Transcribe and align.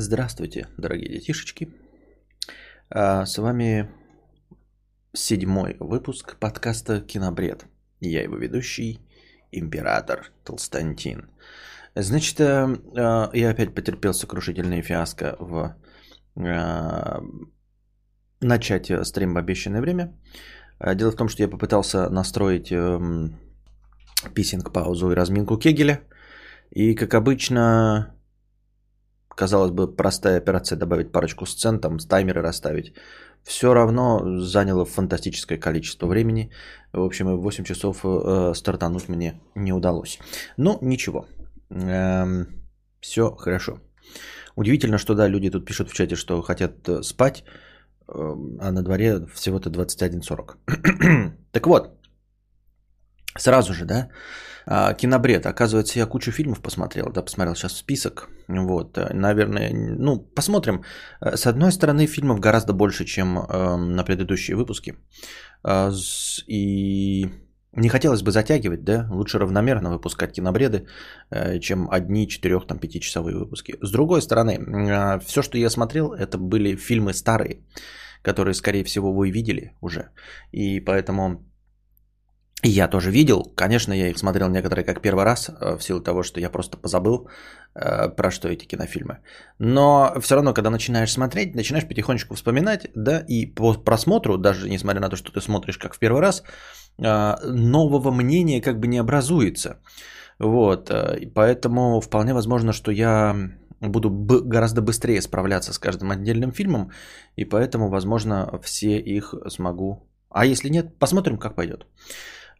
Здравствуйте, 0.00 0.68
дорогие 0.76 1.08
детишечки. 1.08 1.68
А, 2.88 3.26
с 3.26 3.36
вами 3.36 3.90
седьмой 5.12 5.76
выпуск 5.80 6.36
подкаста 6.38 7.00
«Кинобред». 7.00 7.66
Я 7.98 8.22
его 8.22 8.36
ведущий, 8.36 9.00
император 9.50 10.30
Толстантин. 10.44 11.28
Значит, 11.96 12.38
э, 12.38 12.76
э, 12.94 13.30
я 13.32 13.50
опять 13.50 13.74
потерпел 13.74 14.14
сокрушительное 14.14 14.82
фиаско 14.82 15.34
в 15.40 15.74
э, 16.36 17.20
начать 18.40 18.92
стрим 19.02 19.34
в 19.34 19.36
обещанное 19.36 19.80
время. 19.80 20.16
Дело 20.94 21.10
в 21.10 21.16
том, 21.16 21.28
что 21.28 21.42
я 21.42 21.48
попытался 21.48 22.08
настроить 22.08 22.70
эм, 22.70 23.36
писинг-паузу 24.32 25.10
и 25.10 25.16
разминку 25.16 25.58
Кегеля. 25.58 26.02
И, 26.70 26.94
как 26.94 27.14
обычно, 27.14 28.14
казалось 29.38 29.70
бы, 29.70 29.96
простая 29.96 30.38
операция 30.38 30.78
добавить 30.78 31.12
парочку 31.12 31.46
сцен, 31.46 31.80
там, 31.80 31.98
таймеры 31.98 32.42
расставить. 32.42 32.92
Все 33.44 33.72
равно 33.74 34.40
заняло 34.40 34.84
фантастическое 34.84 35.58
количество 35.58 36.08
времени. 36.08 36.50
В 36.92 37.02
общем, 37.04 37.26
в 37.36 37.42
8 37.42 37.64
часов 37.64 38.04
э, 38.04 38.54
стартануть 38.54 39.08
мне 39.08 39.40
не 39.54 39.72
удалось. 39.72 40.18
Но 40.56 40.78
ничего. 40.82 41.26
Эм, 41.70 42.46
все 43.00 43.30
хорошо. 43.36 43.78
Удивительно, 44.56 44.98
что 44.98 45.14
да, 45.14 45.28
люди 45.28 45.50
тут 45.50 45.64
пишут 45.64 45.88
в 45.88 45.94
чате, 45.94 46.16
что 46.16 46.42
хотят 46.42 46.88
э, 46.88 47.02
спать, 47.02 47.44
э, 48.08 48.12
а 48.60 48.72
на 48.72 48.82
дворе 48.82 49.26
всего-то 49.34 49.70
21.40. 49.70 51.32
так 51.52 51.66
вот, 51.66 51.97
сразу 53.38 53.72
же, 53.72 53.84
да, 53.84 54.08
а, 54.66 54.94
кинобред. 54.94 55.46
Оказывается, 55.46 55.98
я 55.98 56.06
кучу 56.06 56.30
фильмов 56.30 56.60
посмотрел, 56.60 57.10
да, 57.12 57.22
посмотрел 57.22 57.54
сейчас 57.54 57.76
список. 57.76 58.28
Вот, 58.48 58.98
э, 58.98 59.14
наверное, 59.14 59.72
ну, 59.98 60.18
посмотрим. 60.34 60.82
Э, 61.22 61.36
с 61.36 61.46
одной 61.46 61.72
стороны, 61.72 62.06
фильмов 62.06 62.40
гораздо 62.40 62.74
больше, 62.74 63.04
чем 63.04 63.38
э, 63.38 63.76
на 63.76 64.04
предыдущие 64.04 64.56
выпуски. 64.56 64.94
Э, 65.64 65.90
и 66.46 67.26
не 67.72 67.88
хотелось 67.88 68.22
бы 68.22 68.30
затягивать, 68.30 68.84
да, 68.84 69.06
лучше 69.10 69.38
равномерно 69.38 69.90
выпускать 69.90 70.32
кинобреды, 70.32 70.86
э, 71.30 71.60
чем 71.60 71.88
одни 71.90 72.26
4-5 72.26 73.00
часовые 73.00 73.36
выпуски. 73.36 73.76
С 73.80 73.90
другой 73.90 74.20
стороны, 74.20 74.50
э, 74.50 75.20
все, 75.20 75.42
что 75.42 75.58
я 75.58 75.70
смотрел, 75.70 76.12
это 76.12 76.38
были 76.38 76.76
фильмы 76.76 77.14
старые, 77.14 77.62
которые, 78.22 78.54
скорее 78.54 78.84
всего, 78.84 79.12
вы 79.12 79.30
видели 79.30 79.72
уже. 79.80 80.10
И 80.52 80.80
поэтому 80.80 81.44
я 82.62 82.88
тоже 82.88 83.10
видел, 83.10 83.52
конечно, 83.54 83.92
я 83.92 84.08
их 84.08 84.18
смотрел 84.18 84.48
некоторые 84.48 84.84
как 84.84 85.00
первый 85.00 85.24
раз, 85.24 85.48
э, 85.48 85.76
в 85.76 85.82
силу 85.82 86.00
того, 86.00 86.22
что 86.22 86.40
я 86.40 86.50
просто 86.50 86.76
позабыл, 86.76 87.28
э, 87.74 88.08
про 88.08 88.30
что 88.30 88.48
эти 88.48 88.64
кинофильмы. 88.64 89.18
Но 89.58 90.12
все 90.20 90.34
равно, 90.34 90.54
когда 90.54 90.70
начинаешь 90.70 91.12
смотреть, 91.12 91.54
начинаешь 91.54 91.86
потихонечку 91.86 92.34
вспоминать, 92.34 92.88
да, 92.94 93.24
и 93.28 93.46
по 93.46 93.74
просмотру, 93.74 94.38
даже 94.38 94.68
несмотря 94.68 95.00
на 95.00 95.08
то, 95.08 95.16
что 95.16 95.30
ты 95.32 95.40
смотришь 95.40 95.78
как 95.78 95.94
в 95.94 95.98
первый 95.98 96.20
раз, 96.20 96.42
э, 96.98 97.36
нового 97.44 98.10
мнения 98.10 98.60
как 98.60 98.80
бы 98.80 98.88
не 98.88 98.98
образуется. 98.98 99.76
Вот, 100.40 100.90
и 100.90 101.26
поэтому 101.26 102.00
вполне 102.00 102.32
возможно, 102.34 102.72
что 102.72 102.92
я 102.92 103.36
буду 103.80 104.10
б- 104.10 104.40
гораздо 104.40 104.82
быстрее 104.82 105.22
справляться 105.22 105.72
с 105.72 105.78
каждым 105.78 106.10
отдельным 106.10 106.52
фильмом, 106.52 106.90
и 107.36 107.44
поэтому, 107.44 107.88
возможно, 107.88 108.60
все 108.62 108.98
их 108.98 109.34
смогу. 109.48 110.08
А 110.30 110.44
если 110.44 110.70
нет, 110.70 110.98
посмотрим, 110.98 111.38
как 111.38 111.54
пойдет. 111.54 111.86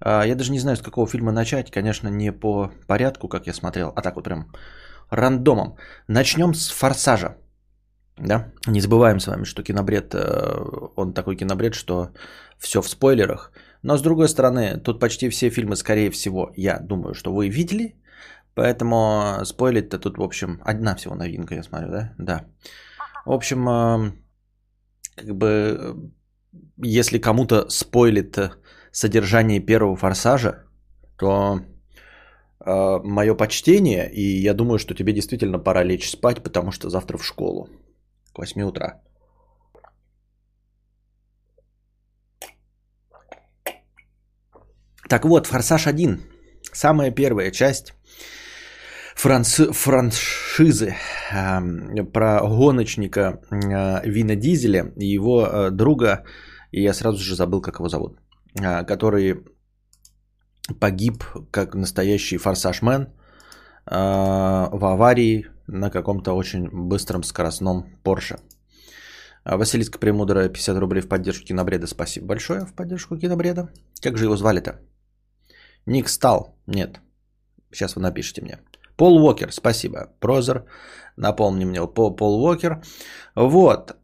А, 0.00 0.26
я 0.26 0.34
даже 0.34 0.52
не 0.52 0.60
знаю, 0.60 0.76
с 0.76 0.82
какого 0.82 1.06
фильма 1.06 1.32
начать. 1.32 1.70
Конечно, 1.70 2.08
не 2.08 2.32
по 2.32 2.70
порядку, 2.86 3.28
как 3.28 3.46
я 3.46 3.52
смотрел, 3.52 3.92
а 3.96 4.02
так 4.02 4.16
вот 4.16 4.24
прям 4.24 4.52
рандомом. 5.10 5.76
Начнем 6.08 6.54
с 6.54 6.68
«Форсажа». 6.68 7.36
Да? 8.18 8.52
Не 8.66 8.80
забываем 8.80 9.20
с 9.20 9.26
вами, 9.26 9.44
что 9.44 9.62
кинобред, 9.62 10.14
э, 10.14 10.90
он 10.96 11.12
такой 11.12 11.36
кинобред, 11.36 11.74
что 11.74 12.10
все 12.58 12.82
в 12.82 12.88
спойлерах. 12.88 13.52
Но 13.82 13.96
с 13.96 14.02
другой 14.02 14.28
стороны, 14.28 14.80
тут 14.80 15.00
почти 15.00 15.28
все 15.28 15.50
фильмы, 15.50 15.76
скорее 15.76 16.10
всего, 16.10 16.50
я 16.56 16.80
думаю, 16.80 17.14
что 17.14 17.32
вы 17.32 17.48
видели. 17.48 17.94
Поэтому 18.54 19.44
спойлить-то 19.44 20.00
тут, 20.00 20.18
в 20.18 20.22
общем, 20.22 20.60
одна 20.64 20.96
всего 20.96 21.14
новинка, 21.14 21.54
я 21.54 21.62
смотрю, 21.62 21.90
да? 21.90 22.14
Да. 22.18 22.44
В 23.24 23.32
общем, 23.32 23.68
э, 23.68 24.12
как 25.14 25.36
бы, 25.36 26.12
если 26.76 27.18
кому-то 27.18 27.68
спойлит 27.68 28.36
содержание 28.98 29.60
первого 29.60 29.96
форсажа, 29.96 30.64
то 31.18 31.60
э, 32.66 33.00
мое 33.04 33.34
почтение, 33.34 34.10
и 34.12 34.42
я 34.42 34.54
думаю, 34.54 34.78
что 34.78 34.94
тебе 34.94 35.12
действительно 35.12 35.58
пора 35.58 35.84
лечь 35.84 36.10
спать, 36.10 36.42
потому 36.42 36.72
что 36.72 36.90
завтра 36.90 37.18
в 37.18 37.24
школу 37.24 37.68
к 38.32 38.38
8 38.38 38.62
утра. 38.62 39.00
Так 45.08 45.24
вот, 45.24 45.46
«Форсаж 45.46 45.86
1». 45.86 46.18
Самая 46.72 47.10
первая 47.14 47.50
часть 47.52 47.94
франц... 49.14 49.60
франшизы 49.72 50.94
э, 51.32 52.04
про 52.12 52.40
гоночника 52.40 53.40
э, 53.50 54.10
Вина 54.10 54.36
Дизеля 54.36 54.92
и 54.96 55.14
его 55.14 55.46
э, 55.46 55.70
друга, 55.70 56.24
и 56.72 56.82
я 56.82 56.94
сразу 56.94 57.18
же 57.18 57.36
забыл, 57.36 57.60
как 57.60 57.78
его 57.78 57.88
зовут. 57.88 58.18
А, 58.62 58.84
который 58.84 59.44
погиб 60.80 61.24
как 61.50 61.74
настоящий 61.74 62.38
форсажмен 62.38 63.08
а, 63.86 64.68
в 64.72 64.84
аварии 64.84 65.46
на 65.66 65.90
каком-то 65.90 66.32
очень 66.32 66.68
быстром 66.70 67.22
скоростном 67.22 67.86
Порше. 68.02 68.38
А, 69.44 69.56
Василиска 69.56 69.98
Премудрая, 69.98 70.48
50 70.48 70.78
рублей 70.78 71.02
в 71.02 71.08
поддержку 71.08 71.46
кинобреда. 71.46 71.86
Спасибо 71.86 72.26
большое 72.26 72.66
в 72.66 72.74
поддержку 72.74 73.16
кинобреда. 73.16 73.68
Как 74.02 74.16
же 74.16 74.24
его 74.24 74.36
звали-то? 74.36 74.80
Ник 75.86 76.08
Стал? 76.08 76.56
Нет. 76.66 77.00
Сейчас 77.72 77.96
вы 77.96 78.02
напишите 78.02 78.42
мне. 78.42 78.58
Пол 78.96 79.24
Уокер, 79.24 79.52
спасибо. 79.52 80.08
Прозер, 80.20 80.64
напомни 81.16 81.64
мне, 81.64 81.86
Пол, 81.86 82.16
Пол 82.16 82.44
Уокер. 82.44 82.82
Вот. 83.36 83.96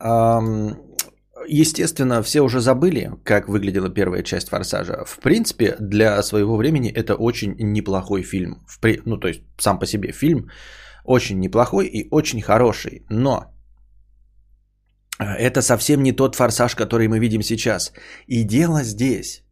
Естественно, 1.49 2.23
все 2.23 2.41
уже 2.41 2.61
забыли, 2.61 3.13
как 3.25 3.49
выглядела 3.49 3.89
первая 3.89 4.23
часть 4.23 4.49
«Форсажа». 4.49 5.05
В 5.05 5.19
принципе, 5.19 5.77
для 5.81 6.23
своего 6.23 6.57
времени 6.57 6.91
это 6.91 7.15
очень 7.15 7.55
неплохой 7.59 8.23
фильм. 8.23 8.65
Ну, 9.05 9.19
то 9.19 9.29
есть, 9.29 9.43
сам 9.59 9.79
по 9.79 9.87
себе 9.87 10.13
фильм 10.13 10.51
очень 11.05 11.41
неплохой 11.41 11.87
и 11.87 12.09
очень 12.11 12.43
хороший. 12.43 13.05
Но 13.11 13.55
это 15.19 15.63
совсем 15.63 16.03
не 16.03 16.13
тот 16.13 16.35
«Форсаж», 16.35 16.75
который 16.75 17.09
мы 17.09 17.19
видим 17.19 17.43
сейчас. 17.43 17.93
И 18.27 18.43
дело 18.45 18.83
здесь 18.83 19.44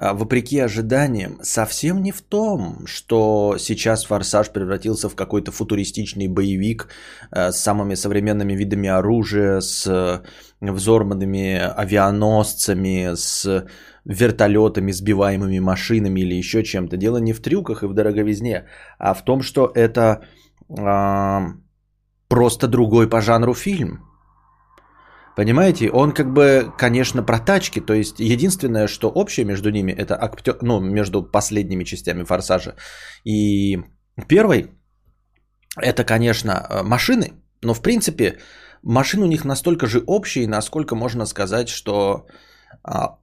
вопреки 0.00 0.60
ожиданиям, 0.60 1.38
совсем 1.42 2.02
не 2.02 2.12
в 2.12 2.22
том, 2.22 2.86
что 2.86 3.56
сейчас 3.58 4.04
«Форсаж» 4.04 4.50
превратился 4.50 5.08
в 5.08 5.16
какой-то 5.16 5.50
футуристичный 5.50 6.28
боевик 6.28 6.88
э, 7.32 7.50
с 7.50 7.56
самыми 7.56 7.96
современными 7.96 8.52
видами 8.52 8.88
оружия, 8.88 9.60
с 9.60 10.22
взорванными 10.60 11.58
авианосцами, 11.76 13.14
с 13.14 13.66
вертолетами, 14.04 14.92
сбиваемыми 14.92 15.58
машинами 15.58 16.20
или 16.20 16.34
еще 16.34 16.62
чем-то. 16.62 16.96
Дело 16.96 17.18
не 17.18 17.32
в 17.32 17.40
трюках 17.40 17.82
и 17.82 17.86
в 17.86 17.94
дороговизне, 17.94 18.66
а 18.98 19.14
в 19.14 19.24
том, 19.24 19.42
что 19.42 19.70
это 19.74 20.22
а, 20.78 21.54
просто 22.28 22.68
другой 22.68 23.08
по 23.08 23.20
жанру 23.20 23.54
фильм– 23.54 24.04
Понимаете, 25.38 25.88
он 25.92 26.12
как 26.12 26.32
бы, 26.32 26.72
конечно, 26.78 27.22
про 27.22 27.38
тачки, 27.38 27.80
то 27.80 27.94
есть 27.94 28.18
единственное, 28.18 28.88
что 28.88 29.08
общее 29.08 29.46
между 29.46 29.70
ними, 29.70 29.92
это 29.92 30.20
актер, 30.20 30.58
ну, 30.62 30.80
между 30.80 31.22
последними 31.22 31.84
частями 31.84 32.24
Форсажа 32.24 32.74
и 33.24 33.78
первой, 34.26 34.72
это, 35.76 36.02
конечно, 36.02 36.82
машины, 36.82 37.30
но 37.62 37.72
в 37.72 37.82
принципе 37.82 38.38
машины 38.82 39.26
у 39.26 39.28
них 39.28 39.44
настолько 39.44 39.86
же 39.86 40.02
общие, 40.06 40.48
насколько 40.48 40.96
можно 40.96 41.26
сказать, 41.26 41.68
что, 41.68 42.26
а, 42.82 43.18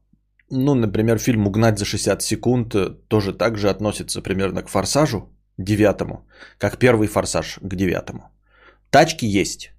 ну, 0.49 0.73
например, 0.73 1.19
фильм 1.19 1.47
«Угнать 1.47 1.77
за 1.77 1.85
60 1.85 2.21
секунд» 2.21 2.75
тоже 3.09 3.33
так 3.33 3.57
же 3.57 3.69
относится 3.69 4.21
примерно 4.21 4.63
к 4.63 4.69
«Форсажу» 4.69 5.33
девятому, 5.57 6.25
как 6.59 6.77
первый 6.79 7.09
«Форсаж» 7.09 7.59
к 7.61 7.75
девятому. 7.75 8.21
Тачки 8.89 9.25
есть, 9.25 9.73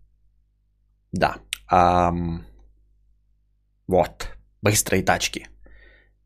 да. 1.13 1.37
А, 1.69 2.13
вот, 3.89 4.29
быстрые 4.63 5.03
тачки. 5.03 5.49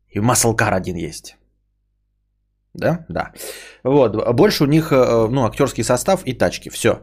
И 0.09 0.19
маслкар 0.19 0.73
один 0.73 0.95
есть. 0.95 1.37
Да? 2.73 3.05
Да. 3.09 3.31
Вот. 3.83 4.35
Больше 4.35 4.63
у 4.63 4.67
них 4.67 4.91
э, 4.91 5.27
ну, 5.29 5.45
актерский 5.45 5.83
состав 5.83 6.21
и 6.25 6.33
тачки. 6.33 6.69
Все. 6.69 7.01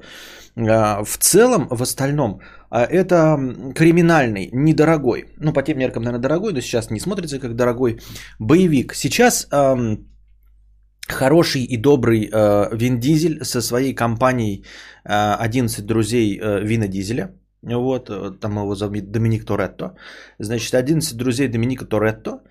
А, 0.57 1.05
в 1.05 1.19
целом, 1.19 1.69
в 1.71 1.83
остальном, 1.83 2.41
а, 2.71 2.85
это 2.85 3.39
криминальный, 3.75 4.51
недорогой, 4.53 5.25
ну, 5.39 5.53
по 5.53 5.63
тем 5.63 5.79
меркам, 5.79 6.03
наверное, 6.03 6.23
дорогой, 6.23 6.53
но 6.53 6.61
сейчас 6.61 6.91
не 6.91 7.01
смотрится 7.01 7.39
как 7.39 7.55
дорогой 7.55 8.01
боевик. 8.39 8.95
Сейчас 8.95 9.49
хороший 11.09 11.65
и 11.65 11.77
добрый 11.77 12.31
э, 12.33 12.77
Вин 12.77 13.01
Дизель 13.01 13.45
со 13.45 13.63
своей 13.63 13.95
компанией 13.95 14.65
э, 15.05 15.35
11 15.41 15.87
друзей 15.87 16.39
э, 16.39 16.61
Вина 16.65 16.89
Дизеля. 16.89 17.31
Вот, 17.63 18.11
э, 18.11 18.39
там 18.41 18.59
его 18.59 18.75
зовут 18.75 19.11
Доминик 19.11 19.45
Торетто. 19.45 19.97
Значит, 20.39 20.75
11 20.75 21.17
друзей 21.17 21.49
Доминика 21.49 21.87
Торетто 21.87 22.43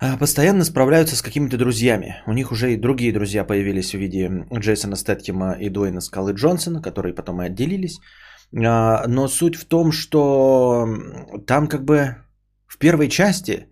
э, 0.00 0.16
постоянно 0.18 0.64
справляются 0.64 1.16
с 1.16 1.22
какими-то 1.22 1.56
друзьями. 1.56 2.22
У 2.26 2.32
них 2.32 2.52
уже 2.52 2.72
и 2.72 2.80
другие 2.80 3.12
друзья 3.12 3.44
появились 3.44 3.92
в 3.92 3.98
виде 3.98 4.46
Джейсона 4.52 4.96
Стэткима 4.96 5.52
и 5.60 5.70
Дуэйна 5.70 6.00
Скалы 6.00 6.32
Джонсона, 6.32 6.82
которые 6.82 7.14
потом 7.14 7.40
и 7.42 7.46
отделились. 7.46 8.00
Э, 8.52 9.06
но 9.06 9.28
суть 9.28 9.56
в 9.56 9.64
том, 9.64 9.92
что 9.92 10.88
там 11.46 11.68
как 11.68 11.84
бы 11.84 12.16
в 12.66 12.78
первой 12.78 13.08
части 13.08 13.68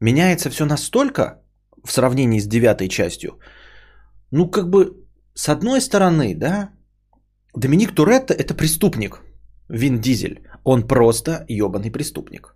меняется 0.00 0.50
все 0.50 0.64
настолько, 0.64 1.42
в 1.84 1.92
сравнении 1.92 2.40
с 2.40 2.46
девятой 2.46 2.88
частью. 2.88 3.38
Ну, 4.30 4.50
как 4.50 4.68
бы, 4.68 5.06
с 5.34 5.48
одной 5.48 5.80
стороны, 5.80 6.34
да, 6.34 6.70
Доминик 7.54 7.94
Туретто– 7.94 8.34
это 8.38 8.54
преступник. 8.54 9.22
Вин 9.68 10.00
Дизель. 10.00 10.40
Он 10.64 10.86
просто 10.86 11.44
ебаный 11.48 11.90
преступник. 11.90 12.54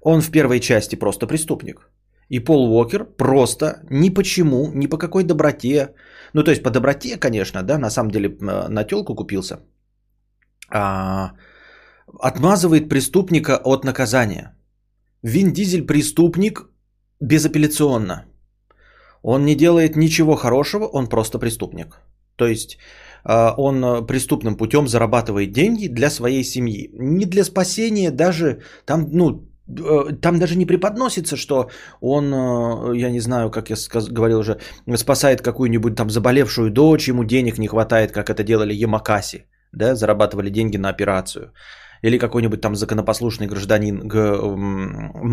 Он 0.00 0.20
в 0.20 0.30
первой 0.30 0.60
части 0.60 0.96
просто 0.96 1.26
преступник. 1.26 1.90
И 2.28 2.40
Пол 2.40 2.70
Уокер 2.70 3.04
просто 3.04 3.80
ни 3.90 4.10
почему, 4.10 4.72
ни 4.74 4.88
по 4.88 4.98
какой 4.98 5.24
доброте, 5.24 5.94
ну 6.32 6.42
то 6.42 6.50
есть 6.50 6.62
по 6.62 6.70
доброте, 6.70 7.16
конечно, 7.16 7.62
да, 7.62 7.78
на 7.78 7.90
самом 7.90 8.10
деле 8.10 8.28
э, 8.28 8.68
на 8.68 8.84
телку 8.84 9.14
купился, 9.14 9.60
а, 10.68 11.32
отмазывает 12.20 12.88
преступника 12.88 13.60
от 13.64 13.84
наказания. 13.84 14.56
Вин 15.22 15.52
Дизель 15.52 15.86
преступник 15.86 16.68
безапелляционно. 17.20 18.24
Он 19.22 19.44
не 19.44 19.54
делает 19.54 19.96
ничего 19.96 20.36
хорошего, 20.36 20.84
он 20.84 21.08
просто 21.08 21.38
преступник. 21.38 22.00
То 22.36 22.46
есть 22.46 22.78
он 23.56 23.84
а, 23.84 24.02
преступным 24.02 24.56
путем 24.56 24.86
зарабатывает 24.86 25.52
деньги 25.52 25.88
для 25.88 26.10
своей 26.10 26.44
семьи. 26.44 26.90
Не 26.94 27.26
для 27.26 27.44
спасения 27.44 28.10
даже, 28.10 28.62
там, 28.84 29.08
ну, 29.12 29.48
э, 29.68 30.12
там 30.22 30.38
даже 30.38 30.56
не 30.56 30.66
преподносится, 30.66 31.36
что 31.36 31.68
он, 32.00 32.32
э, 32.32 32.96
я 32.96 33.10
не 33.10 33.20
знаю, 33.20 33.50
как 33.50 33.70
я 33.70 33.76
говорил 34.10 34.38
уже, 34.38 34.58
спасает 34.96 35.42
какую-нибудь 35.42 35.96
там 35.96 36.08
заболевшую 36.08 36.70
дочь, 36.70 37.08
ему 37.08 37.24
денег 37.24 37.58
не 37.58 37.66
хватает, 37.66 38.12
как 38.12 38.30
это 38.30 38.44
делали 38.44 38.74
Ямакаси, 38.74 39.46
да, 39.72 39.94
зарабатывали 39.96 40.50
деньги 40.50 40.78
на 40.78 40.88
операцию. 40.88 41.52
Или 42.02 42.18
какой-нибудь 42.18 42.60
там 42.60 42.76
законопослушный 42.76 43.48
гражданин 43.48 44.02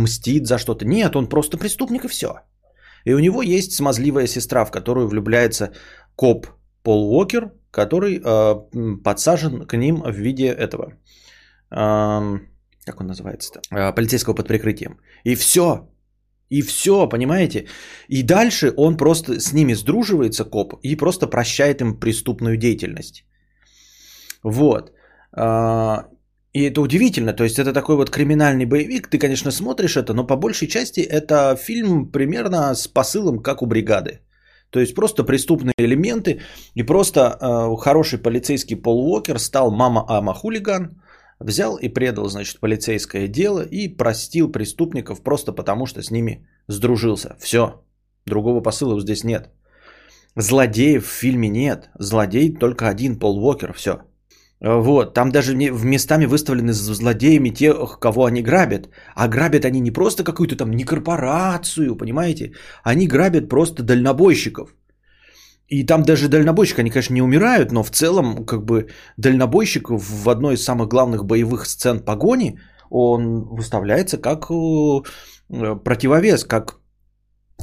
мстит 0.01 0.47
за 0.47 0.57
что-то. 0.57 0.85
Нет, 0.85 1.15
он 1.15 1.27
просто 1.27 1.57
преступник 1.57 2.05
и 2.05 2.07
все. 2.07 2.39
И 3.05 3.13
у 3.13 3.19
него 3.19 3.43
есть 3.43 3.73
смазливая 3.73 4.27
сестра, 4.27 4.65
в 4.65 4.71
которую 4.71 5.07
влюбляется 5.07 5.73
коп 6.15 6.47
Пол 6.83 7.13
Уокер, 7.13 7.51
который 7.73 8.21
э, 8.23 9.03
подсажен 9.03 9.65
к 9.65 9.77
ним 9.77 10.01
в 10.01 10.15
виде 10.15 10.45
этого, 10.45 10.93
э, 11.71 12.39
как 12.85 13.01
он 13.01 13.07
называется-то, 13.07 13.59
э, 13.71 13.95
полицейского 13.95 14.35
под 14.35 14.47
прикрытием. 14.47 14.99
И 15.25 15.35
все, 15.35 15.89
и 16.49 16.61
все, 16.61 17.09
понимаете? 17.09 17.65
И 18.09 18.23
дальше 18.23 18.73
он 18.77 18.97
просто 18.97 19.39
с 19.39 19.53
ними 19.53 19.73
сдруживается, 19.75 20.45
коп, 20.45 20.73
и 20.83 20.95
просто 20.95 21.27
прощает 21.27 21.81
им 21.81 21.99
преступную 21.99 22.57
деятельность. 22.57 23.25
Вот. 24.43 24.91
А, 25.31 26.05
и 26.53 26.69
это 26.69 26.81
удивительно, 26.81 27.33
то 27.33 27.43
есть 27.43 27.57
это 27.57 27.73
такой 27.73 27.95
вот 27.95 28.11
криминальный 28.11 28.65
боевик, 28.65 29.07
ты, 29.07 29.17
конечно, 29.17 29.51
смотришь 29.51 29.97
это, 29.97 30.13
но 30.13 30.27
по 30.27 30.35
большей 30.35 30.67
части 30.67 30.99
это 30.99 31.55
фильм 31.55 32.11
примерно 32.11 32.75
с 32.75 32.87
посылом, 32.87 33.41
как 33.41 33.61
у 33.61 33.65
бригады. 33.65 34.19
То 34.73 34.79
есть 34.79 34.95
просто 34.95 35.23
преступные 35.23 35.75
элементы 35.77 36.41
и 36.73 36.83
просто 36.83 37.19
э, 37.19 37.77
хороший 37.77 38.17
полицейский 38.17 38.75
Пол 38.75 39.07
Уокер 39.07 39.37
стал 39.39 39.71
мама-ама 39.71 40.33
хулиган, 40.33 40.99
взял 41.39 41.77
и 41.77 41.89
предал, 41.89 42.27
значит, 42.27 42.59
полицейское 42.59 43.27
дело 43.27 43.61
и 43.61 43.97
простил 43.97 44.51
преступников 44.51 45.21
просто 45.21 45.53
потому, 45.53 45.85
что 45.85 46.01
с 46.01 46.09
ними 46.09 46.47
сдружился. 46.67 47.35
Все, 47.39 47.83
другого 48.25 48.61
посыла 48.61 48.99
здесь 48.99 49.23
нет. 49.23 49.51
Злодеев 50.35 51.05
в 51.05 51.19
фильме 51.21 51.49
нет, 51.49 51.91
злодей 51.99 52.51
только 52.51 52.89
один 52.89 53.19
Пол 53.19 53.37
Уокер, 53.37 53.73
все. 53.73 54.01
Вот, 54.63 55.13
там 55.13 55.29
даже 55.29 55.51
в 55.53 55.85
местами 55.85 56.25
выставлены 56.25 56.71
злодеями 56.71 57.49
тех, 57.49 57.99
кого 57.99 58.25
они 58.25 58.41
грабят. 58.41 58.87
А 59.13 59.27
грабят 59.27 59.65
они 59.65 59.81
не 59.81 59.91
просто 59.91 60.23
какую-то 60.23 60.55
там 60.55 60.71
не 60.71 60.85
корпорацию, 60.85 61.97
понимаете? 61.97 62.53
Они 62.83 63.07
грабят 63.07 63.49
просто 63.49 63.83
дальнобойщиков. 63.83 64.73
И 65.67 65.85
там 65.85 66.03
даже 66.03 66.29
дальнобойщик, 66.29 66.79
они, 66.79 66.89
конечно, 66.89 67.13
не 67.13 67.21
умирают, 67.21 67.71
но 67.71 67.83
в 67.83 67.89
целом, 67.89 68.45
как 68.45 68.63
бы, 68.63 68.87
дальнобойщик 69.17 69.89
в 69.89 70.29
одной 70.29 70.53
из 70.53 70.63
самых 70.63 70.87
главных 70.87 71.25
боевых 71.25 71.65
сцен 71.65 71.99
погони, 71.99 72.59
он 72.89 73.43
выставляется 73.55 74.17
как 74.17 74.49
э, 74.49 75.75
противовес, 75.83 76.45
как 76.45 76.79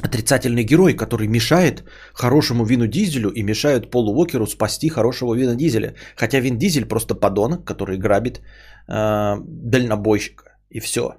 отрицательный 0.03 0.65
герой, 0.65 0.95
который 0.95 1.29
мешает 1.29 1.85
хорошему 2.15 2.65
Вину 2.65 2.87
Дизелю 2.87 3.31
и 3.31 3.43
мешает 3.43 3.91
Полу 3.91 4.13
Уокеру 4.13 4.47
спасти 4.47 4.89
хорошего 4.89 5.35
Вина 5.35 5.55
Дизеля. 5.55 5.95
Хотя 6.17 6.41
Вин 6.41 6.59
Дизель 6.59 6.87
просто 6.87 7.15
подонок, 7.15 7.65
который 7.65 7.99
грабит 7.99 8.41
э, 8.89 9.37
дальнобойщика. 9.41 10.45
И 10.71 10.81
все. 10.81 11.17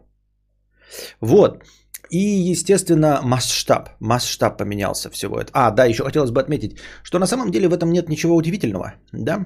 Вот. 1.21 1.63
И, 2.09 2.51
естественно, 2.51 3.21
масштаб. 3.23 3.89
Масштаб 3.99 4.57
поменялся 4.57 5.09
всего 5.09 5.39
этого. 5.39 5.67
А, 5.67 5.71
да, 5.71 5.85
еще 5.85 6.03
хотелось 6.03 6.31
бы 6.31 6.41
отметить, 6.41 6.77
что 7.03 7.19
на 7.19 7.27
самом 7.27 7.51
деле 7.51 7.69
в 7.69 7.73
этом 7.73 7.91
нет 7.91 8.09
ничего 8.09 8.35
удивительного. 8.35 8.95
Да? 9.13 9.45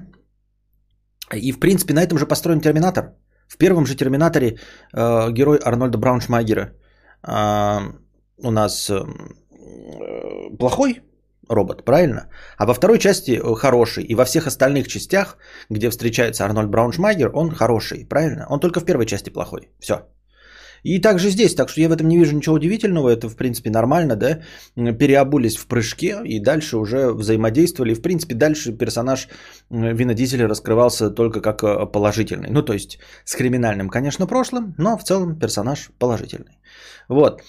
И, 1.34 1.52
в 1.52 1.60
принципе, 1.60 1.94
на 1.94 2.02
этом 2.02 2.18
же 2.18 2.26
построен 2.26 2.60
Терминатор. 2.60 3.14
В 3.48 3.56
первом 3.58 3.86
же 3.86 3.94
Терминаторе 3.96 4.58
э, 4.92 5.32
герой 5.32 5.58
Арнольда 5.64 5.98
Брауншмайгера 5.98 6.72
э, 7.22 7.78
у 8.38 8.50
нас 8.50 8.90
эм, 8.90 9.36
э, 9.50 10.56
плохой 10.58 11.02
робот, 11.48 11.84
правильно? 11.84 12.28
А 12.58 12.66
во 12.66 12.74
второй 12.74 12.98
части 12.98 13.40
э, 13.42 13.54
хороший. 13.54 14.04
И 14.04 14.14
во 14.14 14.24
всех 14.24 14.46
остальных 14.46 14.88
частях, 14.88 15.36
где 15.70 15.90
встречается 15.90 16.44
Арнольд 16.44 16.70
Брауншмайгер, 16.70 17.30
он 17.34 17.50
хороший, 17.50 18.06
правильно? 18.06 18.46
Он 18.48 18.60
только 18.60 18.80
в 18.80 18.84
первой 18.84 19.06
части 19.06 19.30
плохой. 19.30 19.70
Все. 19.80 20.06
И 20.82 21.00
также 21.00 21.30
здесь, 21.30 21.54
так 21.54 21.68
что 21.68 21.80
я 21.80 21.88
в 21.88 21.92
этом 21.92 22.06
не 22.06 22.18
вижу 22.18 22.36
ничего 22.36 22.54
удивительного, 22.54 23.08
это 23.08 23.28
в 23.28 23.36
принципе 23.36 23.70
нормально, 23.70 24.16
да, 24.16 24.40
переобулись 24.76 25.56
в 25.56 25.66
прыжке 25.66 26.20
и 26.24 26.38
дальше 26.38 26.76
уже 26.76 27.12
взаимодействовали. 27.12 27.94
В 27.94 28.02
принципе, 28.02 28.34
дальше 28.34 28.72
персонаж 28.72 29.28
Вина 29.70 30.14
Дизеля 30.14 30.48
раскрывался 30.48 31.10
только 31.10 31.40
как 31.40 31.64
э, 31.64 31.86
положительный. 31.86 32.50
Ну, 32.50 32.62
то 32.62 32.72
есть 32.72 32.98
с 33.24 33.34
криминальным, 33.34 33.88
конечно, 33.88 34.26
прошлым, 34.26 34.74
но 34.78 34.96
в 34.96 35.02
целом 35.02 35.38
персонаж 35.38 35.90
положительный. 35.98 36.58
Вот. 37.08 37.42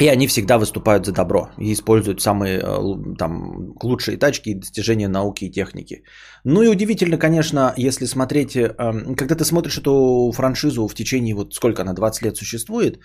И 0.00 0.08
они 0.08 0.26
всегда 0.26 0.58
выступают 0.58 1.06
за 1.06 1.12
добро 1.12 1.50
и 1.58 1.72
используют 1.72 2.22
самые 2.22 2.60
э, 2.60 3.16
там, 3.18 3.74
лучшие 3.82 4.16
тачки 4.16 4.50
и 4.50 4.54
достижения 4.54 5.08
науки 5.08 5.44
и 5.44 5.50
техники. 5.50 6.02
Ну 6.44 6.62
и 6.62 6.68
удивительно, 6.68 7.18
конечно, 7.18 7.74
если 7.76 8.06
смотреть, 8.06 8.56
эм, 8.56 9.14
когда 9.14 9.34
ты 9.34 9.44
смотришь 9.44 9.78
эту 9.78 10.32
франшизу 10.34 10.88
в 10.88 10.94
течение, 10.94 11.34
вот 11.34 11.54
сколько 11.54 11.82
она, 11.82 11.92
20 11.92 12.22
лет 12.22 12.36
существует, 12.36 13.00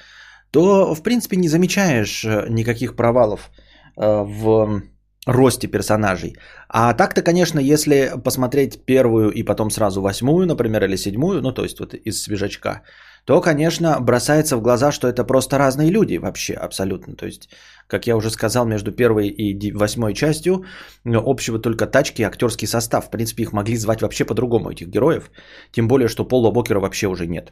то, 0.52 0.96
в 0.96 1.04
принципе, 1.04 1.38
не 1.38 1.50
замечаешь 1.50 2.24
э, 2.24 2.48
никаких 2.50 2.96
провалов 2.96 3.52
э, 3.98 4.24
в 4.24 4.82
росте 5.28 5.68
персонажей. 5.68 6.36
А 6.70 6.94
так-то, 6.94 7.22
конечно, 7.22 7.60
если 7.60 8.14
посмотреть 8.24 8.86
первую 8.86 9.30
и 9.32 9.44
потом 9.44 9.70
сразу 9.70 10.02
восьмую, 10.02 10.48
например, 10.48 10.84
или 10.86 10.96
седьмую, 10.98 11.42
ну 11.42 11.52
то 11.52 11.64
есть 11.64 11.80
вот 11.80 11.94
из 11.94 12.24
свежачка, 12.24 12.84
то, 13.28 13.42
конечно, 13.42 14.00
бросается 14.00 14.56
в 14.56 14.62
глаза, 14.62 14.92
что 14.92 15.08
это 15.10 15.26
просто 15.26 15.58
разные 15.58 15.92
люди 15.92 16.18
вообще 16.18 16.54
абсолютно. 16.54 17.14
То 17.16 17.26
есть, 17.26 17.50
как 17.88 18.08
я 18.08 18.16
уже 18.16 18.30
сказал, 18.30 18.66
между 18.66 18.92
первой 18.94 19.28
и 19.28 19.74
восьмой 19.74 20.14
частью 20.14 20.64
общего 21.06 21.60
только 21.60 21.88
тачки 21.88 22.22
и 22.22 22.26
актерский 22.26 22.68
состав. 22.68 23.06
В 23.06 23.10
принципе, 23.10 23.44
их 23.44 23.52
могли 23.52 23.76
звать 23.76 24.02
вообще 24.02 24.24
по-другому, 24.24 24.72
этих 24.72 24.88
героев. 24.88 25.30
Тем 25.72 25.88
более, 25.88 26.08
что 26.08 26.28
Пола 26.28 26.52
Бокера 26.52 26.80
вообще 26.80 27.08
уже 27.08 27.28
нет. 27.28 27.52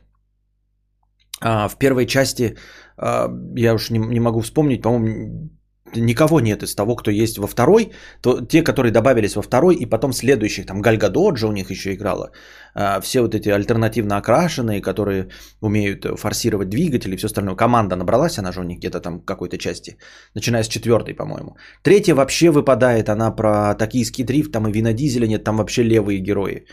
А 1.41 1.67
в 1.67 1.77
первой 1.77 2.05
части, 2.05 2.55
а, 2.97 3.27
я 3.57 3.73
уж 3.73 3.89
не, 3.89 3.99
не 3.99 4.21
могу 4.21 4.39
вспомнить, 4.39 4.81
по-моему, 4.81 5.49
никого 5.93 6.39
нет 6.39 6.63
из 6.63 6.75
того, 6.75 6.95
кто 6.95 7.11
есть 7.11 7.37
во 7.37 7.47
второй, 7.47 7.91
то 8.21 8.41
те, 8.41 8.63
которые 8.63 8.91
добавились 8.91 9.35
во 9.35 9.41
второй, 9.41 9.75
и 9.75 9.85
потом 9.85 10.13
следующих, 10.13 10.65
там 10.65 10.81
Гальга 10.81 11.09
Доджа 11.09 11.47
у 11.47 11.51
них 11.51 11.69
еще 11.69 11.93
играла, 11.93 12.31
а, 12.73 12.99
все 13.01 13.21
вот 13.21 13.35
эти 13.35 13.49
альтернативно 13.49 14.17
окрашенные, 14.17 14.81
которые 14.81 15.29
умеют 15.61 16.05
форсировать 16.19 16.69
двигатель 16.69 17.13
и 17.13 17.17
все 17.17 17.27
остальное. 17.27 17.55
Команда 17.55 17.95
набралась, 17.95 18.37
она 18.39 18.51
же 18.51 18.61
у 18.61 18.63
них 18.63 18.79
где-то 18.79 18.99
там 18.99 19.19
какой-то 19.19 19.57
части, 19.57 19.97
начиная 20.33 20.63
с 20.63 20.67
четвертой, 20.67 21.13
по-моему. 21.13 21.55
Третья 21.83 22.15
вообще 22.15 22.49
выпадает, 22.49 23.09
она 23.09 23.31
про 23.31 23.75
токийский 23.75 24.23
дрифт, 24.23 24.51
там 24.51 24.67
и 24.67 24.71
Вина 24.71 24.93
Дизеля 24.93 25.27
нет, 25.27 25.43
там 25.43 25.57
вообще 25.57 25.83
левые 25.83 26.19
герои. 26.19 26.65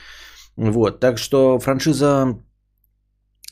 Вот, 0.57 1.00
так 1.00 1.19
что 1.19 1.59
франшиза 1.59 2.38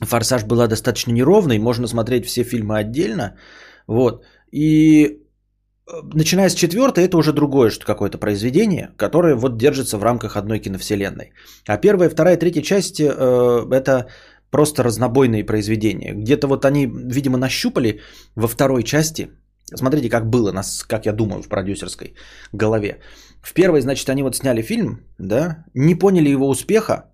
«Форсаж» 0.01 0.43
была 0.43 0.67
достаточно 0.67 1.11
неровной, 1.11 1.59
можно 1.59 1.87
смотреть 1.87 2.25
все 2.25 2.43
фильмы 2.43 2.77
отдельно, 2.77 3.37
вот, 3.87 4.23
и 4.51 5.20
начиная 6.13 6.49
с 6.49 6.55
четвертой, 6.55 7.03
это 7.03 7.17
уже 7.17 7.33
другое 7.33 7.69
что 7.69 7.85
какое-то 7.85 8.17
произведение, 8.17 8.89
которое 8.97 9.35
вот 9.35 9.57
держится 9.57 9.97
в 9.97 10.03
рамках 10.03 10.35
одной 10.35 10.59
киновселенной. 10.59 11.33
А 11.67 11.77
первая, 11.77 12.09
вторая, 12.09 12.37
третья 12.37 12.61
части 12.61 13.03
э, 13.03 13.67
это 13.71 14.07
просто 14.49 14.83
разнобойные 14.83 15.45
произведения. 15.45 16.13
Где-то 16.13 16.47
вот 16.47 16.65
они, 16.65 16.85
видимо, 16.85 17.37
нащупали 17.37 18.01
во 18.35 18.47
второй 18.47 18.83
части. 18.83 19.29
Смотрите, 19.75 20.09
как 20.09 20.29
было, 20.29 20.51
нас, 20.51 20.83
как 20.83 21.05
я 21.05 21.13
думаю, 21.13 21.41
в 21.41 21.47
продюсерской 21.47 22.13
голове. 22.53 22.99
В 23.41 23.53
первой, 23.53 23.81
значит, 23.81 24.09
они 24.09 24.23
вот 24.23 24.35
сняли 24.35 24.61
фильм, 24.61 24.99
да, 25.17 25.65
не 25.73 25.95
поняли 25.95 26.29
его 26.29 26.49
успеха, 26.49 27.10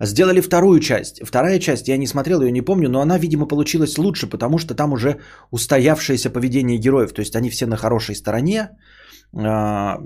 Сделали 0.00 0.40
вторую 0.40 0.80
часть. 0.80 1.20
Вторая 1.24 1.58
часть, 1.58 1.88
я 1.88 1.96
не 1.96 2.06
смотрел 2.06 2.42
ее, 2.42 2.52
не 2.52 2.62
помню, 2.62 2.88
но 2.88 3.00
она, 3.00 3.18
видимо, 3.18 3.46
получилась 3.46 3.98
лучше, 3.98 4.26
потому 4.26 4.58
что 4.58 4.74
там 4.74 4.92
уже 4.92 5.20
устоявшееся 5.50 6.30
поведение 6.30 6.78
героев. 6.78 7.12
То 7.12 7.20
есть 7.20 7.36
они 7.36 7.50
все 7.50 7.66
на 7.66 7.76
хорошей 7.76 8.14
стороне. 8.14 8.70
А, 9.34 9.98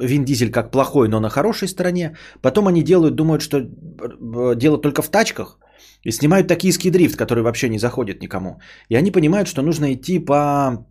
Вин 0.00 0.24
Дизель 0.24 0.50
как 0.50 0.70
плохой, 0.70 1.08
но 1.08 1.20
на 1.20 1.30
хорошей 1.30 1.68
стороне. 1.68 2.16
Потом 2.42 2.66
они 2.66 2.82
делают, 2.82 3.14
думают, 3.14 3.42
что 3.42 3.58
э, 3.58 4.56
дело 4.56 4.80
только 4.80 5.02
в 5.02 5.08
тачках. 5.08 5.58
И 6.06 6.12
снимают 6.12 6.48
токийский 6.48 6.90
дрифт, 6.90 7.16
который 7.16 7.42
вообще 7.42 7.68
не 7.68 7.78
заходит 7.78 8.22
никому. 8.22 8.60
И 8.88 8.96
они 8.96 9.10
понимают, 9.10 9.48
что 9.48 9.62
нужно 9.62 9.92
идти 9.92 10.18
по 10.18 10.86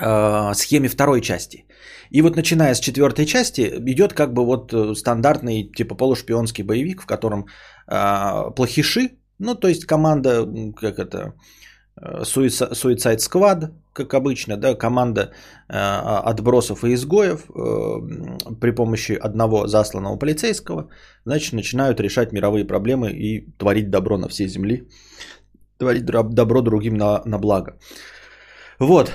э, 0.00 0.54
схеме 0.54 0.88
второй 0.88 1.20
части. 1.20 1.67
И 2.10 2.22
вот 2.22 2.36
начиная 2.36 2.74
с 2.74 2.80
четвертой 2.80 3.26
части 3.26 3.60
идет 3.86 4.12
как 4.12 4.32
бы 4.32 4.44
вот 4.44 4.72
э, 4.72 4.94
стандартный 4.94 5.72
типа 5.76 5.94
полушпионский 5.94 6.64
боевик, 6.64 7.02
в 7.02 7.06
котором 7.06 7.46
э, 7.86 8.54
плохиши, 8.56 9.18
ну 9.38 9.54
то 9.54 9.68
есть 9.68 9.86
команда, 9.86 10.46
как 10.76 10.98
это, 10.98 11.34
э, 12.00 12.22
Suicide 12.24 13.18
Squad, 13.18 13.70
как 13.92 14.14
обычно, 14.14 14.56
да, 14.56 14.74
команда 14.74 15.20
э, 15.68 15.76
отбросов 16.30 16.84
и 16.84 16.94
изгоев 16.94 17.50
э, 17.50 18.54
при 18.60 18.70
помощи 18.70 19.12
одного 19.12 19.66
засланного 19.66 20.18
полицейского, 20.18 20.88
значит, 21.24 21.52
начинают 21.52 22.00
решать 22.00 22.32
мировые 22.32 22.64
проблемы 22.64 23.10
и 23.10 23.52
творить 23.58 23.90
добро 23.90 24.18
на 24.18 24.28
всей 24.28 24.48
земле, 24.48 24.84
творить 25.78 26.04
добро 26.04 26.62
другим 26.62 26.96
на, 26.96 27.22
на 27.24 27.38
благо. 27.38 27.78
Вот, 28.78 29.12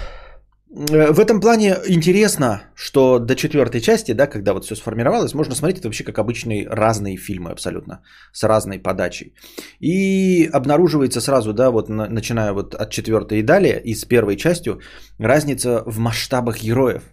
в 0.76 1.20
этом 1.20 1.40
плане 1.40 1.78
интересно, 1.88 2.64
что 2.76 3.20
до 3.20 3.36
четвертой 3.36 3.80
части, 3.80 4.14
да, 4.14 4.26
когда 4.26 4.54
вот 4.54 4.66
все 4.66 4.76
сформировалось, 4.76 5.34
можно 5.36 5.56
смотреть 5.56 5.80
это 5.80 5.88
вообще 5.88 6.04
как 6.04 6.18
обычные 6.18 6.68
разные 6.68 7.16
фильмы 7.18 7.52
абсолютно, 7.52 8.02
с 8.32 8.44
разной 8.48 8.80
подачей. 8.80 9.36
И 9.80 10.50
обнаруживается 10.52 11.22
сразу, 11.22 11.54
да, 11.54 11.70
вот 11.70 11.90
начиная 11.90 12.54
вот 12.54 12.74
от 12.74 12.90
четвертой 12.90 13.40
и 13.40 13.44
далее, 13.44 13.80
и 13.86 13.94
с 13.94 14.04
первой 14.06 14.36
частью, 14.36 14.82
разница 15.20 15.84
в 15.86 16.00
масштабах 16.00 16.64
героев. 16.64 17.04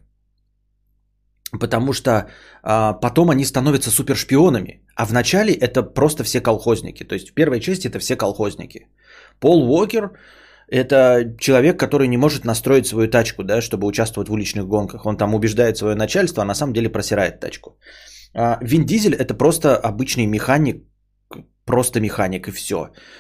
Потому 1.61 1.93
что 1.93 2.31
а, 2.63 2.95
потом 2.95 3.29
они 3.29 3.45
становятся 3.45 3.91
супершпионами, 3.91 4.87
а 4.97 5.05
в 5.05 5.13
начале 5.13 5.53
это 5.53 5.83
просто 5.83 6.25
все 6.25 6.41
колхозники. 6.41 7.05
То 7.05 7.15
есть 7.15 7.31
в 7.31 7.35
первой 7.35 7.61
части 7.61 7.89
это 7.89 7.99
все 7.99 8.17
колхозники. 8.17 8.89
Пол 9.39 9.69
Уокер 9.69 10.13
это 10.71 11.35
человек, 11.39 11.79
который 11.79 12.09
не 12.09 12.17
может 12.17 12.45
настроить 12.45 12.87
свою 12.87 13.09
тачку, 13.09 13.43
да, 13.43 13.61
чтобы 13.61 13.87
участвовать 13.87 14.29
в 14.29 14.33
уличных 14.33 14.67
гонках. 14.67 15.07
Он 15.07 15.17
там 15.17 15.35
убеждает 15.35 15.77
свое 15.77 15.95
начальство, 15.95 16.43
а 16.43 16.47
на 16.47 16.55
самом 16.55 16.73
деле 16.73 16.89
просирает 16.89 17.41
тачку. 17.41 17.77
А 18.35 18.59
Вин 18.63 18.87
Дизель 18.87 19.15
это 19.15 19.35
просто 19.35 19.77
обычный 19.77 20.27
механик, 20.27 20.85
просто 21.71 22.01
механик 22.01 22.49
и 22.49 22.51
все. 22.51 22.77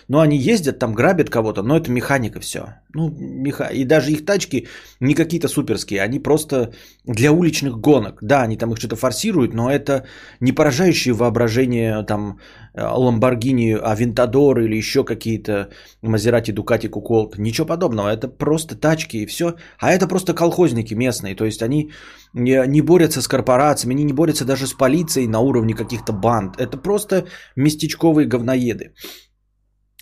Но 0.09 0.19
они 0.19 0.37
ездят, 0.37 0.78
там 0.78 0.95
грабят 0.95 1.30
кого-то, 1.30 1.62
но 1.62 1.76
это 1.76 1.90
механик 1.90 2.37
и 2.37 2.40
все. 2.40 2.61
Ну, 2.95 3.09
меха... 3.19 3.64
И 3.73 3.85
даже 3.85 4.11
их 4.11 4.25
тачки 4.25 4.66
не 5.00 5.14
какие-то 5.14 5.49
суперские, 5.49 6.02
они 6.02 6.19
просто 6.19 6.73
для 7.04 7.30
уличных 7.30 7.78
гонок. 7.80 8.19
Да, 8.23 8.42
они 8.42 8.57
там 8.57 8.73
их 8.73 8.78
что-то 8.78 8.97
форсируют, 8.97 9.54
но 9.54 9.71
это 9.71 10.02
не 10.40 10.52
поражающие 10.52 11.14
воображение 11.14 12.04
там 12.04 12.38
Ламборгини 12.75 13.78
Авентадор 13.83 14.61
или 14.61 14.76
еще 14.76 15.04
какие-то 15.04 15.69
Мазерати, 16.02 16.52
Дукати, 16.52 16.88
Куколт. 16.88 17.38
Ничего 17.38 17.66
подобного. 17.66 18.09
Это 18.09 18.28
просто 18.28 18.75
тачки 18.75 19.19
и 19.19 19.26
все. 19.26 19.54
А 19.78 19.92
это 19.92 20.09
просто 20.09 20.35
колхозники 20.35 20.95
местные. 20.95 21.35
То 21.37 21.45
есть 21.45 21.62
они 21.62 21.90
не 22.33 22.80
борются 22.80 23.21
с 23.23 23.28
корпорациями, 23.28 23.95
они 23.95 24.04
не 24.04 24.12
борются 24.12 24.45
даже 24.45 24.66
с 24.66 24.73
полицией 24.73 25.28
на 25.28 25.40
уровне 25.40 25.75
каких-то 25.75 26.12
банд. 26.12 26.61
Это 26.61 26.76
просто 26.78 27.25
местечковые 27.57 28.26
говноеды. 28.40 28.94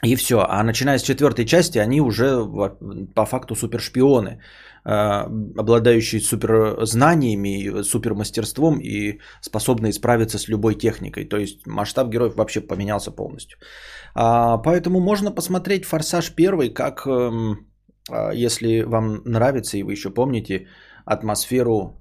И 0.04 0.16
все. 0.16 0.36
А 0.48 0.62
начиная 0.62 0.98
с 0.98 1.02
четвертой 1.02 1.44
части, 1.44 1.78
они 1.78 2.00
уже 2.00 2.44
по 3.14 3.26
факту 3.26 3.54
супершпионы. 3.54 4.40
Э, 4.88 5.26
обладающие 5.60 6.20
суперзнаниями, 6.20 7.82
супермастерством 7.82 8.78
и 8.80 9.20
способные 9.42 9.92
справиться 9.92 10.38
с 10.38 10.48
любой 10.48 10.76
техникой. 10.76 11.28
То 11.28 11.36
есть 11.36 11.66
масштаб 11.66 12.08
героев 12.08 12.36
вообще 12.36 12.60
поменялся 12.60 13.10
полностью. 13.10 13.58
А, 14.14 14.56
поэтому 14.58 15.00
можно 15.00 15.34
посмотреть 15.34 15.84
«Форсаж 15.84 16.32
1», 16.34 16.72
как, 16.72 17.06
эм, 17.06 17.66
а, 18.10 18.32
если 18.32 18.82
вам 18.82 19.22
нравится 19.24 19.76
и 19.76 19.82
вы 19.82 19.92
еще 19.92 20.10
помните 20.10 20.68
атмосферу 21.04 21.94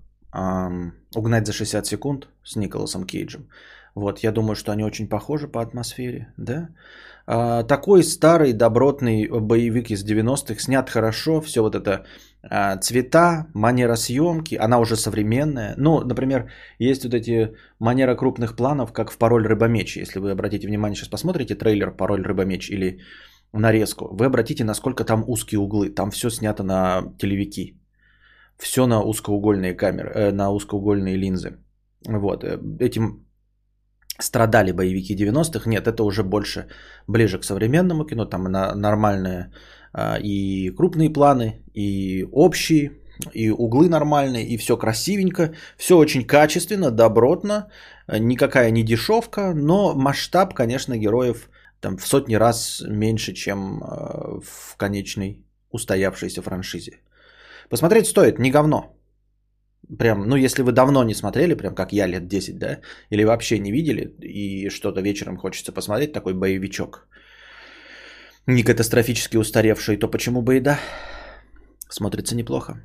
«Угнать 1.15 1.47
за 1.47 1.53
60 1.53 1.87
секунд» 1.87 2.27
с 2.43 2.55
Николасом 2.55 3.05
Кейджем. 3.05 3.49
Вот, 3.97 4.19
я 4.23 4.31
думаю, 4.31 4.55
что 4.55 4.71
они 4.71 4.83
очень 4.83 5.09
похожи 5.09 5.47
по 5.47 5.59
атмосфере, 5.59 6.27
да? 6.37 6.69
А, 7.25 7.63
такой 7.63 8.03
старый 8.03 8.53
добротный 8.53 9.27
боевик 9.27 9.89
из 9.89 10.05
90-х, 10.05 10.59
снят 10.59 10.89
хорошо, 10.89 11.41
все 11.41 11.61
вот 11.61 11.75
это 11.75 12.05
а, 12.43 12.77
цвета, 12.77 13.47
манера 13.55 13.95
съемки, 13.95 14.55
она 14.55 14.79
уже 14.79 14.95
современная. 14.95 15.73
Ну, 15.77 16.01
например, 16.01 16.51
есть 16.79 17.03
вот 17.05 17.13
эти 17.15 17.55
манера 17.79 18.15
крупных 18.15 18.55
планов, 18.55 18.93
как 18.93 19.11
в 19.11 19.17
«Пароль 19.17 19.47
рыбомеч». 19.47 19.97
Если 19.97 20.19
вы 20.19 20.31
обратите 20.31 20.67
внимание, 20.67 20.95
сейчас 20.95 21.09
посмотрите 21.09 21.55
трейлер 21.55 21.91
«Пароль 21.97 22.21
рыбомеч» 22.21 22.69
или 22.69 22.99
нарезку, 23.51 24.09
вы 24.11 24.25
обратите, 24.25 24.63
насколько 24.63 25.05
там 25.05 25.23
узкие 25.27 25.59
углы. 25.59 25.89
Там 25.89 26.11
все 26.11 26.29
снято 26.29 26.63
на 26.63 27.01
телевики. 27.17 27.79
Все 28.59 28.85
на 28.85 29.01
узкоугольные 29.01 29.73
камеры, 29.73 30.11
э, 30.13 30.31
на 30.31 30.51
узкоугольные 30.51 31.17
линзы. 31.17 31.57
Вот. 32.05 32.43
Э, 32.43 32.59
этим 32.79 33.26
страдали 34.19 34.71
боевики 34.71 35.15
90-х. 35.15 35.69
Нет, 35.69 35.87
это 35.87 36.03
уже 36.03 36.23
больше 36.23 36.67
ближе 37.07 37.39
к 37.39 37.43
современному 37.43 38.05
кино. 38.05 38.25
Там 38.25 38.43
на 38.43 38.75
нормальные 38.75 39.51
а, 39.93 40.17
и 40.19 40.69
крупные 40.71 41.09
планы, 41.09 41.63
и 41.73 42.25
общие, 42.31 42.91
и 43.33 43.49
углы 43.49 43.89
нормальные, 43.89 44.45
и 44.47 44.57
все 44.57 44.77
красивенько, 44.77 45.53
все 45.77 45.97
очень 45.97 46.25
качественно, 46.25 46.91
добротно, 46.91 47.69
никакая 48.07 48.71
не 48.71 48.83
дешевка, 48.83 49.53
но 49.55 49.95
масштаб, 49.95 50.53
конечно, 50.53 50.97
героев 50.97 51.49
там 51.79 51.97
в 51.97 52.07
сотни 52.07 52.35
раз 52.35 52.83
меньше, 52.87 53.33
чем 53.33 53.83
а, 53.83 54.39
в 54.41 54.75
конечной 54.77 55.43
устоявшейся 55.71 56.41
франшизе. 56.41 56.99
Посмотреть 57.69 58.07
стоит, 58.07 58.39
не 58.39 58.51
говно. 58.51 58.96
Прям, 59.99 60.27
ну, 60.27 60.35
если 60.35 60.63
вы 60.63 60.73
давно 60.73 61.03
не 61.03 61.13
смотрели, 61.13 61.53
прям 61.53 61.75
как 61.75 61.93
я 61.93 62.07
лет 62.07 62.27
10, 62.27 62.59
да, 62.59 62.79
или 63.09 63.23
вообще 63.23 63.59
не 63.59 63.71
видели, 63.71 64.15
и 64.21 64.69
что-то 64.69 65.01
вечером 65.01 65.37
хочется 65.37 65.71
посмотреть, 65.71 66.11
такой 66.11 66.33
боевичок, 66.33 67.07
не 68.47 68.63
катастрофически 68.63 69.37
устаревший, 69.37 69.97
то 69.97 70.09
почему 70.09 70.41
бы 70.41 70.57
и 70.57 70.59
да, 70.59 70.79
смотрится 71.89 72.35
неплохо. 72.35 72.83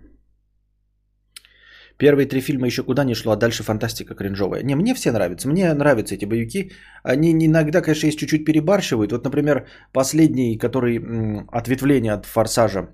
Первые 1.98 2.26
три 2.26 2.40
фильма 2.40 2.66
еще 2.66 2.82
куда 2.82 3.04
не 3.04 3.14
шло, 3.14 3.32
а 3.32 3.36
дальше 3.36 3.62
фантастика 3.62 4.14
кринжовая. 4.14 4.62
Не, 4.62 4.74
мне 4.74 4.94
все 4.94 5.12
нравятся. 5.12 5.48
Мне 5.48 5.72
нравятся 5.74 6.14
эти 6.14 6.24
боевики. 6.24 6.72
Они 7.04 7.30
иногда, 7.30 7.80
конечно, 7.80 8.06
есть 8.06 8.18
чуть-чуть 8.18 8.44
перебарщивают. 8.44 9.12
Вот, 9.12 9.24
например, 9.24 9.66
последний, 9.92 10.58
который 10.58 10.96
м, 10.96 11.48
ответвление 11.52 12.14
от 12.14 12.26
«Форсажа», 12.26 12.88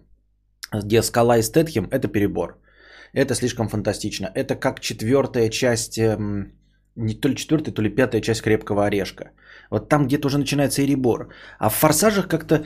где 0.74 1.02
Скала 1.02 1.38
и 1.38 1.42
Стэтхем, 1.42 1.88
это 1.90 2.08
перебор. 2.08 2.58
Это 3.12 3.34
слишком 3.34 3.68
фантастично. 3.68 4.30
Это 4.34 4.54
как 4.54 4.80
четвертая 4.80 5.48
часть, 5.50 5.98
эм, 5.98 6.52
не 6.96 7.14
то 7.14 7.28
ли 7.28 7.36
четвертая, 7.36 7.74
то 7.74 7.82
ли 7.82 7.94
пятая 7.94 8.20
часть 8.20 8.42
крепкого 8.42 8.86
орешка. 8.86 9.30
Вот 9.70 9.88
там 9.88 10.06
где-то 10.06 10.26
уже 10.26 10.38
начинается 10.38 10.82
Эребор. 10.82 11.28
А 11.58 11.68
в 11.68 11.74
форсажах 11.74 12.28
как-то 12.28 12.64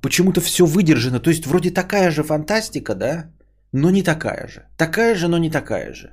почему-то 0.00 0.40
все 0.40 0.66
выдержано. 0.66 1.20
То 1.20 1.30
есть 1.30 1.46
вроде 1.46 1.70
такая 1.70 2.10
же 2.10 2.22
фантастика, 2.22 2.94
да? 2.94 3.30
Но 3.72 3.90
не 3.90 4.02
такая 4.02 4.48
же. 4.48 4.68
Такая 4.76 5.14
же, 5.14 5.28
но 5.28 5.38
не 5.38 5.50
такая 5.50 5.92
же. 5.92 6.12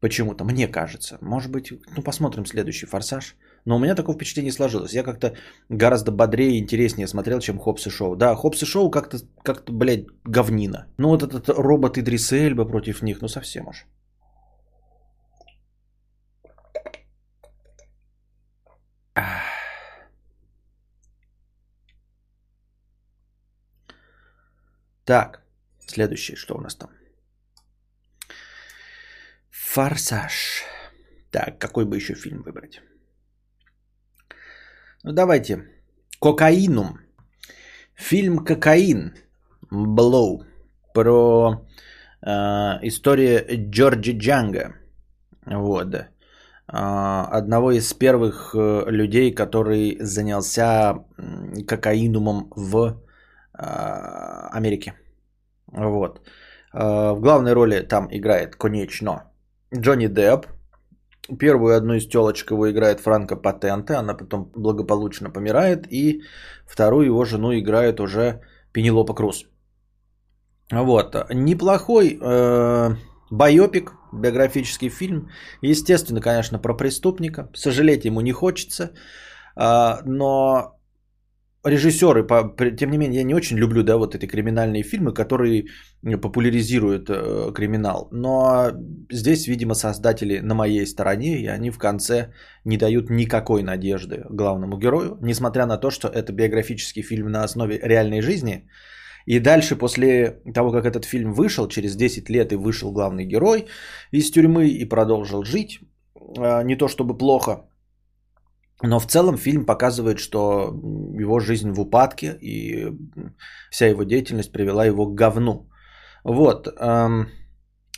Почему-то, 0.00 0.44
мне 0.44 0.68
кажется. 0.68 1.18
Может 1.20 1.50
быть, 1.50 1.72
ну 1.96 2.02
посмотрим 2.02 2.46
следующий 2.46 2.86
форсаж. 2.86 3.36
Но 3.64 3.76
у 3.76 3.78
меня 3.78 3.94
такое 3.94 4.14
впечатление 4.14 4.52
сложилось. 4.52 4.94
Я 4.94 5.02
как-то 5.02 5.34
гораздо 5.68 6.12
бодрее 6.12 6.56
и 6.56 6.58
интереснее 6.58 7.06
смотрел, 7.06 7.40
чем 7.40 7.58
Хопс 7.58 7.86
и 7.86 7.90
Шоу. 7.90 8.16
Да, 8.16 8.34
Хопс 8.34 8.62
и 8.62 8.66
Шоу 8.66 8.90
как-то, 8.90 9.18
как-то 9.42 9.72
блядь, 9.72 10.06
говнина. 10.24 10.86
Ну 10.98 11.08
вот 11.08 11.22
этот 11.22 11.48
робот 11.48 11.98
Идрис 11.98 12.32
Эльба 12.32 12.64
против 12.64 13.02
них, 13.02 13.20
ну 13.20 13.28
совсем 13.28 13.68
уж. 13.68 13.86
Так. 25.08 25.42
Следующее, 25.86 26.36
что 26.36 26.54
у 26.54 26.60
нас 26.60 26.76
там? 26.76 26.90
Форсаж. 29.50 30.64
Так, 31.30 31.58
какой 31.58 31.86
бы 31.86 31.96
еще 31.96 32.14
фильм 32.14 32.42
выбрать? 32.42 32.82
Ну, 35.04 35.12
давайте. 35.12 35.64
Кокаинум. 36.20 36.98
Фильм 37.94 38.44
«Кокаин». 38.44 39.12
Блоу. 39.70 40.44
Про 40.92 41.64
э, 42.22 42.30
историю 42.82 43.70
Джорджи 43.70 44.12
Джанга. 44.18 44.74
Вот. 45.46 45.94
Э, 45.94 46.06
одного 46.66 47.70
из 47.72 47.94
первых 47.94 48.54
э, 48.54 48.90
людей, 48.90 49.34
который 49.34 49.98
занялся 50.00 51.04
кокаинумом 51.66 52.50
в 52.56 53.00
э, 53.54 53.62
Америке. 54.50 54.94
Вот. 55.66 56.20
Э, 56.74 57.12
в 57.12 57.20
главной 57.20 57.52
роли 57.52 57.80
там 57.82 58.08
играет, 58.10 58.56
конечно, 58.56 59.30
Джонни 59.72 60.08
Депп. 60.08 60.46
Первую 61.38 61.76
одну 61.76 61.94
из 61.94 62.06
телочек 62.06 62.50
его 62.50 62.70
играет 62.70 63.00
Франко 63.00 63.36
Патенте, 63.36 63.94
она 63.94 64.14
потом 64.14 64.50
благополучно 64.56 65.30
помирает. 65.30 65.86
И 65.92 66.22
вторую 66.66 67.06
его 67.06 67.24
жену 67.24 67.52
играет 67.52 68.00
уже 68.00 68.40
Пенелопа 68.72 69.14
Круз. 69.14 69.46
Вот. 70.70 71.16
Неплохой 71.30 72.18
э, 72.20 72.94
байопик, 73.30 73.92
биографический 74.12 74.88
фильм. 74.88 75.28
Естественно, 75.62 76.20
конечно, 76.20 76.58
про 76.58 76.74
преступника. 76.74 77.48
Сожалеть 77.54 78.04
ему 78.04 78.20
не 78.20 78.32
хочется. 78.32 78.92
Э, 79.56 80.02
но 80.04 80.77
режиссеры, 81.68 82.26
тем 82.76 82.90
не 82.90 82.98
менее, 82.98 83.20
я 83.20 83.24
не 83.24 83.34
очень 83.34 83.58
люблю, 83.58 83.82
да, 83.82 83.96
вот 83.96 84.14
эти 84.14 84.26
криминальные 84.26 84.82
фильмы, 84.82 85.12
которые 85.12 85.66
популяризируют 86.22 87.10
э, 87.10 87.52
криминал. 87.54 88.08
Но 88.12 88.70
здесь, 89.10 89.46
видимо, 89.46 89.74
создатели 89.74 90.40
на 90.40 90.54
моей 90.54 90.86
стороне, 90.86 91.38
и 91.38 91.46
они 91.46 91.70
в 91.70 91.78
конце 91.78 92.32
не 92.64 92.76
дают 92.76 93.10
никакой 93.10 93.62
надежды 93.62 94.24
главному 94.30 94.78
герою, 94.78 95.18
несмотря 95.22 95.66
на 95.66 95.76
то, 95.78 95.90
что 95.90 96.08
это 96.08 96.32
биографический 96.32 97.02
фильм 97.02 97.30
на 97.30 97.44
основе 97.44 97.78
реальной 97.82 98.20
жизни. 98.20 98.68
И 99.26 99.40
дальше, 99.40 99.76
после 99.76 100.40
того, 100.54 100.72
как 100.72 100.86
этот 100.86 101.04
фильм 101.04 101.32
вышел, 101.32 101.68
через 101.68 101.96
10 101.96 102.30
лет 102.30 102.52
и 102.52 102.56
вышел 102.56 102.92
главный 102.92 103.26
герой 103.26 103.66
из 104.10 104.30
тюрьмы 104.30 104.68
и 104.68 104.88
продолжил 104.88 105.44
жить, 105.44 105.80
э, 106.38 106.64
не 106.64 106.76
то 106.76 106.88
чтобы 106.88 107.18
плохо, 107.18 107.67
но 108.82 109.00
в 109.00 109.06
целом 109.06 109.36
фильм 109.36 109.66
показывает, 109.66 110.18
что 110.18 110.72
его 111.18 111.40
жизнь 111.40 111.72
в 111.72 111.80
упадке 111.80 112.38
и 112.40 112.92
вся 113.70 113.86
его 113.86 114.04
деятельность 114.04 114.52
привела 114.52 114.86
его 114.86 115.06
к 115.06 115.14
говну. 115.14 115.68
Вот. 116.24 116.68
Эм, 116.68 117.28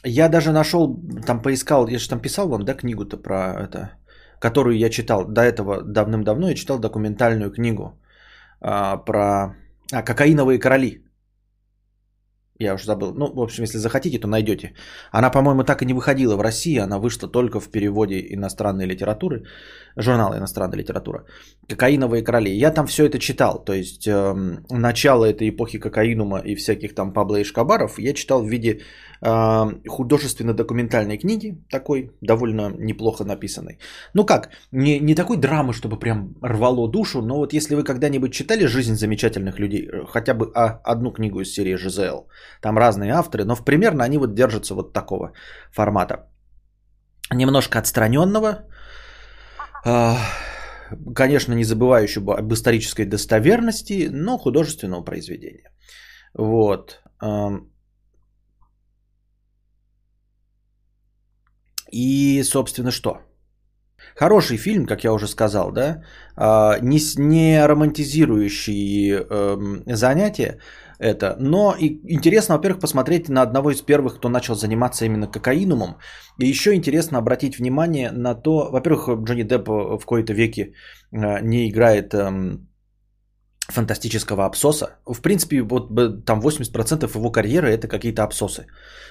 я 0.04 0.28
даже 0.28 0.52
нашел, 0.52 0.96
там 1.26 1.42
поискал, 1.42 1.88
я 1.88 1.98
же 1.98 2.08
там 2.08 2.20
писал 2.20 2.48
вам, 2.48 2.64
да, 2.64 2.74
книгу-то 2.74 3.18
про 3.18 3.64
это, 3.64 3.90
которую 4.38 4.78
я 4.78 4.88
читал 4.88 5.24
до 5.26 5.42
этого 5.42 5.82
давным-давно, 5.82 6.48
я 6.48 6.54
читал 6.54 6.78
документальную 6.78 7.50
книгу 7.50 8.00
а, 8.60 8.96
про 8.96 9.56
а, 9.92 10.02
кокаиновые 10.02 10.58
короли. 10.58 11.04
Я 12.60 12.74
уже 12.74 12.84
забыл. 12.84 13.14
Ну, 13.14 13.32
в 13.34 13.40
общем, 13.40 13.64
если 13.64 13.78
захотите, 13.78 14.18
то 14.18 14.28
найдете. 14.28 14.74
Она, 15.12 15.30
по-моему, 15.30 15.64
так 15.64 15.82
и 15.82 15.86
не 15.86 15.94
выходила 15.94 16.36
в 16.36 16.42
России. 16.42 16.78
Она 16.78 16.98
вышла 16.98 17.26
только 17.26 17.58
в 17.58 17.70
переводе 17.70 18.20
иностранной 18.34 18.86
литературы. 18.86 19.44
Журнала 19.96 20.36
иностранной 20.36 20.76
литературы. 20.76 21.24
Кокаиновые 21.68 22.22
короли. 22.22 22.50
Я 22.50 22.70
там 22.70 22.86
все 22.86 23.06
это 23.06 23.18
читал. 23.18 23.64
То 23.64 23.72
есть, 23.72 24.06
э, 24.06 24.34
начало 24.70 25.24
этой 25.24 25.48
эпохи 25.48 25.78
кокаинума 25.78 26.38
и 26.44 26.54
всяких 26.54 26.94
там 26.94 27.12
Пабло 27.14 27.36
и 27.36 27.44
Шкабаров 27.44 27.98
я 27.98 28.12
читал 28.12 28.42
в 28.42 28.48
виде 28.50 28.80
художественно-документальной 29.22 31.18
книги. 31.18 31.58
Такой, 31.70 32.10
довольно 32.22 32.70
неплохо 32.78 33.24
написанной. 33.24 33.78
Ну 34.14 34.24
как, 34.24 34.48
не, 34.72 34.98
не 34.98 35.14
такой 35.14 35.36
драмы, 35.36 35.72
чтобы 35.72 35.98
прям 35.98 36.34
рвало 36.42 36.88
душу. 36.88 37.22
Но 37.22 37.36
вот 37.36 37.52
если 37.52 37.74
вы 37.74 37.84
когда-нибудь 37.84 38.32
читали 38.32 38.66
«Жизнь 38.66 38.94
замечательных 38.94 39.58
людей», 39.58 39.86
э, 39.86 40.06
хотя 40.06 40.34
бы 40.34 40.50
а, 40.54 40.80
одну 40.84 41.12
книгу 41.12 41.40
из 41.40 41.52
серии 41.52 41.76
«Жизел», 41.76 42.28
там 42.62 42.78
разные 42.78 43.12
авторы, 43.12 43.44
но 43.44 43.56
примерно 43.56 44.04
они 44.04 44.18
вот 44.18 44.34
держатся 44.34 44.74
вот 44.74 44.92
такого 44.92 45.32
формата. 45.70 46.28
Немножко 47.32 47.78
отстраненного, 47.78 48.64
а, 49.84 50.16
конечно, 51.14 51.52
не 51.54 51.64
забывающего 51.64 52.38
об 52.38 52.52
исторической 52.52 53.04
достоверности, 53.04 54.08
но 54.10 54.38
художественного 54.38 55.04
произведения. 55.04 55.70
Вот. 56.34 57.02
И, 61.92 62.42
собственно, 62.42 62.90
что? 62.90 63.18
Хороший 64.16 64.56
фильм, 64.56 64.86
как 64.86 65.04
я 65.04 65.12
уже 65.12 65.26
сказал, 65.26 65.72
да, 65.72 66.02
а, 66.36 66.78
не, 66.80 66.98
не 67.18 67.66
романтизирующий 67.66 69.12
э, 69.12 69.56
занятия, 69.86 70.58
это. 70.98 71.36
Но 71.40 71.74
и 71.78 72.00
интересно, 72.14 72.56
во-первых, 72.56 72.80
посмотреть 72.80 73.28
на 73.28 73.42
одного 73.42 73.70
из 73.70 73.82
первых, 73.82 74.16
кто 74.16 74.28
начал 74.28 74.54
заниматься 74.54 75.04
именно 75.04 75.26
кокаинумом. 75.26 75.96
И 76.38 76.46
еще 76.46 76.74
интересно 76.74 77.18
обратить 77.18 77.58
внимание 77.58 78.10
на 78.12 78.34
то, 78.34 78.70
во-первых, 78.70 79.08
Джонни 79.24 79.42
Депп 79.42 79.68
в 79.68 80.04
кои-то 80.06 80.32
веке 80.32 80.74
э, 81.12 81.40
не 81.42 81.68
играет 81.70 82.14
эм, 82.14 82.69
фантастического 83.70 84.44
абсоса. 84.44 84.98
В 85.06 85.20
принципе, 85.20 85.62
вот 85.62 85.88
там 86.24 86.40
80% 86.40 87.16
его 87.16 87.30
карьеры 87.30 87.68
это 87.70 87.88
какие-то 87.88 88.22
абсосы. 88.22 88.66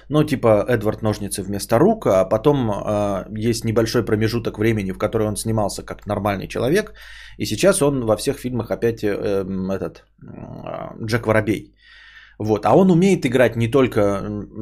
Ну, 0.10 0.24
типа 0.24 0.65
Эдвард 0.67 1.02
Ножницы 1.02 1.43
вместо 1.43 1.80
рук, 1.80 2.08
а 2.08 2.26
потом 2.26 2.72
э, 2.72 3.26
есть 3.48 3.65
небольшой 3.65 4.06
промежуток 4.06 4.58
времени, 4.58 4.91
в 4.91 4.98
который 4.98 5.28
он 5.28 5.36
снимался 5.36 5.84
как 5.84 6.06
нормальный 6.08 6.48
человек. 6.48 6.93
И 7.38 7.45
сейчас 7.45 7.82
он 7.82 8.06
во 8.06 8.17
всех 8.17 8.38
фильмах 8.38 8.72
опять 8.72 9.04
э, 9.04 9.45
этот 9.69 10.04
э, 10.22 11.06
Джек 11.06 11.28
Воробей. 11.28 11.74
Вот. 12.39 12.65
А 12.65 12.76
он 12.76 12.89
умеет 12.89 13.26
играть 13.26 13.56
не 13.56 13.67
только 13.67 14.00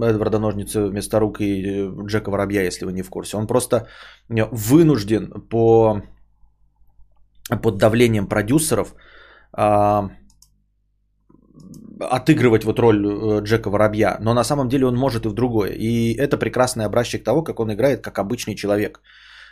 Эдварда 0.01 0.39
Ножницы 0.39 0.87
вместо 0.87 1.19
рук 1.19 1.39
и 1.39 1.63
э, 1.63 1.91
Джека 2.07 2.31
Воробья, 2.31 2.63
если 2.63 2.85
вы 2.85 2.91
не 2.91 3.03
в 3.03 3.09
курсе. 3.09 3.37
Он 3.37 3.47
просто 3.47 3.87
э, 4.29 4.45
вынужден 4.51 5.29
по, 5.49 6.01
под 7.61 7.77
давлением 7.77 8.27
продюсеров 8.27 8.95
а, 9.57 10.09
отыгрывать 11.99 12.63
вот 12.63 12.79
роль 12.79 13.03
э, 13.05 13.41
Джека 13.41 13.69
Воробья, 13.69 14.17
но 14.21 14.33
на 14.33 14.43
самом 14.43 14.69
деле 14.69 14.85
он 14.85 14.95
может 14.95 15.25
и 15.25 15.29
в 15.29 15.33
другое. 15.33 15.71
И 15.71 16.13
это 16.13 16.37
прекрасный 16.37 16.85
образчик 16.85 17.23
того, 17.23 17.43
как 17.43 17.59
он 17.59 17.73
играет 17.73 18.01
как 18.01 18.19
обычный 18.19 18.55
человек. 18.55 19.01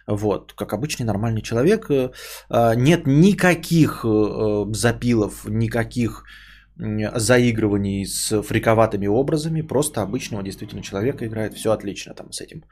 Вот, 0.08 0.54
как 0.54 0.74
обычный 0.74 1.06
нормальный 1.06 1.42
человек. 1.42 1.90
А, 2.50 2.76
нет 2.76 3.08
никаких 3.08 4.06
запилов, 4.72 5.46
никаких 5.48 6.24
заигрываний 6.78 8.06
с 8.06 8.42
фриковатыми 8.44 9.08
образами, 9.08 9.62
просто 9.62 10.02
обычного 10.02 10.44
действительно 10.44 10.84
человека 10.84 11.26
играет, 11.26 11.54
все 11.54 11.72
отлично 11.72 12.14
там 12.14 12.32
с 12.32 12.42
этим. 12.42 12.64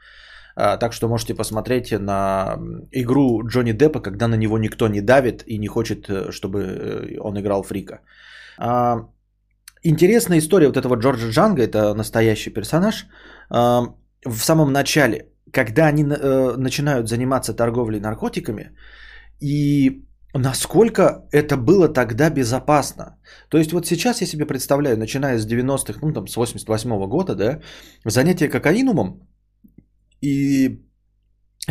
А, 0.56 0.76
так 0.76 0.92
что 0.92 1.08
можете 1.08 1.34
посмотреть 1.34 1.92
на 1.92 2.58
игру 2.92 3.42
Джонни 3.46 3.72
Деппа, 3.72 4.00
когда 4.00 4.28
на 4.28 4.36
него 4.36 4.58
никто 4.58 4.88
не 4.88 5.00
давит 5.00 5.42
и 5.46 5.58
не 5.58 5.68
хочет, 5.68 6.08
э, 6.08 6.30
чтобы 6.30 6.58
э, 6.58 7.18
он 7.20 7.38
играл 7.38 7.62
фрика. 7.62 8.00
А, 8.58 9.08
интересная 9.82 10.38
история 10.38 10.68
вот 10.68 10.76
этого 10.76 10.96
Джорджа 10.96 11.30
Джанга, 11.30 11.62
это 11.62 11.94
настоящий 11.94 12.50
персонаж. 12.50 13.06
А, 13.50 13.94
в 14.24 14.38
самом 14.38 14.72
начале, 14.72 15.28
когда 15.52 15.86
они 15.86 16.04
э, 16.04 16.56
начинают 16.56 17.08
заниматься 17.08 17.54
торговлей 17.54 18.00
наркотиками, 18.00 18.70
и 19.40 20.04
Насколько 20.36 21.28
это 21.30 21.56
было 21.56 21.88
тогда 21.88 22.28
безопасно? 22.28 23.16
То 23.48 23.58
есть 23.58 23.72
вот 23.72 23.86
сейчас 23.86 24.20
я 24.20 24.26
себе 24.26 24.46
представляю, 24.46 24.98
начиная 24.98 25.38
с 25.38 25.46
90-х, 25.46 26.00
ну 26.02 26.12
там 26.12 26.26
с 26.26 26.36
88-го 26.36 27.06
года, 27.06 27.36
да, 27.36 27.60
занятие 28.04 28.48
кокаинумом 28.48 29.28
и 30.24 30.80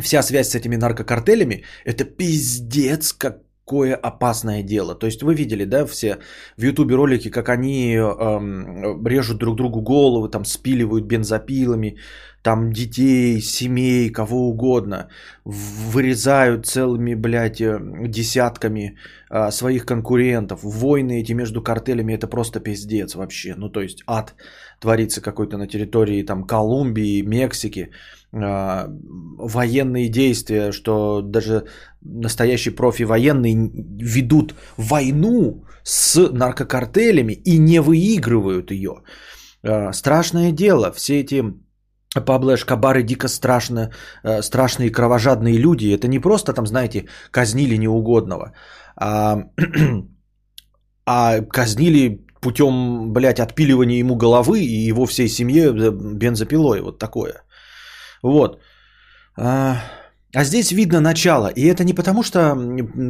вся 0.01 0.23
связь 0.23 0.49
с 0.49 0.55
этими 0.55 0.77
наркокартелями, 0.77 1.63
это 1.85 2.05
пиздец 2.05 3.13
какое 3.13 3.95
опасное 3.95 4.63
дело. 4.63 4.95
То 4.95 5.07
есть 5.07 5.23
вы 5.23 5.35
видели, 5.35 5.65
да, 5.65 5.85
все 5.85 6.17
в 6.57 6.63
ютубе 6.63 6.95
ролики, 6.95 7.29
как 7.29 7.49
они 7.49 7.95
эм, 7.95 9.05
режут 9.07 9.37
друг 9.37 9.55
другу 9.55 9.81
головы, 9.81 10.29
там 10.29 10.45
спиливают 10.45 11.05
бензопилами, 11.05 11.97
там 12.43 12.73
детей, 12.73 13.41
семей, 13.41 14.11
кого 14.11 14.49
угодно, 14.49 15.07
вырезают 15.45 16.65
целыми, 16.65 17.15
блядь, 17.15 17.61
э, 17.61 17.79
десятками 18.07 18.97
а, 19.29 19.51
своих 19.51 19.85
конкурентов. 19.85 20.59
Войны 20.63 21.21
эти 21.21 21.33
между 21.33 21.63
картелями, 21.63 22.13
это 22.13 22.27
просто 22.27 22.59
пиздец 22.59 23.15
вообще. 23.15 23.55
Ну, 23.57 23.69
то 23.69 23.81
есть 23.81 24.03
ад 24.07 24.35
творится 24.81 25.21
какой-то 25.21 25.57
на 25.57 25.67
территории 25.67 26.25
там 26.25 26.43
Колумбии, 26.43 27.21
Мексики. 27.21 27.91
А, 28.35 28.87
военные 29.37 30.09
действия, 30.09 30.71
что 30.71 31.21
даже 31.21 31.65
настоящие 32.01 32.73
профи 32.73 33.03
военные 33.03 33.55
ведут 33.55 34.55
войну 34.77 35.65
с 35.83 36.29
наркокартелями 36.31 37.33
и 37.33 37.59
не 37.59 37.79
выигрывают 37.79 38.71
ее. 38.71 39.03
Э, 39.63 39.93
страшное 39.93 40.51
дело, 40.51 40.91
все 40.91 41.19
эти 41.19 41.43
Пабло 42.25 42.55
Эшкабары 42.55 43.03
дико 43.03 43.27
страшно, 43.27 43.91
э, 44.23 44.41
страшные 44.41 44.89
кровожадные 44.89 45.57
люди. 45.57 45.93
Это 45.93 46.07
не 46.07 46.19
просто 46.19 46.53
там, 46.53 46.67
знаете, 46.67 47.05
казнили 47.31 47.77
неугодного, 47.77 48.53
а, 48.95 49.43
а 51.05 51.41
казнили 51.41 52.25
путем, 52.41 53.13
блядь, 53.13 53.39
отпиливания 53.39 53.99
ему 53.99 54.15
головы 54.15 54.59
и 54.61 54.87
его 54.89 55.05
всей 55.05 55.27
семье 55.27 55.65
э, 55.65 55.91
бензопилой. 55.91 56.81
Вот 56.81 56.99
такое. 56.99 57.43
Вот. 58.23 58.61
А, 59.37 59.75
а 60.35 60.43
здесь 60.43 60.71
видно 60.71 60.99
начало. 61.01 61.51
И 61.55 61.67
это 61.67 61.83
не 61.83 61.93
потому, 61.93 62.23
что 62.23 62.55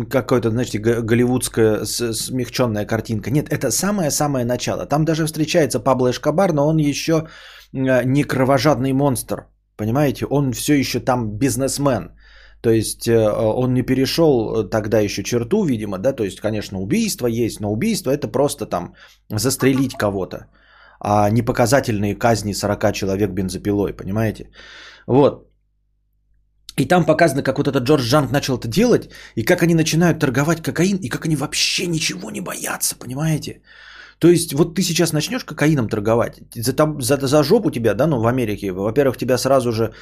какое-то, 0.10 0.50
знаете, 0.50 0.80
голливудская 0.80 1.86
смягченная 1.86 2.86
картинка. 2.86 3.32
Нет, 3.32 3.48
это 3.50 3.72
самое-самое 3.72 4.46
начало. 4.46 4.86
Там 4.86 5.06
даже 5.06 5.26
встречается 5.26 5.80
Пабло 5.80 6.10
Эшкабар, 6.10 6.54
но 6.54 6.68
он 6.68 6.78
еще 6.78 7.14
а, 7.74 8.04
не 8.04 8.24
кровожадный 8.24 8.94
монстр. 8.94 9.46
Понимаете? 9.78 10.26
Он 10.26 10.52
все 10.52 10.74
еще 10.74 11.00
там 11.00 11.38
бизнесмен. 11.38 12.12
То 12.62 12.70
есть 12.70 13.08
э, 13.08 13.30
он 13.30 13.74
не 13.74 13.82
перешел 13.82 14.70
тогда 14.70 15.00
еще 15.00 15.24
черту, 15.24 15.66
видимо, 15.66 15.98
да, 15.98 16.14
то 16.14 16.24
есть, 16.24 16.40
конечно, 16.40 16.80
убийство 16.80 17.28
есть, 17.28 17.60
но 17.60 17.74
убийство 17.74 18.10
это 18.10 18.30
просто 18.30 18.66
там 18.66 18.94
застрелить 19.30 19.98
кого-то, 19.98 20.46
а 21.02 21.30
не 21.30 21.42
показательные 21.42 22.16
казни 22.16 22.54
40 22.54 22.94
человек 22.94 23.32
бензопилой, 23.32 23.92
понимаете? 23.92 24.50
Вот. 25.08 25.50
И 26.78 26.86
там 26.86 27.06
показано, 27.06 27.44
как 27.44 27.58
вот 27.58 27.68
этот 27.68 27.84
Джордж 27.84 28.04
Джанг 28.04 28.32
начал 28.32 28.58
это 28.58 28.68
делать, 28.68 29.10
и 29.36 29.44
как 29.44 29.62
они 29.62 29.76
начинают 29.76 30.20
торговать 30.20 30.62
кокаин, 30.62 30.98
и 30.98 31.10
как 31.10 31.26
они 31.26 31.36
вообще 31.36 31.88
ничего 31.88 32.32
не 32.32 32.42
боятся, 32.42 32.96
понимаете? 32.96 33.62
То 34.20 34.28
есть 34.28 34.54
вот 34.54 34.76
ты 34.76 34.82
сейчас 34.82 35.14
начнешь 35.14 35.44
кокаином 35.44 35.90
торговать, 35.90 36.42
за, 36.56 36.74
там, 36.74 37.02
за, 37.02 37.28
за 37.28 37.44
жопу 37.44 37.72
тебя, 37.72 37.94
да, 37.94 38.08
ну 38.08 38.20
в 38.20 38.28
Америке, 38.28 38.72
во-первых, 38.72 39.18
тебя 39.18 39.38
сразу 39.38 39.72
же 39.72 39.94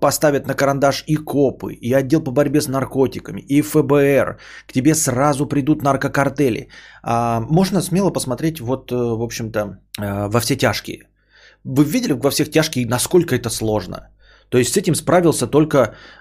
поставят 0.00 0.46
на 0.46 0.54
карандаш 0.54 1.04
и 1.06 1.16
копы, 1.16 1.74
и 1.74 1.92
отдел 1.92 2.24
по 2.24 2.32
борьбе 2.32 2.60
с 2.60 2.68
наркотиками, 2.68 3.40
и 3.40 3.62
ФБР, 3.62 4.38
к 4.66 4.72
тебе 4.72 4.94
сразу 4.94 5.46
придут 5.46 5.82
наркокартели. 5.82 6.68
А, 7.02 7.40
можно 7.40 7.82
смело 7.82 8.10
посмотреть 8.10 8.60
вот, 8.60 8.90
э, 8.90 8.94
в 8.94 9.22
общем-то, 9.22 9.78
э, 10.00 10.28
во 10.28 10.40
все 10.40 10.56
тяжкие. 10.56 11.08
Вы 11.64 11.84
видели 11.84 12.12
во 12.12 12.30
всех 12.30 12.50
тяжкие, 12.50 12.86
насколько 12.86 13.34
это 13.34 13.50
сложно? 13.50 14.08
То 14.52 14.58
есть 14.58 14.72
с 14.72 14.76
этим 14.76 14.94
справился 14.94 15.46
только 15.46 15.78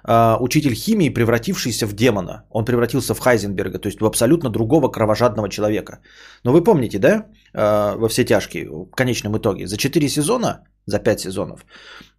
э, 0.08 0.38
учитель 0.40 0.74
химии, 0.74 1.10
превратившийся 1.10 1.86
в 1.86 1.94
демона. 1.94 2.44
Он 2.50 2.66
превратился 2.66 3.14
в 3.14 3.20
Хайзенберга, 3.20 3.80
то 3.80 3.90
есть 3.90 4.00
в 4.00 4.06
абсолютно 4.06 4.50
другого 4.50 4.92
кровожадного 4.92 5.50
человека. 5.50 6.00
Но 6.46 6.54
вы 6.54 6.64
помните, 6.64 6.98
да, 6.98 7.26
э, 7.54 7.98
во 7.98 8.08
все 8.08 8.24
тяжкие, 8.24 8.70
в 8.70 8.96
конечном 8.96 9.38
итоге, 9.38 9.68
за 9.68 9.78
4 9.78 10.08
сезона, 10.08 10.64
за 10.86 11.00
5 11.00 11.20
сезонов, 11.20 11.66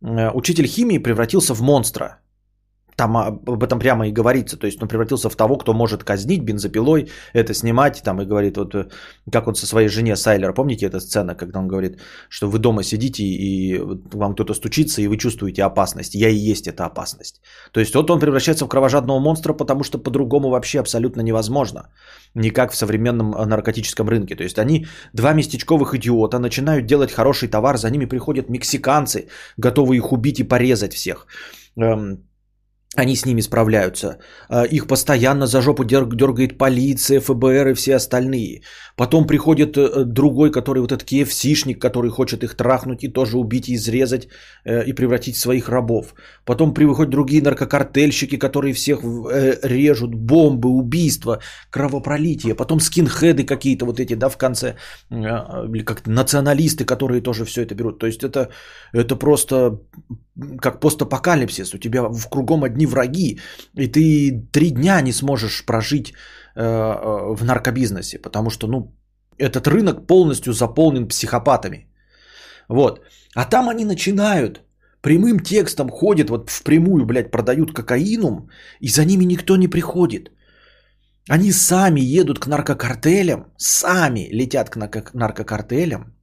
э, 0.02 0.30
учитель 0.34 0.66
химии 0.66 0.98
превратился 0.98 1.54
в 1.54 1.62
монстра 1.62 2.18
там 2.96 3.16
об 3.16 3.62
этом 3.62 3.78
прямо 3.78 4.08
и 4.08 4.12
говорится. 4.12 4.56
То 4.56 4.66
есть 4.66 4.82
он 4.82 4.88
превратился 4.88 5.30
в 5.30 5.36
того, 5.36 5.56
кто 5.56 5.74
может 5.74 6.04
казнить 6.04 6.42
бензопилой, 6.42 7.10
это 7.32 7.54
снимать, 7.54 8.02
там 8.04 8.20
и 8.20 8.26
говорит, 8.26 8.56
вот 8.56 8.74
э, 8.74 8.88
как 9.32 9.48
он 9.48 9.54
со 9.54 9.66
своей 9.66 9.88
жене 9.88 10.16
Сайлер, 10.16 10.54
помните 10.54 10.86
эта 10.86 11.00
сцена, 11.00 11.34
когда 11.34 11.58
он 11.58 11.68
говорит, 11.68 12.00
что 12.28 12.48
вы 12.48 12.58
дома 12.58 12.82
сидите 12.82 13.24
и 13.24 13.80
вам 14.12 14.34
кто-то 14.34 14.54
стучится, 14.54 15.02
и 15.02 15.08
вы 15.08 15.16
чувствуете 15.16 15.62
опасность. 15.64 16.14
Я 16.14 16.28
и 16.28 16.50
есть 16.50 16.66
эта 16.66 16.84
опасность. 16.84 17.40
То 17.72 17.80
есть 17.80 17.94
вот 17.94 18.10
он 18.10 18.20
превращается 18.20 18.66
в 18.66 18.68
кровожадного 18.68 19.20
монстра, 19.20 19.54
потому 19.54 19.84
что 19.84 19.98
по-другому 19.98 20.50
вообще 20.50 20.80
абсолютно 20.80 21.22
невозможно. 21.22 21.88
Никак 22.34 22.72
в 22.72 22.76
современном 22.76 23.34
э, 23.34 23.46
наркотическом 23.46 24.08
рынке. 24.08 24.36
То 24.36 24.44
есть 24.44 24.58
они, 24.58 24.86
два 25.12 25.32
местечковых 25.32 25.94
идиота, 25.94 26.38
начинают 26.38 26.86
делать 26.86 27.12
хороший 27.12 27.48
товар, 27.48 27.78
за 27.78 27.90
ними 27.90 28.06
приходят 28.06 28.50
мексиканцы, 28.50 29.28
готовые 29.56 29.98
их 29.98 30.12
убить 30.12 30.40
и 30.40 30.44
порезать 30.44 30.94
всех 30.94 31.26
эм, 31.76 32.24
они 32.96 33.16
с 33.16 33.24
ними 33.24 33.40
справляются. 33.42 34.18
А, 34.48 34.64
их 34.64 34.86
постоянно 34.86 35.46
за 35.46 35.62
жопу 35.62 35.84
дергает 35.84 36.58
полиция, 36.58 37.20
ФБР 37.20 37.68
и 37.68 37.74
все 37.74 37.96
остальные. 37.96 38.62
Потом 39.02 39.26
приходит 39.26 39.76
э, 39.76 40.04
другой, 40.04 40.52
который 40.52 40.80
вот 40.80 40.92
этот 40.92 41.12
KFC-шник, 41.12 41.80
который 41.80 42.10
хочет 42.10 42.44
их 42.44 42.54
трахнуть 42.54 43.02
и 43.02 43.12
тоже 43.12 43.36
убить, 43.36 43.68
и 43.68 43.74
изрезать 43.74 44.28
э, 44.64 44.84
и 44.86 44.92
превратить 44.92 45.34
в 45.34 45.40
своих 45.40 45.68
рабов. 45.68 46.14
Потом 46.44 46.72
приходят 46.72 47.10
другие 47.10 47.42
наркокартельщики, 47.42 48.38
которые 48.38 48.72
всех 48.74 49.00
э, 49.02 49.58
режут, 49.64 50.14
бомбы, 50.14 50.68
убийства, 50.68 51.40
кровопролитие. 51.70 52.54
Потом 52.54 52.80
скинхеды 52.80 53.44
какие-то 53.44 53.86
вот 53.86 53.98
эти, 53.98 54.14
да, 54.14 54.28
в 54.28 54.36
конце, 54.36 54.76
или 55.10 55.84
как 55.84 56.06
националисты, 56.06 56.84
которые 56.84 57.22
тоже 57.22 57.44
все 57.44 57.62
это 57.62 57.74
берут. 57.74 57.98
То 57.98 58.06
есть 58.06 58.22
это, 58.22 58.50
это 58.92 59.16
просто 59.16 59.80
как 60.60 60.80
постапокалипсис. 60.80 61.74
У 61.74 61.78
тебя 61.78 62.02
в 62.02 62.28
кругом 62.28 62.62
одни 62.62 62.86
враги, 62.86 63.40
и 63.74 63.88
ты 63.88 64.46
три 64.52 64.70
дня 64.70 65.00
не 65.00 65.12
сможешь 65.12 65.64
прожить 65.66 66.14
в 66.54 67.44
наркобизнесе, 67.44 68.18
потому 68.18 68.50
что, 68.50 68.66
ну, 68.66 68.94
этот 69.38 69.66
рынок 69.66 70.06
полностью 70.06 70.52
заполнен 70.52 71.08
психопатами. 71.08 71.88
Вот. 72.68 73.00
А 73.34 73.44
там 73.44 73.68
они 73.68 73.84
начинают 73.84 74.62
прямым 75.02 75.40
текстом 75.40 75.90
ходят, 75.90 76.30
вот 76.30 76.50
впрямую, 76.50 77.06
блядь, 77.06 77.30
продают 77.30 77.72
кокаинум, 77.72 78.48
и 78.80 78.88
за 78.88 79.04
ними 79.04 79.24
никто 79.24 79.56
не 79.56 79.68
приходит. 79.68 80.30
Они 81.28 81.52
сами 81.52 82.00
едут 82.00 82.38
к 82.38 82.46
наркокартелям, 82.46 83.46
сами 83.56 84.28
летят 84.32 84.70
к 84.70 84.76
наркокартелям, 85.14 86.14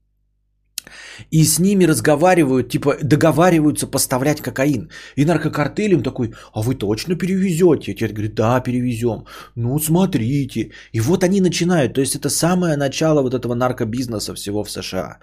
и 1.31 1.43
с 1.43 1.59
ними 1.59 1.85
разговаривают, 1.85 2.69
типа 2.69 2.97
договариваются 3.03 3.87
поставлять 3.87 4.41
кокаин. 4.41 4.89
И 5.15 5.25
наркокартель 5.25 5.93
им 5.93 6.03
такой, 6.03 6.33
а 6.53 6.61
вы 6.61 6.75
точно 6.75 7.15
перевезете? 7.15 7.93
Те 7.93 8.07
говорят, 8.07 8.35
да, 8.35 8.59
перевезем. 8.61 9.25
Ну, 9.55 9.79
смотрите. 9.79 10.71
И 10.93 10.99
вот 10.99 11.23
они 11.23 11.41
начинают. 11.41 11.93
То 11.93 12.01
есть 12.01 12.15
это 12.15 12.29
самое 12.29 12.77
начало 12.77 13.21
вот 13.21 13.33
этого 13.33 13.55
наркобизнеса 13.55 14.33
всего 14.35 14.63
в 14.63 14.71
США. 14.71 15.19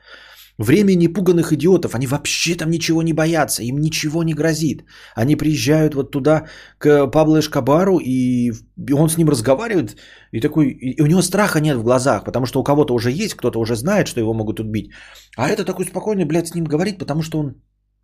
Время 0.58 0.94
непуганных 0.94 1.52
идиотов, 1.52 1.94
они 1.94 2.06
вообще 2.06 2.54
там 2.54 2.70
ничего 2.70 3.02
не 3.02 3.12
боятся, 3.12 3.62
им 3.62 3.78
ничего 3.78 4.22
не 4.22 4.32
грозит. 4.32 4.84
Они 5.14 5.36
приезжают 5.36 5.94
вот 5.94 6.10
туда 6.10 6.46
к 6.78 7.06
Пабло 7.08 7.40
Эшкабару, 7.40 7.98
и 7.98 8.52
он 8.92 9.10
с 9.10 9.18
ним 9.18 9.28
разговаривает, 9.28 9.96
и 10.32 10.40
такой, 10.40 10.70
и 10.70 11.02
у 11.02 11.06
него 11.06 11.22
страха 11.22 11.60
нет 11.60 11.76
в 11.76 11.82
глазах, 11.82 12.24
потому 12.24 12.46
что 12.46 12.60
у 12.60 12.64
кого-то 12.64 12.94
уже 12.94 13.10
есть, 13.10 13.34
кто-то 13.34 13.60
уже 13.60 13.76
знает, 13.76 14.08
что 14.08 14.20
его 14.20 14.32
могут 14.32 14.60
убить. 14.60 14.90
А 15.36 15.50
это 15.50 15.64
такой 15.64 15.84
спокойный, 15.84 16.24
блядь, 16.24 16.48
с 16.48 16.54
ним 16.54 16.64
говорит, 16.64 16.98
потому 16.98 17.22
что 17.22 17.38
он, 17.38 17.54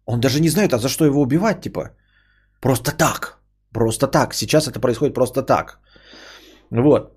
он 0.04 0.20
даже 0.20 0.40
не 0.40 0.50
знает, 0.50 0.74
а 0.74 0.78
за 0.78 0.88
что 0.88 1.06
его 1.06 1.22
убивать, 1.22 1.62
типа. 1.62 1.96
Просто 2.60 2.92
так, 2.92 3.38
просто 3.72 4.06
так, 4.06 4.34
сейчас 4.34 4.68
это 4.68 4.78
происходит 4.78 5.14
просто 5.14 5.42
так. 5.42 5.80
Вот. 6.70 7.16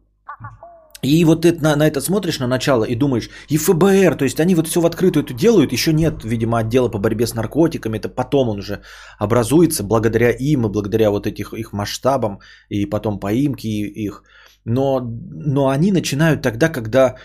И 1.05 1.25
вот 1.25 1.41
ты 1.41 1.53
на, 1.53 1.75
на 1.75 1.87
это 1.87 2.01
смотришь 2.01 2.39
на 2.39 2.47
начало 2.47 2.83
и 2.83 2.95
думаешь, 2.95 3.29
и 3.49 3.57
ФБР, 3.57 4.15
то 4.15 4.25
есть 4.25 4.39
они 4.39 4.55
вот 4.55 4.67
все 4.67 4.81
в 4.81 4.85
открытую 4.85 5.23
это 5.23 5.33
делают, 5.33 5.73
еще 5.73 5.93
нет, 5.93 6.23
видимо, 6.23 6.59
отдела 6.59 6.89
по 6.89 6.97
борьбе 6.97 7.25
с 7.27 7.35
наркотиками, 7.35 7.97
это 7.97 8.09
потом 8.09 8.49
он 8.49 8.59
уже 8.59 8.81
образуется 9.19 9.83
благодаря 9.83 10.31
им 10.31 10.65
и 10.65 10.69
благодаря 10.69 11.11
вот 11.11 11.27
этих 11.27 11.53
их 11.53 11.73
масштабам 11.73 12.39
и 12.69 12.85
потом 12.85 13.19
поимки 13.19 13.67
их. 13.67 14.23
Но, 14.65 14.99
но 14.99 15.69
они 15.69 15.91
начинают 15.91 16.41
тогда, 16.41 16.69
когда 16.69 17.15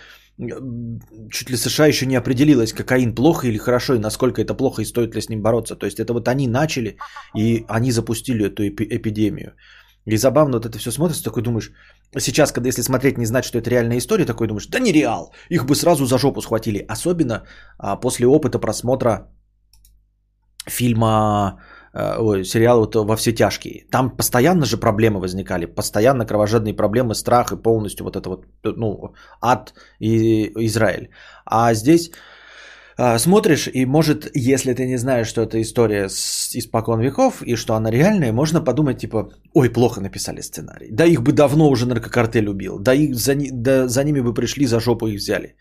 чуть 1.30 1.50
ли 1.50 1.56
США 1.56 1.86
еще 1.86 2.06
не 2.06 2.16
определилась, 2.16 2.72
кокаин 2.72 3.14
плохо 3.14 3.46
или 3.46 3.58
хорошо, 3.58 3.94
и 3.94 3.98
насколько 3.98 4.40
это 4.40 4.54
плохо, 4.54 4.82
и 4.82 4.86
стоит 4.86 5.14
ли 5.14 5.20
с 5.20 5.28
ним 5.28 5.42
бороться. 5.42 5.76
То 5.76 5.86
есть 5.86 6.00
это 6.00 6.12
вот 6.12 6.28
они 6.28 6.48
начали, 6.48 6.96
и 7.36 7.64
они 7.68 7.92
запустили 7.92 8.46
эту 8.46 8.66
эпидемию. 8.68 9.52
И 10.06 10.16
забавно 10.16 10.56
вот 10.56 10.66
это 10.66 10.78
все 10.78 10.90
смотрится, 10.90 11.24
такой 11.24 11.42
думаешь, 11.42 11.72
сейчас, 12.18 12.52
когда 12.52 12.68
если 12.68 12.82
смотреть, 12.82 13.18
не 13.18 13.26
знать, 13.26 13.44
что 13.44 13.58
это 13.58 13.70
реальная 13.70 13.98
история, 13.98 14.26
такой 14.26 14.48
думаешь, 14.48 14.66
да 14.66 14.78
не 14.80 14.92
реал, 14.92 15.32
их 15.48 15.64
бы 15.64 15.74
сразу 15.74 16.06
за 16.06 16.18
жопу 16.18 16.42
схватили. 16.42 16.84
Особенно 16.88 17.44
а, 17.78 17.96
после 17.96 18.26
опыта 18.26 18.58
просмотра 18.58 19.28
фильма, 20.66 21.60
а, 21.92 22.18
ой, 22.18 22.44
сериала 22.44 22.80
вот 22.80 22.94
«Во 22.94 23.16
все 23.16 23.32
тяжкие». 23.32 23.86
Там 23.90 24.16
постоянно 24.16 24.64
же 24.64 24.76
проблемы 24.76 25.20
возникали, 25.20 25.66
постоянно 25.66 26.26
кровожадные 26.26 26.74
проблемы, 26.74 27.14
страх 27.14 27.52
и 27.52 27.56
полностью 27.56 28.04
вот 28.04 28.16
это 28.16 28.28
вот, 28.28 28.46
ну, 28.64 29.14
ад 29.40 29.74
и 30.00 30.50
Израиль. 30.66 31.10
А 31.44 31.74
здесь 31.74 32.10
смотришь, 33.18 33.68
и 33.74 33.86
может, 33.86 34.30
если 34.34 34.74
ты 34.74 34.86
не 34.86 34.98
знаешь, 34.98 35.28
что 35.28 35.42
это 35.42 35.60
история 35.60 36.08
с 36.08 36.54
испокон 36.54 37.00
веков, 37.00 37.42
и 37.42 37.56
что 37.56 37.74
она 37.74 37.90
реальная, 37.90 38.32
можно 38.32 38.64
подумать, 38.64 38.98
типа, 38.98 39.30
ой, 39.54 39.72
плохо 39.72 40.00
написали 40.00 40.42
сценарий. 40.42 40.88
Да 40.90 41.04
их 41.04 41.22
бы 41.22 41.32
давно 41.32 41.70
уже 41.70 41.86
наркокартель 41.86 42.48
убил, 42.48 42.78
да, 42.78 42.94
их 42.94 43.14
за, 43.14 43.34
да 43.52 43.88
за 43.88 44.04
ними 44.04 44.20
бы 44.20 44.34
пришли, 44.34 44.66
за 44.66 44.80
жопу 44.80 45.06
их 45.06 45.18
взяли. 45.18 45.56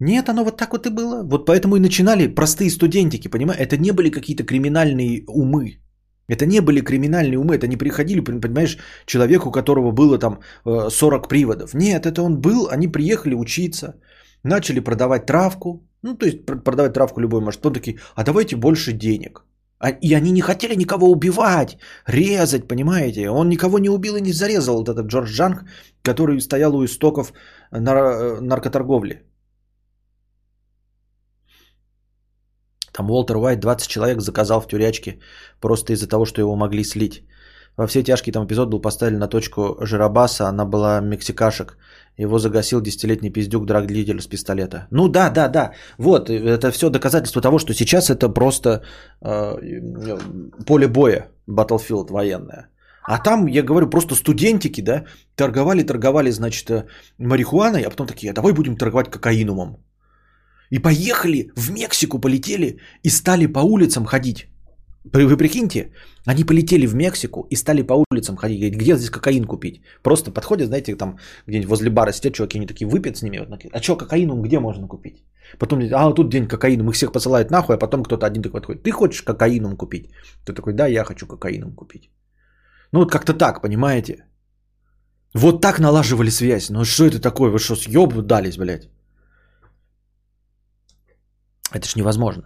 Нет, 0.00 0.28
оно 0.28 0.44
вот 0.44 0.56
так 0.56 0.72
вот 0.72 0.86
и 0.86 0.90
было. 0.90 1.22
Вот 1.22 1.46
поэтому 1.46 1.76
и 1.76 1.80
начинали 1.80 2.34
простые 2.34 2.70
студентики, 2.70 3.28
понимаешь? 3.28 3.60
Это 3.60 3.78
не 3.78 3.92
были 3.92 4.10
какие-то 4.10 4.44
криминальные 4.44 5.24
умы. 5.26 5.80
Это 6.28 6.44
не 6.44 6.60
были 6.60 6.80
криминальные 6.80 7.38
умы, 7.38 7.54
это 7.54 7.68
не 7.68 7.76
приходили, 7.76 8.20
понимаешь, 8.20 8.78
человеку, 9.06 9.48
у 9.48 9.52
которого 9.52 9.92
было 9.92 10.18
там 10.18 10.40
40 10.64 11.24
э, 11.24 11.28
приводов. 11.28 11.74
Нет, 11.74 12.04
это 12.04 12.22
он 12.22 12.40
был, 12.40 12.68
они 12.68 12.88
приехали 12.88 13.34
учиться, 13.34 13.94
начали 14.42 14.80
продавать 14.80 15.26
травку, 15.26 15.86
Ну, 16.06 16.14
то 16.14 16.26
есть 16.26 16.46
продавать 16.46 16.92
травку 16.92 17.20
любой 17.20 17.40
может. 17.40 17.66
Он 17.66 17.72
такие, 17.72 17.98
а 18.14 18.24
давайте 18.24 18.56
больше 18.56 18.92
денег. 18.92 19.44
А, 19.78 19.90
и 19.90 20.14
они 20.14 20.32
не 20.32 20.40
хотели 20.40 20.76
никого 20.76 21.10
убивать, 21.10 21.78
резать, 22.06 22.68
понимаете? 22.68 23.28
Он 23.30 23.48
никого 23.48 23.78
не 23.78 23.90
убил 23.90 24.16
и 24.16 24.20
не 24.20 24.32
зарезал, 24.32 24.78
вот 24.78 24.88
этот 24.88 25.06
Джордж 25.06 25.32
Джанг, 25.32 25.64
который 26.02 26.40
стоял 26.40 26.76
у 26.76 26.84
истоков 26.84 27.32
нар- 27.72 28.40
наркоторговли. 28.40 29.22
Там 32.92 33.10
Уолтер 33.10 33.36
Уайт 33.36 33.60
20 33.60 33.88
человек 33.88 34.20
заказал 34.20 34.60
в 34.60 34.68
тюрячке 34.68 35.18
просто 35.60 35.92
из-за 35.92 36.08
того, 36.08 36.24
что 36.24 36.40
его 36.40 36.56
могли 36.56 36.84
слить. 36.84 37.24
Во 37.76 37.86
все 37.86 38.02
тяжкие 38.02 38.32
там 38.32 38.46
эпизод 38.46 38.70
был 38.70 38.80
поставлен 38.80 39.18
на 39.18 39.28
точку 39.28 39.76
Жиробаса, 39.80 40.48
она 40.48 40.64
была 40.64 41.00
мексикашек. 41.00 41.76
Его 42.18 42.38
загасил 42.38 42.80
десятилетний 42.80 43.30
пиздюк 43.30 43.66
драгдлитель 43.66 44.20
с 44.20 44.26
пистолета. 44.26 44.86
Ну 44.90 45.08
да, 45.08 45.30
да, 45.30 45.48
да. 45.48 45.72
Вот, 45.98 46.30
это 46.30 46.70
все 46.70 46.88
доказательство 46.88 47.42
того, 47.42 47.58
что 47.58 47.74
сейчас 47.74 48.08
это 48.08 48.30
просто 48.30 48.82
э, 49.22 49.56
поле 50.66 50.88
боя, 50.88 51.28
Battlefield 51.46 52.10
военное. 52.10 52.68
А 53.02 53.18
там, 53.18 53.46
я 53.46 53.62
говорю, 53.62 53.90
просто 53.90 54.14
студентики, 54.14 54.80
да, 54.80 55.04
торговали, 55.34 55.82
торговали, 55.82 56.30
значит, 56.30 56.70
э, 56.70 56.86
марихуаной, 57.18 57.82
а 57.82 57.90
потом 57.90 58.06
такие, 58.06 58.30
а 58.30 58.34
давай 58.34 58.54
будем 58.54 58.76
торговать 58.76 59.10
кокаинумом. 59.10 59.76
И 60.70 60.78
поехали 60.78 61.52
в 61.54 61.70
Мексику, 61.70 62.18
полетели 62.18 62.78
и 63.02 63.10
стали 63.10 63.46
по 63.46 63.60
улицам 63.60 64.06
ходить. 64.06 64.48
Вы 65.12 65.36
прикиньте, 65.36 65.92
они 66.26 66.44
полетели 66.44 66.86
в 66.86 66.94
Мексику 66.94 67.46
и 67.50 67.56
стали 67.56 67.82
по 67.82 68.04
улицам 68.10 68.36
ходить, 68.36 68.58
говорить, 68.58 68.76
где 68.76 68.96
здесь 68.96 69.10
кокаин 69.10 69.44
купить. 69.44 69.82
Просто 70.02 70.32
подходят, 70.32 70.66
знаете, 70.66 70.96
там 70.96 71.18
где-нибудь 71.46 71.68
возле 71.68 71.90
бара 71.90 72.12
сидят 72.12 72.34
чуваки, 72.34 72.58
они 72.58 72.66
такие 72.66 72.86
выпьют 72.86 73.16
с 73.16 73.22
ними. 73.22 73.38
Вот, 73.38 73.48
а 73.72 73.82
что, 73.82 73.96
кокаином 73.96 74.42
где 74.42 74.58
можно 74.58 74.88
купить? 74.88 75.24
Потом, 75.58 75.80
а 75.92 76.12
тут 76.12 76.30
день 76.30 76.48
кокаином, 76.48 76.88
их 76.88 76.94
всех 76.94 77.12
посылают 77.12 77.50
нахуй, 77.50 77.74
а 77.74 77.78
потом 77.78 78.02
кто-то 78.02 78.26
один 78.26 78.42
такой 78.42 78.60
подходит, 78.60 78.82
ты 78.82 78.90
хочешь 78.90 79.22
кокаином 79.22 79.76
купить? 79.76 80.10
Ты 80.44 80.52
такой, 80.52 80.72
да, 80.72 80.86
я 80.86 81.04
хочу 81.04 81.26
кокаином 81.26 81.74
купить. 81.74 82.10
Ну 82.92 83.00
вот 83.00 83.12
как-то 83.12 83.32
так, 83.32 83.62
понимаете? 83.62 84.24
Вот 85.34 85.60
так 85.60 85.78
налаживали 85.78 86.30
связь. 86.30 86.70
Ну 86.70 86.84
что 86.84 87.04
это 87.04 87.20
такое? 87.20 87.50
Вы 87.50 87.58
что, 87.58 87.76
съеб 87.76 88.26
дались, 88.26 88.56
блядь? 88.56 88.88
Это 91.72 91.88
ж 91.88 91.96
невозможно. 91.96 92.42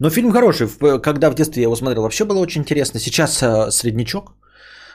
Но 0.00 0.10
фильм 0.10 0.32
хороший. 0.32 0.68
Когда 1.00 1.30
в 1.30 1.34
детстве 1.34 1.62
я 1.62 1.66
его 1.66 1.76
смотрел, 1.76 2.02
вообще 2.02 2.24
было 2.24 2.40
очень 2.40 2.60
интересно. 2.62 3.00
Сейчас 3.00 3.42
э, 3.42 3.70
среднячок. 3.70 4.34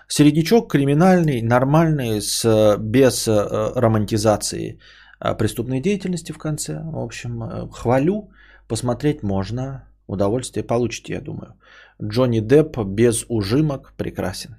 Среднячок 0.07 0.71
криминальный, 0.71 1.41
нормальный, 1.41 2.21
с, 2.21 2.77
без 2.79 3.27
э, 3.27 3.31
романтизации 3.75 4.79
э, 5.21 5.37
преступной 5.37 5.81
деятельности 5.81 6.33
в 6.33 6.37
конце. 6.37 6.81
В 6.83 6.97
общем, 6.97 7.69
хвалю. 7.71 8.31
Посмотреть 8.67 9.23
можно. 9.23 9.83
Удовольствие 10.07 10.63
получите, 10.63 11.13
я 11.13 11.21
думаю. 11.21 11.53
Джонни 12.01 12.41
Депп 12.41 12.77
без 12.85 13.25
ужимок 13.29 13.93
прекрасен. 13.97 14.57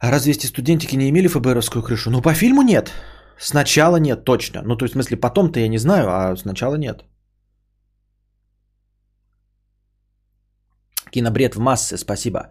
А 0.00 0.10
разве 0.10 0.32
эти 0.32 0.46
студентики 0.46 0.96
не 0.96 1.08
имели 1.10 1.28
ФБРовскую 1.28 1.82
крышу? 1.82 2.10
Ну, 2.10 2.22
по 2.22 2.34
фильму 2.34 2.62
нет. 2.62 2.92
Сначала 3.38 3.96
нет, 3.96 4.24
точно. 4.24 4.62
Ну, 4.62 4.76
то 4.76 4.84
есть, 4.84 4.92
в 4.92 4.96
смысле, 4.96 5.16
потом-то 5.16 5.60
я 5.60 5.68
не 5.68 5.78
знаю, 5.78 6.08
а 6.08 6.36
сначала 6.36 6.74
нет. 6.76 7.04
Кинобред 11.10 11.54
в 11.54 11.60
массы, 11.60 11.96
спасибо. 11.96 12.48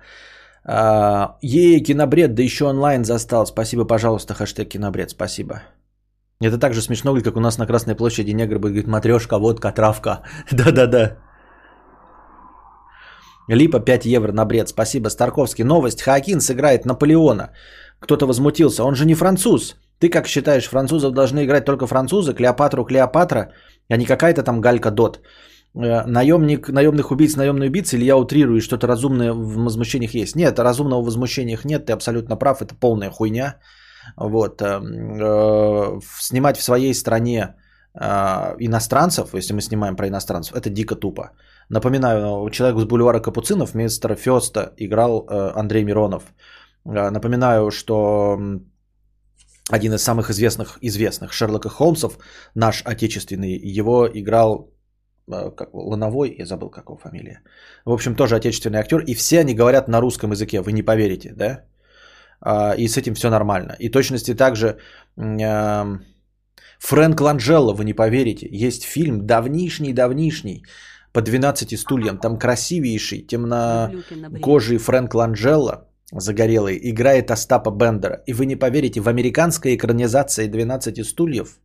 А, 0.63 1.37
ей, 1.41 1.83
кинобред, 1.83 2.33
да 2.33 2.43
еще 2.43 2.65
онлайн 2.65 3.05
застал. 3.05 3.45
Спасибо, 3.45 3.85
пожалуйста, 3.85 4.33
хэштег 4.33 4.69
кинобред, 4.69 5.09
спасибо. 5.09 5.61
Это 6.41 6.57
так 6.57 6.73
же 6.73 6.81
смешно, 6.81 7.21
как 7.21 7.37
у 7.37 7.39
нас 7.39 7.57
на 7.57 7.67
Красной 7.67 7.95
площади 7.95 8.31
негр 8.31 8.59
будет 8.59 8.73
говорить, 8.73 8.87
матрешка, 8.87 9.39
водка, 9.39 9.71
травка. 9.71 10.21
Да-да-да. 10.51 11.17
Липа 13.49 13.79
5 13.79 14.05
евро 14.05 14.31
на 14.31 14.45
бред. 14.45 14.69
Спасибо, 14.69 15.09
Старковский. 15.09 15.63
Новость. 15.63 16.01
Хакин 16.01 16.41
сыграет 16.41 16.85
Наполеона. 16.85 17.53
Кто-то 17.99 18.27
возмутился. 18.27 18.83
Он 18.83 18.95
же 18.95 19.05
не 19.05 19.15
француз. 19.15 19.75
Ты 19.99 20.09
как 20.09 20.27
считаешь, 20.27 20.67
французов 20.67 21.13
должны 21.13 21.43
играть 21.43 21.65
только 21.65 21.87
французы, 21.87 22.33
Клеопатру 22.33 22.85
Клеопатра, 22.85 23.51
а 23.89 23.97
не 23.97 24.05
какая-то 24.05 24.43
там 24.43 24.61
Галька 24.61 24.91
Дот? 24.91 25.19
Э, 25.75 26.05
наемник, 26.05 26.69
наемных 26.69 27.11
убийц, 27.11 27.35
наемный 27.35 27.67
убийца, 27.67 27.97
или 27.97 28.05
я 28.05 28.17
утрирую, 28.17 28.61
что-то 28.61 28.87
разумное 28.87 29.33
в 29.33 29.63
возмущениях 29.63 30.13
есть? 30.13 30.35
Нет, 30.35 30.59
разумного 30.59 31.01
в 31.01 31.05
возмущениях 31.05 31.65
нет, 31.65 31.85
ты 31.85 31.93
абсолютно 31.93 32.35
прав, 32.37 32.61
это 32.61 32.75
полная 32.75 33.09
хуйня. 33.09 33.55
Вот. 34.17 34.61
Э, 34.61 34.79
э, 34.79 35.99
снимать 36.19 36.57
в 36.57 36.63
своей 36.63 36.93
стране 36.93 37.55
иностранцев, 38.59 39.33
если 39.33 39.55
мы 39.55 39.61
снимаем 39.61 39.95
про 39.95 40.07
иностранцев, 40.07 40.55
это 40.55 40.69
дико 40.69 40.95
тупо. 40.95 41.31
Напоминаю, 41.69 42.47
человек 42.51 42.79
с 42.79 42.85
бульвара 42.85 43.19
Капуцинов 43.19 43.73
вместо 43.73 44.15
Феста 44.15 44.71
играл 44.77 45.27
Андрей 45.27 45.83
Миронов. 45.83 46.31
Напоминаю, 46.85 47.71
что 47.71 48.37
один 49.71 49.93
из 49.93 50.03
самых 50.03 50.29
известных, 50.29 50.77
известных 50.81 51.33
Шерлока 51.33 51.69
Холмсов, 51.69 52.17
наш 52.55 52.83
отечественный, 52.85 53.57
его 53.79 54.07
играл 54.13 54.71
э, 55.31 55.51
как, 55.55 55.69
Лановой, 55.73 56.35
я 56.39 56.45
забыл, 56.45 56.69
как 56.69 56.85
его 56.85 56.97
фамилия. 56.97 57.41
В 57.85 57.91
общем, 57.91 58.15
тоже 58.15 58.35
отечественный 58.35 58.79
актер. 58.79 59.03
И 59.07 59.15
все 59.15 59.39
они 59.39 59.53
говорят 59.53 59.87
на 59.87 60.01
русском 60.01 60.31
языке, 60.31 60.61
вы 60.61 60.71
не 60.71 60.83
поверите, 60.83 61.33
да? 61.35 61.65
А, 62.39 62.75
и 62.77 62.87
с 62.87 62.97
этим 62.97 63.13
все 63.13 63.29
нормально. 63.29 63.75
И 63.79 63.89
точности 63.89 64.33
также 64.35 64.77
э, 65.17 65.97
Фрэнк 66.79 67.21
Ланджелло, 67.21 67.73
вы 67.73 67.83
не 67.83 67.93
поверите, 67.93 68.47
есть 68.51 68.83
фильм 68.83 69.25
давнишний-давнишний, 69.25 70.63
по 71.13 71.21
12 71.21 71.79
стульям, 71.79 72.19
там 72.19 72.37
красивейший, 72.37 73.25
темнокожий 73.27 74.77
Фрэнк 74.77 75.15
Ланджелло, 75.15 75.87
загорелый, 76.11 76.79
играет 76.81 77.31
Остапа 77.31 77.71
Бендера. 77.71 78.23
И 78.27 78.33
вы 78.33 78.45
не 78.45 78.55
поверите, 78.55 79.01
в 79.01 79.07
американской 79.07 79.75
экранизации 79.75 80.49
«12 80.49 81.03
стульев» 81.03 81.59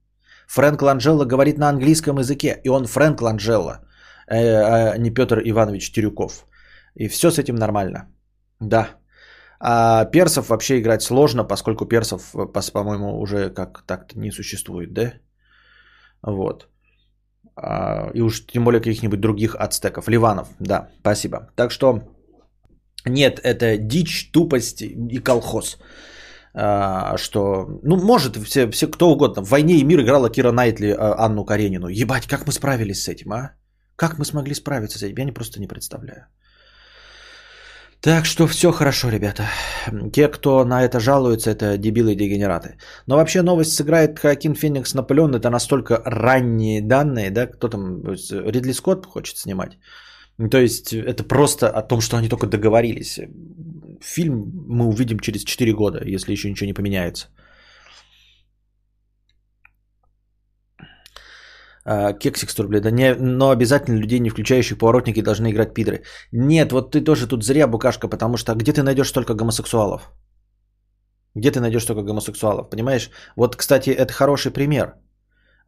Фрэнк 0.49 0.83
Ланджелло 0.83 1.25
говорит 1.25 1.59
на 1.59 1.69
английском 1.69 2.19
языке, 2.19 2.61
и 2.65 2.69
он 2.69 2.87
Фрэнк 2.87 3.23
Ланджелло, 3.23 3.81
э, 4.29 4.35
а 4.35 4.99
не 4.99 5.11
Петр 5.11 5.41
Иванович 5.45 5.93
Тирюков. 5.93 6.47
И 6.95 7.09
все 7.09 7.31
с 7.31 7.39
этим 7.39 7.55
нормально. 7.55 8.09
Да. 8.61 8.89
А 9.61 10.05
персов 10.05 10.49
вообще 10.49 10.81
играть 10.81 11.03
сложно, 11.03 11.45
поскольку 11.45 11.87
персов, 11.87 12.35
по-моему, 12.73 13.21
уже 13.21 13.51
как 13.51 13.83
так-то 13.87 14.19
не 14.19 14.33
существует, 14.33 14.93
да? 14.93 15.13
Вот. 16.23 16.69
А, 17.57 18.11
и 18.15 18.21
уж 18.21 18.47
тем 18.47 18.65
более 18.65 18.81
каких-нибудь 18.81 19.21
других 19.21 19.55
ацтеков. 19.55 20.09
Ливанов, 20.09 20.49
да, 20.59 20.89
спасибо. 21.01 21.51
Так 21.57 21.71
что 21.71 22.03
нет, 23.07 23.41
это 23.43 23.77
дичь, 23.79 24.31
тупость 24.33 24.83
и 24.83 25.19
колхоз. 25.19 25.79
А, 26.55 27.17
что, 27.17 27.81
ну, 27.83 27.97
может, 27.97 28.37
все, 28.37 28.71
все 28.71 28.87
кто 28.87 29.11
угодно. 29.11 29.43
В 29.43 29.49
«Войне 29.49 29.75
и 29.75 29.85
мир» 29.85 30.01
играла 30.01 30.29
Кира 30.29 30.53
Найтли 30.53 30.91
а, 30.91 31.25
Анну 31.25 31.45
Каренину. 31.45 31.89
Ебать, 31.89 32.27
как 32.27 32.47
мы 32.47 32.53
справились 32.53 33.03
с 33.03 33.09
этим, 33.09 33.33
а? 33.33 33.53
Как 33.97 34.19
мы 34.19 34.25
смогли 34.25 34.55
справиться 34.55 34.99
с 34.99 35.03
этим? 35.03 35.19
Я 35.19 35.25
не 35.25 35.33
просто 35.33 35.61
не 35.61 35.67
представляю. 35.67 36.27
Так 38.01 38.27
что 38.27 38.49
все 38.49 38.73
хорошо, 38.73 39.11
ребята. 39.11 39.45
Те, 40.13 40.29
кто 40.29 40.65
на 40.65 40.83
это 40.83 40.99
жалуются, 40.99 41.51
это 41.51 41.79
дебилы 41.79 42.13
и 42.13 42.17
дегенераты. 42.17 42.77
Но 43.07 43.17
вообще 43.17 43.43
новость 43.43 43.75
сыграет 43.75 44.19
Хакин 44.19 44.55
Феникс 44.55 44.95
Наполеон. 44.95 45.37
Это 45.37 45.51
настолько 45.51 46.03
ранние 46.05 46.83
данные, 46.83 47.31
да? 47.31 47.47
Кто 47.47 47.69
там? 47.69 48.03
Ридли 48.05 48.73
Скотт 48.73 49.07
хочет 49.07 49.37
снимать. 49.37 49.79
То 50.51 50.59
есть 50.59 50.93
это 50.93 51.25
просто 51.25 51.69
о 51.69 51.83
том, 51.83 52.01
что 52.01 52.17
они 52.17 52.29
только 52.29 52.47
договорились. 52.47 53.21
Фильм 54.01 54.53
мы 54.69 54.87
увидим 54.87 55.19
через 55.19 55.45
4 55.45 55.73
года, 55.73 56.01
если 56.05 56.33
еще 56.33 56.51
ничего 56.51 56.67
не 56.67 56.75
поменяется. 56.75 57.29
А, 61.85 62.13
кексик 62.13 62.51
100 62.51 62.63
рублей. 62.63 62.81
Да 62.81 62.91
не, 62.91 63.15
но 63.15 63.51
обязательно 63.51 64.01
людей, 64.01 64.21
не 64.21 64.31
включающих 64.31 64.79
поворотники, 64.79 65.23
должны 65.23 65.51
играть 65.51 65.75
пидры. 65.75 66.03
Нет, 66.33 66.73
вот 66.73 66.93
ты 66.93 67.01
тоже 67.01 67.27
тут 67.27 67.45
зря, 67.45 67.67
букашка, 67.67 68.09
потому 68.09 68.37
что 68.37 68.55
где 68.55 68.73
ты 68.73 68.83
найдешь 68.83 69.09
столько 69.09 69.35
гомосексуалов? 69.35 70.11
Где 71.35 71.51
ты 71.51 71.61
найдешь 71.61 71.83
столько 71.83 72.03
гомосексуалов, 72.03 72.71
понимаешь? 72.71 73.11
Вот, 73.37 73.57
кстати, 73.57 73.91
это 73.91 74.13
хороший 74.13 74.53
пример. 74.53 74.95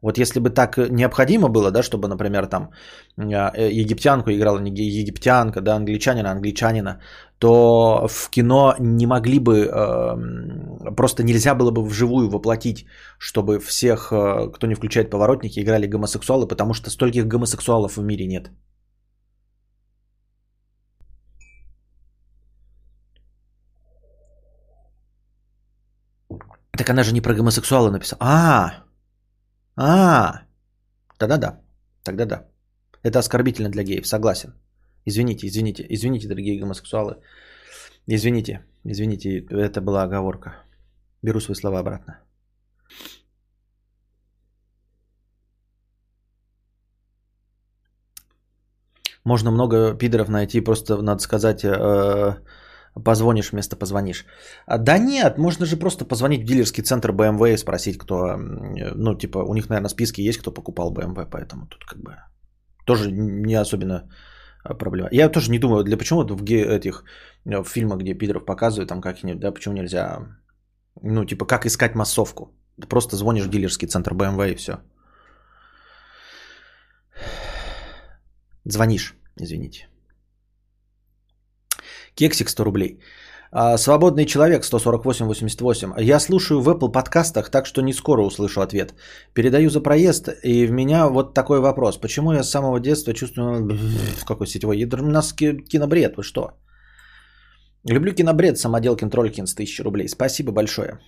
Вот 0.05 0.19
если 0.19 0.39
бы 0.39 0.51
так 0.51 0.77
необходимо 0.77 1.49
было, 1.49 1.71
да, 1.71 1.81
чтобы, 1.81 2.07
например, 2.07 2.45
там 2.45 2.69
а, 3.17 3.51
э, 3.55 3.71
египтянку 3.71 4.29
играла 4.29 4.59
не 4.59 4.69
египтянка, 4.69 5.61
да, 5.61 5.75
англичанина, 5.75 6.31
англичанина, 6.31 6.99
то 7.39 8.07
в 8.07 8.29
кино 8.29 8.75
не 8.79 9.07
могли 9.07 9.39
бы, 9.39 9.65
э, 9.65 10.95
просто 10.95 11.23
нельзя 11.23 11.55
было 11.55 11.71
бы 11.71 11.83
вживую 11.83 12.29
воплотить, 12.29 12.85
чтобы 13.17 13.59
всех, 13.59 14.11
э, 14.11 14.51
кто 14.53 14.67
не 14.67 14.75
включает 14.75 15.09
поворотники, 15.09 15.59
играли 15.59 15.87
гомосексуалы, 15.87 16.47
потому 16.47 16.73
что 16.75 16.91
стольких 16.91 17.25
гомосексуалов 17.25 17.97
в 17.97 18.03
мире 18.03 18.27
нет. 18.27 18.51
Так 26.77 26.89
она 26.89 27.03
же 27.03 27.11
не 27.11 27.21
про 27.21 27.33
гомосексуала 27.33 27.89
написала. 27.89 28.19
А, 28.21 28.84
а, 29.75 30.45
Тогда 31.17 31.37
да. 31.37 31.61
Тогда 32.03 32.25
да. 32.25 32.45
Это 33.03 33.19
оскорбительно 33.19 33.69
для 33.69 33.83
геев, 33.83 34.07
согласен. 34.07 34.53
Извините, 35.05 35.47
извините, 35.47 35.85
извините, 35.89 36.27
дорогие 36.27 36.59
гомосексуалы. 36.59 37.15
Извините, 38.07 38.65
извините, 38.83 39.45
это 39.49 39.81
была 39.81 40.03
оговорка. 40.03 40.63
Беру 41.21 41.39
свои 41.39 41.55
слова 41.55 41.79
обратно. 41.79 42.19
Можно 49.23 49.51
много 49.51 49.95
пидоров 49.97 50.29
найти, 50.29 50.61
просто 50.61 51.01
надо 51.01 51.19
сказать, 51.21 51.63
э, 51.65 52.35
позвонишь 53.03 53.51
вместо 53.51 53.75
позвонишь. 53.75 54.25
А, 54.65 54.77
да 54.77 54.97
нет, 54.97 55.37
можно 55.37 55.65
же 55.65 55.77
просто 55.77 56.05
позвонить 56.05 56.43
в 56.43 56.45
дилерский 56.45 56.83
центр 56.83 57.11
BMW 57.11 57.53
и 57.53 57.57
спросить, 57.57 57.97
кто, 57.97 58.37
ну, 58.37 59.17
типа, 59.17 59.39
у 59.39 59.53
них, 59.53 59.69
наверное, 59.69 59.89
списки 59.89 60.21
есть, 60.21 60.39
кто 60.39 60.51
покупал 60.51 60.93
BMW, 60.93 61.29
поэтому 61.29 61.67
тут 61.67 61.85
как 61.85 61.99
бы 61.99 62.15
тоже 62.85 63.11
не 63.11 63.55
особенно 63.55 64.09
а, 64.63 64.73
проблема. 64.73 65.09
Я 65.11 65.29
тоже 65.29 65.51
не 65.51 65.59
думаю, 65.59 65.83
для 65.83 65.97
почему 65.97 66.23
в 66.23 66.43
этих 66.43 67.03
э, 67.45 67.63
в 67.63 67.67
фильмах, 67.67 67.99
где 67.99 68.13
пидоров 68.13 68.45
показывают, 68.45 68.89
там 68.89 69.01
как-нибудь, 69.01 69.39
да, 69.39 69.51
почему 69.51 69.75
нельзя, 69.75 70.19
ну, 71.01 71.25
типа, 71.25 71.45
как 71.45 71.65
искать 71.65 71.95
массовку. 71.95 72.51
Просто 72.89 73.15
звонишь 73.15 73.45
в 73.45 73.49
дилерский 73.49 73.87
центр 73.87 74.13
BMW 74.13 74.51
и 74.51 74.55
все. 74.55 74.79
Звонишь, 78.65 79.15
извините. 79.39 79.87
Кексик 82.15 82.49
100 82.49 82.63
рублей. 82.63 82.99
А, 83.51 83.77
свободный 83.77 84.25
человек 84.25 84.63
148-88. 84.63 86.01
Я 86.01 86.19
слушаю 86.19 86.61
в 86.61 86.69
Apple 86.69 86.91
подкастах, 86.91 87.49
так 87.49 87.65
что 87.65 87.81
не 87.81 87.93
скоро 87.93 88.21
услышу 88.21 88.61
ответ. 88.61 88.93
Передаю 89.33 89.69
за 89.69 89.81
проезд, 89.81 90.29
и 90.43 90.65
в 90.65 90.71
меня 90.71 91.07
вот 91.07 91.33
такой 91.33 91.59
вопрос. 91.59 91.97
Почему 91.97 92.33
я 92.33 92.43
с 92.43 92.49
самого 92.49 92.79
детства 92.79 93.13
чувствую... 93.13 93.69
Какой 94.25 94.47
сетевой? 94.47 94.83
У 94.83 95.11
нас 95.11 95.33
кинобред, 95.33 96.17
вы 96.17 96.23
что? 96.23 96.51
Люблю 97.89 98.13
кинобред, 98.13 98.57
самоделкин 98.57 99.09
Тролькин 99.09 99.47
с 99.47 99.53
1000 99.53 99.83
рублей. 99.83 100.07
Спасибо 100.09 100.51
большое. 100.51 100.99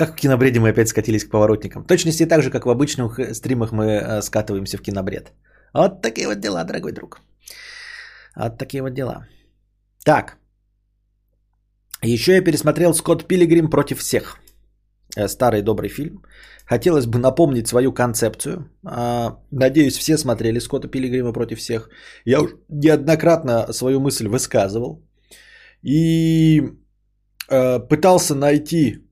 Как 0.00 0.12
в 0.12 0.16
кинобреде 0.16 0.60
мы 0.60 0.70
опять 0.70 0.88
скатились 0.88 1.24
к 1.24 1.30
поворотникам. 1.30 1.84
Точности 1.84 2.26
так 2.26 2.42
же, 2.42 2.50
как 2.50 2.64
в 2.64 2.70
обычных 2.70 3.34
стримах 3.34 3.72
мы 3.72 3.84
э, 3.84 4.22
скатываемся 4.22 4.78
в 4.78 4.82
кинобред. 4.82 5.32
Вот 5.74 6.00
такие 6.00 6.26
вот 6.26 6.40
дела, 6.40 6.64
дорогой 6.64 6.92
друг. 6.92 7.20
Вот 8.34 8.58
такие 8.58 8.82
вот 8.82 8.94
дела. 8.94 9.26
Так. 10.02 10.38
Еще 12.02 12.32
я 12.32 12.44
пересмотрел 12.44 12.94
«Скотт 12.94 13.28
Пилигрим 13.28 13.68
против 13.68 13.98
всех». 13.98 14.38
Э, 15.16 15.28
старый 15.28 15.60
добрый 15.60 15.90
фильм. 15.90 16.22
Хотелось 16.64 17.06
бы 17.06 17.18
напомнить 17.18 17.68
свою 17.68 17.92
концепцию. 17.92 18.70
А, 18.86 19.36
надеюсь, 19.50 19.98
все 19.98 20.16
смотрели 20.16 20.60
«Скотта 20.60 20.88
Пилигрима 20.88 21.34
против 21.34 21.58
всех». 21.58 21.90
Я 22.24 22.40
уже 22.40 22.54
неоднократно 22.70 23.72
свою 23.72 24.00
мысль 24.00 24.28
высказывал. 24.28 25.02
И 25.82 26.62
э, 27.50 27.80
пытался 27.80 28.34
найти 28.34 29.09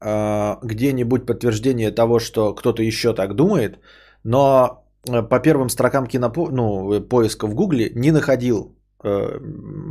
где-нибудь 0.00 1.26
подтверждение 1.26 1.90
того, 1.90 2.20
что 2.20 2.54
кто-то 2.54 2.82
еще 2.82 3.12
так 3.14 3.34
думает, 3.34 3.78
но 4.24 4.84
э, 5.08 5.22
по 5.22 5.40
первым 5.40 5.68
строкам 5.68 6.06
кинопо... 6.06 6.50
ну, 6.50 7.00
поиска 7.00 7.46
в 7.46 7.54
Гугле 7.54 7.90
не 7.94 8.12
находил 8.12 8.76
э, 9.04 9.40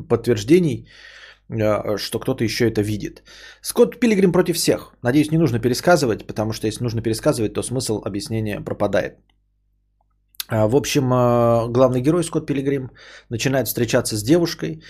подтверждений, 0.10 0.88
э, 1.50 1.98
что 1.98 2.20
кто-то 2.20 2.44
еще 2.44 2.70
это 2.70 2.82
видит. 2.82 3.24
Скотт 3.62 4.00
Пилигрим 4.00 4.32
против 4.32 4.56
всех. 4.56 4.94
Надеюсь, 5.02 5.32
не 5.32 5.38
нужно 5.38 5.60
пересказывать, 5.60 6.28
потому 6.28 6.54
что 6.54 6.68
если 6.68 6.84
нужно 6.84 7.02
пересказывать, 7.02 7.54
то 7.54 7.64
смысл 7.64 8.02
объяснения 8.06 8.62
пропадает. 8.62 9.18
А, 10.50 10.68
в 10.68 10.76
общем, 10.76 11.10
главный 11.72 12.02
герой 12.02 12.24
Скотт 12.24 12.46
Пилигрим 12.46 12.92
начинает 13.30 13.68
встречаться 13.68 14.16
с 14.16 14.24
девушкой, 14.24 14.82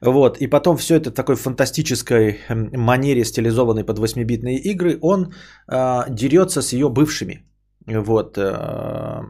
вот, 0.00 0.38
и 0.38 0.46
потом 0.46 0.76
все 0.76 0.96
это 0.96 1.10
в 1.10 1.14
такой 1.14 1.36
фантастической 1.36 2.40
эм, 2.48 2.70
манере, 2.72 3.24
стилизованной 3.24 3.84
под 3.84 3.98
8-битные 3.98 4.56
игры, 4.56 4.98
он 5.00 5.32
э, 5.68 6.04
дерется 6.10 6.62
с 6.62 6.72
ее 6.72 6.88
бывшими, 6.88 7.44
вот, 7.86 8.36
э, 8.36 9.22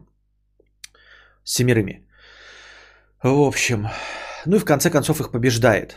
семерыми. 1.44 2.06
В 3.22 3.40
общем, 3.40 3.88
ну 4.46 4.56
и 4.56 4.58
в 4.58 4.64
конце 4.64 4.90
концов 4.90 5.20
их 5.20 5.30
побеждает. 5.30 5.96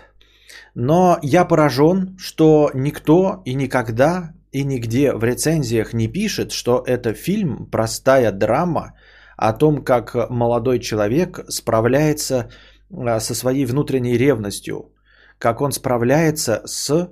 Но 0.75 1.17
я 1.23 1.45
поражен, 1.45 2.15
что 2.19 2.69
никто 2.73 3.41
и 3.45 3.55
никогда 3.55 4.33
и 4.51 4.63
нигде 4.63 5.13
в 5.13 5.23
рецензиях 5.23 5.93
не 5.93 6.07
пишет, 6.07 6.51
что 6.51 6.83
это 6.85 7.13
фильм 7.13 7.67
простая 7.71 8.31
драма 8.31 8.93
о 9.37 9.53
том, 9.53 9.83
как 9.83 10.29
молодой 10.29 10.79
человек 10.79 11.39
справляется 11.47 12.49
а, 12.91 13.19
со 13.19 13.35
своей 13.35 13.65
внутренней 13.65 14.17
ревностью, 14.17 14.91
как 15.39 15.61
он 15.61 15.71
справляется 15.71 16.61
с, 16.65 17.09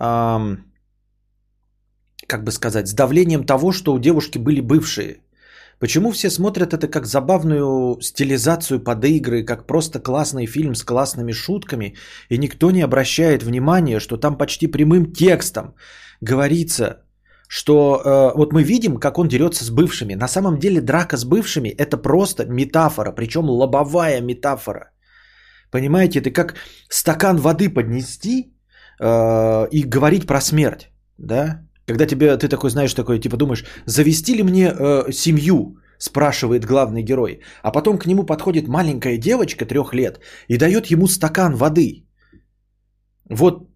эм, 0.00 0.64
как 2.26 2.44
бы 2.44 2.50
сказать, 2.50 2.88
с 2.88 2.94
давлением 2.94 3.44
того, 3.44 3.72
что 3.72 3.92
у 3.92 3.98
девушки 3.98 4.38
были 4.38 4.60
бывшие. 4.60 5.20
Почему 5.78 6.10
все 6.10 6.30
смотрят 6.30 6.72
это 6.72 6.88
как 6.88 7.06
забавную 7.06 8.00
стилизацию 8.00 8.80
под 8.80 9.04
игры, 9.04 9.44
как 9.44 9.66
просто 9.66 10.00
классный 10.00 10.46
фильм 10.46 10.74
с 10.74 10.82
классными 10.82 11.32
шутками, 11.32 11.94
и 12.30 12.38
никто 12.38 12.70
не 12.70 12.82
обращает 12.82 13.42
внимания, 13.42 14.00
что 14.00 14.16
там 14.16 14.36
почти 14.38 14.66
прямым 14.66 15.12
текстом 15.12 15.74
говорится, 16.20 17.04
что 17.48 17.74
э, 18.04 18.36
вот 18.36 18.52
мы 18.52 18.62
видим, 18.62 18.98
как 18.98 19.18
он 19.18 19.28
дерется 19.28 19.64
с 19.64 19.70
бывшими. 19.70 20.14
На 20.14 20.28
самом 20.28 20.58
деле 20.58 20.80
драка 20.80 21.16
с 21.16 21.24
бывшими 21.24 21.70
это 21.70 21.96
просто 21.96 22.44
метафора, 22.46 23.12
причем 23.12 23.48
лобовая 23.48 24.20
метафора. 24.20 24.90
Понимаете, 25.70 26.20
это 26.20 26.30
как 26.30 26.54
стакан 26.88 27.38
воды 27.38 27.70
поднести 27.70 28.52
э, 29.00 29.68
и 29.70 29.82
говорить 29.82 30.26
про 30.26 30.40
смерть, 30.40 30.90
да? 31.18 31.64
Когда 31.86 32.06
тебе, 32.06 32.36
ты 32.36 32.48
такой 32.48 32.70
знаешь, 32.70 32.94
такой, 32.94 33.18
типа 33.18 33.36
думаешь, 33.36 33.64
завести 33.86 34.34
ли 34.34 34.42
мне 34.42 34.70
э, 34.70 35.12
семью, 35.12 35.78
спрашивает 35.98 36.66
главный 36.66 37.02
герой. 37.02 37.40
А 37.62 37.72
потом 37.72 37.98
к 37.98 38.06
нему 38.06 38.24
подходит 38.24 38.68
маленькая 38.68 39.18
девочка 39.18 39.64
трех 39.64 39.94
лет 39.94 40.20
и 40.48 40.58
дает 40.58 40.86
ему 40.90 41.08
стакан 41.08 41.54
воды. 41.54 42.04
Вот 43.30 43.67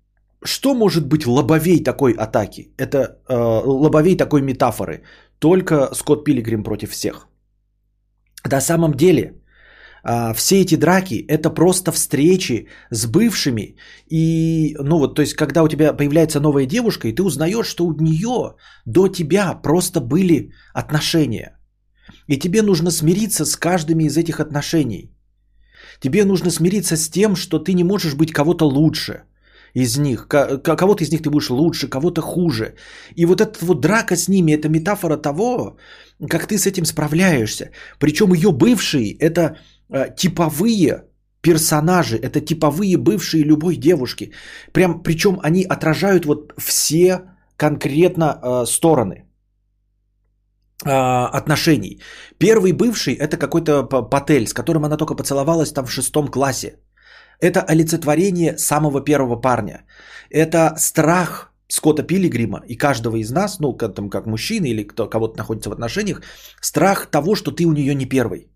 что 0.45 0.75
может 0.75 1.07
быть 1.07 1.27
лобовей 1.27 1.83
такой 1.85 2.13
атаки? 2.13 2.73
Это 2.77 3.19
э, 3.29 3.63
лобовей 3.65 4.17
такой 4.17 4.43
метафоры. 4.43 5.03
Только 5.39 5.95
Скотт 5.95 6.25
Пилигрим 6.25 6.65
против 6.65 6.91
всех. 6.91 7.29
На 8.51 8.61
самом 8.61 8.95
деле, 8.95 9.43
а, 10.05 10.35
все 10.35 10.61
эти 10.61 10.77
драки 10.77 11.25
это 11.29 11.51
просто 11.51 11.93
встречи 11.93 12.69
с 12.91 13.07
бывшими. 13.07 13.77
И, 14.11 14.77
ну 14.81 14.99
вот, 14.99 15.15
то 15.15 15.23
есть, 15.23 15.35
когда 15.35 15.63
у 15.63 15.69
тебя 15.69 15.93
появляется 15.93 16.41
новая 16.41 16.67
девушка, 16.67 17.09
и 17.09 17.13
ты 17.13 17.23
узнаешь, 17.23 17.67
что 17.67 17.87
у 17.87 17.95
нее 18.01 18.55
до 18.87 19.09
тебя 19.09 19.55
просто 19.55 20.01
были 20.01 20.53
отношения. 20.75 21.59
И 22.27 22.39
тебе 22.39 22.63
нужно 22.63 22.91
смириться 22.91 23.45
с 23.45 23.57
каждыми 23.57 24.05
из 24.05 24.17
этих 24.17 24.41
отношений. 24.41 25.13
Тебе 26.01 26.25
нужно 26.25 26.51
смириться 26.51 26.97
с 26.97 27.09
тем, 27.09 27.37
что 27.37 27.59
ты 27.59 27.75
не 27.75 27.85
можешь 27.85 28.15
быть 28.15 28.33
кого-то 28.33 28.65
лучше 28.65 29.23
из 29.75 29.99
них. 29.99 30.29
Кого-то 30.29 31.05
из 31.05 31.13
них 31.13 31.23
ты 31.23 31.31
будешь 31.31 31.51
лучше, 31.51 31.89
кого-то 31.89 32.21
хуже. 32.21 32.75
И 33.17 33.27
вот 33.27 33.41
эта 33.41 33.65
вот 33.65 33.81
драка 33.81 34.17
с 34.17 34.29
ними, 34.29 34.53
это 34.53 34.69
метафора 34.69 35.17
того, 35.17 35.77
как 36.29 36.47
ты 36.47 36.59
с 36.59 36.67
этим 36.67 36.85
справляешься. 36.85 37.71
Причем 37.99 38.35
ее 38.35 38.53
бывшие, 38.53 39.17
это 39.19 39.57
Э, 39.93 40.09
типовые 40.17 41.05
персонажи, 41.43 42.17
это 42.17 42.41
типовые 42.41 42.97
бывшие 42.97 43.45
любой 43.45 43.77
девушки. 43.77 44.33
Прям, 44.73 45.03
причем 45.03 45.39
они 45.43 45.65
отражают 45.65 46.25
вот 46.25 46.55
все 46.59 47.23
конкретно 47.57 48.25
э, 48.25 48.67
стороны 48.67 49.25
э, 50.85 50.91
отношений. 50.91 52.01
Первый 52.39 52.73
бывший 52.73 53.15
это 53.15 53.37
какой-то 53.37 53.83
патель, 54.11 54.47
с 54.47 54.55
которым 54.55 54.85
она 54.85 54.97
только 54.97 55.15
поцеловалась 55.15 55.73
там 55.73 55.85
в 55.85 55.93
шестом 55.93 56.29
классе. 56.29 56.79
Это 57.43 57.61
олицетворение 57.61 58.57
самого 58.57 59.05
первого 59.05 59.41
парня. 59.41 59.85
Это 60.31 60.75
страх 60.79 61.53
Скотта 61.69 62.03
Пилигрима 62.03 62.63
и 62.69 62.77
каждого 62.77 63.17
из 63.17 63.31
нас, 63.31 63.61
ну, 63.61 63.77
как, 63.77 63.95
там, 63.95 64.11
как 64.11 64.27
мужчины 64.27 64.67
или 64.67 64.83
кто, 64.83 65.11
кого-то 65.11 65.39
находится 65.39 65.71
в 65.71 65.73
отношениях, 65.73 66.23
страх 66.61 67.11
того, 67.11 67.35
что 67.35 67.51
ты 67.51 67.67
у 67.67 67.73
нее 67.73 67.95
не 67.95 68.07
первый 68.07 68.53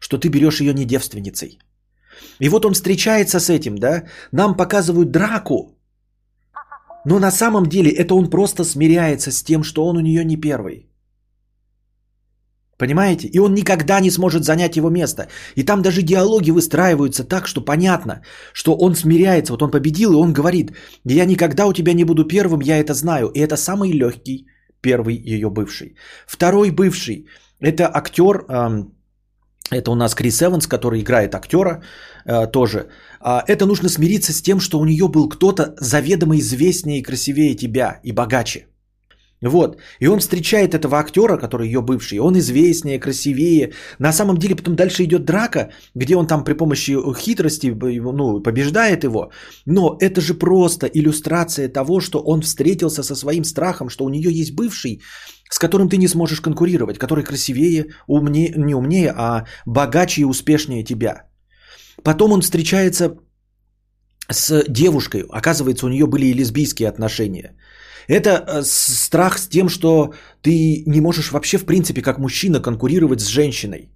что 0.00 0.18
ты 0.18 0.28
берешь 0.28 0.60
ее 0.60 0.74
не 0.74 0.84
девственницей. 0.84 1.58
И 2.40 2.48
вот 2.48 2.64
он 2.64 2.72
встречается 2.72 3.38
с 3.38 3.50
этим, 3.50 3.78
да, 3.78 4.04
нам 4.32 4.56
показывают 4.56 5.10
драку, 5.10 5.78
но 7.04 7.18
на 7.18 7.30
самом 7.30 7.66
деле 7.66 7.90
это 7.90 8.14
он 8.14 8.30
просто 8.30 8.64
смиряется 8.64 9.30
с 9.30 9.42
тем, 9.42 9.62
что 9.62 9.86
он 9.86 9.96
у 9.96 10.00
нее 10.00 10.24
не 10.24 10.36
первый. 10.36 10.89
Понимаете? 12.80 13.28
И 13.28 13.38
он 13.38 13.54
никогда 13.54 14.00
не 14.00 14.10
сможет 14.10 14.44
занять 14.44 14.76
его 14.76 14.90
место. 14.90 15.28
И 15.56 15.64
там 15.64 15.82
даже 15.82 16.02
диалоги 16.02 16.50
выстраиваются 16.50 17.24
так, 17.24 17.46
что 17.46 17.60
понятно, 17.60 18.22
что 18.54 18.74
он 18.74 18.94
смиряется. 18.94 19.52
Вот 19.52 19.62
он 19.62 19.70
победил, 19.70 20.12
и 20.12 20.16
он 20.16 20.32
говорит, 20.32 20.72
я 21.04 21.26
никогда 21.26 21.66
у 21.66 21.72
тебя 21.72 21.92
не 21.92 22.04
буду 22.04 22.24
первым, 22.24 22.62
я 22.62 22.78
это 22.78 22.94
знаю. 22.94 23.28
И 23.28 23.40
это 23.40 23.56
самый 23.56 23.92
легкий 23.92 24.46
первый 24.80 25.14
ее 25.14 25.50
бывший. 25.50 25.94
Второй 26.26 26.70
бывший, 26.70 27.26
это 27.60 27.90
актер, 27.94 28.46
это 29.70 29.90
у 29.90 29.94
нас 29.94 30.14
Крис 30.14 30.42
Эванс, 30.42 30.66
который 30.66 31.00
играет 31.00 31.34
актера 31.34 31.82
э, 32.24 32.46
тоже. 32.46 32.88
А, 33.20 33.44
это 33.46 33.66
нужно 33.66 33.88
смириться 33.88 34.32
с 34.32 34.42
тем, 34.42 34.58
что 34.58 34.80
у 34.80 34.84
нее 34.84 35.06
был 35.06 35.28
кто-то 35.28 35.74
заведомо 35.80 36.36
известнее 36.38 36.98
и 36.98 37.02
красивее 37.02 37.54
тебя 37.54 38.00
и 38.02 38.12
богаче. 38.12 38.66
Вот. 39.42 39.78
И 40.00 40.06
он 40.06 40.18
встречает 40.18 40.74
этого 40.74 40.98
актера, 40.98 41.38
который 41.38 41.66
ее 41.66 41.80
бывший. 41.80 42.18
Он 42.18 42.38
известнее, 42.38 42.98
красивее. 42.98 43.72
На 43.98 44.12
самом 44.12 44.36
деле 44.36 44.54
потом 44.54 44.76
дальше 44.76 45.04
идет 45.04 45.24
драка, 45.24 45.70
где 45.94 46.16
он 46.16 46.26
там 46.26 46.44
при 46.44 46.54
помощи 46.54 46.94
хитрости 47.14 47.68
ну, 47.68 48.42
побеждает 48.42 49.04
его. 49.04 49.30
Но 49.66 49.96
это 50.00 50.20
же 50.20 50.34
просто 50.34 50.86
иллюстрация 50.86 51.68
того, 51.68 52.00
что 52.00 52.18
он 52.18 52.42
встретился 52.42 53.02
со 53.02 53.14
своим 53.14 53.44
страхом, 53.44 53.88
что 53.88 54.04
у 54.04 54.10
нее 54.10 54.30
есть 54.30 54.54
бывший, 54.54 55.00
с 55.50 55.58
которым 55.58 55.88
ты 55.88 55.96
не 55.96 56.08
сможешь 56.08 56.40
конкурировать, 56.40 56.98
который 56.98 57.24
красивее, 57.24 57.86
умнее, 58.06 58.54
не 58.56 58.74
умнее, 58.74 59.12
а 59.16 59.46
богаче 59.66 60.20
и 60.20 60.24
успешнее 60.24 60.84
тебя. 60.84 61.22
Потом 62.02 62.32
он 62.32 62.40
встречается 62.42 63.16
с 64.32 64.64
девушкой. 64.68 65.24
Оказывается, 65.30 65.86
у 65.86 65.88
нее 65.88 66.06
были 66.06 66.26
и 66.26 66.34
лесбийские 66.34 66.88
отношения. 66.88 67.54
Это 68.08 68.30
э, 68.30 68.62
страх 68.64 69.38
с 69.38 69.48
тем, 69.48 69.68
что 69.68 70.14
ты 70.42 70.82
не 70.86 71.00
можешь 71.00 71.30
вообще, 71.32 71.58
в 71.58 71.64
принципе, 71.64 72.02
как 72.02 72.18
мужчина 72.18 72.60
конкурировать 72.60 73.20
с 73.20 73.28
женщиной. 73.28 73.90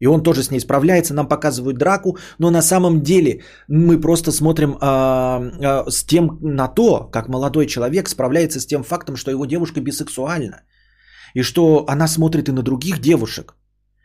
И 0.00 0.06
он 0.06 0.22
тоже 0.22 0.42
с 0.42 0.50
ней 0.50 0.60
справляется, 0.60 1.14
нам 1.14 1.28
показывают 1.28 1.76
драку, 1.76 2.18
но 2.38 2.50
на 2.50 2.62
самом 2.62 3.02
деле 3.02 3.42
мы 3.68 4.00
просто 4.00 4.32
смотрим 4.32 4.76
а, 4.80 5.42
а, 5.60 5.90
с 5.90 6.04
тем 6.04 6.38
на 6.40 6.68
то, 6.68 7.08
как 7.12 7.28
молодой 7.28 7.66
человек 7.66 8.08
справляется 8.08 8.60
с 8.60 8.66
тем 8.66 8.84
фактом, 8.84 9.16
что 9.16 9.30
его 9.30 9.46
девушка 9.46 9.80
бисексуальна. 9.80 10.62
И 11.34 11.42
что 11.42 11.84
она 11.88 12.08
смотрит 12.08 12.48
и 12.48 12.52
на 12.52 12.62
других 12.62 13.00
девушек. 13.00 13.54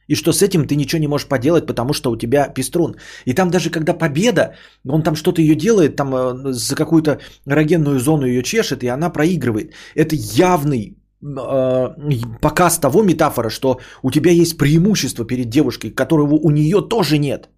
И 0.08 0.16
что 0.16 0.34
с 0.34 0.42
этим 0.42 0.68
ты 0.68 0.76
ничего 0.76 1.02
не 1.02 1.08
можешь 1.08 1.28
поделать, 1.28 1.66
потому 1.66 1.94
что 1.94 2.12
у 2.12 2.18
тебя 2.18 2.50
пеструн. 2.50 2.96
И 3.26 3.34
там 3.34 3.50
даже 3.50 3.70
когда 3.70 3.94
победа, 3.94 4.56
он 4.88 5.04
там 5.04 5.16
что-то 5.16 5.42
ее 5.42 5.56
делает, 5.56 5.96
там 5.96 6.14
э, 6.14 6.54
за 6.54 6.76
какую-то 6.76 7.20
эрогенную 7.48 8.00
зону 8.00 8.26
ее 8.26 8.44
чешет, 8.44 8.84
и 8.84 8.88
она 8.88 9.10
проигрывает. 9.10 9.74
Это 9.96 10.16
явный 10.16 10.98
э, 11.22 12.40
показ 12.42 12.80
того 12.80 13.04
метафора, 13.04 13.50
что 13.50 13.80
у 14.02 14.12
тебя 14.12 14.32
есть 14.32 14.58
преимущество 14.58 15.26
перед 15.26 15.50
девушкой, 15.50 15.92
которого 15.92 16.36
у 16.36 16.52
нее 16.52 16.82
тоже 16.82 17.18
нет. 17.18 17.50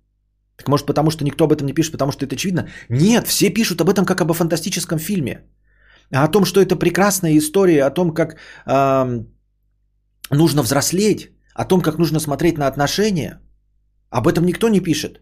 Так 0.58 0.68
может 0.70 0.86
потому, 0.86 1.12
что 1.12 1.26
никто 1.26 1.46
об 1.46 1.52
этом 1.52 1.68
не 1.68 1.74
пишет, 1.74 1.92
потому 1.92 2.12
что 2.12 2.26
это 2.26 2.36
очевидно? 2.36 2.68
Нет, 2.90 3.28
все 3.28 3.50
пишут 3.50 3.82
об 3.82 3.90
этом 3.90 4.06
как 4.06 4.22
об 4.22 4.34
фантастическом 4.34 5.00
фильме. 5.00 5.42
А 6.12 6.24
о 6.24 6.28
том, 6.28 6.46
что 6.46 6.62
это 6.62 6.76
прекрасная 6.76 7.38
история, 7.38 7.84
о 7.84 7.90
том, 7.90 8.14
как 8.14 8.36
э, 8.68 9.24
нужно 10.30 10.62
взрослеть, 10.62 11.35
о 11.56 11.66
том, 11.66 11.82
как 11.82 11.98
нужно 11.98 12.20
смотреть 12.20 12.58
на 12.58 12.68
отношения, 12.68 13.40
об 14.10 14.28
этом 14.28 14.46
никто 14.46 14.70
не 14.70 14.82
пишет. 14.82 15.22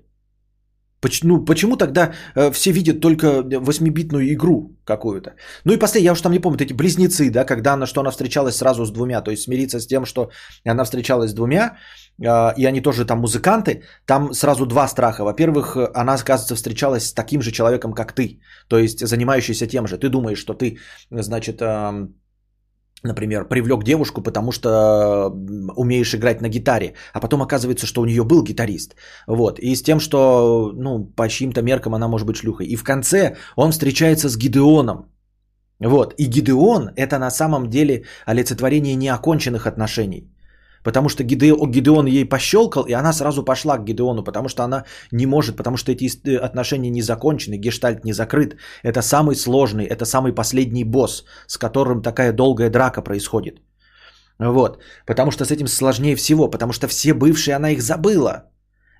Ну, 1.23 1.45
почему 1.45 1.77
тогда 1.77 2.13
э, 2.35 2.51
все 2.51 2.71
видят 2.71 3.01
только 3.01 3.27
8-битную 3.41 4.33
игру 4.33 4.77
какую-то? 4.85 5.35
Ну 5.65 5.73
и 5.73 5.79
последнее, 5.79 6.05
я 6.05 6.11
уж 6.13 6.21
там 6.21 6.31
не 6.31 6.39
помню, 6.39 6.61
эти 6.61 6.73
близнецы, 6.73 7.29
да, 7.29 7.45
когда 7.45 7.73
она, 7.73 7.85
что 7.85 8.01
она 8.01 8.11
встречалась 8.11 8.55
сразу 8.55 8.85
с 8.85 8.91
двумя, 8.91 9.21
то 9.21 9.31
есть 9.31 9.43
смириться 9.43 9.79
с 9.79 9.87
тем, 9.87 10.05
что 10.05 10.29
она 10.65 10.85
встречалась 10.85 11.31
с 11.31 11.33
двумя, 11.33 11.77
э, 12.21 12.53
и 12.57 12.65
они 12.65 12.81
тоже 12.81 13.05
там 13.05 13.19
музыканты, 13.19 13.83
там 14.05 14.33
сразу 14.33 14.65
два 14.65 14.87
страха. 14.87 15.23
Во-первых, 15.23 15.75
она, 15.93 16.13
оказывается, 16.13 16.55
встречалась 16.55 17.07
с 17.07 17.13
таким 17.13 17.41
же 17.41 17.51
человеком, 17.51 17.93
как 17.93 18.13
ты, 18.13 18.39
то 18.69 18.77
есть 18.77 19.05
занимающийся 19.05 19.67
тем 19.67 19.87
же. 19.87 19.97
Ты 19.97 20.09
думаешь, 20.09 20.39
что 20.39 20.53
ты, 20.53 20.77
значит, 21.11 21.61
например, 23.03 23.47
привлек 23.47 23.83
девушку, 23.83 24.21
потому 24.21 24.51
что 24.51 25.29
умеешь 25.75 26.13
играть 26.15 26.41
на 26.41 26.49
гитаре, 26.49 26.93
а 27.13 27.19
потом 27.19 27.41
оказывается, 27.41 27.85
что 27.85 28.01
у 28.01 28.05
нее 28.05 28.23
был 28.23 28.43
гитарист. 28.43 28.95
Вот. 29.27 29.59
И 29.59 29.75
с 29.75 29.83
тем, 29.83 29.99
что, 29.99 30.71
ну, 30.75 31.05
по 31.15 31.27
чьим-то 31.27 31.61
меркам 31.61 31.93
она 31.93 32.07
может 32.07 32.27
быть 32.27 32.37
шлюхой. 32.37 32.67
И 32.67 32.75
в 32.75 32.83
конце 32.83 33.35
он 33.55 33.71
встречается 33.71 34.29
с 34.29 34.37
Гидеоном. 34.37 35.09
Вот. 35.79 36.13
И 36.17 36.25
Гидеон– 36.25 36.91
это 36.95 37.19
на 37.19 37.29
самом 37.29 37.69
деле 37.69 38.05
олицетворение 38.25 38.95
неоконченных 38.95 39.67
отношений. 39.67 40.32
Потому 40.83 41.09
что 41.09 41.23
Гидеон, 41.23 42.05
ей 42.05 42.25
пощелкал, 42.25 42.83
и 42.83 42.93
она 42.93 43.13
сразу 43.13 43.43
пошла 43.43 43.77
к 43.77 43.85
Гидеону, 43.85 44.23
потому 44.23 44.49
что 44.49 44.63
она 44.63 44.83
не 45.11 45.25
может, 45.25 45.55
потому 45.55 45.77
что 45.77 45.91
эти 45.91 46.05
э, 46.05 46.37
отношения 46.37 46.89
не 46.89 47.01
закончены, 47.01 47.55
гештальт 47.57 48.05
не 48.05 48.13
закрыт. 48.13 48.57
Это 48.83 49.01
самый 49.01 49.35
сложный, 49.35 49.85
это 49.85 50.05
самый 50.05 50.33
последний 50.33 50.83
босс, 50.83 51.25
с 51.47 51.57
которым 51.57 52.01
такая 52.01 52.33
долгая 52.33 52.69
драка 52.69 53.01
происходит. 53.01 53.61
Вот. 54.39 54.79
Потому 55.05 55.31
что 55.31 55.45
с 55.45 55.51
этим 55.51 55.67
сложнее 55.67 56.15
всего, 56.15 56.49
потому 56.49 56.73
что 56.73 56.87
все 56.87 57.13
бывшие, 57.13 57.55
она 57.55 57.69
их 57.71 57.81
забыла. 57.81 58.49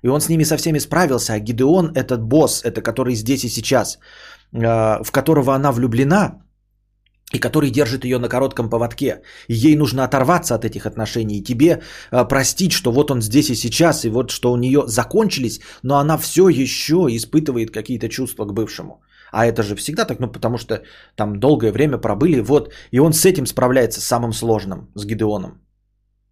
И 0.02 0.08
он 0.08 0.20
с 0.20 0.28
ними 0.28 0.44
со 0.44 0.56
всеми 0.56 0.78
справился, 0.80 1.32
а 1.32 1.38
Гидеон 1.38 1.92
этот 1.94 2.22
босс, 2.22 2.62
это 2.64 2.82
который 2.82 3.14
здесь 3.14 3.44
и 3.44 3.48
сейчас, 3.48 3.98
э, 4.52 5.02
в 5.02 5.10
которого 5.12 5.54
она 5.54 5.72
влюблена, 5.72 6.43
и 7.34 7.40
который 7.40 7.70
держит 7.70 8.04
ее 8.04 8.18
на 8.18 8.28
коротком 8.28 8.70
поводке. 8.70 9.22
И 9.48 9.54
ей 9.54 9.76
нужно 9.76 10.04
оторваться 10.04 10.54
от 10.54 10.64
этих 10.64 10.86
отношений 10.86 11.38
и 11.38 11.42
тебе 11.42 11.82
э, 12.10 12.28
простить, 12.28 12.72
что 12.72 12.92
вот 12.92 13.10
он 13.10 13.22
здесь 13.22 13.50
и 13.50 13.54
сейчас, 13.54 14.04
и 14.04 14.10
вот 14.10 14.30
что 14.30 14.52
у 14.52 14.56
нее 14.56 14.82
закончились, 14.86 15.60
но 15.82 15.96
она 15.96 16.18
все 16.18 16.48
еще 16.48 16.94
испытывает 17.08 17.70
какие-то 17.70 18.08
чувства 18.08 18.44
к 18.46 18.52
бывшему. 18.52 19.02
А 19.32 19.46
это 19.46 19.62
же 19.62 19.74
всегда 19.74 20.04
так, 20.04 20.20
ну 20.20 20.32
потому 20.32 20.58
что 20.58 20.82
там 21.16 21.40
долгое 21.40 21.72
время 21.72 21.98
пробыли, 21.98 22.40
вот, 22.40 22.72
и 22.92 23.00
он 23.00 23.12
с 23.12 23.24
этим 23.24 23.46
справляется 23.46 24.00
самым 24.00 24.32
сложным, 24.32 24.88
с 24.94 25.04
Гидеоном. 25.04 25.60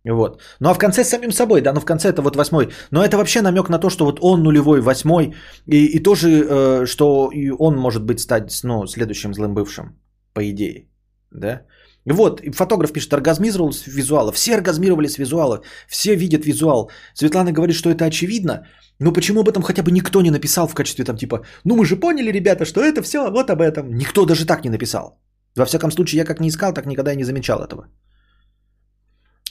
Вот. 0.04 0.40
Ну 0.60 0.68
а 0.68 0.74
в 0.74 0.78
конце 0.78 1.04
с 1.04 1.08
самим 1.08 1.32
собой, 1.32 1.60
да, 1.60 1.72
ну 1.72 1.80
в 1.80 1.84
конце 1.84 2.08
это 2.08 2.22
вот 2.22 2.36
восьмой. 2.36 2.68
Но 2.90 3.04
это 3.04 3.16
вообще 3.16 3.42
намек 3.42 3.68
на 3.68 3.78
то, 3.78 3.90
что 3.90 4.04
вот 4.04 4.18
он 4.20 4.42
нулевой, 4.42 4.80
восьмой, 4.80 5.34
и, 5.66 5.96
и 5.96 6.02
тоже, 6.02 6.28
э, 6.28 6.86
что 6.86 7.30
и 7.32 7.50
он 7.50 7.76
может 7.76 8.04
быть 8.04 8.20
стать, 8.20 8.60
ну, 8.64 8.86
следующим 8.86 9.34
злым 9.34 9.54
бывшим, 9.54 9.96
по 10.32 10.40
идее. 10.50 10.91
Да? 11.34 11.62
Вот, 12.04 12.40
фотограф 12.54 12.92
пишет, 12.92 13.12
оргазмировал 13.12 13.72
с 13.72 13.86
визуала. 13.86 14.32
Все 14.32 14.54
оргазмировали 14.54 15.08
с 15.08 15.18
визуала, 15.18 15.62
все 15.88 16.16
видят 16.16 16.44
визуал. 16.44 16.90
Светлана 17.14 17.52
говорит, 17.52 17.76
что 17.76 17.90
это 17.90 18.04
очевидно, 18.04 18.66
но 18.98 19.12
почему 19.12 19.40
об 19.40 19.48
этом 19.48 19.62
хотя 19.62 19.82
бы 19.82 19.90
никто 19.90 20.22
не 20.22 20.30
написал 20.30 20.66
в 20.66 20.74
качестве 20.74 21.04
там 21.04 21.16
типа, 21.16 21.44
ну 21.64 21.76
мы 21.76 21.84
же 21.84 21.96
поняли, 21.96 22.32
ребята, 22.32 22.64
что 22.64 22.80
это 22.80 23.02
все 23.02 23.30
вот 23.30 23.50
об 23.50 23.60
этом. 23.60 23.94
Никто 23.94 24.26
даже 24.26 24.46
так 24.46 24.64
не 24.64 24.70
написал. 24.70 25.20
Во 25.56 25.64
всяком 25.64 25.90
случае, 25.90 26.18
я 26.18 26.24
как 26.24 26.40
не 26.40 26.48
искал, 26.48 26.72
так 26.72 26.86
никогда 26.86 27.12
и 27.12 27.16
не 27.16 27.24
замечал 27.24 27.62
этого. 27.62 27.86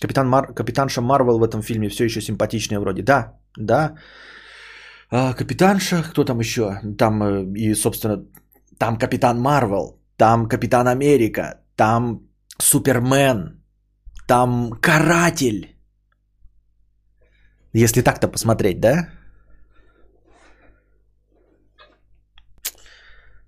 Капитан 0.02 0.28
Мар... 0.28 0.54
Капитанша 0.54 1.02
Марвел 1.02 1.40
в 1.40 1.44
этом 1.44 1.62
фильме 1.62 1.90
все 1.90 2.06
еще 2.06 2.22
симпатичная 2.22 2.80
вроде. 2.80 3.04
Да, 3.04 3.38
да. 3.58 3.96
А, 5.12 5.34
капитанша, 5.34 6.04
кто 6.04 6.24
там 6.24 6.40
еще? 6.40 6.80
Там 6.98 7.22
э, 7.22 7.46
и, 7.56 7.76
собственно, 7.76 8.26
там 8.78 8.98
Капитан 8.98 9.40
Марвел, 9.40 10.00
там 10.18 10.48
Капитан 10.48 10.88
Америка, 10.88 11.61
там 11.76 12.30
Супермен, 12.60 13.64
там 14.28 14.72
Каратель. 14.82 15.76
Если 17.74 18.02
так-то 18.02 18.28
посмотреть, 18.28 18.80
да? 18.80 19.10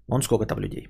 Он 0.08 0.22
сколько 0.22 0.46
там 0.46 0.60
людей? 0.60 0.88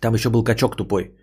Там 0.00 0.14
еще 0.14 0.30
был 0.30 0.44
качок 0.44 0.76
тупой. 0.76 1.16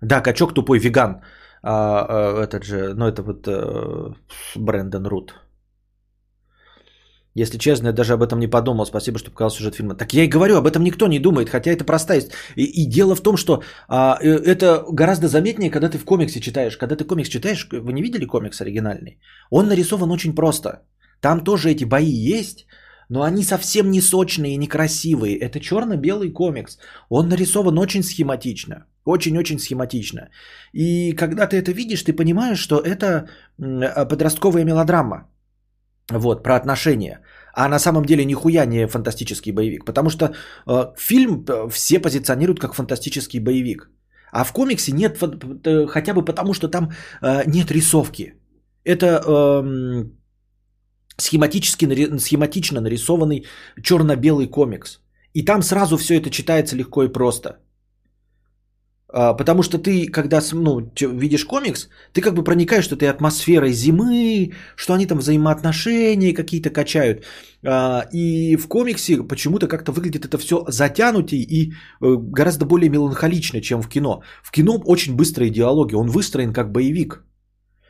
Да, 0.00 0.20
качок 0.22 0.54
тупой 0.54 0.78
веган. 0.78 1.22
А, 1.62 2.06
а, 2.08 2.42
этот 2.44 2.64
же, 2.64 2.94
ну 2.94 3.06
это 3.06 3.22
вот 3.22 3.46
а, 3.48 4.14
Брэндон 4.56 5.06
Рут. 5.06 5.34
Если 7.34 7.58
честно, 7.58 7.88
я 7.88 7.92
даже 7.92 8.12
об 8.12 8.22
этом 8.22 8.38
не 8.38 8.46
подумал. 8.46 8.86
Спасибо, 8.86 9.18
что 9.18 9.30
показал 9.30 9.50
сюжет 9.50 9.74
фильма. 9.74 9.94
Так 9.94 10.12
я 10.14 10.24
и 10.24 10.28
говорю, 10.28 10.56
об 10.56 10.66
этом 10.66 10.84
никто 10.84 11.08
не 11.08 11.18
думает, 11.18 11.48
хотя 11.48 11.70
это 11.72 11.84
простая. 11.84 12.22
И, 12.56 12.62
и 12.62 12.86
дело 12.86 13.16
в 13.16 13.22
том, 13.22 13.36
что 13.36 13.62
а, 13.88 14.18
э, 14.22 14.28
это 14.28 14.84
гораздо 14.92 15.26
заметнее, 15.26 15.70
когда 15.70 15.88
ты 15.88 15.98
в 15.98 16.04
комиксе 16.04 16.40
читаешь. 16.40 16.76
Когда 16.76 16.94
ты 16.94 17.04
комикс 17.04 17.28
читаешь, 17.28 17.68
вы 17.72 17.92
не 17.92 18.02
видели 18.02 18.24
комикс 18.24 18.60
оригинальный? 18.60 19.18
Он 19.50 19.66
нарисован 19.66 20.10
очень 20.10 20.34
просто. 20.34 20.82
Там 21.20 21.44
тоже 21.44 21.70
эти 21.70 21.84
бои 21.84 22.36
есть, 22.36 22.66
но 23.08 23.22
они 23.22 23.42
совсем 23.42 23.90
не 23.90 24.00
сочные 24.00 24.54
и 24.54 24.58
некрасивые. 24.58 25.36
Это 25.36 25.58
черно-белый 25.58 26.30
комикс. 26.30 26.78
Он 27.08 27.28
нарисован 27.28 27.78
очень 27.78 28.04
схематично. 28.04 28.86
Очень-очень 29.04 29.58
схематично. 29.58 30.28
И 30.72 31.12
когда 31.12 31.46
ты 31.48 31.56
это 31.56 31.72
видишь, 31.72 32.02
ты 32.02 32.12
понимаешь, 32.12 32.58
что 32.58 32.76
это 32.78 33.28
подростковая 33.58 34.64
мелодрама. 34.64 35.28
Вот, 36.12 36.42
про 36.42 36.56
отношения. 36.56 37.20
А 37.54 37.68
на 37.68 37.78
самом 37.78 38.04
деле 38.04 38.24
нихуя 38.24 38.66
не 38.66 38.86
фантастический 38.86 39.52
боевик. 39.52 39.84
Потому 39.84 40.10
что 40.10 40.34
э, 40.66 40.92
фильм 40.98 41.44
э, 41.48 41.68
все 41.70 41.98
позиционируют 41.98 42.60
как 42.60 42.74
фантастический 42.74 43.40
боевик. 43.40 43.90
А 44.32 44.44
в 44.44 44.52
комиксе 44.52 44.92
нет 44.92 45.18
хотя 45.88 46.12
бы 46.14 46.24
потому, 46.24 46.54
что 46.54 46.68
там 46.68 46.90
э, 47.22 47.44
нет 47.46 47.70
рисовки. 47.70 48.34
Это 48.84 49.06
э, 49.06 50.04
схематически, 51.16 52.18
схематично 52.18 52.80
нарисованный 52.80 53.46
черно-белый 53.82 54.46
комикс. 54.46 55.00
И 55.32 55.44
там 55.44 55.62
сразу 55.62 55.96
все 55.96 56.14
это 56.14 56.30
читается 56.30 56.76
легко 56.76 57.04
и 57.04 57.12
просто. 57.12 57.63
А, 59.16 59.32
потому 59.32 59.62
что 59.62 59.78
ты, 59.78 60.08
когда 60.10 60.40
ну, 60.52 60.90
видишь 61.12 61.44
комикс, 61.44 61.88
ты 62.12 62.20
как 62.20 62.34
бы 62.34 62.42
проникаешь 62.42 62.90
этой 62.90 63.08
атмосферой 63.08 63.72
зимы, 63.72 64.52
что 64.76 64.92
они 64.92 65.06
там 65.06 65.18
взаимоотношения 65.18 66.34
какие-то 66.34 66.70
качают. 66.70 67.24
А, 67.64 68.08
и 68.12 68.56
в 68.56 68.66
комиксе 68.66 69.22
почему-то 69.22 69.68
как-то 69.68 69.92
выглядит 69.92 70.24
это 70.24 70.36
все 70.38 70.64
затянутей 70.68 71.42
и 71.42 71.70
э, 71.70 72.16
гораздо 72.16 72.66
более 72.66 72.90
меланхолично, 72.90 73.60
чем 73.60 73.82
в 73.82 73.88
кино. 73.88 74.22
В 74.42 74.50
кино 74.50 74.82
очень 74.84 75.14
быстрые 75.14 75.50
диалоги, 75.50 75.94
он 75.94 76.08
выстроен 76.08 76.52
как 76.52 76.72
боевик. 76.72 77.22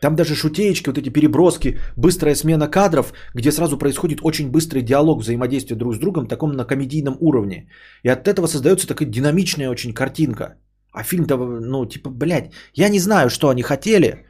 Там 0.00 0.16
даже 0.16 0.34
шутеечки, 0.34 0.90
вот 0.90 0.98
эти 0.98 1.08
переброски, 1.08 1.78
быстрая 1.96 2.34
смена 2.34 2.68
кадров, 2.68 3.14
где 3.34 3.50
сразу 3.50 3.78
происходит 3.78 4.18
очень 4.22 4.50
быстрый 4.50 4.82
диалог, 4.82 5.22
взаимодействие 5.22 5.78
друг 5.78 5.94
с 5.94 5.98
другом, 5.98 6.26
таком 6.26 6.52
на 6.52 6.66
комедийном 6.66 7.16
уровне. 7.20 7.70
И 8.02 8.10
от 8.10 8.28
этого 8.28 8.46
создается 8.46 8.86
такая 8.86 9.08
динамичная 9.08 9.70
очень 9.70 9.94
картинка. 9.94 10.58
А 10.94 11.02
фильм-то, 11.02 11.36
ну, 11.36 11.86
типа, 11.86 12.10
блядь, 12.10 12.52
я 12.74 12.88
не 12.88 13.00
знаю, 13.00 13.28
что 13.28 13.48
они 13.48 13.62
хотели 13.62 14.26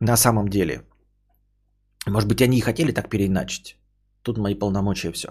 на 0.00 0.16
самом 0.16 0.48
деле. 0.48 0.82
Может 2.08 2.28
быть, 2.28 2.42
они 2.42 2.58
и 2.58 2.60
хотели 2.60 2.92
так 2.92 3.08
переиначить. 3.08 3.76
Тут 4.22 4.38
мои 4.38 4.54
полномочия 4.58 5.12
все. 5.12 5.28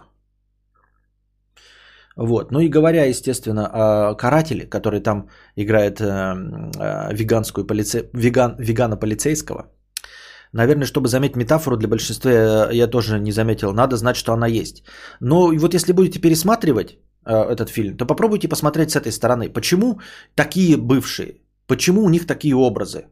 Вот. 2.17 2.51
Ну 2.51 2.59
и 2.59 2.69
говоря, 2.69 3.03
естественно, 3.09 3.69
о 3.73 4.15
карателе, 4.15 4.65
который 4.69 5.01
там 5.01 5.27
играет 5.57 5.99
э, 5.99 6.05
э, 6.05 7.13
веганскую 7.13 7.67
полице... 7.67 8.09
веган... 8.13 8.55
вегана-полицейского. 8.57 9.65
Наверное, 10.53 10.85
чтобы 10.85 11.09
заметить 11.09 11.35
метафору 11.35 11.75
для 11.77 11.89
большинства, 11.89 12.71
я 12.71 12.87
тоже 12.87 13.19
не 13.19 13.31
заметил. 13.33 13.73
Надо 13.73 13.97
знать, 13.97 14.15
что 14.15 14.31
она 14.31 14.47
есть. 14.47 14.83
Но 15.19 15.51
вот 15.59 15.73
если 15.73 15.91
будете 15.91 16.21
пересматривать, 16.21 16.97
Э, 17.14 17.14
этот 17.31 17.69
фильм, 17.69 17.97
то 17.97 18.05
попробуйте 18.05 18.47
посмотреть 18.47 18.91
с 18.91 18.95
этой 18.95 19.11
стороны. 19.11 19.49
Почему 19.49 19.99
такие 20.35 20.77
бывшие? 20.77 21.41
Почему 21.67 22.03
у 22.03 22.09
них 22.09 22.27
такие 22.27 22.55
образы? 22.55 23.05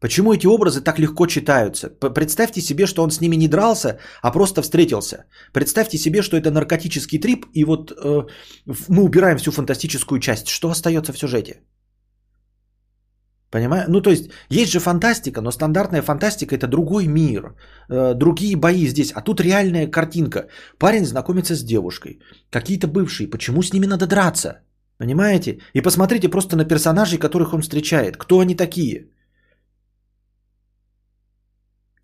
Почему 0.00 0.32
эти 0.32 0.46
образы 0.46 0.80
так 0.80 0.98
легко 0.98 1.26
читаются? 1.26 1.90
Представьте 2.14 2.62
себе, 2.62 2.86
что 2.86 3.02
он 3.02 3.10
с 3.10 3.20
ними 3.20 3.36
не 3.36 3.48
дрался, 3.48 3.98
а 4.22 4.30
просто 4.32 4.62
встретился. 4.62 5.24
Представьте 5.52 5.98
себе, 5.98 6.22
что 6.22 6.36
это 6.36 6.50
наркотический 6.50 7.18
трип, 7.18 7.46
и 7.52 7.64
вот 7.64 7.92
э, 7.92 8.22
мы 8.88 9.02
убираем 9.02 9.36
всю 9.36 9.52
фантастическую 9.52 10.20
часть. 10.20 10.48
Что 10.48 10.70
остается 10.70 11.12
в 11.12 11.18
сюжете? 11.18 11.60
Понимаю? 13.50 13.84
Ну, 13.88 14.00
то 14.00 14.10
есть, 14.10 14.30
есть 14.48 14.72
же 14.72 14.78
фантастика, 14.78 15.40
но 15.40 15.50
стандартная 15.50 16.02
фантастика 16.02 16.54
это 16.54 16.68
другой 16.68 17.06
мир, 17.06 17.54
э, 17.88 18.14
другие 18.14 18.56
бои 18.56 18.86
здесь. 18.86 19.12
А 19.12 19.22
тут 19.22 19.40
реальная 19.40 19.90
картинка. 19.90 20.46
Парень 20.78 21.04
знакомится 21.04 21.54
с 21.54 21.64
девушкой. 21.64 22.20
Какие-то 22.50 22.86
бывшие. 22.86 23.30
Почему 23.30 23.62
с 23.62 23.72
ними 23.72 23.86
надо 23.86 24.06
драться? 24.06 24.60
Понимаете? 24.98 25.58
И 25.74 25.80
посмотрите 25.82 26.28
просто 26.28 26.56
на 26.56 26.64
персонажей, 26.64 27.18
которых 27.18 27.52
он 27.52 27.62
встречает. 27.62 28.16
Кто 28.16 28.38
они 28.38 28.54
такие? 28.54 29.08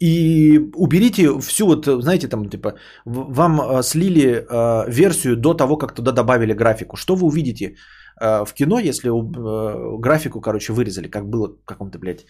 И 0.00 0.58
уберите 0.74 1.28
всю 1.40 1.66
вот, 1.66 1.86
знаете, 1.86 2.28
там, 2.28 2.50
типа, 2.50 2.74
вам 3.04 3.60
э, 3.60 3.82
слили 3.82 4.44
э, 4.48 4.90
версию 4.90 5.36
до 5.36 5.54
того, 5.54 5.78
как 5.78 5.94
туда 5.94 6.12
добавили 6.12 6.54
графику. 6.54 6.96
Что 6.96 7.14
вы 7.16 7.26
увидите? 7.26 7.76
Э, 8.20 8.44
в 8.44 8.54
кино, 8.54 8.78
если 8.78 9.08
э, 9.10 9.98
графику, 10.00 10.40
короче, 10.40 10.72
вырезали, 10.72 11.08
как 11.08 11.28
было 11.28 11.48
в 11.48 11.64
каком-то, 11.64 11.98
блядь, 11.98 12.26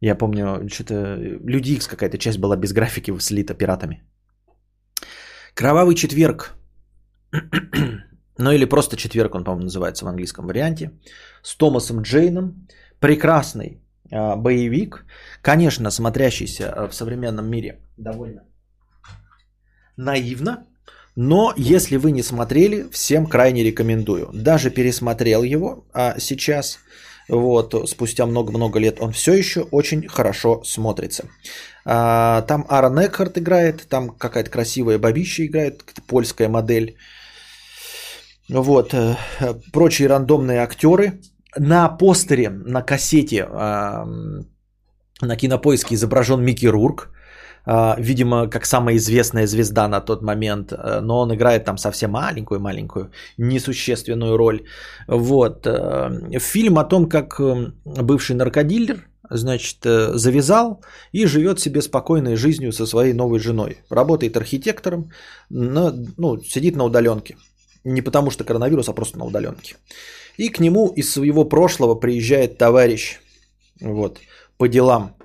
я 0.00 0.14
помню, 0.14 0.68
что-то 0.68 0.94
Люди 1.46 1.72
X 1.72 1.88
какая-то 1.88 2.18
часть 2.18 2.38
была 2.38 2.56
без 2.56 2.72
графики 2.72 3.18
слита 3.18 3.54
пиратами. 3.54 4.02
Кровавый 5.54 5.94
четверг. 5.94 6.54
ну 8.38 8.52
или 8.52 8.64
просто 8.64 8.96
четверг 8.96 9.34
он, 9.34 9.44
по-моему, 9.44 9.64
называется 9.64 10.04
в 10.04 10.08
английском 10.08 10.46
варианте. 10.46 10.92
С 11.42 11.56
Томасом 11.56 12.02
Джейном. 12.02 12.68
Прекрасный 13.00 13.82
э, 14.10 14.36
боевик. 14.36 15.04
Конечно, 15.42 15.90
смотрящийся 15.90 16.64
э, 16.64 16.88
в 16.88 16.94
современном 16.94 17.50
мире 17.50 17.80
довольно 17.96 18.42
наивно. 19.98 20.67
Но 21.20 21.52
если 21.56 21.96
вы 21.96 22.12
не 22.12 22.22
смотрели, 22.22 22.86
всем 22.92 23.26
крайне 23.26 23.64
рекомендую. 23.64 24.30
Даже 24.32 24.70
пересмотрел 24.70 25.42
его 25.42 25.84
а 25.92 26.14
сейчас, 26.20 26.78
вот, 27.28 27.74
спустя 27.88 28.24
много-много 28.24 28.78
лет, 28.78 29.00
он 29.00 29.10
все 29.10 29.32
еще 29.32 29.62
очень 29.72 30.06
хорошо 30.06 30.62
смотрится. 30.64 31.24
А, 31.84 32.42
там 32.42 32.64
Аарон 32.68 33.00
Экхарт 33.04 33.36
играет, 33.36 33.88
там 33.88 34.10
какая-то 34.10 34.48
красивая 34.50 34.98
бабища 34.98 35.44
играет, 35.44 35.82
польская 36.06 36.48
модель. 36.48 36.96
Вот, 38.48 38.94
э, 38.94 39.16
прочие 39.72 40.06
рандомные 40.06 40.60
актеры. 40.60 41.20
На 41.56 41.88
постере, 41.88 42.48
на 42.50 42.82
кассете 42.82 43.44
на 45.20 45.36
кинопоиске 45.36 45.96
изображен 45.96 46.44
Микки 46.44 46.66
Рурк. 46.66 47.10
А, 47.70 47.96
видимо, 47.98 48.48
как 48.48 48.66
самая 48.66 48.96
известная 48.96 49.46
звезда 49.46 49.88
на 49.88 50.00
тот 50.00 50.22
момент, 50.22 50.72
э, 50.72 51.00
но 51.00 51.20
он 51.20 51.34
играет 51.34 51.64
там 51.64 51.78
совсем 51.78 52.12
маленькую-маленькую, 52.12 53.10
несущественную 53.36 54.38
роль. 54.38 54.60
Вот. 55.06 55.66
Э, 55.66 56.38
фильм 56.38 56.78
о 56.78 56.84
том, 56.84 57.08
как 57.08 57.38
э, 57.38 57.72
бывший 57.84 58.36
наркодилер, 58.36 59.06
значит, 59.30 59.84
завязал 59.84 60.82
и 61.12 61.26
живет 61.26 61.60
себе 61.60 61.82
спокойной 61.82 62.36
жизнью 62.36 62.72
со 62.72 62.86
своей 62.86 63.12
новой 63.12 63.38
женой. 63.38 63.76
Работает 63.90 64.36
архитектором, 64.38 65.10
но, 65.50 65.92
ну, 66.16 66.38
сидит 66.38 66.76
на 66.76 66.84
удаленке. 66.84 67.36
Не 67.84 68.00
потому 68.00 68.30
что 68.30 68.44
коронавирус, 68.44 68.88
а 68.88 68.94
просто 68.94 69.18
на 69.18 69.26
удаленке. 69.26 69.76
И 70.38 70.48
к 70.48 70.60
нему 70.60 70.88
из 70.96 71.12
своего 71.12 71.44
прошлого 71.44 72.00
приезжает 72.00 72.56
товарищ 72.56 73.20
вот, 73.80 74.20
по 74.56 74.68
делам. 74.68 75.17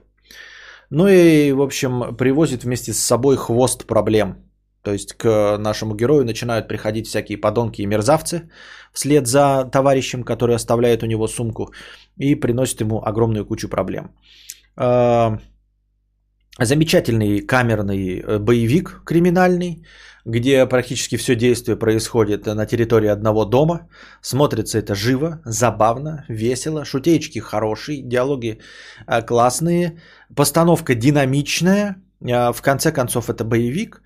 Ну 0.96 1.08
и, 1.08 1.52
в 1.54 1.62
общем, 1.62 2.16
привозит 2.16 2.64
вместе 2.64 2.94
с 2.94 3.00
собой 3.00 3.36
хвост 3.36 3.88
проблем. 3.88 4.36
То 4.84 4.92
есть 4.92 5.14
к 5.14 5.58
нашему 5.58 5.96
герою 5.96 6.24
начинают 6.24 6.68
приходить 6.68 7.08
всякие 7.08 7.42
подонки 7.42 7.82
и 7.82 7.88
мерзавцы 7.88 8.52
вслед 8.94 9.26
за 9.26 9.70
товарищем, 9.72 10.24
который 10.24 10.56
оставляет 10.56 11.02
у 11.02 11.08
него 11.08 11.28
сумку 11.28 11.72
и 12.20 12.36
приносит 12.36 12.82
ему 12.82 13.02
огромную 13.04 13.44
кучу 13.44 13.70
проблем. 13.70 14.12
Замечательный 16.62 17.42
камерный 17.42 18.20
э, 18.20 18.40
боевик 18.40 19.02
криминальный, 19.06 19.84
где 20.24 20.68
практически 20.68 21.18
все 21.18 21.36
действие 21.36 21.76
происходит 21.76 22.46
на 22.46 22.66
территории 22.68 23.10
одного 23.10 23.46
дома. 23.46 23.88
Смотрится 24.22 24.78
это 24.78 24.94
живо, 24.94 25.42
забавно, 25.46 26.26
весело, 26.30 26.86
шутеечки 26.86 27.40
хорошие, 27.40 28.04
диалоги 28.04 28.60
э, 29.08 29.22
классные, 29.26 30.00
постановка 30.36 30.94
динамичная, 30.94 31.96
э, 32.22 32.54
в 32.54 32.62
конце 32.62 32.92
концов 32.92 33.30
это 33.30 33.44
боевик. 33.44 34.04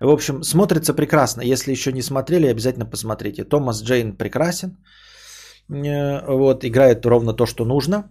В 0.00 0.08
общем, 0.08 0.42
смотрится 0.42 0.94
прекрасно. 0.94 1.42
Если 1.42 1.72
еще 1.72 1.92
не 1.92 2.02
смотрели, 2.02 2.46
обязательно 2.46 2.86
посмотрите. 2.86 3.44
Томас 3.44 3.82
Джейн 3.82 4.16
прекрасен. 4.16 4.78
Вот, 5.68 6.64
играет 6.64 7.04
ровно 7.04 7.34
то, 7.34 7.44
что 7.46 7.66
нужно. 7.66 8.04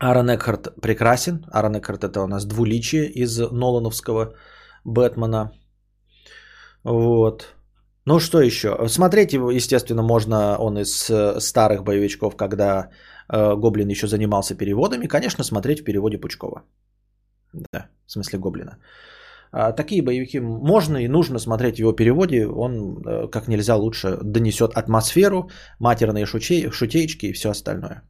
Аарон 0.00 0.30
Экхарт 0.30 0.80
прекрасен. 0.80 1.44
Аарон 1.52 1.76
Экхарт 1.78 2.04
это 2.04 2.22
у 2.22 2.26
нас 2.26 2.46
двуличие 2.46 3.06
из 3.06 3.38
Нолановского 3.38 4.34
Бэтмена. 4.84 5.52
Вот. 6.84 7.54
Ну 8.06 8.18
что 8.18 8.40
еще? 8.40 8.88
Смотреть 8.88 9.32
его, 9.32 9.50
естественно, 9.50 10.02
можно 10.02 10.56
он 10.58 10.78
из 10.78 11.10
э, 11.10 11.38
старых 11.40 11.84
боевичков, 11.84 12.34
когда 12.36 12.88
э, 13.28 13.54
Гоблин 13.56 13.88
еще 13.88 14.06
занимался 14.06 14.54
переводами. 14.54 15.06
Конечно, 15.06 15.44
смотреть 15.44 15.80
в 15.80 15.84
переводе 15.84 16.18
Пучкова. 16.18 16.62
Да, 17.72 17.88
в 18.06 18.12
смысле 18.12 18.38
Гоблина. 18.38 18.78
А, 19.52 19.72
такие 19.72 20.02
боевики 20.02 20.40
можно 20.40 20.96
и 20.96 21.08
нужно 21.08 21.38
смотреть 21.38 21.76
в 21.76 21.80
его 21.80 21.92
переводе. 21.92 22.46
Он 22.46 23.02
э, 23.06 23.28
как 23.28 23.48
нельзя 23.48 23.76
лучше 23.76 24.18
донесет 24.22 24.72
атмосферу, 24.72 25.50
матерные 25.78 26.24
шучей, 26.24 26.70
шутеечки 26.70 27.26
и 27.26 27.32
все 27.34 27.50
остальное. 27.50 28.02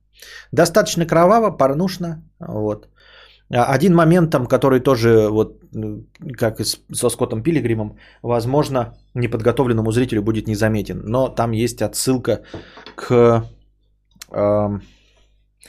Достаточно 0.52 1.06
кроваво, 1.06 1.50
порнушно. 1.50 2.22
Вот. 2.38 2.88
А, 3.52 3.74
один 3.74 3.94
момент 3.94 4.30
там, 4.30 4.46
который 4.46 4.80
тоже, 4.80 5.28
вот 5.30 5.60
как 6.38 6.60
и 6.60 6.64
со 6.64 7.10
Скоттом 7.10 7.42
Пилигримом, 7.42 7.96
возможно, 8.22 8.94
неподготовленному 9.14 9.92
зрителю 9.92 10.22
будет 10.22 10.48
незаметен. 10.48 11.02
Но 11.04 11.28
там 11.28 11.52
есть 11.52 11.82
отсылка 11.82 12.42
к 12.94 13.44
э, 14.32 14.78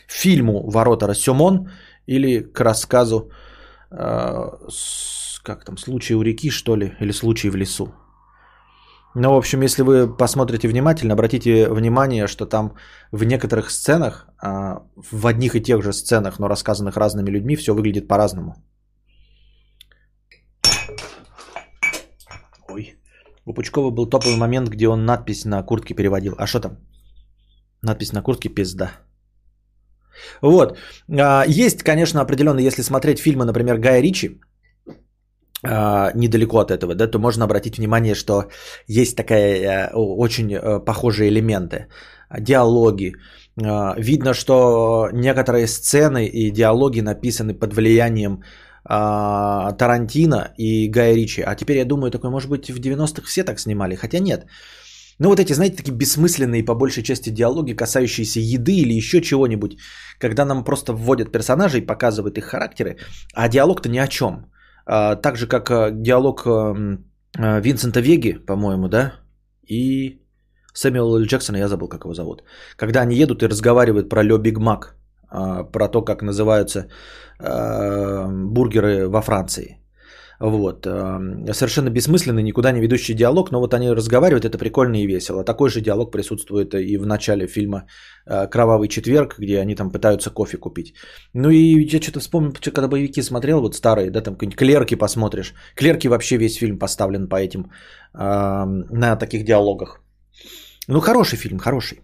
фильму 0.08 0.70
«Ворота 0.70 1.08
Рассюмон» 1.08 1.70
или 2.06 2.40
к 2.40 2.60
рассказу, 2.60 3.32
э, 3.92 4.50
с, 4.70 5.40
как 5.44 5.66
там, 5.66 5.78
«Случай 5.78 6.16
у 6.16 6.22
реки», 6.22 6.50
что 6.50 6.76
ли, 6.76 6.94
или 7.00 7.12
«Случай 7.12 7.50
в 7.50 7.56
лесу». 7.56 7.94
Ну, 9.16 9.34
в 9.34 9.38
общем, 9.38 9.62
если 9.62 9.84
вы 9.84 10.08
посмотрите 10.08 10.68
внимательно, 10.68 11.14
обратите 11.14 11.68
внимание, 11.70 12.28
что 12.28 12.46
там 12.46 12.76
в 13.12 13.24
некоторых 13.26 13.70
сценах, 13.70 14.28
а, 14.42 14.84
в 14.96 15.28
одних 15.28 15.56
и 15.56 15.62
тех 15.62 15.82
же 15.84 15.92
сценах, 15.92 16.40
но 16.40 16.48
рассказанных 16.48 16.96
разными 16.98 17.30
людьми, 17.30 17.56
все 17.56 17.74
выглядит 17.74 18.08
по-разному. 18.08 18.56
Ой. 22.70 22.96
У 23.46 23.54
Пучкова 23.54 23.92
был 23.92 24.10
топовый 24.10 24.38
момент, 24.38 24.70
где 24.70 24.88
он 24.88 25.06
надпись 25.06 25.46
на 25.46 25.62
куртке 25.64 25.94
переводил. 25.94 26.36
А 26.38 26.48
что 26.48 26.62
там? 26.62 26.78
Надпись 27.82 28.14
на 28.14 28.22
куртке 28.22 28.48
пизда. 28.48 28.92
Вот. 30.42 30.78
А, 31.10 31.44
есть, 31.48 31.84
конечно, 31.84 32.22
определенно, 32.22 32.60
если 32.60 32.82
смотреть 32.82 33.20
фильмы, 33.20 33.44
например, 33.44 33.78
Гая 33.78 34.02
Ричи, 34.02 34.40
недалеко 35.64 36.58
от 36.58 36.72
этого, 36.72 36.96
да, 36.96 37.08
то 37.08 37.20
можно 37.20 37.46
обратить 37.46 37.78
внимание, 37.78 38.16
что 38.16 38.46
есть 38.88 39.16
такая 39.16 39.90
э, 39.90 39.94
очень 39.94 40.54
э, 40.54 40.80
похожие 40.80 41.30
элементы. 41.30 41.88
Диалоги. 42.40 43.14
А, 43.64 43.96
видно, 43.98 44.34
что 44.34 45.10
некоторые 45.14 45.68
сцены 45.68 46.26
и 46.26 46.52
диалоги 46.52 47.02
написаны 47.02 47.54
под 47.54 47.74
влиянием 47.74 48.42
Тарантино 48.84 50.54
и 50.58 50.90
Гая 50.90 51.14
Ричи. 51.14 51.44
А 51.46 51.56
теперь 51.56 51.78
я 51.78 51.86
думаю, 51.86 52.10
такой, 52.10 52.32
может 52.32 52.50
быть, 52.50 52.72
в 52.72 52.80
90-х 52.80 53.28
все 53.28 53.44
так 53.44 53.60
снимали, 53.60 53.96
хотя 53.96 54.20
нет. 54.20 54.48
Ну 55.20 55.30
вот 55.30 55.40
эти, 55.40 55.54
знаете, 55.54 55.76
такие 55.76 55.94
бессмысленные 55.94 56.66
по 56.66 56.74
большей 56.74 57.04
части 57.04 57.30
диалоги, 57.30 57.74
касающиеся 57.76 58.40
еды 58.40 58.72
или 58.72 58.94
еще 58.94 59.22
чего-нибудь, 59.22 59.78
когда 60.18 60.46
нам 60.46 60.64
просто 60.64 60.94
вводят 60.94 61.32
персонажей, 61.32 61.86
показывают 61.86 62.40
их 62.40 62.46
характеры, 62.46 62.98
а 63.36 63.48
диалог-то 63.48 63.88
ни 63.88 64.00
о 64.00 64.08
чем. 64.08 64.52
А, 64.94 65.16
так 65.16 65.38
же, 65.38 65.48
как 65.48 65.72
а, 65.72 65.92
диалог 65.92 66.46
а, 66.46 67.62
Винсента 67.62 68.02
Веги, 68.02 68.34
по-моему, 68.46 68.90
да, 68.90 69.14
и 69.70 70.20
Сэмюэла 70.74 71.20
Л. 71.20 71.26
Джексона, 71.26 71.58
я 71.58 71.68
забыл, 71.68 71.88
как 71.88 72.04
его 72.04 72.14
зовут. 72.14 72.44
Когда 72.76 73.02
они 73.02 73.16
едут 73.16 73.42
и 73.42 73.48
разговаривают 73.48 74.10
про 74.10 74.24
Ле 74.24 74.38
Биг 74.38 74.60
Мак, 74.60 74.96
про 75.74 75.88
то, 75.88 76.02
как 76.02 76.22
называются 76.22 76.88
бургеры 77.40 79.08
во 79.08 79.22
Франции. 79.22 79.81
Вот. 80.44 80.86
Совершенно 80.86 81.90
бессмысленный, 81.92 82.42
никуда 82.42 82.72
не 82.72 82.82
ведущий 82.82 83.14
диалог, 83.14 83.52
но 83.52 83.60
вот 83.60 83.74
они 83.76 83.92
разговаривают, 83.92 84.44
это 84.44 84.58
прикольно 84.58 84.96
и 84.96 85.06
весело. 85.06 85.44
Такой 85.44 85.70
же 85.70 85.82
диалог 85.82 86.12
присутствует 86.12 86.74
и 86.74 86.98
в 86.98 87.06
начале 87.06 87.46
фильма 87.46 87.86
э, 88.26 88.48
«Кровавый 88.48 88.88
четверг», 88.88 89.36
где 89.38 89.60
они 89.60 89.76
там 89.76 89.92
пытаются 89.92 90.32
кофе 90.32 90.58
купить. 90.58 90.96
Ну 91.34 91.52
и 91.52 91.86
я 91.86 92.02
что-то 92.02 92.20
вспомнил, 92.20 92.54
когда 92.54 92.88
боевики 92.88 93.22
смотрел, 93.22 93.62
вот 93.62 93.76
старые, 93.76 94.10
да, 94.10 94.22
там 94.22 94.34
какие-нибудь 94.34 94.58
«Клерки» 94.58 94.96
посмотришь. 94.96 95.54
«Клерки» 95.76 96.08
вообще 96.08 96.38
весь 96.38 96.56
фильм 96.56 96.80
поставлен 96.80 97.30
по 97.30 97.36
этим, 97.36 97.72
на 98.14 99.16
таких 99.20 99.46
диалогах. 99.46 100.02
Ну, 100.88 101.02
хороший 101.02 101.38
фильм, 101.38 101.60
хороший. 101.60 102.02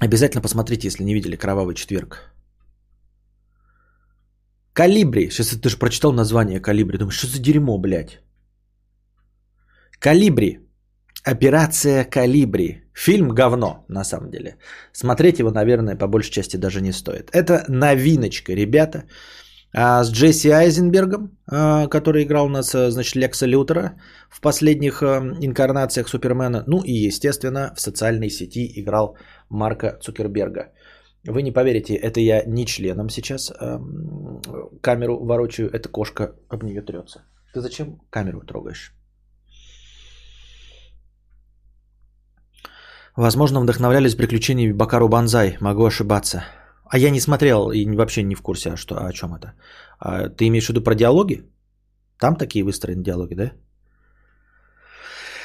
Обязательно 0.00 0.42
посмотрите, 0.42 0.88
если 0.88 1.04
не 1.04 1.14
видели 1.14 1.36
«Кровавый 1.36 1.76
четверг». 1.76 2.34
Калибри. 4.78 5.30
Сейчас 5.30 5.48
ты 5.48 5.68
же 5.68 5.76
прочитал 5.76 6.12
название 6.12 6.60
Калибри. 6.60 6.98
Думаешь, 6.98 7.18
что 7.18 7.26
за 7.26 7.40
дерьмо, 7.40 7.78
блядь? 7.78 8.20
Калибри. 9.98 10.58
Операция 11.24 12.04
Калибри. 12.04 12.84
Фильм 12.94 13.34
говно, 13.34 13.84
на 13.88 14.04
самом 14.04 14.30
деле. 14.30 14.56
Смотреть 14.92 15.40
его, 15.40 15.50
наверное, 15.50 15.98
по 15.98 16.06
большей 16.06 16.30
части 16.30 16.56
даже 16.56 16.80
не 16.80 16.92
стоит. 16.92 17.30
Это 17.32 17.64
новиночка, 17.68 18.54
ребята. 18.54 19.02
А 19.74 20.04
с 20.04 20.12
Джесси 20.12 20.50
Айзенбергом, 20.50 21.36
а, 21.50 21.88
который 21.88 22.22
играл 22.22 22.46
у 22.46 22.48
нас, 22.48 22.72
а, 22.74 22.90
значит, 22.90 23.16
Лекса 23.16 23.46
Лютера 23.46 24.00
в 24.30 24.40
последних 24.40 25.02
инкарнациях 25.02 26.08
Супермена. 26.08 26.62
Ну 26.66 26.82
и, 26.84 27.08
естественно, 27.08 27.74
в 27.76 27.80
социальной 27.80 28.30
сети 28.30 28.72
играл 28.76 29.16
Марка 29.50 29.98
Цукерберга. 30.00 30.72
Вы 31.26 31.42
не 31.42 31.52
поверите, 31.52 31.94
это 31.94 32.20
я 32.20 32.44
не 32.46 32.64
членом 32.64 33.10
сейчас 33.10 33.50
эм, 33.50 34.40
камеру 34.80 35.24
ворочаю, 35.24 35.68
эта 35.70 35.88
кошка 35.88 36.34
об 36.48 36.62
нее 36.62 36.82
трется. 36.82 37.22
Ты 37.52 37.60
зачем 37.60 38.00
камеру 38.10 38.40
трогаешь? 38.40 38.92
Возможно, 43.16 43.60
вдохновлялись 43.60 44.14
приключениями 44.14 44.72
Бакару 44.72 45.08
Банзай. 45.08 45.56
Могу 45.60 45.84
ошибаться. 45.84 46.44
А 46.88 46.98
я 46.98 47.10
не 47.10 47.20
смотрел 47.20 47.72
и 47.72 47.96
вообще 47.96 48.22
не 48.22 48.34
в 48.34 48.42
курсе, 48.42 48.76
что, 48.76 48.94
о 48.94 49.12
чем 49.12 49.34
это. 49.34 49.54
А 49.98 50.28
ты 50.28 50.46
имеешь 50.46 50.66
в 50.66 50.68
виду 50.68 50.82
про 50.82 50.94
диалоги? 50.94 51.42
Там 52.18 52.36
такие 52.36 52.64
выстроены 52.64 53.02
диалоги, 53.02 53.34
да? 53.34 53.52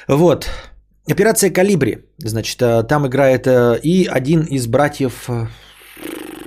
Вот. 0.07 0.47
Операция 1.11 1.53
«Калибри». 1.53 1.97
Значит, 2.17 2.61
э, 2.61 2.83
там 2.83 3.05
играет 3.05 3.45
э, 3.45 3.79
и 3.83 4.07
один 4.07 4.41
из 4.41 4.67
братьев 4.67 5.29
э, 5.29 5.47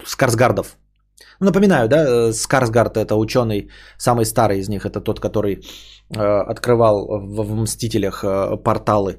Скарсгардов. 0.06 0.76
Напоминаю, 1.40 1.88
да, 1.88 2.32
Скарсгард 2.32 2.96
это 2.96 3.16
ученый, 3.16 3.68
самый 3.98 4.24
старый 4.24 4.58
из 4.58 4.68
них, 4.68 4.86
это 4.86 5.02
тот, 5.02 5.20
который 5.20 5.62
открывал 6.08 7.06
в 7.08 7.54
«Мстителях» 7.54 8.24
порталы 8.64 9.18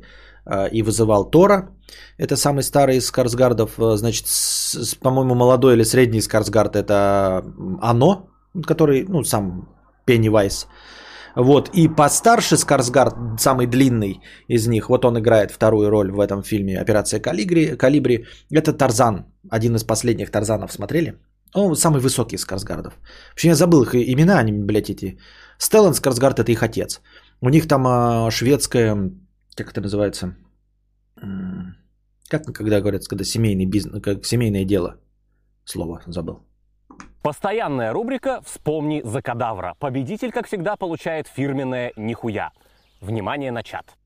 и 0.71 0.81
вызывал 0.81 1.29
Тора. 1.29 1.69
Это 2.17 2.35
самый 2.35 2.63
старый 2.63 2.97
из 2.97 3.05
Скарсгардов. 3.05 3.71
Значит, 3.77 4.25
по-моему, 5.03 5.35
молодой 5.35 5.75
или 5.75 5.83
средний 5.83 6.21
Скарсгард 6.21 6.75
это 6.75 7.43
Оно, 7.81 8.29
который, 8.65 9.05
ну, 9.07 9.23
сам 9.23 9.67
Пеннивайз. 10.05 10.67
Вот, 11.37 11.69
и 11.75 11.87
постарше 11.87 12.57
Скарсгард, 12.57 13.13
самый 13.39 13.67
длинный 13.67 14.21
из 14.47 14.67
них, 14.67 14.89
вот 14.89 15.05
он 15.05 15.19
играет 15.19 15.51
вторую 15.51 15.91
роль 15.91 16.11
в 16.11 16.19
этом 16.19 16.41
фильме 16.41 16.81
«Операция 16.81 17.19
Калибри», 17.19 17.77
Калибри. 17.77 18.25
это 18.49 18.73
Тарзан, 18.73 19.25
один 19.51 19.75
из 19.75 19.83
последних 19.83 20.31
Тарзанов 20.31 20.71
смотрели? 20.71 21.13
Он 21.53 21.75
самый 21.75 22.01
высокий 22.01 22.35
из 22.35 22.41
Скарсгардов. 22.41 22.93
Вообще 23.29 23.49
я 23.49 23.55
забыл 23.55 23.83
их 23.83 23.93
имена, 23.93 24.39
они, 24.39 24.51
блядь, 24.51 24.89
эти. 24.89 25.19
Стеллан 25.59 25.93
Скарсгард 25.93 26.39
это 26.39 26.51
их 26.51 26.63
отец. 26.63 27.01
У 27.41 27.49
них 27.49 27.67
там 27.67 27.85
а, 27.85 28.31
шведская, 28.31 29.11
как 29.55 29.71
это 29.71 29.81
называется, 29.81 30.35
как 32.29 32.45
когда 32.45 32.81
говорят, 32.81 33.07
когда 33.07 33.23
семейный 33.23 33.67
бизнес, 33.67 34.01
как 34.01 34.25
семейное 34.25 34.65
дело, 34.65 34.95
слово 35.65 36.01
забыл. 36.07 36.46
Постоянная 37.21 37.93
рубрика 37.93 38.41
«Вспомни 38.45 39.01
за 39.03 39.21
кадавра». 39.21 39.75
Победитель, 39.79 40.31
как 40.31 40.47
всегда, 40.47 40.75
получает 40.75 41.27
фирменное 41.27 41.91
«Нихуя». 41.97 42.51
Внимание 43.01 43.51
на 43.51 43.63
чат. 43.63 43.97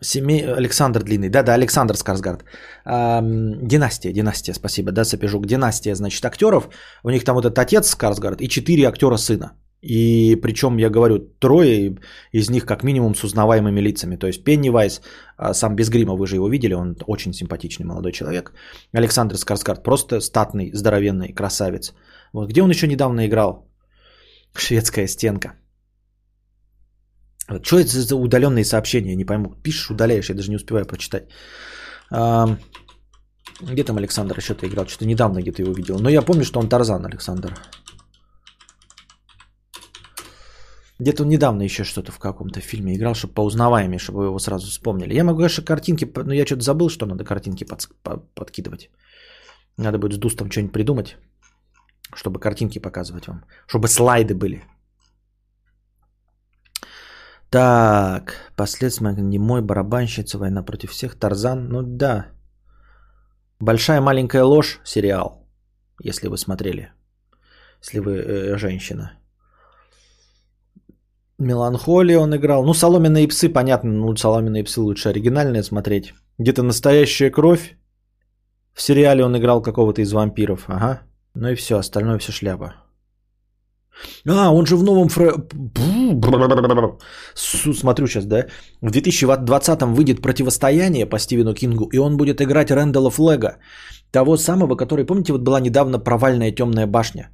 Семей... 0.00 0.44
Александр 0.44 1.02
Длинный. 1.02 1.28
Да-да, 1.28 1.54
Александр 1.54 1.96
Скарсгард. 1.96 2.44
Эм, 2.84 3.66
династия, 3.66 4.12
династия, 4.12 4.54
спасибо, 4.54 4.92
да, 4.92 5.04
Сапежук. 5.04 5.46
Династия, 5.46 5.94
значит, 5.94 6.24
актеров. 6.24 6.68
У 7.02 7.10
них 7.10 7.24
там 7.24 7.34
вот 7.34 7.44
этот 7.44 7.58
отец 7.58 7.88
Скарсгард 7.88 8.40
и 8.40 8.48
четыре 8.48 8.88
актера 8.88 9.16
сына. 9.16 9.52
И 9.84 10.36
причем, 10.36 10.78
я 10.78 10.88
говорю, 10.90 11.18
трое 11.38 11.98
из 12.32 12.50
них 12.50 12.64
как 12.64 12.82
минимум 12.82 13.14
с 13.14 13.24
узнаваемыми 13.24 13.80
лицами. 13.82 14.16
То 14.16 14.26
есть 14.26 14.44
Пеннивайз, 14.44 15.02
а, 15.36 15.54
сам 15.54 15.76
без 15.76 15.90
грима, 15.90 16.16
вы 16.16 16.26
же 16.26 16.36
его 16.36 16.48
видели, 16.48 16.74
он 16.74 16.96
очень 17.06 17.34
симпатичный 17.34 17.86
молодой 17.86 18.12
человек. 18.12 18.52
Александр 18.94 19.36
Скарскарт 19.36 19.82
просто 19.82 20.20
статный, 20.20 20.70
здоровенный 20.72 21.34
красавец. 21.34 21.92
Вот 22.32 22.48
где 22.48 22.62
он 22.62 22.70
еще 22.70 22.86
недавно 22.86 23.26
играл? 23.26 23.68
Шведская 24.56 25.06
стенка. 25.06 25.48
Что 27.62 27.78
это 27.78 27.88
за 27.88 28.16
удаленные 28.16 28.64
сообщения? 28.64 29.16
Не 29.16 29.26
пойму. 29.26 29.54
Пишешь, 29.62 29.90
удаляешь, 29.90 30.30
я 30.30 30.34
даже 30.34 30.48
не 30.48 30.56
успеваю 30.56 30.86
прочитать. 30.86 31.24
Где 33.60 33.84
там 33.84 33.98
Александр 33.98 34.38
еще-то 34.38 34.66
играл? 34.66 34.86
Что-то 34.86 35.06
недавно 35.06 35.40
где-то 35.42 35.62
его 35.62 35.74
видел. 35.74 35.98
Но 36.00 36.08
я 36.08 36.22
помню, 36.22 36.44
что 36.44 36.60
он 36.60 36.68
Тарзан, 36.68 37.04
Александр. 37.04 37.52
Где-то 41.00 41.24
недавно 41.24 41.62
еще 41.62 41.84
что-то 41.84 42.12
в 42.12 42.18
каком-то 42.18 42.60
фильме 42.60 42.94
играл, 42.94 43.14
чтобы 43.14 43.34
поузнаваемее, 43.34 43.98
чтобы 43.98 44.18
вы 44.18 44.26
его 44.26 44.38
сразу 44.38 44.68
вспомнили. 44.68 45.14
Я 45.14 45.24
могу, 45.24 45.38
конечно, 45.38 45.64
картинки, 45.64 46.04
но 46.24 46.32
я 46.32 46.46
что-то 46.46 46.62
забыл, 46.62 46.88
что 46.88 47.06
надо 47.06 47.24
картинки 47.24 47.64
под, 47.64 47.88
подкидывать. 48.34 48.90
Надо 49.76 49.98
будет 49.98 50.14
с 50.14 50.18
Дустом 50.18 50.50
что-нибудь 50.50 50.72
придумать, 50.72 51.16
чтобы 52.14 52.38
картинки 52.38 52.78
показывать 52.78 53.26
вам. 53.26 53.44
Чтобы 53.66 53.88
слайды 53.88 54.34
были. 54.34 54.62
Так, 57.50 58.52
последствия 58.56 59.14
не 59.16 59.38
мой 59.38 59.62
барабанщица, 59.62 60.38
война 60.38 60.64
против 60.64 60.90
всех, 60.90 61.18
Тарзан, 61.18 61.68
ну 61.68 61.82
да. 61.82 62.26
Большая 63.60 64.00
маленькая 64.00 64.44
ложь 64.44 64.80
сериал, 64.84 65.46
если 66.04 66.28
вы 66.28 66.36
смотрели, 66.36 66.92
если 67.80 68.00
вы 68.00 68.16
э, 68.16 68.56
женщина. 68.58 69.12
Меланхолия 71.38 72.18
он 72.18 72.34
играл. 72.34 72.64
Ну, 72.64 72.74
соломенные 72.74 73.28
псы, 73.28 73.48
понятно, 73.48 73.90
ну, 73.90 74.16
соломенные 74.16 74.64
псы 74.64 74.80
лучше 74.80 75.08
оригинальные 75.08 75.62
смотреть. 75.62 76.14
Где-то 76.38 76.62
настоящая 76.62 77.30
кровь. 77.30 77.76
В 78.72 78.82
сериале 78.82 79.24
он 79.24 79.36
играл 79.36 79.62
какого-то 79.62 80.02
из 80.02 80.12
вампиров. 80.12 80.64
Ага. 80.68 81.02
Ну 81.34 81.48
и 81.48 81.54
все, 81.54 81.78
остальное 81.78 82.18
все 82.18 82.32
шляпа. 82.32 82.74
А, 84.28 84.50
он 84.50 84.66
же 84.66 84.76
в 84.76 84.82
новом 84.82 85.08
фре... 85.08 85.32
Смотрю 87.34 88.06
сейчас, 88.06 88.26
да. 88.26 88.46
В 88.80 88.90
2020 88.90 89.82
выйдет 89.82 90.22
противостояние 90.22 91.06
по 91.06 91.18
Стивену 91.18 91.54
Кингу, 91.54 91.88
и 91.92 91.98
он 91.98 92.16
будет 92.16 92.40
играть 92.40 92.70
Рэндала 92.70 93.10
Флега. 93.10 93.58
Того 94.10 94.36
самого, 94.36 94.76
который, 94.76 95.04
помните, 95.04 95.32
вот 95.32 95.42
была 95.42 95.60
недавно 95.60 95.98
провальная 95.98 96.52
темная 96.52 96.86
башня. 96.86 97.30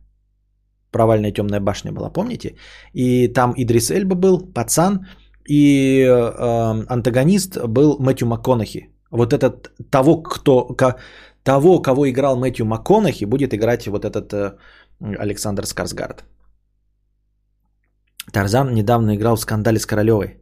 Провальная 0.91 1.33
темная 1.33 1.61
башня 1.61 1.93
была, 1.93 2.11
помните? 2.11 2.57
И 2.93 3.29
там 3.29 3.55
Идрис 3.57 3.91
Эльба 3.91 4.15
был, 4.15 4.41
пацан, 4.55 5.07
и 5.49 6.03
э, 6.03 6.85
антагонист 6.89 7.59
был 7.69 7.99
Мэтью 7.99 8.29
МакКонахи. 8.29 8.91
Вот 9.11 9.33
этот 9.33 9.71
того, 9.91 10.23
кто, 10.23 10.75
ко, 10.75 10.97
того, 11.43 11.83
кого 11.83 12.09
играл 12.11 12.37
Мэтью 12.37 12.67
МакКонахи, 12.67 13.25
будет 13.25 13.55
играть 13.55 13.87
вот 13.87 14.05
этот 14.05 14.33
э, 14.33 14.57
Александр 15.01 15.67
Скарсгард. 15.67 16.25
Тарзан 18.33 18.75
недавно 18.75 19.15
играл 19.17 19.37
в 19.37 19.41
скандале 19.41 19.79
с 19.79 19.87
Королевой. 19.87 20.41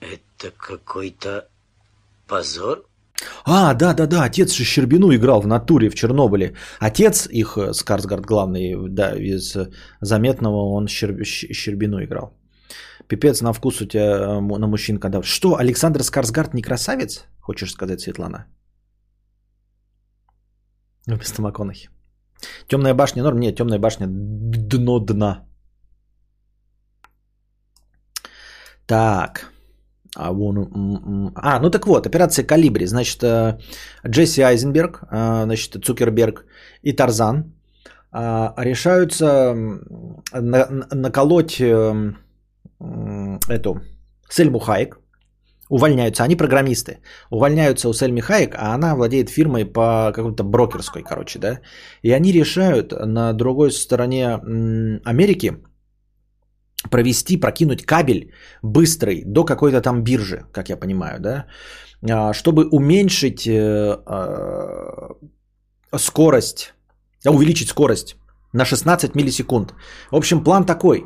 Это 0.00 0.50
какой-то 0.58 1.48
позор? 2.26 2.88
А, 3.44 3.74
да, 3.74 3.94
да, 3.94 4.06
да, 4.06 4.24
отец 4.24 4.52
же 4.52 4.64
Щербину 4.64 5.12
играл 5.14 5.40
в 5.40 5.46
натуре 5.46 5.90
в 5.90 5.94
Чернобыле. 5.94 6.54
Отец 6.80 7.28
их, 7.30 7.56
э, 7.56 7.72
Скарсгард 7.72 8.26
главный, 8.26 8.74
да, 8.88 9.16
из 9.16 9.56
заметного 10.00 10.74
он 10.74 10.88
Щерб... 10.88 11.24
Щербину 11.24 12.02
играл. 12.02 12.36
Пипец 13.08 13.42
на 13.42 13.52
вкус 13.52 13.80
у 13.80 13.86
тебя 13.86 14.00
э, 14.00 14.40
на 14.40 14.66
мужчин, 14.66 14.98
когда... 14.98 15.22
Что, 15.22 15.56
Александр 15.56 16.02
Скарсгард 16.02 16.54
не 16.54 16.62
красавец? 16.62 17.24
Хочешь 17.40 17.72
сказать, 17.72 18.00
Светлана? 18.00 18.46
Вместо 21.06 21.42
МакКонахи. 21.42 21.88
Темная 22.68 22.94
башня 22.94 23.22
норм? 23.22 23.38
Нет, 23.38 23.56
темная 23.56 23.78
башня 23.78 24.06
дно 24.08 24.98
дна. 25.00 25.44
Так. 28.86 29.51
А, 30.14 30.32
вон, 30.32 31.32
а, 31.36 31.58
ну 31.60 31.70
так 31.70 31.86
вот, 31.86 32.06
операция 32.06 32.46
Калибри. 32.46 32.86
Значит, 32.86 33.22
э, 33.22 33.58
Джесси 34.06 34.42
Айзенберг, 34.42 35.04
э, 35.10 35.44
значит, 35.44 35.84
Цукерберг 35.84 36.44
и 36.82 36.92
Тарзан 36.92 37.54
э, 38.12 38.48
решаются 38.58 39.54
наколоть 40.34 41.60
эту 43.48 43.80
Сельму 44.28 44.58
Хайек. 44.58 44.98
Увольняются. 45.70 46.24
Они 46.24 46.36
программисты. 46.36 46.98
Увольняются 47.30 47.88
у 47.88 47.94
Сельми 47.94 48.20
Хайек, 48.20 48.54
а 48.58 48.74
она 48.74 48.94
владеет 48.94 49.30
фирмой 49.30 49.64
по 49.64 50.12
какой-то 50.14 50.44
брокерской, 50.44 51.02
короче, 51.02 51.38
да. 51.38 51.60
И 52.02 52.10
они 52.12 52.32
решают 52.32 52.92
на 52.92 53.32
другой 53.32 53.70
стороне 53.70 54.34
Америки 55.06 55.62
провести, 56.90 57.36
прокинуть 57.36 57.84
кабель 57.84 58.32
быстрый 58.62 59.22
до 59.24 59.44
какой-то 59.44 59.80
там 59.80 60.02
биржи, 60.02 60.44
как 60.52 60.68
я 60.68 60.76
понимаю, 60.76 61.20
да, 61.20 61.46
а, 62.10 62.32
чтобы 62.32 62.68
уменьшить 62.70 63.46
э, 63.46 63.96
а, 64.06 65.14
скорость, 65.96 66.74
увеличить 67.24 67.68
скорость 67.68 68.16
на 68.52 68.64
16 68.64 69.14
миллисекунд. 69.14 69.74
В 70.10 70.16
общем, 70.16 70.44
план 70.44 70.64
такой. 70.64 71.04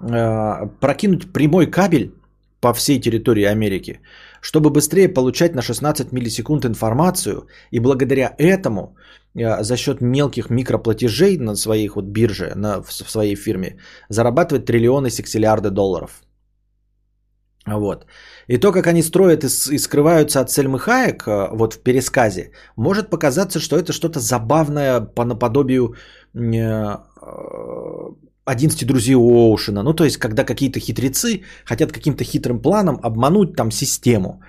Э, 0.00 0.66
прокинуть 0.80 1.32
прямой 1.32 1.66
кабель 1.66 2.14
по 2.60 2.72
всей 2.72 3.00
территории 3.00 3.44
Америки, 3.44 4.00
чтобы 4.40 4.70
быстрее 4.70 5.08
получать 5.08 5.54
на 5.54 5.62
16 5.62 6.12
миллисекунд 6.12 6.64
информацию, 6.64 7.46
и 7.70 7.80
благодаря 7.80 8.34
этому 8.38 8.96
э, 9.34 9.62
за 9.62 9.76
счет 9.76 10.00
мелких 10.00 10.50
микроплатежей 10.50 11.38
на 11.38 11.56
своих 11.56 11.96
вот 11.96 12.04
бирже, 12.04 12.52
на, 12.56 12.82
в 12.82 12.92
своей 12.92 13.36
фирме, 13.36 13.78
зарабатывать 14.08 14.66
триллионы 14.66 15.10
сексиллиарды 15.10 15.70
долларов. 15.70 16.22
Вот. 17.66 18.06
И 18.48 18.58
то, 18.58 18.72
как 18.72 18.86
они 18.86 19.02
строят 19.02 19.44
и, 19.44 19.78
скрываются 19.78 20.40
от 20.40 20.50
Сельмы 20.50 20.78
Хаек 20.78 21.26
э, 21.26 21.48
вот 21.52 21.74
в 21.74 21.82
пересказе, 21.82 22.52
может 22.76 23.10
показаться, 23.10 23.60
что 23.60 23.76
это 23.76 23.92
что-то 23.92 24.20
забавное 24.20 25.00
по 25.00 25.24
наподобию 25.24 25.94
11 28.48 28.86
друзей 28.86 29.14
Оушена. 29.14 29.82
Ну, 29.82 29.94
то 29.94 30.04
есть, 30.04 30.16
когда 30.16 30.44
какие-то 30.44 30.80
хитрецы 30.80 31.42
хотят 31.64 31.92
каким-то 31.92 32.24
хитрым 32.24 32.60
планом 32.62 32.98
обмануть 33.02 33.56
там 33.56 33.70
систему. 33.70 34.40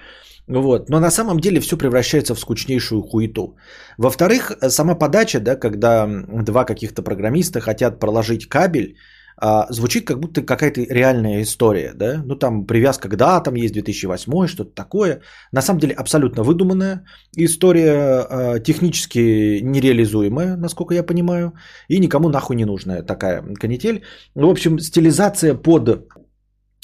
Вот. 0.47 0.89
Но 0.89 0.99
на 0.99 1.11
самом 1.11 1.39
деле 1.39 1.59
все 1.59 1.77
превращается 1.77 2.33
в 2.33 2.39
скучнейшую 2.39 3.01
хуету. 3.01 3.55
Во-вторых, 3.97 4.51
сама 4.69 4.95
подача, 4.95 5.39
да, 5.39 5.55
когда 5.55 6.07
два 6.07 6.65
каких-то 6.65 7.03
программиста 7.03 7.59
хотят 7.59 7.99
проложить 7.99 8.47
кабель 8.49 8.95
а, 9.41 9.67
звучит 9.69 10.05
как 10.05 10.19
будто 10.19 10.41
какая-то 10.41 10.81
реальная 10.81 11.41
история, 11.41 11.93
да, 11.95 12.21
ну 12.25 12.35
там 12.35 12.65
привязка 12.65 13.07
к 13.07 13.15
датам 13.15 13.55
есть 13.55 13.73
2008, 13.73 14.47
что-то 14.47 14.71
такое, 14.75 15.21
на 15.53 15.61
самом 15.61 15.79
деле 15.79 15.93
абсолютно 15.93 16.43
выдуманная 16.43 17.05
история, 17.37 18.25
а, 18.29 18.59
технически 18.59 19.61
нереализуемая, 19.61 20.57
насколько 20.57 20.93
я 20.93 21.03
понимаю, 21.03 21.53
и 21.87 21.99
никому 21.99 22.29
нахуй 22.29 22.55
не 22.55 22.65
нужная 22.65 23.01
такая 23.01 23.41
канитель. 23.59 24.03
В 24.35 24.49
общем, 24.49 24.79
стилизация 24.79 25.55
под 25.55 26.07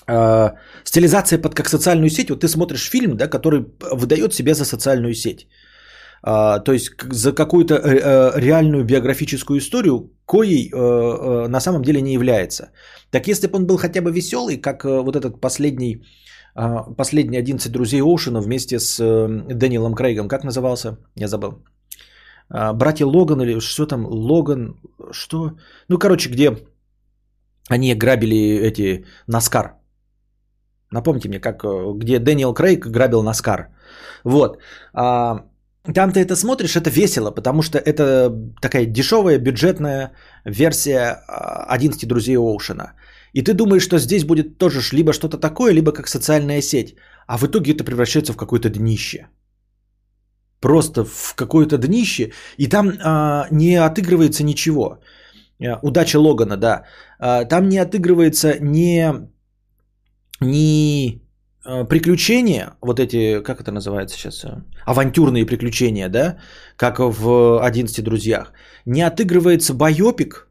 Uh, 0.07 0.51
стилизация 0.83 1.41
под 1.41 1.55
как 1.55 1.67
социальную 1.67 2.11
сеть. 2.11 2.29
Вот 2.29 2.41
ты 2.41 2.47
смотришь 2.47 2.89
фильм, 2.91 3.17
да, 3.17 3.27
который 3.27 3.65
выдает 3.91 4.35
себя 4.35 4.53
за 4.53 4.63
социальную 4.63 5.15
сеть. 5.15 5.47
А, 6.27 6.59
то 6.59 6.71
есть 6.73 6.89
за 7.11 7.33
какую-то 7.33 7.75
э, 7.75 7.99
э, 7.99 8.39
реальную 8.39 8.83
биографическую 8.83 9.59
историю, 9.59 10.09
коей 10.25 10.71
э, 10.73 11.47
на 11.47 11.59
самом 11.59 11.81
деле 11.81 12.01
не 12.01 12.13
является. 12.13 12.71
Так 13.11 13.27
если 13.27 13.45
бы 13.47 13.57
он 13.57 13.67
был 13.67 13.77
хотя 13.77 14.01
бы 14.01 14.11
веселый, 14.11 14.57
как 14.57 14.85
вот 14.85 15.15
этот 15.15 15.39
последний, 15.39 16.03
а, 16.55 16.83
последний 16.97 17.37
11 17.37 17.71
друзей 17.71 18.01
Оушена 18.01 18.41
вместе 18.41 18.79
с 18.79 18.97
Дэниелом 18.97 19.93
Крейгом, 19.93 20.27
как 20.27 20.43
назывался? 20.43 20.97
Я 21.15 21.27
забыл. 21.27 21.63
А, 22.49 22.73
братья 22.73 23.05
Логан 23.05 23.41
или 23.41 23.59
что 23.59 23.85
там? 23.85 24.07
Логан, 24.07 24.79
что? 25.11 25.51
Ну, 25.89 25.99
короче, 25.99 26.29
где 26.29 26.57
они 27.69 27.93
грабили 27.93 28.57
эти 28.63 29.05
Наскар. 29.27 29.75
Напомните 30.91 31.29
мне, 31.29 31.39
как, 31.39 31.63
где 31.99 32.17
Дэниел 32.17 32.53
Крейг 32.53 32.87
грабил 32.87 33.21
Наскар. 33.21 33.67
Вот. 34.23 34.57
Там 35.93 36.11
ты 36.11 36.19
это 36.19 36.35
смотришь, 36.35 36.75
это 36.75 36.89
весело, 36.89 37.31
потому 37.31 37.61
что 37.61 37.77
это 37.77 38.31
такая 38.61 38.85
дешевая 38.85 39.37
бюджетная 39.37 40.11
версия 40.45 41.21
11 41.69 42.03
а, 42.03 42.07
друзей 42.07 42.37
Оушена. 42.37 42.93
И 43.33 43.43
ты 43.43 43.53
думаешь, 43.53 43.83
что 43.83 43.99
здесь 43.99 44.23
будет 44.23 44.57
тоже 44.57 44.79
либо 44.95 45.13
что-то 45.13 45.37
такое, 45.37 45.73
либо 45.73 45.91
как 45.91 46.07
социальная 46.07 46.61
сеть. 46.61 46.95
А 47.27 47.37
в 47.37 47.43
итоге 47.43 47.73
это 47.73 47.83
превращается 47.83 48.33
в 48.33 48.37
какое-то 48.37 48.69
днище. 48.69 49.27
Просто 50.59 51.03
в 51.05 51.35
какое-то 51.35 51.77
днище. 51.77 52.31
И 52.57 52.67
там 52.67 52.93
а, 53.03 53.47
не 53.51 53.75
отыгрывается 53.75 54.43
ничего. 54.43 54.99
А, 55.59 55.79
удача 55.83 56.17
Логана, 56.19 56.57
да. 56.57 56.83
А, 57.19 57.45
там 57.45 57.69
не 57.69 57.77
отыгрывается 57.77 58.57
ни, 58.59 59.05
ни 60.39 61.24
Э, 61.24 61.24
приключения, 61.65 62.73
вот 62.81 62.99
эти, 62.99 63.41
как 63.41 63.61
это 63.61 63.71
называется 63.71 64.15
сейчас, 64.17 64.43
э, 64.43 64.61
авантюрные 64.85 65.45
приключения, 65.45 66.09
да, 66.09 66.37
как 66.77 66.99
в 66.99 67.27
«11 67.61 68.01
друзьях», 68.01 68.53
не 68.85 69.01
отыгрывается 69.01 69.73
байопик, 69.73 70.47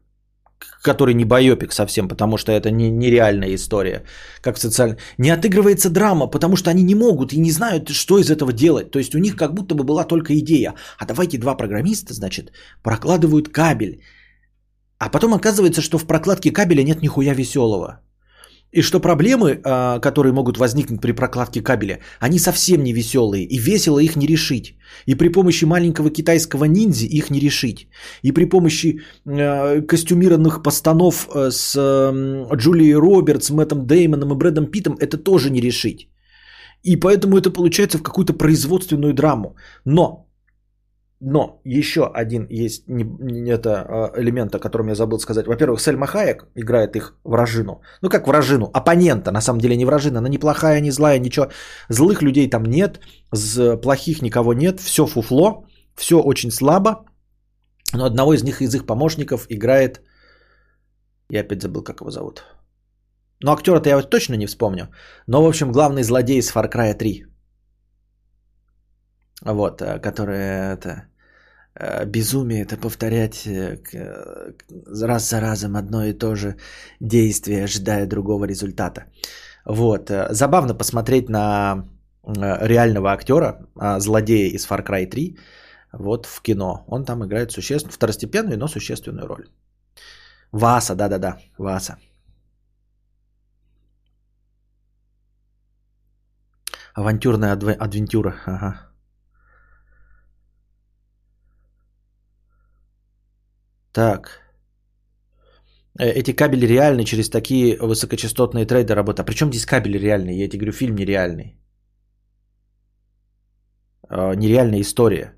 который 0.81 1.13
не 1.13 1.25
байопик 1.25 1.73
совсем, 1.73 2.07
потому 2.07 2.37
что 2.37 2.51
это 2.51 2.69
не, 2.71 2.89
нереальная 2.91 3.55
история, 3.55 4.03
как 4.41 4.57
в 4.57 4.59
социальном... 4.59 4.97
Не 5.17 5.31
отыгрывается 5.31 5.89
драма, 5.89 6.27
потому 6.27 6.55
что 6.55 6.69
они 6.69 6.83
не 6.83 6.95
могут 6.95 7.33
и 7.33 7.39
не 7.39 7.51
знают, 7.51 7.89
что 7.89 8.19
из 8.19 8.29
этого 8.29 8.53
делать. 8.53 8.91
То 8.91 8.99
есть 8.99 9.15
у 9.15 9.19
них 9.19 9.35
как 9.35 9.53
будто 9.53 9.75
бы 9.75 9.83
была 9.83 10.03
только 10.03 10.37
идея. 10.39 10.73
А 10.99 11.05
давайте 11.05 11.37
два 11.37 11.55
программиста, 11.55 12.13
значит, 12.13 12.51
прокладывают 12.83 13.49
кабель. 13.49 14.01
А 14.99 15.09
потом 15.09 15.33
оказывается, 15.33 15.81
что 15.81 15.97
в 15.97 16.05
прокладке 16.05 16.51
кабеля 16.51 16.83
нет 16.83 17.01
нихуя 17.01 17.33
веселого. 17.33 18.01
И 18.75 18.81
что 18.81 18.99
проблемы, 18.99 19.61
а, 19.63 19.99
которые 19.99 20.33
могут 20.33 20.57
возникнуть 20.57 21.01
при 21.01 21.13
прокладке 21.13 21.61
кабеля, 21.61 21.99
они 22.19 22.39
совсем 22.39 22.83
не 22.83 22.93
веселые, 22.93 23.45
и 23.45 23.57
весело 23.57 23.99
их 23.99 24.15
не 24.17 24.27
решить. 24.27 24.75
И 25.07 25.15
при 25.15 25.29
помощи 25.29 25.65
маленького 25.65 26.09
китайского 26.09 26.65
ниндзи 26.65 27.05
их 27.05 27.29
не 27.31 27.39
решить. 27.39 27.87
И 28.21 28.33
при 28.33 28.49
помощи 28.49 28.99
а, 29.25 29.81
костюмированных 29.81 30.61
постанов 30.61 31.29
а, 31.33 31.51
с 31.51 31.73
Джулией 32.55 32.95
Робертс, 32.95 33.49
Мэттом 33.49 33.87
Деймоном 33.87 34.33
и 34.33 34.35
Брэдом 34.35 34.65
Питом 34.65 34.97
это 34.99 35.17
тоже 35.17 35.49
не 35.49 35.61
решить. 35.61 36.09
И 36.83 36.97
поэтому 36.97 37.37
это 37.37 37.51
получается 37.51 37.97
в 37.97 38.03
какую-то 38.03 38.33
производственную 38.33 39.13
драму. 39.13 39.55
Но 39.85 40.24
но 41.21 41.61
еще 41.63 42.11
один 42.13 42.47
есть 42.49 42.87
не, 42.87 43.03
не 43.03 43.51
это 43.51 43.69
а, 43.69 44.11
элемент, 44.21 44.53
о 44.55 44.59
котором 44.59 44.87
я 44.87 44.95
забыл 44.95 45.19
сказать. 45.19 45.47
Во-первых, 45.47 45.81
Сельма 45.81 46.07
Хаек 46.07 46.45
играет 46.55 46.95
их 46.95 47.17
вражину. 47.23 47.81
Ну 48.01 48.09
как 48.09 48.27
вражину? 48.27 48.69
Оппонента, 48.73 49.31
на 49.31 49.41
самом 49.41 49.59
деле 49.59 49.77
не 49.77 49.85
вражина. 49.85 50.19
Она 50.19 50.29
не 50.29 50.37
плохая, 50.37 50.81
не 50.81 50.91
злая, 50.91 51.19
ничего. 51.19 51.47
Злых 51.89 52.21
людей 52.21 52.49
там 52.49 52.63
нет, 52.65 52.99
плохих 53.81 54.21
никого 54.21 54.53
нет, 54.53 54.79
все 54.79 55.05
фуфло. 55.05 55.65
Все 55.95 56.15
очень 56.15 56.51
слабо, 56.51 57.05
но 57.93 58.05
одного 58.05 58.33
из 58.33 58.43
них, 58.43 58.61
из 58.61 58.75
их 58.75 58.85
помощников 58.85 59.45
играет... 59.49 60.01
Я 61.29 61.41
опять 61.41 61.61
забыл, 61.61 61.83
как 61.83 62.01
его 62.01 62.11
зовут. 62.11 62.43
Но 63.41 63.53
актера-то 63.53 63.89
я 63.89 64.01
точно 64.01 64.35
не 64.35 64.45
вспомню. 64.45 64.89
Но, 65.27 65.41
в 65.41 65.47
общем, 65.47 65.71
главный 65.71 66.03
злодей 66.03 66.39
из 66.39 66.51
Far 66.51 66.69
Cry 66.71 66.93
3. 66.93 67.25
Вот, 69.41 69.81
э, 69.81 69.99
который 69.99 70.37
это 70.37 71.07
э, 71.75 72.05
безумие 72.05 72.63
это 72.63 72.77
повторять 72.77 73.47
э, 73.47 73.77
раз 75.01 75.29
за 75.29 75.41
разом 75.41 75.75
одно 75.75 76.05
и 76.05 76.13
то 76.13 76.35
же 76.35 76.55
действие, 76.99 77.63
ожидая 77.63 78.07
другого 78.07 78.45
результата. 78.45 79.05
Вот. 79.65 80.11
Забавно 80.29 80.75
посмотреть 80.75 81.29
на 81.29 81.85
реального 82.23 83.11
актера, 83.11 83.67
а, 83.75 83.99
злодея 83.99 84.49
из 84.49 84.67
Far 84.67 84.83
Cry 84.83 85.05
3, 85.05 85.37
вот 85.93 86.25
в 86.25 86.41
кино. 86.41 86.83
Он 86.87 87.05
там 87.05 87.23
играет 87.23 87.51
существенно, 87.51 87.93
второстепенную, 87.93 88.57
но 88.57 88.67
существенную 88.67 89.27
роль. 89.27 89.47
Васа, 90.51 90.95
да-да-да, 90.95 91.37
Васа. 91.57 91.97
Авантюрная 96.95 97.53
адв... 97.53 97.75
адвентюра, 97.79 98.35
ага. 98.45 98.94
Так. 103.95 104.41
Э, 105.99 106.11
эти 106.11 106.35
кабели 106.35 106.65
реальны, 106.67 107.05
через 107.05 107.29
такие 107.29 107.77
высокочастотные 107.79 108.65
трейды 108.65 108.93
работают. 108.93 109.19
А 109.19 109.23
при 109.23 109.35
здесь 109.35 109.65
кабели 109.65 109.97
реальные? 109.97 110.39
Я 110.39 110.49
тебе 110.49 110.59
говорю, 110.59 110.73
фильм 110.73 110.95
нереальный. 110.95 111.57
Э, 114.09 114.35
нереальная 114.35 114.81
история. 114.81 115.33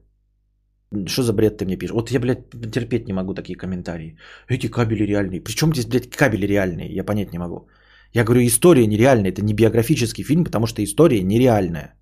Что 1.08 1.24
за 1.24 1.34
бред 1.34 1.58
ты 1.58 1.66
мне 1.66 1.78
пишешь? 1.78 1.93
Вот 1.93 2.12
я, 2.12 2.20
блядь, 2.20 2.49
терпеть 2.72 3.08
не 3.08 3.14
могу 3.14 3.36
такие 3.36 3.58
комментарии. 3.58 4.18
Эти 4.49 4.68
кабели 4.68 5.05
реальные. 5.05 5.43
Причем 5.43 5.74
здесь, 5.74 5.86
блядь, 5.86 6.10
кабели 6.10 6.47
реальные? 6.47 6.95
Я 6.95 7.03
понять 7.03 7.34
не 7.34 7.39
могу. 7.39 7.68
Я 8.14 8.24
говорю, 8.24 8.41
история 8.41 8.88
нереальная. 8.88 9.32
Это 9.32 9.43
не 9.43 9.53
биографический 9.53 10.24
фильм, 10.24 10.43
потому 10.43 10.66
что 10.66 10.84
история 10.84 11.22
нереальная. 11.22 11.93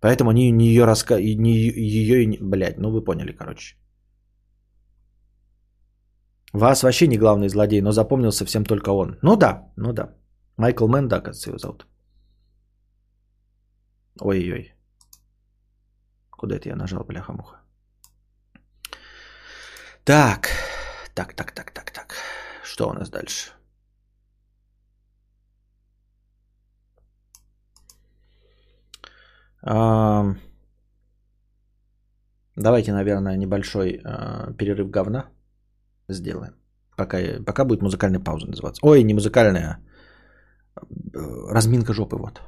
Поэтому 0.00 0.30
они 0.30 0.50
не 0.50 0.66
ее 0.66 0.84
раска... 0.84 1.18
не 1.20 1.52
ее, 1.54 2.36
блядь, 2.40 2.78
ну 2.78 2.90
вы 2.90 3.04
поняли, 3.04 3.32
короче. 3.32 3.76
Вас 6.52 6.82
вообще 6.82 7.06
не 7.06 7.18
главный 7.18 7.48
злодей, 7.48 7.80
но 7.80 7.92
запомнился 7.92 8.44
всем 8.44 8.64
только 8.64 8.90
он. 8.90 9.18
Ну 9.22 9.36
да, 9.36 9.72
ну 9.76 9.92
да. 9.92 10.14
Майкл 10.56 10.86
Мэн, 10.86 11.08
да, 11.08 11.20
кажется, 11.20 11.50
его 11.50 11.58
зовут. 11.58 11.86
Ой-ой. 14.20 14.74
Куда 16.30 16.56
это 16.56 16.68
я 16.68 16.76
нажал, 16.76 17.04
бляха-муха? 17.04 17.56
Так, 20.04 20.48
так, 21.14 21.34
так, 21.34 21.52
так, 21.52 21.70
так, 21.70 21.90
так. 21.90 22.16
Что 22.64 22.88
у 22.88 22.92
нас 22.92 23.08
дальше? 23.10 23.52
Давайте, 32.56 32.92
наверное, 32.92 33.36
небольшой 33.36 34.00
а, 34.04 34.52
перерыв 34.52 34.90
говна 34.90 35.30
сделаем. 36.12 36.54
Пока, 36.96 37.18
пока 37.46 37.64
будет 37.64 37.82
музыкальная 37.82 38.20
пауза 38.20 38.46
называться. 38.46 38.84
Ой, 38.84 39.02
не 39.02 39.14
музыкальная, 39.14 39.68
а 39.70 39.92
разминка 41.50 41.92
жопы, 41.92 42.16
вот. 42.16 42.40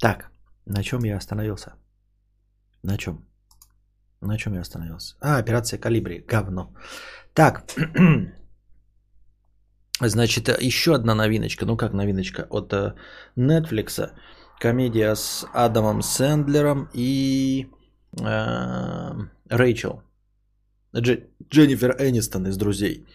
Так, 0.00 0.30
на 0.66 0.82
чем 0.82 1.04
я 1.04 1.16
остановился? 1.16 1.74
На 2.82 2.96
чем? 2.96 3.24
На 4.20 4.38
чем 4.38 4.54
я 4.54 4.60
остановился? 4.60 5.16
А, 5.20 5.38
операция 5.38 5.78
Калибри. 5.78 6.24
Говно. 6.28 6.74
Так. 7.34 7.64
Значит, 10.00 10.48
еще 10.62 10.94
одна 10.94 11.14
новиночка. 11.14 11.66
Ну, 11.66 11.76
как 11.76 11.92
новиночка? 11.92 12.46
От 12.50 12.72
э, 12.72 12.94
Netflix. 13.36 14.12
Комедия 14.58 15.14
с 15.14 15.46
Адамом 15.54 16.02
Сэндлером 16.02 16.88
и 16.92 17.68
э, 18.20 19.10
Рэйчел. 19.48 20.02
Дж- 20.92 21.24
Дженнифер 21.48 21.96
Энистон 21.98 22.46
из 22.46 22.56
«Друзей». 22.56 23.06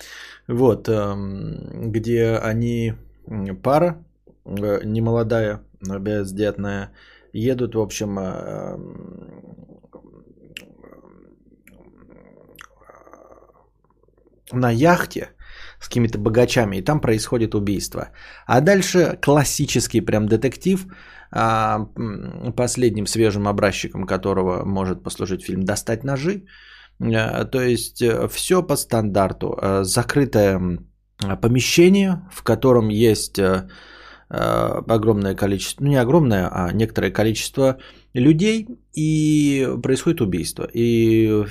Вот, 0.48 0.88
э, 0.88 1.16
где 1.90 2.38
они 2.38 2.94
пара, 3.62 4.04
э, 4.46 4.82
немолодая, 4.86 5.60
бездетная, 5.82 6.92
едут, 7.34 7.76
в 7.76 7.80
общем, 7.80 8.20
э, 8.20 8.78
на 14.54 14.72
яхте 14.72 15.30
с 15.80 15.88
какими-то 15.88 16.20
богачами, 16.20 16.78
и 16.78 16.82
там 16.82 17.02
происходит 17.02 17.56
убийство. 17.56 18.10
А 18.46 18.62
дальше 18.62 19.18
классический 19.22 20.02
прям 20.02 20.28
детектив, 20.28 20.86
а, 21.34 21.88
последним 22.56 23.08
свежим 23.08 23.48
образчиком 23.48 24.06
которого 24.06 24.64
может 24.66 25.04
послужить 25.04 25.44
фильм 25.44 25.64
«Достать 25.64 26.04
ножи». 26.04 26.46
Э, 27.00 27.46
то 27.46 27.62
есть 27.62 28.02
э, 28.02 28.28
все 28.28 28.62
по 28.64 28.76
стандарту. 28.76 29.58
Закрытое 29.82 30.80
помещение, 31.42 32.22
в 32.32 32.44
котором 32.44 32.90
есть 32.90 33.40
Э, 34.36 34.82
огромное 34.88 35.36
количество, 35.36 35.84
ну 35.84 35.90
не 35.92 36.02
огромное, 36.02 36.50
а 36.52 36.72
некоторое 36.74 37.12
количество 37.12 37.78
людей, 38.14 38.68
и 38.94 39.68
происходит 39.84 40.22
убийство. 40.22 40.68
И 40.74 41.46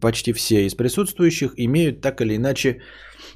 почти 0.00 0.32
все 0.32 0.64
из 0.66 0.74
присутствующих 0.74 1.54
имеют 1.56 2.00
так 2.00 2.20
или 2.20 2.36
иначе 2.36 2.82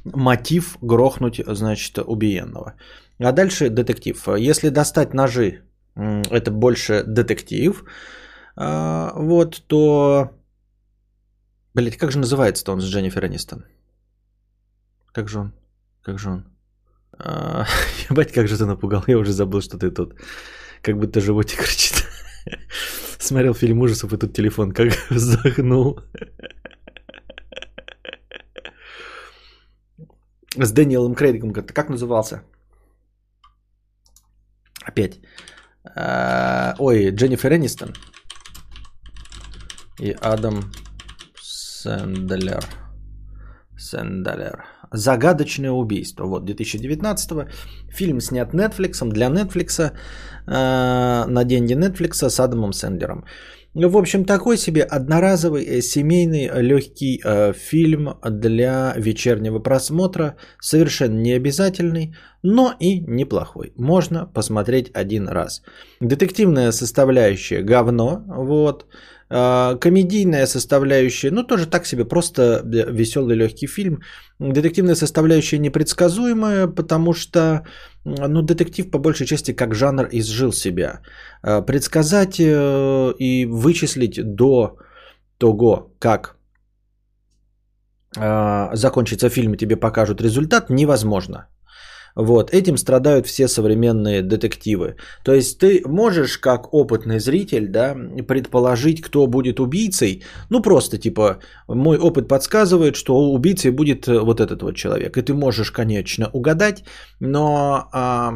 мотив 0.05 0.79
грохнуть, 0.81 1.41
значит, 1.47 1.99
убиенного. 1.99 2.75
А 3.19 3.33
дальше 3.33 3.69
детектив. 3.69 4.29
Если 4.39 4.69
достать 4.69 5.13
ножи, 5.13 5.63
это 5.97 6.51
больше 6.51 7.05
детектив, 7.05 7.85
э, 8.57 9.11
вот, 9.15 9.63
то... 9.67 10.31
Блять, 11.75 11.97
как 11.97 12.13
же 12.13 12.19
называется-то 12.19 12.73
он 12.73 12.81
с 12.81 12.85
Дженнифер 12.85 13.27
Энистон? 13.27 13.65
Как 15.13 15.29
же 15.29 15.39
он? 15.39 15.53
Как 16.03 16.19
же 16.19 16.31
он? 16.31 16.45
А, 17.19 17.67
ебать, 18.11 18.33
как 18.33 18.49
же 18.49 18.59
ты 18.59 18.67
напугал. 18.67 19.05
Я 19.07 19.19
уже 19.19 19.33
забыл, 19.33 19.61
что 19.61 19.79
ты 19.79 19.91
тут. 19.91 20.15
Как 20.83 20.99
будто 20.99 21.21
животик 21.21 21.59
кричит. 21.59 22.05
Смотрел 23.19 23.55
фильм 23.55 23.81
ужасов, 23.81 24.13
и 24.13 24.19
тут 24.19 24.33
телефон 24.35 24.73
как 24.73 24.93
вздохнул. 25.11 26.01
С 30.57 30.73
Дэниелом 30.73 31.15
Крейдом 31.15 31.53
как 31.53 31.89
назывался? 31.89 32.43
Опять. 34.85 35.21
Ой, 35.85 37.11
Дженнифер 37.11 37.53
Энистон. 37.53 37.93
И 40.01 40.17
Адам 40.21 40.73
Сэндлер. 41.85 42.65
Сэндлер. 43.77 44.65
Загадочное 44.93 45.71
убийство. 45.71 46.25
Вот 46.27 46.45
2019 46.45 47.49
фильм 47.91 48.21
снят 48.21 48.55
Netflix 48.55 49.05
для 49.11 49.27
Netflix 49.27 49.81
э, 49.81 49.91
на 50.47 51.45
деньги 51.45 51.75
Netflix 51.75 52.29
с 52.29 52.41
Адамом 52.41 52.73
Сэндлером. 52.73 53.25
Ну, 53.77 53.89
в 53.89 53.97
общем, 53.97 54.25
такой 54.25 54.57
себе 54.57 54.83
одноразовый 54.85 55.65
э, 55.65 55.81
семейный 55.81 56.49
легкий 56.63 57.21
э, 57.25 57.53
фильм 57.53 58.15
для 58.23 58.95
вечернего 58.97 59.59
просмотра, 59.59 60.37
совершенно 60.61 61.19
необязательный, 61.19 62.15
но 62.43 62.73
и 62.79 63.01
неплохой. 63.01 63.73
Можно 63.77 64.27
посмотреть 64.27 64.93
один 64.95 65.29
раз. 65.29 65.63
Детективная 66.01 66.71
составляющая 66.71 67.63
говно, 67.63 68.23
вот. 68.29 68.87
А, 69.31 69.77
комедийная 69.77 70.47
составляющая, 70.47 71.31
ну 71.31 71.45
тоже 71.45 71.67
так 71.67 71.87
себе, 71.87 72.05
просто 72.05 72.63
веселый 72.65 73.37
легкий 73.37 73.67
фильм. 73.67 74.01
Детективная 74.39 74.95
составляющая 74.95 75.59
непредсказуемая, 75.59 76.67
потому 76.67 77.13
что 77.15 77.63
ну, 78.05 78.43
детектив 78.43 78.91
по 78.91 78.99
большей 78.99 79.27
части 79.27 79.53
как 79.53 79.75
жанр 79.75 80.09
изжил 80.13 80.53
себя. 80.53 81.01
А, 81.43 81.63
предсказать 81.63 82.39
э, 82.39 83.15
и 83.19 83.47
вычислить 83.47 84.21
до 84.23 84.77
того, 85.39 85.93
как 85.99 86.37
а, 88.17 88.71
закончится 88.75 89.29
фильм 89.31 89.55
и 89.55 89.57
тебе 89.57 89.77
покажут 89.77 90.21
результат, 90.21 90.71
невозможно. 90.71 91.49
Вот, 92.15 92.55
этим 92.55 92.77
страдают 92.77 93.27
все 93.27 93.49
современные 93.49 94.23
детективы. 94.23 94.97
То 95.25 95.35
есть 95.35 95.59
ты 95.59 95.83
можешь, 95.87 96.39
как 96.39 96.73
опытный 96.73 97.19
зритель, 97.19 97.67
да, 97.69 97.97
предположить, 98.29 99.03
кто 99.03 99.27
будет 99.27 99.59
убийцей. 99.59 100.23
Ну, 100.51 100.63
просто 100.63 100.99
типа, 100.99 101.39
мой 101.69 101.99
опыт 101.99 102.29
подсказывает, 102.29 102.95
что 102.95 103.33
убийцей 103.33 103.73
будет 103.73 104.07
э, 104.07 104.21
вот 104.21 104.41
этот 104.41 104.63
вот 104.63 104.77
человек. 104.77 105.17
И 105.17 105.23
ты 105.23 105.35
можешь, 105.35 105.73
конечно, 105.73 106.31
угадать, 106.33 106.85
но 107.19 107.89
а, 107.93 108.33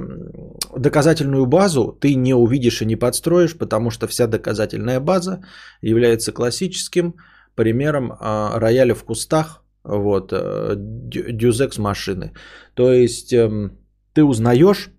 доказательную 0.77 1.47
базу 1.47 1.97
ты 2.01 2.15
не 2.15 2.35
увидишь 2.35 2.83
и 2.83 2.87
не 2.87 2.97
подстроишь, 2.97 3.57
потому 3.57 3.91
что 3.91 4.09
вся 4.09 4.27
доказательная 4.27 5.01
база 5.01 5.41
является 5.83 6.33
классическим 6.33 7.15
примером 7.55 8.13
а, 8.19 8.59
рояля 8.59 8.95
в 8.95 9.05
кустах, 9.05 9.63
вот, 9.89 10.33
э, 10.33 10.75
дюзекс 10.77 11.79
машины. 11.79 12.33
То 12.75 12.93
есть 12.93 13.33
эм, 13.33 13.79
ты 14.13 14.23
узнаешь 14.23 14.91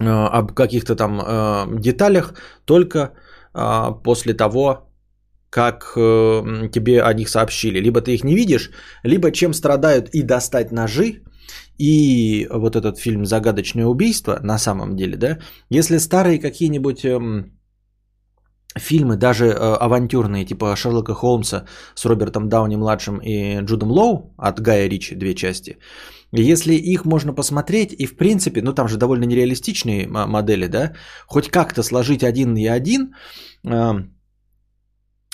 э, 0.00 0.04
об 0.08 0.52
каких-то 0.52 0.96
там 0.96 1.20
э, 1.20 1.80
деталях 1.80 2.34
только 2.64 3.12
после 4.04 4.34
того, 4.34 4.90
как 5.48 5.94
тебе 5.94 7.00
о 7.00 7.14
них 7.14 7.30
сообщили. 7.30 7.80
Либо 7.80 8.02
ты 8.02 8.12
их 8.12 8.22
не 8.22 8.34
видишь, 8.34 8.70
либо 9.02 9.32
чем 9.32 9.54
страдают 9.54 10.10
и 10.10 10.20
достать 10.20 10.72
ножи, 10.72 11.22
и 11.78 12.46
вот 12.50 12.76
этот 12.76 12.98
фильм 12.98 13.24
«Загадочное 13.24 13.86
убийство» 13.86 14.38
на 14.42 14.58
самом 14.58 14.94
деле, 14.96 15.16
да, 15.16 15.38
если 15.70 15.96
старые 15.96 16.38
какие-нибудь 16.38 17.04
эм, 17.06 17.55
фильмы, 18.78 19.16
даже 19.16 19.46
э, 19.46 19.76
авантюрные, 19.80 20.44
типа 20.44 20.76
Шерлока 20.76 21.14
Холмса 21.14 21.64
с 21.94 22.04
Робертом 22.04 22.48
Дауни-младшим 22.48 23.18
и 23.18 23.60
Джудом 23.60 23.90
Лоу 23.90 24.34
от 24.38 24.60
Гая 24.60 24.88
Ричи, 24.88 25.14
две 25.14 25.34
части, 25.34 25.78
если 26.32 26.74
их 26.74 27.04
можно 27.04 27.32
посмотреть, 27.32 27.92
и 27.92 28.06
в 28.06 28.16
принципе, 28.16 28.62
ну 28.62 28.72
там 28.72 28.88
же 28.88 28.96
довольно 28.96 29.24
нереалистичные 29.24 30.08
модели, 30.08 30.66
да, 30.66 30.92
хоть 31.26 31.48
как-то 31.50 31.82
сложить 31.82 32.22
один 32.22 32.56
и 32.56 32.66
один, 32.66 33.14
э, 33.64 33.92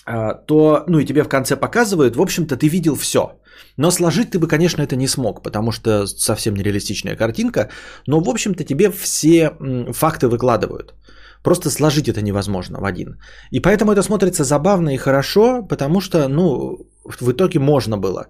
э, 0.06 0.34
то, 0.46 0.84
ну 0.88 0.98
и 0.98 1.04
тебе 1.04 1.24
в 1.24 1.28
конце 1.28 1.56
показывают, 1.56 2.16
в 2.16 2.22
общем-то, 2.22 2.56
ты 2.56 2.68
видел 2.68 2.96
все. 2.96 3.38
Но 3.76 3.90
сложить 3.90 4.30
ты 4.30 4.38
бы, 4.38 4.48
конечно, 4.48 4.82
это 4.82 4.96
не 4.96 5.08
смог, 5.08 5.42
потому 5.42 5.72
что 5.72 6.06
совсем 6.06 6.54
нереалистичная 6.54 7.16
картинка, 7.16 7.70
но, 8.06 8.20
в 8.20 8.28
общем-то, 8.28 8.64
тебе 8.64 8.90
все 8.90 9.50
факты 9.92 10.28
выкладывают. 10.28 10.94
Просто 11.42 11.70
сложить 11.70 12.08
это 12.08 12.22
невозможно 12.22 12.80
в 12.80 12.84
один. 12.84 13.18
И 13.50 13.60
поэтому 13.60 13.92
это 13.92 14.02
смотрится 14.02 14.44
забавно 14.44 14.94
и 14.94 14.96
хорошо, 14.96 15.62
потому 15.62 16.00
что, 16.00 16.28
ну, 16.28 16.78
в 17.04 17.32
итоге 17.32 17.58
можно 17.58 17.98
было. 17.98 18.26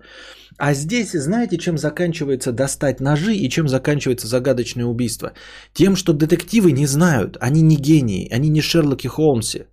А 0.58 0.74
здесь, 0.74 1.12
знаете, 1.12 1.58
чем 1.58 1.78
заканчивается 1.78 2.52
достать 2.52 3.00
ножи 3.00 3.34
и 3.34 3.48
чем 3.48 3.68
заканчивается 3.68 4.26
загадочное 4.26 4.86
убийство? 4.86 5.32
Тем, 5.72 5.96
что 5.96 6.12
детективы 6.12 6.72
не 6.72 6.86
знают, 6.86 7.36
они 7.40 7.62
не 7.62 7.76
гении, 7.76 8.28
они 8.34 8.48
не 8.48 8.60
Шерлоки 8.60 9.08
Холмсы. 9.08 9.66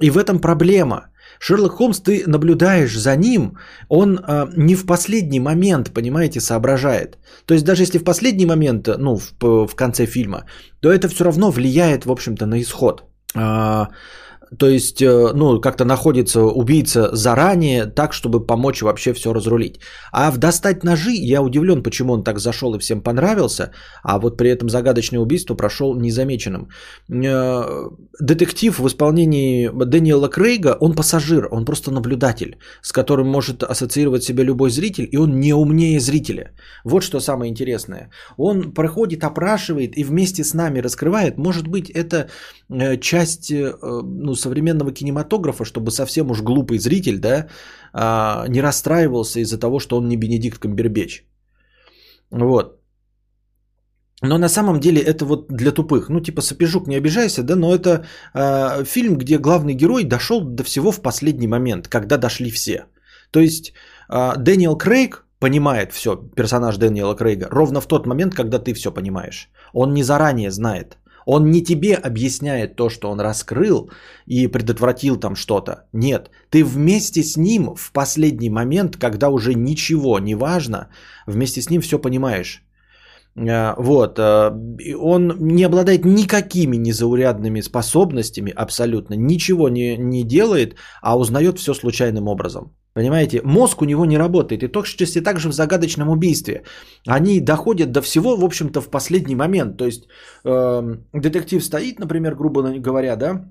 И 0.00 0.10
в 0.10 0.18
этом 0.18 0.38
проблема– 0.40 1.08
Шерлок 1.38 1.72
Холмс, 1.72 2.00
ты 2.00 2.24
наблюдаешь 2.26 2.98
за 2.98 3.16
ним, 3.16 3.58
он 3.88 4.18
э, 4.18 4.46
не 4.56 4.74
в 4.74 4.86
последний 4.86 5.40
момент, 5.40 5.92
понимаете, 5.94 6.40
соображает. 6.40 7.18
То 7.46 7.54
есть 7.54 7.64
даже 7.64 7.82
если 7.82 7.98
в 7.98 8.04
последний 8.04 8.46
момент, 8.46 8.88
ну, 8.98 9.16
в, 9.16 9.66
в 9.66 9.74
конце 9.74 10.06
фильма, 10.06 10.44
то 10.80 10.90
это 10.90 11.08
все 11.08 11.24
равно 11.24 11.50
влияет, 11.50 12.06
в 12.06 12.10
общем-то, 12.10 12.46
на 12.46 12.60
исход. 12.60 13.04
А, 13.34 13.88
то 14.56 14.68
есть, 14.68 15.02
э, 15.02 15.32
ну, 15.34 15.60
как-то 15.60 15.84
находится 15.84 16.42
убийца 16.42 17.10
заранее, 17.12 17.86
так, 17.86 18.12
чтобы 18.12 18.46
помочь 18.46 18.82
вообще 18.82 19.12
все 19.12 19.32
разрулить. 19.32 19.80
А 20.12 20.30
в 20.30 20.38
«Достать 20.38 20.84
ножи» 20.84 21.12
я 21.12 21.42
удивлен, 21.42 21.82
почему 21.82 22.12
он 22.12 22.24
так 22.24 22.38
зашел 22.38 22.74
и 22.74 22.78
всем 22.78 23.02
понравился, 23.02 23.70
а 24.02 24.18
вот 24.18 24.36
при 24.36 24.50
этом 24.50 24.68
загадочное 24.68 25.20
убийство 25.20 25.54
прошел 25.54 25.94
незамеченным. 25.94 26.68
Э, 27.10 27.90
детектив 28.20 28.78
в 28.78 28.86
исполнении 28.86 29.70
Дэниела 29.84 30.28
Крейга, 30.28 30.76
он 30.80 30.94
пассажир, 30.94 31.48
он 31.50 31.64
просто 31.64 31.90
наблюдатель, 31.90 32.56
с 32.82 32.92
которым 32.92 33.28
может 33.28 33.62
ассоциировать 33.62 34.24
себя 34.24 34.44
любой 34.44 34.70
зритель, 34.70 35.08
и 35.12 35.18
он 35.18 35.40
не 35.40 35.52
умнее 35.52 36.00
зрителя. 36.00 36.52
Вот 36.84 37.02
что 37.02 37.20
самое 37.20 37.50
интересное. 37.50 38.10
Он 38.38 38.72
проходит, 38.72 39.24
опрашивает 39.24 39.98
и 39.98 40.04
вместе 40.04 40.42
с 40.42 40.54
нами 40.54 40.80
раскрывает, 40.80 41.38
может 41.38 41.68
быть, 41.68 41.90
это 41.90 42.28
э, 42.70 42.96
часть, 42.98 43.52
ну, 43.52 44.34
современного 44.38 44.92
кинематографа, 44.92 45.64
чтобы 45.64 45.90
совсем 45.90 46.30
уж 46.30 46.42
глупый 46.42 46.78
зритель, 46.78 47.18
да, 47.18 47.48
а, 47.92 48.46
не 48.48 48.62
расстраивался 48.62 49.40
из-за 49.40 49.58
того, 49.58 49.78
что 49.80 49.96
он 49.96 50.08
не 50.08 50.16
Бенедикт 50.16 50.58
Камбербеч. 50.58 51.24
Вот. 52.30 52.78
Но 54.22 54.38
на 54.38 54.48
самом 54.48 54.80
деле 54.80 55.00
это 55.00 55.24
вот 55.24 55.46
для 55.48 55.70
тупых. 55.70 56.08
Ну, 56.08 56.20
типа, 56.20 56.40
Сапежук, 56.40 56.88
не 56.88 56.96
обижайся, 56.96 57.42
да, 57.42 57.56
но 57.56 57.72
это 57.72 58.04
э, 58.34 58.84
фильм, 58.84 59.16
где 59.16 59.38
главный 59.38 59.74
герой 59.74 60.04
дошел 60.04 60.40
до 60.40 60.64
всего 60.64 60.90
в 60.90 61.00
последний 61.02 61.46
момент, 61.46 61.88
когда 61.88 62.16
дошли 62.16 62.50
все. 62.50 62.86
То 63.30 63.40
есть 63.40 63.72
э, 64.08 64.32
Дэниел 64.36 64.76
Крейг 64.76 65.24
понимает 65.38 65.92
все, 65.92 66.16
персонаж 66.36 66.76
Дэниела 66.78 67.14
Крейга, 67.14 67.46
ровно 67.50 67.80
в 67.80 67.86
тот 67.86 68.06
момент, 68.06 68.34
когда 68.34 68.58
ты 68.58 68.74
все 68.74 68.90
понимаешь. 68.90 69.50
Он 69.72 69.94
не 69.94 70.02
заранее 70.02 70.50
знает. 70.50 70.98
Он 71.30 71.50
не 71.50 71.62
тебе 71.62 71.94
объясняет 71.94 72.76
то, 72.76 72.88
что 72.88 73.10
он 73.10 73.20
раскрыл 73.20 73.90
и 74.24 74.48
предотвратил 74.48 75.20
там 75.20 75.36
что-то. 75.36 75.84
Нет, 75.92 76.30
ты 76.48 76.64
вместе 76.64 77.22
с 77.22 77.36
ним 77.36 77.74
в 77.76 77.92
последний 77.92 78.50
момент, 78.50 78.96
когда 78.96 79.28
уже 79.28 79.54
ничего 79.54 80.18
не 80.20 80.34
важно, 80.34 80.88
вместе 81.26 81.60
с 81.60 81.68
ним 81.68 81.82
все 81.82 81.98
понимаешь. 81.98 82.62
Э, 83.36 83.74
вот, 83.76 84.18
э, 84.18 84.50
он 84.96 85.36
не 85.38 85.66
обладает 85.66 86.06
никакими 86.06 86.76
незаурядными 86.76 87.60
способностями 87.60 88.52
абсолютно, 88.56 89.14
ничего 89.14 89.68
не, 89.68 89.98
не 89.98 90.24
делает, 90.24 90.76
а 91.02 91.18
узнает 91.18 91.58
все 91.58 91.74
случайным 91.74 92.28
образом. 92.28 92.72
Понимаете, 92.98 93.40
мозг 93.44 93.82
у 93.82 93.84
него 93.84 94.06
не 94.06 94.18
работает. 94.18 94.62
И 94.62 94.68
точности 94.68 95.20
также 95.20 95.48
в 95.48 95.52
загадочном 95.52 96.08
убийстве. 96.08 96.62
Они 97.06 97.40
доходят 97.40 97.92
до 97.92 98.02
всего, 98.02 98.36
в 98.36 98.44
общем-то, 98.44 98.80
в 98.80 98.90
последний 98.90 99.36
момент. 99.36 99.76
То 99.76 99.84
есть 99.86 100.08
э, 100.44 100.96
детектив 101.12 101.64
стоит, 101.64 102.00
например, 102.00 102.34
грубо 102.34 102.62
говоря, 102.80 103.16
да, 103.16 103.44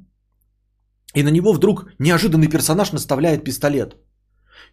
и 1.16 1.24
на 1.24 1.30
него 1.30 1.54
вдруг 1.54 1.86
неожиданный 2.00 2.50
персонаж 2.50 2.92
наставляет 2.92 3.46
пистолет. 3.46 3.96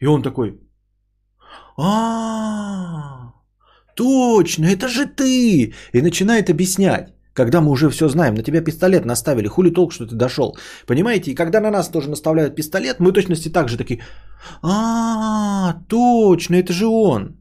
И 0.02 0.06
он 0.06 0.22
такой, 0.22 0.58
а, 1.78 3.32
точно, 3.94 4.64
это 4.64 4.88
же 4.88 5.06
ты! 5.06 5.72
И 5.92 6.02
начинает 6.02 6.50
объяснять 6.50 7.13
когда 7.34 7.60
мы 7.60 7.70
уже 7.70 7.90
все 7.90 8.08
знаем, 8.08 8.34
на 8.34 8.42
тебя 8.42 8.64
пистолет 8.64 9.04
наставили, 9.04 9.48
хули 9.48 9.70
толк, 9.70 9.92
что 9.92 10.06
ты 10.06 10.14
дошел. 10.14 10.56
Понимаете? 10.86 11.30
И 11.30 11.34
когда 11.34 11.60
на 11.60 11.70
нас 11.70 11.88
тоже 11.88 12.08
наставляют 12.08 12.54
пистолет, 12.54 13.00
мы 13.00 13.12
точности 13.12 13.52
так 13.52 13.68
же 13.68 13.76
такие, 13.76 14.00
а, 14.62 15.74
точно, 15.88 16.56
это 16.56 16.72
же 16.72 16.86
он. 16.86 17.36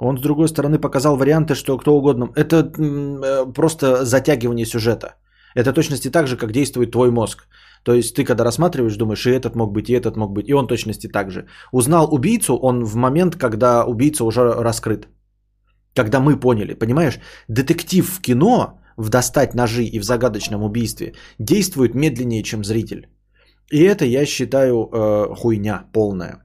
Он, 0.00 0.18
с 0.18 0.20
другой 0.20 0.48
стороны, 0.48 0.78
показал 0.78 1.16
варианты, 1.16 1.54
что 1.54 1.78
кто 1.78 1.96
угодно. 1.96 2.28
Это 2.34 2.56
э, 2.56 3.52
просто 3.52 4.04
затягивание 4.04 4.66
сюжета. 4.66 5.14
Это 5.54 5.72
точности 5.72 6.10
так 6.10 6.26
же, 6.26 6.36
как 6.36 6.50
действует 6.50 6.90
твой 6.90 7.10
мозг. 7.10 7.46
То 7.84 7.94
есть 7.94 8.16
ты 8.16 8.24
когда 8.24 8.44
рассматриваешь, 8.44 8.96
думаешь, 8.96 9.26
и 9.26 9.30
этот 9.30 9.54
мог 9.54 9.72
быть, 9.72 9.88
и 9.88 9.92
этот 9.92 10.16
мог 10.16 10.32
быть, 10.32 10.48
и 10.48 10.54
он 10.54 10.66
точности 10.66 11.06
так 11.06 11.30
же. 11.30 11.46
Узнал 11.72 12.12
убийцу 12.12 12.56
он 12.56 12.84
в 12.84 12.96
момент, 12.96 13.36
когда 13.36 13.84
убийца 13.84 14.24
уже 14.24 14.40
раскрыт. 14.40 15.08
Когда 15.94 16.20
мы 16.20 16.40
поняли, 16.40 16.74
понимаешь, 16.74 17.20
детектив 17.48 18.08
в 18.08 18.20
кино, 18.20 18.80
в 18.96 19.08
«Достать 19.08 19.54
ножи» 19.54 19.84
и 19.84 20.00
в 20.00 20.04
«Загадочном 20.04 20.62
убийстве» 20.62 21.12
действует 21.38 21.94
медленнее, 21.94 22.42
чем 22.42 22.64
зритель. 22.64 23.08
И 23.70 23.82
это, 23.82 24.04
я 24.04 24.26
считаю, 24.26 24.88
э, 24.92 25.34
хуйня 25.34 25.84
полная. 25.92 26.44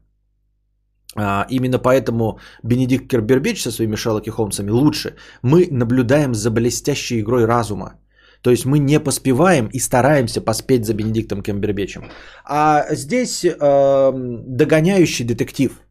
А, 1.16 1.46
именно 1.50 1.80
поэтому 1.80 2.40
Бенедикт 2.64 3.08
Кербербеч 3.08 3.62
со 3.62 3.72
своими 3.72 3.96
Шерлоки 3.96 4.30
Холмсами 4.30 4.72
лучше. 4.72 5.16
Мы 5.42 5.68
наблюдаем 5.72 6.34
за 6.34 6.52
блестящей 6.52 7.20
игрой 7.20 7.46
разума. 7.46 7.94
То 8.42 8.52
есть 8.52 8.66
мы 8.66 8.80
не 8.80 9.00
поспеваем 9.00 9.70
и 9.74 9.80
стараемся 9.80 10.42
поспеть 10.42 10.86
за 10.86 10.94
Бенедиктом 10.94 11.42
Кембербечем. 11.42 12.04
А 12.46 12.86
здесь 12.96 13.44
э, 13.44 14.12
догоняющий 14.48 15.26
детектив– 15.26 15.72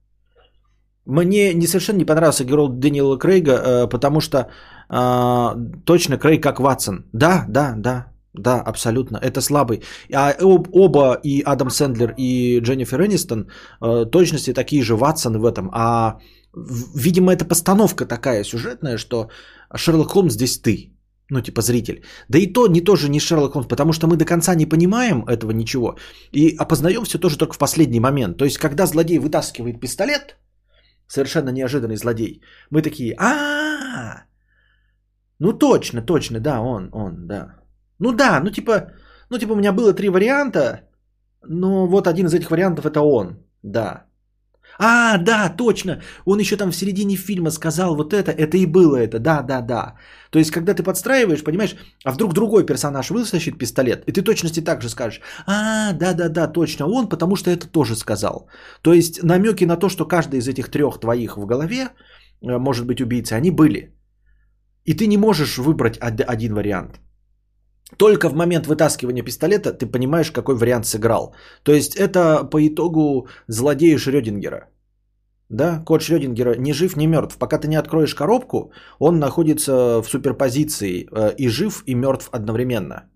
мне 1.09 1.55
не 1.55 1.67
совершенно 1.67 1.99
не 1.99 2.05
понравился 2.05 2.45
герой 2.45 2.69
Дэниела 2.71 3.19
Крейга, 3.19 3.53
э, 3.53 3.89
потому 3.89 4.21
что 4.21 4.39
э, 4.91 5.85
точно 5.85 6.19
Крейг 6.19 6.43
как 6.43 6.61
Ватсон. 6.61 7.05
Да, 7.13 7.47
да, 7.49 7.75
да, 7.77 8.13
да, 8.35 8.61
абсолютно. 8.61 9.17
Это 9.17 9.41
слабый. 9.41 9.83
А 10.15 10.35
оба 10.73 11.19
и 11.25 11.43
Адам 11.43 11.71
Сэндлер 11.71 12.15
и 12.19 12.61
Дженнифер 12.61 13.01
Энистон 13.01 13.49
э, 13.81 14.05
точности 14.11 14.53
такие 14.53 14.83
же 14.83 14.97
Ватсон 14.97 15.39
в 15.39 15.47
этом. 15.47 15.71
А 15.73 16.19
видимо 16.95 17.33
это 17.33 17.45
постановка 17.47 18.05
такая 18.05 18.45
сюжетная, 18.45 18.99
что 18.99 19.29
Шерлок 19.75 20.11
Холмс 20.11 20.35
здесь 20.35 20.59
ты. 20.59 20.93
Ну, 21.31 21.41
типа 21.41 21.63
зритель. 21.63 22.03
Да 22.29 22.39
и 22.39 22.53
то 22.53 22.67
не 22.67 22.81
тоже 22.81 23.09
не 23.09 23.21
Шерлок 23.21 23.53
Холмс, 23.53 23.67
потому 23.67 23.93
что 23.93 24.07
мы 24.07 24.17
до 24.17 24.27
конца 24.27 24.55
не 24.55 24.67
понимаем 24.67 25.25
этого 25.27 25.53
ничего. 25.53 25.97
И 26.33 26.55
опознаем 26.59 27.05
все 27.05 27.19
тоже 27.19 27.39
только 27.39 27.55
в 27.55 27.59
последний 27.59 28.01
момент. 28.01 28.37
То 28.37 28.45
есть, 28.45 28.59
когда 28.59 28.87
злодей 28.87 29.19
вытаскивает 29.19 29.81
пистолет, 29.81 30.37
совершенно 31.09 31.51
неожиданный 31.51 31.97
злодей. 31.97 32.43
Мы 32.71 32.83
такие, 32.83 33.15
а 33.19 34.25
ну 35.39 35.53
точно, 35.53 36.03
точно, 36.03 36.41
да, 36.41 36.61
он, 36.61 36.91
он, 36.93 37.27
да. 37.27 37.55
Ну 37.99 38.13
да, 38.13 38.41
ну 38.41 38.51
типа, 38.51 38.93
ну 39.31 39.39
типа 39.39 39.53
у 39.53 39.57
меня 39.57 39.73
было 39.73 39.93
три 39.93 40.09
варианта, 40.09 40.89
но 41.43 41.87
вот 41.87 42.07
один 42.07 42.27
из 42.27 42.35
этих 42.35 42.51
вариантов 42.51 42.87
это 42.87 43.01
он, 43.01 43.39
да. 43.63 44.08
А, 44.79 45.18
да, 45.18 45.49
точно. 45.57 46.01
Он 46.24 46.39
еще 46.39 46.57
там 46.57 46.70
в 46.70 46.76
середине 46.76 47.16
фильма 47.16 47.51
сказал 47.51 47.97
вот 47.97 48.12
это, 48.12 48.31
это 48.31 48.57
и 48.57 48.66
было 48.66 48.97
это, 48.97 49.18
да, 49.18 49.43
да, 49.43 49.61
да. 49.61 49.95
То 50.31 50.39
есть, 50.39 50.51
когда 50.51 50.74
ты 50.74 50.83
подстраиваешь, 50.83 51.43
понимаешь, 51.43 51.76
а 52.05 52.12
вдруг 52.12 52.33
другой 52.33 52.66
персонаж 52.66 53.11
вытащит 53.11 53.59
пистолет, 53.59 54.05
и 54.07 54.12
ты 54.12 54.22
точности 54.22 54.61
так 54.61 54.83
же 54.83 54.89
скажешь, 54.89 55.20
а, 55.47 55.93
да, 55.93 56.14
да, 56.14 56.29
да, 56.29 56.47
точно 56.47 56.87
он, 56.87 57.09
потому 57.09 57.37
что 57.37 57.51
это 57.51 57.66
тоже 57.66 57.97
сказал. 57.97 58.49
То 58.83 58.93
есть, 58.93 59.22
намеки 59.22 59.64
на 59.64 59.76
то, 59.76 59.89
что 59.89 60.07
каждый 60.07 60.39
из 60.39 60.49
этих 60.49 60.70
трех 60.70 61.01
твоих 61.01 61.37
в 61.37 61.47
голове 61.47 61.89
э, 62.43 62.59
может 62.59 62.87
быть 62.87 63.01
убийцей, 63.01 63.37
они 63.37 63.51
были. 63.51 63.95
И 64.85 64.95
ты 64.95 65.07
не 65.07 65.18
можешь 65.18 65.59
выбрать 65.59 65.99
один 66.01 66.55
вариант. 66.55 67.01
Только 67.97 68.28
в 68.28 68.34
момент 68.34 68.66
вытаскивания 68.66 69.24
пистолета 69.24 69.72
ты 69.72 69.86
понимаешь, 69.86 70.30
какой 70.30 70.57
вариант 70.57 70.86
сыграл. 70.86 71.34
То 71.62 71.72
есть 71.72 71.97
это 71.97 72.45
по 72.45 72.66
итогу 72.66 73.28
злодеи 73.49 73.97
Шрёдингера. 73.97 74.68
Да, 75.49 75.82
код 75.84 76.03
Шрёдингера 76.03 76.55
ни 76.59 76.72
жив, 76.72 76.97
ни 76.97 77.07
мертв. 77.07 77.39
Пока 77.39 77.59
ты 77.59 77.68
не 77.68 77.76
откроешь 77.76 78.14
коробку, 78.14 78.72
он 78.99 79.18
находится 79.18 80.03
в 80.03 80.09
суперпозиции 80.09 81.09
э, 81.11 81.34
и 81.39 81.49
жив, 81.49 81.82
и 81.86 81.95
мертв 81.95 82.28
одновременно. 82.32 83.09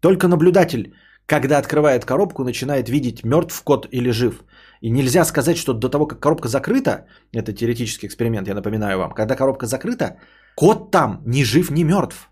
Только 0.00 0.28
наблюдатель, 0.28 0.94
когда 1.24 1.58
открывает 1.58 2.04
коробку, 2.04 2.44
начинает 2.44 2.88
видеть 2.88 3.24
мертв 3.24 3.62
код 3.64 3.88
или 3.90 4.10
жив. 4.10 4.44
И 4.82 4.90
нельзя 4.90 5.24
сказать, 5.24 5.56
что 5.56 5.72
до 5.72 5.88
того, 5.88 6.06
как 6.06 6.20
коробка 6.20 6.48
закрыта, 6.48 7.06
это 7.32 7.54
теоретический 7.54 8.06
эксперимент, 8.06 8.48
я 8.48 8.54
напоминаю 8.54 8.98
вам, 8.98 9.12
когда 9.12 9.34
коробка 9.34 9.66
закрыта, 9.66 10.18
код 10.54 10.90
там 10.90 11.22
ни 11.24 11.42
жив, 11.42 11.70
ни 11.70 11.84
мертв. 11.84 12.30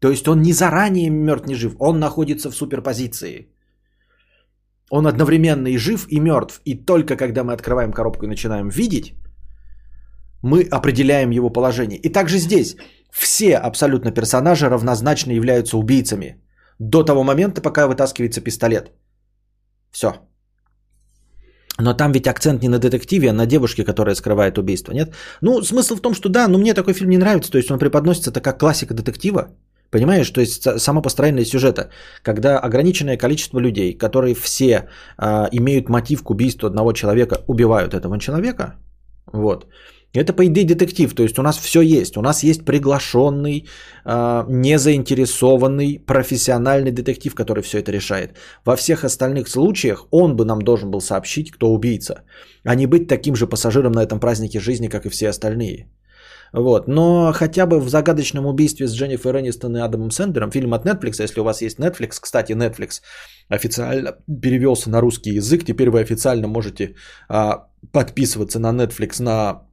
То 0.00 0.10
есть 0.10 0.28
он 0.28 0.42
не 0.42 0.52
заранее 0.52 1.10
мертв, 1.10 1.46
не 1.46 1.54
жив, 1.54 1.76
он 1.78 1.98
находится 1.98 2.50
в 2.50 2.54
суперпозиции. 2.54 3.48
Он 4.90 5.06
одновременно 5.06 5.68
и 5.68 5.78
жив, 5.78 6.06
и 6.08 6.20
мертв. 6.20 6.60
И 6.64 6.74
только 6.74 7.16
когда 7.16 7.44
мы 7.44 7.52
открываем 7.52 7.92
коробку 7.92 8.24
и 8.24 8.28
начинаем 8.28 8.68
видеть, 8.68 9.14
мы 10.42 10.62
определяем 10.70 11.30
его 11.30 11.50
положение. 11.50 11.98
И 11.98 12.12
также 12.12 12.38
здесь 12.38 12.76
все 13.10 13.56
абсолютно 13.56 14.12
персонажи 14.12 14.68
равнозначно 14.68 15.32
являются 15.32 15.76
убийцами. 15.76 16.36
До 16.78 17.02
того 17.02 17.24
момента, 17.24 17.60
пока 17.60 17.86
вытаскивается 17.88 18.40
пистолет. 18.40 18.92
Все. 19.90 20.12
Но 21.80 21.94
там 21.94 22.12
ведь 22.12 22.26
акцент 22.26 22.62
не 22.62 22.68
на 22.68 22.78
детективе, 22.78 23.30
а 23.30 23.32
на 23.32 23.46
девушке, 23.46 23.84
которая 23.84 24.14
скрывает 24.14 24.58
убийство, 24.58 24.92
нет? 24.92 25.14
Ну, 25.42 25.62
смысл 25.62 25.96
в 25.96 26.00
том, 26.00 26.14
что 26.14 26.28
да, 26.28 26.48
но 26.48 26.58
мне 26.58 26.74
такой 26.74 26.94
фильм 26.94 27.10
не 27.10 27.18
нравится. 27.18 27.50
То 27.50 27.58
есть 27.58 27.70
он 27.70 27.78
преподносится 27.78 28.30
как 28.30 28.58
классика 28.58 28.94
детектива. 28.94 29.48
Понимаешь, 29.90 30.30
то 30.30 30.40
есть 30.40 30.80
само 30.80 31.02
построение 31.02 31.44
сюжета, 31.44 31.90
когда 32.22 32.58
ограниченное 32.58 33.16
количество 33.16 33.60
людей, 33.60 33.92
которые 33.92 34.34
все 34.34 34.88
а, 35.16 35.48
имеют 35.52 35.88
мотив 35.88 36.22
к 36.22 36.30
убийству 36.30 36.66
одного 36.66 36.92
человека, 36.92 37.44
убивают 37.46 37.94
этого 37.94 38.18
человека, 38.18 38.74
вот. 39.32 39.66
Это, 40.14 40.32
по 40.32 40.46
идее, 40.46 40.64
детектив. 40.64 41.14
То 41.14 41.22
есть 41.22 41.38
у 41.38 41.42
нас 41.42 41.58
все 41.58 41.80
есть. 41.82 42.16
У 42.16 42.22
нас 42.22 42.42
есть 42.42 42.64
приглашенный, 42.64 43.66
э, 44.04 44.44
незаинтересованный, 44.48 45.98
профессиональный 46.06 46.92
детектив, 46.92 47.34
который 47.34 47.62
все 47.62 47.78
это 47.78 47.92
решает. 47.92 48.30
Во 48.64 48.76
всех 48.76 49.04
остальных 49.04 49.48
случаях 49.48 50.06
он 50.10 50.36
бы 50.36 50.44
нам 50.44 50.62
должен 50.62 50.90
был 50.90 51.00
сообщить, 51.00 51.50
кто 51.50 51.70
убийца, 51.70 52.22
а 52.64 52.74
не 52.74 52.86
быть 52.86 53.08
таким 53.08 53.36
же 53.36 53.46
пассажиром 53.46 53.92
на 53.92 54.02
этом 54.02 54.20
празднике 54.20 54.60
жизни, 54.60 54.88
как 54.88 55.06
и 55.06 55.10
все 55.10 55.28
остальные. 55.28 55.88
Вот. 56.56 56.88
Но 56.88 57.32
хотя 57.34 57.66
бы 57.66 57.78
в 57.78 57.88
загадочном 57.88 58.46
убийстве 58.46 58.86
с 58.86 58.94
Дженнифер 58.94 59.36
Энистон 59.36 59.76
и 59.76 59.80
Адамом 59.80 60.10
Сендером, 60.10 60.50
фильм 60.50 60.72
от 60.72 60.86
Netflix, 60.86 61.22
если 61.22 61.40
у 61.40 61.44
вас 61.44 61.60
есть 61.60 61.78
Netflix, 61.78 62.18
кстати, 62.18 62.52
Netflix 62.52 63.02
официально 63.50 64.16
перевелся 64.42 64.88
на 64.88 65.02
русский 65.02 65.34
язык, 65.34 65.64
теперь 65.64 65.90
вы 65.90 66.00
официально 66.00 66.48
можете 66.48 66.94
а, 67.28 67.66
подписываться 67.92 68.58
на 68.58 68.72
Netflix 68.72 69.22
на 69.22 69.66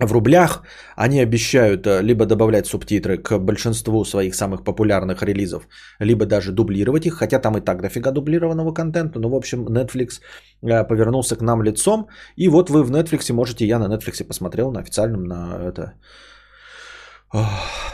в 0.00 0.12
рублях 0.12 0.62
они 0.96 1.20
обещают 1.20 1.86
э, 1.86 2.02
либо 2.02 2.26
добавлять 2.26 2.66
субтитры 2.66 3.18
к 3.18 3.38
большинству 3.38 4.04
своих 4.04 4.34
самых 4.34 4.62
популярных 4.64 5.22
релизов, 5.22 5.68
либо 6.00 6.26
даже 6.26 6.52
дублировать 6.52 7.06
их, 7.06 7.14
хотя 7.14 7.38
там 7.38 7.56
и 7.56 7.60
так 7.60 7.80
дофига 7.80 8.10
дублированного 8.10 8.74
контента, 8.74 9.18
но 9.18 9.28
в 9.28 9.34
общем 9.34 9.66
Netflix 9.66 10.20
э, 10.62 10.84
повернулся 10.84 11.36
к 11.36 11.42
нам 11.42 11.62
лицом, 11.62 12.08
и 12.36 12.48
вот 12.48 12.70
вы 12.70 12.82
в 12.82 12.90
Netflix 12.90 13.32
можете, 13.32 13.66
я 13.66 13.78
на 13.78 13.88
Netflix 13.88 14.24
посмотрел 14.24 14.70
на 14.70 14.80
официальном 14.80 15.24
на 15.24 15.58
это 15.68 15.94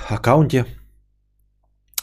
аккаунте 0.08 0.66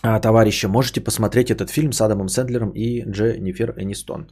а, 0.02 0.20
товарища, 0.20 0.70
можете 0.70 1.02
посмотреть 1.02 1.52
этот 1.52 1.70
фильм 1.70 1.92
с 1.92 2.02
Адамом 2.02 2.30
Сэндлером 2.30 2.72
и 2.72 3.04
Дженнифер 3.04 3.74
Энистон. 3.78 4.32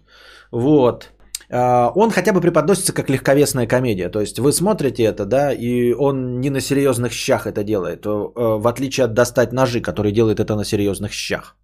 Вот. 0.52 1.12
А, 1.50 1.92
он 1.96 2.12
хотя 2.12 2.34
бы 2.34 2.42
преподносится 2.42 2.94
как 2.94 3.10
легковесная 3.10 3.68
комедия. 3.68 4.10
То 4.10 4.20
есть 4.20 4.40
вы 4.40 4.52
смотрите 4.52 5.04
это, 5.04 5.26
да, 5.26 5.54
и 5.54 5.94
он 5.94 6.42
не 6.42 6.50
на 6.50 6.62
серьезных 6.62 7.12
щах 7.14 7.46
это 7.46 7.64
делает, 7.64 8.06
э, 8.06 8.10
в 8.10 8.68
отличие 8.68 9.06
от 9.06 9.14
«Достать 9.14 9.54
ножи», 9.54 9.82
который 9.82 10.12
делает 10.12 10.40
это 10.40 10.56
на 10.56 10.66
серьезных 10.66 11.12
щах. 11.12 11.56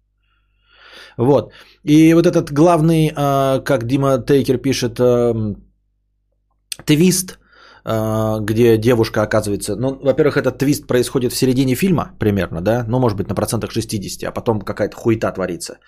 Вот. 1.18 1.52
И 1.84 2.14
вот 2.14 2.26
этот 2.26 2.52
главный, 2.52 3.12
а, 3.14 3.60
как 3.60 3.86
Дима 3.86 4.18
Тейкер 4.18 4.58
пишет, 4.58 5.00
твист, 6.84 7.38
где 7.84 8.78
девушка 8.78 9.22
оказывается... 9.22 9.76
Ну, 9.76 9.98
во-первых, 10.02 10.38
этот 10.38 10.58
твист 10.58 10.86
происходит 10.86 11.32
в 11.32 11.36
середине 11.36 11.74
фильма 11.74 12.12
примерно, 12.18 12.62
да? 12.62 12.84
Ну, 12.88 12.98
может 12.98 13.18
быть, 13.18 13.28
на 13.28 13.34
процентах 13.34 13.70
60, 13.70 14.28
а 14.28 14.32
потом 14.32 14.60
какая-то 14.62 14.96
хуета 14.96 15.30
творится 15.30 15.78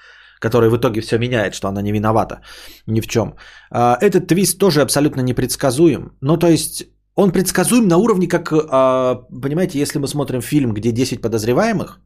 который 0.41 0.68
в 0.68 0.76
итоге 0.76 1.01
все 1.01 1.18
меняет, 1.18 1.55
что 1.55 1.68
она 1.68 1.82
не 1.82 1.93
виновата 1.93 2.41
ни 2.87 3.01
в 3.01 3.07
чем. 3.07 3.34
А, 3.70 3.99
этот 4.01 4.26
твист 4.26 4.59
тоже 4.59 4.82
абсолютно 4.82 5.22
непредсказуем. 5.22 6.12
Ну, 6.20 6.37
то 6.37 6.49
есть, 6.49 6.87
он 7.14 7.32
предсказуем 7.32 7.89
на 7.89 7.97
уровне, 7.97 8.28
как, 8.28 8.53
а, 8.53 9.22
понимаете, 9.43 9.78
если 9.78 9.99
мы 9.99 10.09
смотрим 10.09 10.41
фильм, 10.41 10.74
где 10.74 10.93
10 10.93 11.20
подозреваемых, 11.22 12.01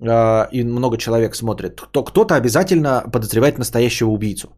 а, 0.00 0.48
и 0.52 0.64
много 0.64 0.96
человек 0.96 1.34
смотрит, 1.34 1.80
то 1.92 2.04
кто-то 2.04 2.34
обязательно 2.34 3.04
подозревает 3.12 3.58
настоящего 3.58 4.10
убийцу. 4.10 4.48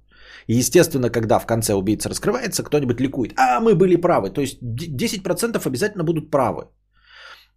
И 0.48 0.54
естественно, 0.54 1.10
когда 1.10 1.38
в 1.38 1.46
конце 1.46 1.74
убийца 1.74 2.08
раскрывается, 2.08 2.62
кто-нибудь 2.62 3.00
ликует. 3.00 3.32
А 3.36 3.60
мы 3.60 3.74
были 3.74 3.96
правы. 3.96 4.30
То 4.30 4.40
есть 4.40 4.58
10% 4.62 5.66
обязательно 5.66 6.04
будут 6.04 6.30
правы. 6.30 6.68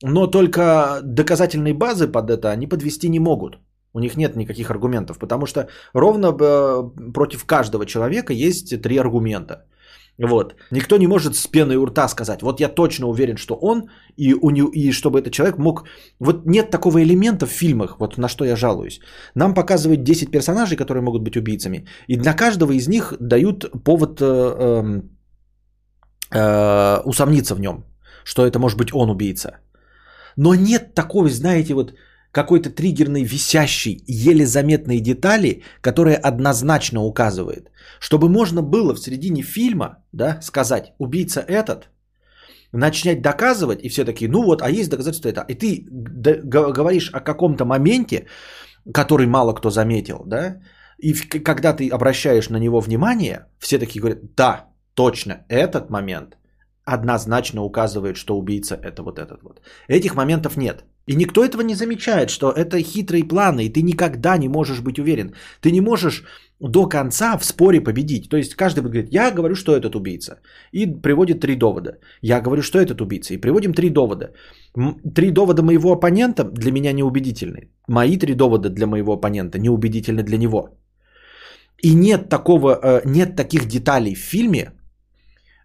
Но 0.01 0.27
только 0.27 1.01
доказательной 1.03 1.73
базы 1.73 2.07
под 2.07 2.29
это 2.29 2.49
они 2.49 2.67
подвести 2.67 3.09
не 3.09 3.19
могут. 3.19 3.59
У 3.93 3.99
них 3.99 4.17
нет 4.17 4.35
никаких 4.35 4.69
аргументов, 4.71 5.17
потому 5.19 5.45
что 5.45 5.67
ровно 5.93 6.27
э, 6.27 7.11
против 7.13 7.45
каждого 7.45 7.85
человека 7.85 8.33
есть 8.33 8.81
три 8.81 8.97
аргумента. 8.97 9.65
Вот. 10.27 10.55
Никто 10.71 10.97
не 10.97 11.07
может 11.07 11.35
с 11.35 11.47
пеной 11.47 11.77
у 11.77 11.85
рта 11.85 12.07
сказать, 12.09 12.41
вот 12.41 12.59
я 12.59 12.67
точно 12.67 13.07
уверен, 13.07 13.37
что 13.37 13.55
он, 13.55 13.89
и, 14.17 14.33
у 14.33 14.49
него, 14.49 14.69
и 14.69 14.91
чтобы 14.91 15.19
этот 15.19 15.31
человек 15.33 15.57
мог... 15.57 15.85
Вот 16.19 16.45
нет 16.45 16.69
такого 16.71 17.01
элемента 17.01 17.45
в 17.45 17.51
фильмах, 17.51 17.99
вот 17.99 18.17
на 18.17 18.27
что 18.27 18.45
я 18.45 18.55
жалуюсь. 18.55 18.99
Нам 19.35 19.53
показывают 19.53 20.03
10 20.03 20.31
персонажей, 20.31 20.77
которые 20.77 21.01
могут 21.01 21.23
быть 21.23 21.37
убийцами, 21.37 21.87
и 22.07 22.17
для 22.17 22.33
каждого 22.33 22.73
из 22.73 22.87
них 22.87 23.13
дают 23.19 23.65
повод 23.83 24.19
э, 24.21 24.25
э, 24.25 25.01
э, 26.35 27.01
усомниться 27.05 27.55
в 27.55 27.61
нем, 27.61 27.85
что 28.25 28.45
это 28.45 28.59
может 28.59 28.77
быть 28.77 28.93
он 28.93 29.09
убийца. 29.09 29.59
Но 30.35 30.53
нет 30.53 30.93
такой, 30.95 31.29
знаете, 31.29 31.73
вот 31.73 31.93
какой-то 32.31 32.69
триггерной, 32.69 33.23
висящей, 33.23 34.03
еле 34.07 34.45
заметной 34.45 34.99
детали, 34.99 35.63
которая 35.81 36.15
однозначно 36.15 37.01
указывает, 37.01 37.71
чтобы 37.99 38.29
можно 38.29 38.61
было 38.61 38.93
в 38.93 38.99
середине 38.99 39.41
фильма 39.41 40.03
да, 40.11 40.39
сказать, 40.41 40.93
убийца 40.97 41.39
этот, 41.41 41.89
начать 42.71 43.21
доказывать, 43.21 43.83
и 43.83 43.89
все 43.89 44.05
такие, 44.05 44.29
ну 44.29 44.43
вот, 44.43 44.61
а 44.61 44.69
есть 44.69 44.89
доказательства 44.89 45.29
это. 45.29 45.45
И 45.47 45.55
ты 45.55 45.85
говоришь 46.43 47.09
о 47.13 47.19
каком-то 47.19 47.65
моменте, 47.65 48.27
который 48.93 49.27
мало 49.27 49.53
кто 49.53 49.69
заметил, 49.69 50.23
да, 50.25 50.61
и 50.97 51.13
когда 51.13 51.73
ты 51.73 51.89
обращаешь 51.89 52.49
на 52.49 52.57
него 52.57 52.79
внимание, 52.81 53.45
все 53.59 53.79
такие 53.79 54.01
говорят, 54.01 54.35
да, 54.35 54.65
точно, 54.93 55.45
этот 55.49 55.89
момент 55.89 56.37
однозначно 56.85 57.63
указывает, 57.63 58.17
что 58.17 58.37
убийца 58.37 58.75
это 58.75 59.03
вот 59.03 59.19
этот 59.19 59.43
вот. 59.43 59.61
Этих 59.87 60.15
моментов 60.15 60.57
нет. 60.57 60.83
И 61.09 61.15
никто 61.15 61.43
этого 61.43 61.63
не 61.63 61.75
замечает, 61.75 62.29
что 62.29 62.51
это 62.51 62.77
хитрые 62.83 63.23
планы, 63.23 63.65
и 63.65 63.69
ты 63.69 63.81
никогда 63.81 64.37
не 64.37 64.47
можешь 64.47 64.81
быть 64.81 64.99
уверен. 64.99 65.33
Ты 65.61 65.71
не 65.71 65.81
можешь 65.81 66.23
до 66.59 66.87
конца 66.87 67.37
в 67.37 67.45
споре 67.45 67.81
победить. 67.81 68.29
То 68.29 68.37
есть 68.37 68.55
каждый 68.55 68.81
будет 68.81 68.91
говорить, 68.91 69.13
я 69.13 69.31
говорю, 69.31 69.55
что 69.55 69.71
этот 69.71 69.95
убийца. 69.95 70.39
И 70.71 70.85
приводит 70.85 71.39
три 71.39 71.55
довода. 71.55 71.97
Я 72.21 72.41
говорю, 72.41 72.61
что 72.61 72.77
этот 72.77 73.01
убийца. 73.01 73.33
И 73.33 73.37
приводим 73.37 73.73
три 73.73 73.89
довода. 73.89 74.33
Три 75.15 75.31
довода 75.31 75.63
моего 75.63 75.91
оппонента 75.91 76.43
для 76.43 76.71
меня 76.71 76.93
неубедительны. 76.93 77.69
Мои 77.87 78.17
три 78.17 78.35
довода 78.35 78.69
для 78.69 78.85
моего 78.85 79.13
оппонента 79.13 79.57
неубедительны 79.57 80.23
для 80.23 80.37
него. 80.37 80.69
И 81.81 81.95
нет 81.95 82.29
такого, 82.29 82.79
э, 82.83 83.01
нет 83.05 83.35
таких 83.35 83.65
деталей 83.65 84.13
в 84.13 84.19
фильме, 84.19 84.73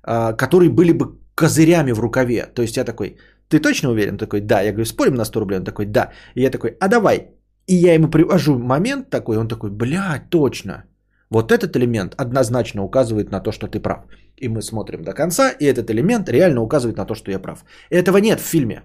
э, 0.06 0.36
которые 0.36 0.70
были 0.70 0.92
бы 0.92 1.18
козырями 1.34 1.92
в 1.92 2.00
рукаве. 2.00 2.46
То 2.54 2.62
есть 2.62 2.76
я 2.76 2.84
такой, 2.84 3.18
Ты 3.48 3.60
точно 3.60 3.90
уверен? 3.90 4.18
Такой, 4.18 4.40
да. 4.40 4.62
Я 4.62 4.72
говорю, 4.72 4.86
спорим 4.86 5.14
на 5.14 5.24
100 5.24 5.40
рублей? 5.40 5.58
Он 5.58 5.64
такой, 5.64 5.86
да. 5.86 6.12
И 6.34 6.42
я 6.42 6.50
такой, 6.50 6.76
а 6.80 6.88
давай. 6.88 7.30
И 7.66 7.74
я 7.74 7.94
ему 7.94 8.10
привожу 8.10 8.58
момент 8.58 9.10
такой, 9.10 9.36
он 9.36 9.48
такой, 9.48 9.70
блядь, 9.70 10.30
точно. 10.30 10.84
Вот 11.30 11.50
этот 11.50 11.76
элемент 11.76 12.14
однозначно 12.16 12.82
указывает 12.82 13.30
на 13.30 13.40
то, 13.40 13.52
что 13.52 13.66
ты 13.66 13.80
прав. 13.80 14.04
И 14.36 14.48
мы 14.48 14.62
смотрим 14.62 15.02
до 15.02 15.14
конца, 15.14 15.50
и 15.50 15.64
этот 15.64 15.90
элемент 15.90 16.28
реально 16.28 16.62
указывает 16.62 16.96
на 16.96 17.06
то, 17.06 17.14
что 17.14 17.30
я 17.30 17.38
прав. 17.38 17.64
Этого 17.90 18.18
нет 18.18 18.40
в 18.40 18.44
фильме. 18.44 18.82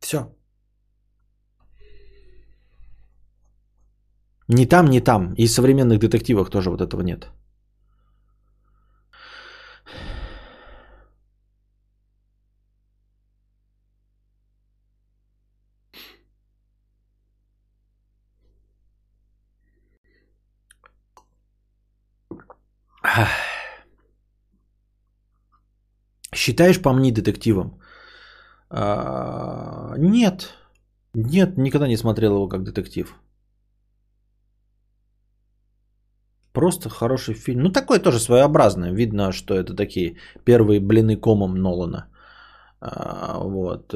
Все. 0.00 0.18
Ни 4.48 4.66
там, 4.66 4.86
ни 4.86 5.00
там. 5.00 5.34
И 5.38 5.46
в 5.46 5.50
современных 5.50 5.98
детективах 5.98 6.50
тоже 6.50 6.70
вот 6.70 6.80
этого 6.80 7.02
нет. 7.02 7.30
Считаешь 26.34 26.80
помни 26.80 27.10
детективом? 27.10 27.80
А, 28.70 29.94
нет. 29.98 30.54
Нет, 31.14 31.58
никогда 31.58 31.88
не 31.88 31.96
смотрел 31.96 32.34
его 32.34 32.48
как 32.48 32.62
детектив. 32.62 33.14
Просто 36.52 36.88
хороший 36.88 37.34
фильм. 37.34 37.62
Ну, 37.62 37.72
такой 37.72 37.98
тоже 37.98 38.18
своеобразный. 38.18 38.92
Видно, 38.92 39.32
что 39.32 39.54
это 39.54 39.74
такие 39.74 40.16
первые 40.44 40.80
блины 40.80 41.16
комом 41.16 41.54
Нолана. 41.54 42.08
А, 42.80 43.38
вот. 43.44 43.94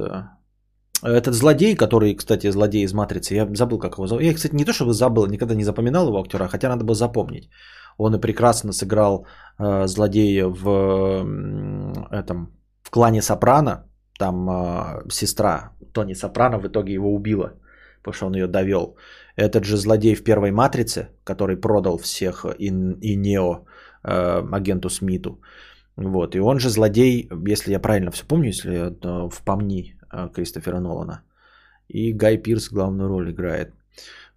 Этот 1.02 1.34
злодей, 1.34 1.76
который, 1.76 2.14
кстати, 2.14 2.50
злодей 2.50 2.84
из 2.84 2.92
«Матрицы», 2.92 3.34
я 3.34 3.46
забыл, 3.54 3.78
как 3.78 3.96
его 3.96 4.06
зовут. 4.06 4.24
Я, 4.24 4.34
кстати, 4.34 4.54
не 4.54 4.64
то 4.64 4.72
чтобы 4.72 4.92
забыл, 4.92 5.26
никогда 5.26 5.54
не 5.54 5.64
запоминал 5.64 6.08
его 6.08 6.20
актера, 6.20 6.48
хотя 6.48 6.68
надо 6.68 6.84
было 6.84 6.94
запомнить. 6.94 7.50
Он 7.98 8.14
и 8.14 8.20
прекрасно 8.20 8.72
сыграл 8.72 9.26
э, 9.58 9.86
злодея 9.86 10.46
в 10.46 10.68
э, 10.68 12.20
этом 12.20 12.52
в 12.82 12.90
клане 12.90 13.22
Сопрано. 13.22 13.84
Там 14.18 14.48
э, 14.50 15.10
сестра 15.10 15.72
Тони 15.92 16.14
Сопрано 16.14 16.58
в 16.58 16.66
итоге 16.66 16.92
его 16.92 17.14
убила, 17.14 17.52
потому 17.98 18.14
что 18.14 18.26
он 18.26 18.34
ее 18.34 18.46
довел. 18.46 18.96
Этот 19.36 19.64
же 19.64 19.76
злодей 19.76 20.14
в 20.14 20.24
первой 20.24 20.50
матрице, 20.50 21.08
который 21.24 21.56
продал 21.56 21.98
всех 21.98 22.46
и, 22.58 22.66
и 22.66 23.16
Нео 23.16 23.64
э, 24.04 24.42
агенту 24.52 24.90
Смиту. 24.90 25.40
Вот. 25.96 26.34
И 26.34 26.40
он 26.40 26.58
же 26.58 26.70
злодей, 26.70 27.28
если 27.48 27.72
я 27.72 27.80
правильно 27.80 28.10
все 28.10 28.26
помню, 28.26 28.48
если 28.48 28.70
э, 28.70 29.28
в 29.30 29.42
помни 29.44 29.96
э, 30.12 30.28
Кристофера 30.34 30.80
Нолана. 30.80 31.22
И 31.88 32.12
Гай 32.12 32.36
Пирс 32.38 32.70
главную 32.70 33.08
роль 33.08 33.30
играет. 33.30 33.72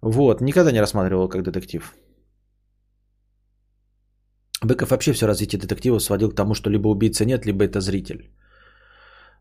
Вот, 0.00 0.40
никогда 0.40 0.72
не 0.72 0.80
рассматривал 0.80 1.28
как 1.28 1.42
детектив. 1.42 1.92
Быков 4.62 4.90
вообще 4.90 5.12
все 5.12 5.26
развитие 5.26 5.58
детектива 5.58 5.98
сводил 6.00 6.30
к 6.30 6.34
тому, 6.34 6.54
что 6.54 6.70
либо 6.70 6.88
убийцы 6.88 7.24
нет, 7.24 7.46
либо 7.46 7.64
это 7.64 7.80
зритель. 7.80 8.30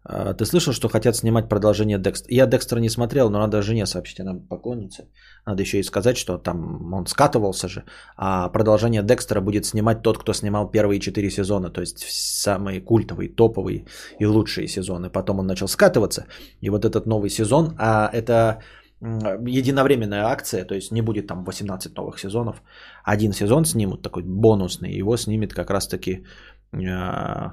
А, 0.03 0.33
ты 0.33 0.45
слышал, 0.45 0.73
что 0.73 0.89
хотят 0.89 1.15
снимать 1.15 1.49
продолжение 1.49 1.97
Декстера? 1.97 2.33
Я 2.33 2.47
Декстера 2.47 2.79
не 2.79 2.89
смотрел, 2.89 3.29
но 3.29 3.39
надо 3.39 3.61
жене 3.61 3.85
сообщить, 3.85 4.19
она 4.19 4.33
поклонница. 4.49 5.03
Надо 5.45 5.61
еще 5.61 5.79
и 5.79 5.83
сказать, 5.83 6.17
что 6.17 6.37
там 6.37 6.93
он 6.93 7.05
скатывался 7.05 7.67
же. 7.67 7.83
А 8.17 8.49
продолжение 8.49 9.03
Декстера 9.03 9.41
будет 9.41 9.65
снимать 9.65 10.01
тот, 10.01 10.17
кто 10.17 10.33
снимал 10.33 10.71
первые 10.71 10.99
четыре 10.99 11.29
сезона. 11.29 11.69
То 11.69 11.81
есть 11.81 11.99
самые 11.99 12.81
культовые, 12.81 13.29
топовые 13.29 13.85
и 14.19 14.25
лучшие 14.25 14.67
сезоны. 14.67 15.09
Потом 15.09 15.39
он 15.39 15.47
начал 15.47 15.67
скатываться. 15.67 16.25
И 16.61 16.69
вот 16.69 16.85
этот 16.85 17.05
новый 17.05 17.29
сезон, 17.29 17.75
а 17.77 18.09
это 18.13 18.61
единовременная 19.01 20.25
акция, 20.25 20.65
то 20.65 20.75
есть 20.75 20.91
не 20.91 21.01
будет 21.01 21.27
там 21.27 21.43
18 21.45 21.95
новых 21.95 22.19
сезонов. 22.19 22.61
Один 23.03 23.33
сезон 23.33 23.65
снимут, 23.65 24.01
такой 24.01 24.23
бонусный, 24.23 24.99
его 24.99 25.17
снимет 25.17 25.53
как 25.53 25.69
раз-таки 25.69 26.25
э, 26.73 27.51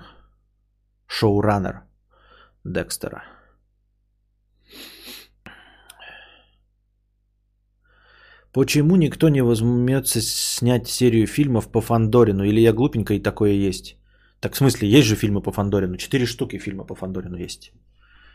шоураннер 1.06 1.82
Декстера. 2.64 3.22
Почему 8.52 8.96
никто 8.96 9.28
не 9.28 9.42
возьмется 9.42 10.20
снять 10.22 10.88
серию 10.88 11.26
фильмов 11.26 11.68
по 11.68 11.80
Фандорину? 11.80 12.44
Или 12.44 12.60
я 12.60 12.72
глупенько 12.72 13.14
и 13.14 13.22
такое 13.22 13.52
есть? 13.68 13.96
Так 14.40 14.54
в 14.54 14.56
смысле, 14.56 14.88
есть 14.88 15.06
же 15.06 15.14
фильмы 15.14 15.42
по 15.42 15.52
Фандорину. 15.52 15.96
Четыре 15.96 16.26
штуки 16.26 16.58
фильма 16.58 16.84
по 16.84 16.94
Фандорину 16.94 17.36
есть. 17.36 17.72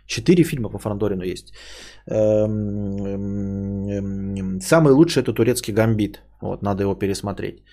Четыре 0.05 0.43
фильма 0.43 0.69
по 0.69 0.79
Франдорину 0.79 1.23
есть. 1.23 1.53
Эм, 2.07 3.05
эм, 3.05 4.37
эм, 4.37 4.61
самый 4.61 4.93
лучший 4.93 5.23
это 5.23 5.33
турецкий 5.33 5.73
гамбит. 5.73 6.21
Вот, 6.41 6.61
надо 6.61 6.83
его 6.83 6.95
пересмотреть. 6.95 7.63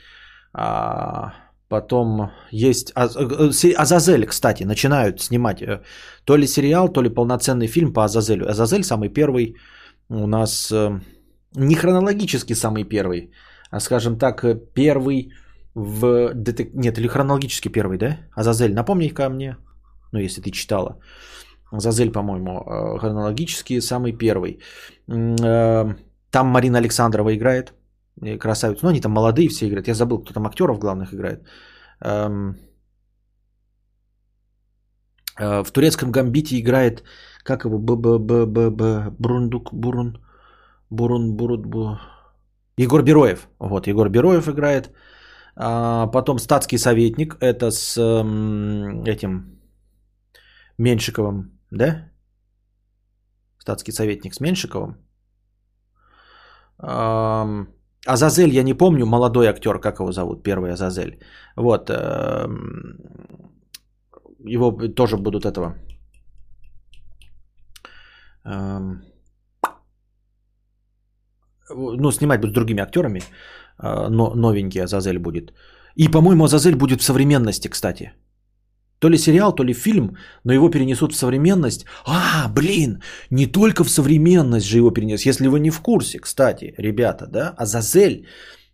А, 0.53 1.35
потом 1.69 2.31
есть 2.51 2.93
э, 2.97 3.07
э, 3.07 3.75
Азазель, 3.77 4.27
кстати, 4.27 4.65
начинают 4.65 5.21
снимать 5.21 5.63
э, 5.63 5.83
то 6.25 6.37
ли 6.37 6.47
сериал, 6.47 6.89
то 6.89 7.03
ли 7.03 7.11
полноценный 7.11 7.67
фильм 7.67 7.93
по 7.93 8.05
Азазелю. 8.05 8.49
Азазель 8.49 8.85
самый 8.85 9.09
первый 9.09 9.57
у 10.11 10.27
нас 10.27 10.73
не 11.55 11.75
хронологически 11.75 12.55
самый 12.55 12.85
первый, 12.85 13.31
а 13.71 13.81
скажем 13.81 14.19
так, 14.19 14.45
первый 14.75 15.33
в. 15.75 16.33
Нет, 16.75 16.99
или 16.99 17.09
хронологически 17.09 17.69
первый, 17.69 17.99
да? 17.99 18.19
Азазель, 18.35 18.75
напомни-ка 18.75 19.29
мне, 19.29 19.57
ну 20.13 20.19
если 20.19 20.41
ты 20.41 20.51
читала. 20.51 20.99
Зазель, 21.73 22.11
по-моему, 22.11 22.51
э, 22.51 22.99
хронологически 22.99 23.81
самый 23.81 24.13
первый. 24.13 24.61
Э, 25.09 25.95
там 26.31 26.47
Марина 26.47 26.79
Александрова 26.79 27.35
играет. 27.35 27.75
Красавица. 28.41 28.85
Ну, 28.85 28.91
они 28.91 29.01
там 29.01 29.13
молодые 29.13 29.49
все 29.49 29.69
играют. 29.69 29.89
Я 29.89 29.95
забыл, 29.95 30.19
кто 30.19 30.33
там 30.33 30.47
актеров 30.47 30.79
главных 30.79 31.15
играет. 31.15 31.47
Эм, 32.01 32.57
э, 35.39 35.63
в 35.63 35.71
турецком 35.71 36.11
гамбите 36.11 36.59
играет, 36.59 37.05
как 37.45 37.65
его, 37.65 37.79
б 37.79 37.97
б 37.97 38.19
б 38.19 38.47
б 38.47 38.71
б 38.71 39.11
Брундук, 39.19 39.73
Бурун, 39.73 40.19
Бурун, 40.91 41.37
Бурун, 41.37 41.63
Бу... 41.63 41.99
Егор 42.77 43.03
Бероев. 43.03 43.49
Вот, 43.61 43.87
Егор 43.87 44.09
Бероев 44.09 44.49
играет. 44.49 44.91
А 45.55 46.07
потом 46.07 46.39
статский 46.39 46.79
советник. 46.79 47.37
Это 47.41 47.71
с 47.71 47.97
эм, 47.99 49.05
этим 49.05 49.59
Меньшиковым 50.79 51.58
да? 51.71 52.11
Статский 53.59 53.93
советник 53.93 54.35
с 54.35 54.41
Меньшиковым. 54.41 54.97
Азазель, 58.07 58.55
я 58.55 58.63
не 58.63 58.75
помню, 58.75 59.07
молодой 59.07 59.49
актер, 59.49 59.81
как 59.81 59.99
его 59.99 60.13
зовут, 60.13 60.43
первый 60.43 60.73
Азазель. 60.73 61.19
Вот. 61.57 61.91
Его 64.41 64.71
тоже 64.89 65.17
будут 65.17 65.45
этого. 65.45 65.75
Ну, 71.71 72.13
снимать 72.13 72.41
будут 72.41 72.53
с 72.53 72.55
другими 72.55 72.81
актерами. 72.81 73.21
А, 73.79 74.09
но 74.09 74.35
новенький 74.35 74.83
Азазель 74.83 75.19
будет. 75.19 75.53
И, 75.97 76.09
по-моему, 76.09 76.45
Азазель 76.45 76.77
будет 76.77 77.01
в 77.01 77.05
современности, 77.05 77.69
кстати. 77.69 78.13
То 78.99 79.09
ли 79.09 79.19
сериал, 79.19 79.55
то 79.55 79.65
ли 79.65 79.75
фильм, 79.75 80.17
но 80.45 80.53
его 80.53 80.71
перенесут 80.71 81.13
в 81.13 81.17
современность. 81.17 81.85
А, 82.07 82.49
блин, 82.49 83.03
не 83.31 83.47
только 83.47 83.85
в 83.85 83.91
современность 83.91 84.67
же 84.67 84.79
его 84.79 84.91
перенесут. 84.91 85.27
Если 85.27 85.47
вы 85.49 85.61
не 85.61 85.71
в 85.71 85.81
курсе, 85.81 86.19
кстати, 86.19 86.75
ребята, 86.79 87.27
да, 87.27 87.55
Азазель 87.57 88.27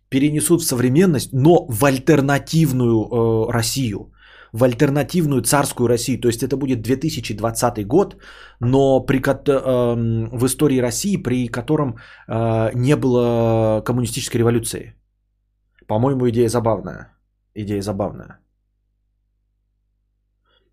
перенесут 0.09 0.61
в 0.61 0.65
современность, 0.65 1.33
но 1.33 1.65
в 1.69 1.85
альтернативную 1.85 3.05
э, 3.05 3.51
Россию, 3.51 4.11
в 4.53 4.63
альтернативную 4.63 5.41
царскую 5.41 5.87
Россию. 5.87 6.19
То 6.21 6.27
есть 6.27 6.41
это 6.41 6.57
будет 6.57 6.81
2020 6.81 7.85
год, 7.87 8.15
но 8.59 9.05
при, 9.05 9.19
э, 9.19 10.37
в 10.37 10.45
истории 10.45 10.81
России, 10.81 11.17
при 11.17 11.47
котором 11.47 11.97
э, 12.27 12.71
не 12.73 12.95
было 12.95 13.83
коммунистической 13.85 14.39
революции. 14.39 14.95
По-моему, 15.87 16.29
идея 16.29 16.49
забавная. 16.49 17.11
Идея 17.53 17.81
забавная. 17.81 18.39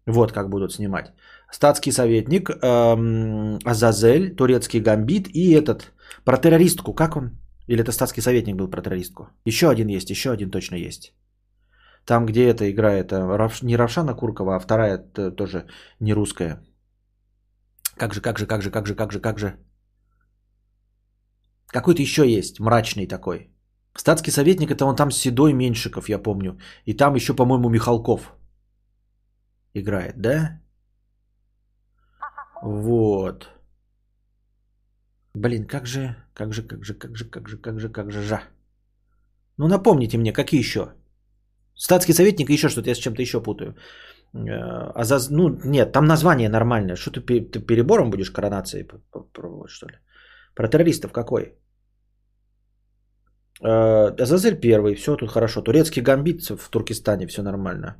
Вот 0.06 0.32
как 0.32 0.48
будут 0.48 0.72
снимать. 0.72 1.12
Статский 1.50 1.92
советник, 1.92 2.50
эм, 2.50 3.58
Азазель, 3.64 4.34
турецкий 4.34 4.80
гамбит 4.80 5.28
и 5.34 5.52
этот, 5.52 5.92
про 6.24 6.36
террористку, 6.38 6.94
как 6.94 7.16
он? 7.16 7.30
Или 7.68 7.82
это 7.82 7.92
статский 7.92 8.20
советник 8.20 8.56
был 8.56 8.68
про 8.68 8.82
террористку? 8.82 9.28
Еще 9.44 9.68
один 9.68 9.88
есть, 9.88 10.10
еще 10.10 10.30
один 10.30 10.50
точно 10.50 10.76
есть. 10.76 11.14
Там, 12.04 12.26
где 12.26 12.48
это 12.48 12.68
играет, 12.70 13.12
э, 13.12 13.48
не 13.62 13.76
Равшана 13.76 14.14
Куркова, 14.14 14.56
а 14.56 14.58
вторая 14.58 14.98
тоже 14.98 15.66
не 16.00 16.14
русская. 16.14 16.58
Как 17.96 18.14
же, 18.14 18.20
как 18.20 18.38
же, 18.38 18.46
как 18.46 18.62
же, 18.62 18.70
как 18.70 18.86
же, 18.86 18.94
как 18.94 19.12
же, 19.12 19.20
как 19.20 19.38
же. 19.38 19.56
Какой-то 21.68 22.02
еще 22.02 22.22
есть, 22.28 22.58
мрачный 22.60 23.06
такой. 23.06 23.50
Статский 23.96 24.32
советник, 24.32 24.70
это 24.70 24.84
он 24.84 24.96
там 24.96 25.10
Седой 25.10 25.52
Меньшиков, 25.52 26.08
я 26.08 26.18
помню. 26.18 26.58
И 26.86 26.94
там 26.94 27.14
еще, 27.14 27.34
по-моему, 27.34 27.68
Михалков 27.68 28.34
играет, 29.74 30.20
да? 30.20 30.60
Вот. 32.62 33.48
Блин, 35.34 35.66
как 35.66 35.86
же, 35.86 36.16
как 36.34 36.52
же, 36.52 36.62
как 36.62 36.84
же, 36.84 36.94
как 36.94 37.16
же, 37.16 37.28
как 37.28 37.48
же, 37.48 37.56
как 37.56 37.80
же, 37.80 37.88
как 37.88 38.10
же, 38.12 38.22
жа. 38.22 38.42
Ну 39.58 39.68
напомните 39.68 40.18
мне, 40.18 40.32
какие 40.32 40.60
еще? 40.60 40.92
Статский 41.74 42.12
советник 42.12 42.50
и 42.50 42.52
еще 42.52 42.68
что-то, 42.68 42.90
я 42.90 42.94
с 42.94 42.98
чем-то 42.98 43.22
еще 43.22 43.40
путаю. 43.40 43.74
Э, 44.34 44.92
а 44.94 45.04
за, 45.04 45.18
ну, 45.30 45.48
нет, 45.64 45.92
там 45.92 46.04
название 46.04 46.48
нормальное. 46.48 46.96
Что 46.96 47.10
ты, 47.10 47.40
ты 47.40 47.60
перебором 47.60 48.10
будешь 48.10 48.30
коронации 48.30 48.86
пробовать, 49.32 49.70
что 49.70 49.88
ли? 49.88 49.98
Про 50.54 50.68
террористов 50.68 51.12
какой? 51.12 51.54
Э, 53.62 54.22
Азазель 54.22 54.60
первый, 54.60 54.94
все 54.94 55.16
тут 55.16 55.30
хорошо. 55.30 55.62
Турецкий 55.62 56.02
гамбит 56.02 56.42
в 56.42 56.68
Туркестане, 56.70 57.26
все 57.26 57.42
нормально. 57.42 57.96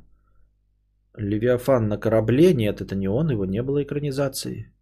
Левиафан 1.17 1.87
на 1.87 1.97
корабле, 1.97 2.53
нет, 2.53 2.81
это 2.81 2.95
не 2.95 3.07
он, 3.07 3.29
его 3.29 3.45
не 3.45 3.61
было 3.61 3.83
экранизации. 3.83 4.73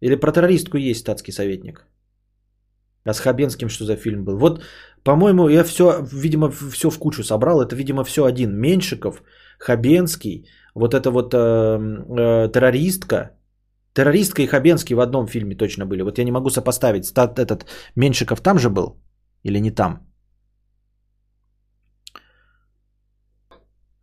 Или 0.00 0.16
про 0.16 0.32
террористку 0.32 0.76
есть 0.76 1.00
статский 1.00 1.32
советник? 1.32 1.86
А 3.04 3.14
с 3.14 3.20
Хабенским 3.20 3.68
что 3.68 3.84
за 3.84 3.96
фильм 3.96 4.24
был? 4.24 4.38
Вот, 4.38 4.62
по-моему, 5.04 5.48
я 5.48 5.64
все, 5.64 6.04
видимо, 6.12 6.50
все 6.50 6.90
в 6.90 6.98
кучу 6.98 7.22
собрал. 7.22 7.62
Это, 7.62 7.76
видимо, 7.76 8.04
все 8.04 8.24
один. 8.24 8.58
Меньшиков, 8.58 9.22
Хабенский, 9.58 10.48
вот 10.74 10.92
эта 10.92 11.10
вот 11.10 11.32
э, 11.32 11.38
э, 11.38 12.52
террористка. 12.52 13.30
Террористка 13.94 14.42
и 14.42 14.46
Хабенский 14.46 14.96
в 14.96 15.00
одном 15.00 15.28
фильме 15.28 15.56
точно 15.56 15.86
были. 15.86 16.02
Вот 16.02 16.18
я 16.18 16.24
не 16.24 16.32
могу 16.32 16.50
сопоставить. 16.50 17.06
Стат, 17.06 17.38
этот 17.38 17.66
Меньшиков 17.94 18.40
там 18.40 18.58
же 18.58 18.70
был? 18.70 19.00
Или 19.44 19.60
не 19.60 19.70
там? 19.70 20.05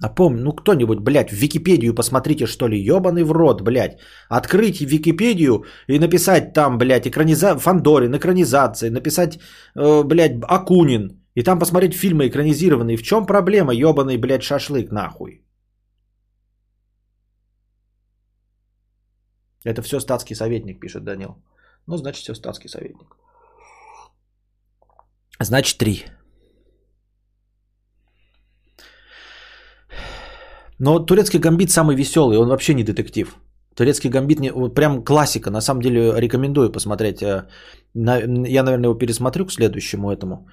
Напомню, 0.04 0.44
ну 0.44 0.52
кто-нибудь, 0.52 1.00
блядь, 1.00 1.32
в 1.32 1.36
Википедию 1.36 1.96
посмотрите, 1.96 2.46
что 2.46 2.68
ли, 2.68 2.78
ебаный 2.78 3.24
в 3.24 3.32
рот, 3.32 3.62
блядь. 3.62 4.00
Открыть 4.30 4.82
Википедию 4.82 5.64
и 5.88 5.98
написать 5.98 6.54
там, 6.54 6.78
блядь, 6.78 7.08
экраниза... 7.08 7.58
Фандорин, 7.58 8.14
экранизации, 8.14 8.90
написать, 8.90 9.40
э, 9.78 10.04
блядь, 10.04 10.44
Акунин. 10.44 11.22
И 11.36 11.44
там 11.44 11.60
посмотреть 11.60 11.94
фильмы 11.94 12.28
экранизированные. 12.28 12.98
В 12.98 13.04
чем 13.04 13.26
проблема, 13.26 13.74
ебаный, 13.74 14.18
блядь, 14.18 14.44
шашлык, 14.44 14.92
нахуй? 14.92 15.42
Это 19.66 19.82
все 19.82 20.02
статский 20.02 20.36
советник, 20.36 20.82
пишет 20.82 21.04
Данил. 21.04 21.38
Ну, 21.88 21.98
значит, 21.98 22.24
все 22.24 22.36
статский 22.36 22.68
советник. 22.68 23.16
Значит, 25.40 25.78
три. 25.78 26.04
Но 30.84 31.00
турецкий 31.00 31.40
гамбит 31.40 31.72
самый 31.72 31.96
веселый, 31.96 32.38
он 32.38 32.50
вообще 32.50 32.74
не 32.74 32.84
детектив. 32.84 33.36
Турецкий 33.76 34.10
гамбит 34.10 34.40
не, 34.40 34.52
вот 34.52 34.76
прям 34.76 35.04
классика. 35.04 35.50
На 35.50 35.62
самом 35.62 35.82
деле 35.82 36.14
рекомендую 36.20 36.72
посмотреть. 36.72 37.24
Э, 37.24 37.48
я, 37.94 38.64
наверное, 38.64 38.90
его 38.90 38.96
пересмотрю 38.96 39.46
к 39.46 39.52
следующему 39.52 40.12
этому 40.12 40.48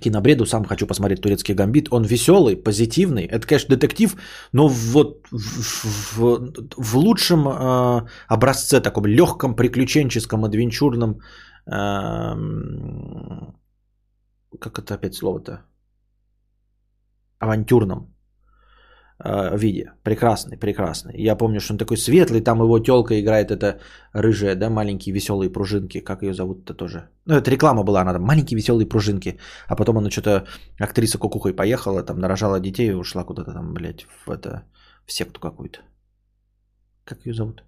кинобреду. 0.00 0.46
Сам 0.46 0.64
хочу 0.64 0.86
посмотреть 0.86 1.20
турецкий 1.20 1.54
гамбит. 1.54 1.88
Он 1.90 2.04
веселый, 2.04 2.56
позитивный. 2.56 3.26
Это, 3.26 3.46
конечно, 3.46 3.76
детектив, 3.76 4.16
но 4.52 4.68
вот 4.68 5.26
в, 5.30 6.16
в, 6.16 6.52
в 6.76 6.96
лучшем 6.96 7.48
э, 7.48 8.06
образце, 8.28 8.80
таком 8.80 9.04
легком, 9.06 9.54
приключенческом, 9.54 10.44
адвенчурном. 10.44 11.20
Э, 11.66 12.34
как 14.58 14.78
это 14.78 14.94
опять 14.94 15.14
слово-то? 15.14 15.68
Авантюрном 17.38 18.14
э, 19.24 19.56
виде. 19.56 19.92
Прекрасный, 20.02 20.56
прекрасный. 20.56 21.14
Я 21.26 21.36
помню, 21.36 21.60
что 21.60 21.72
он 21.72 21.78
такой 21.78 21.96
светлый, 21.96 22.40
там 22.40 22.60
его 22.60 22.78
телка 22.78 23.14
играет, 23.20 23.50
это 23.50 23.80
рыжая, 24.12 24.54
да, 24.54 24.70
маленькие 24.70 25.14
веселые 25.14 25.52
пружинки, 25.52 26.00
как 26.00 26.22
ее 26.22 26.34
зовут-то 26.34 26.74
тоже. 26.74 27.08
Ну, 27.26 27.34
это 27.34 27.50
реклама 27.50 27.84
была, 27.84 28.00
она 28.00 28.12
там, 28.12 28.22
маленькие 28.22 28.56
веселые 28.56 28.88
пружинки. 28.88 29.38
А 29.66 29.76
потом 29.76 29.98
она 29.98 30.10
что-то, 30.10 30.46
актриса 30.80 31.18
кукухой 31.18 31.54
поехала, 31.54 32.02
там, 32.02 32.18
нарожала 32.18 32.60
детей 32.60 32.90
и 32.90 32.94
ушла 32.94 33.24
куда-то 33.24 33.52
там, 33.52 33.74
блядь, 33.74 34.06
в 34.26 34.30
это, 34.30 34.62
в 35.06 35.12
секту 35.12 35.40
какую-то. 35.40 35.80
Как 37.04 37.26
ее 37.26 37.34
зовут? 37.34 37.62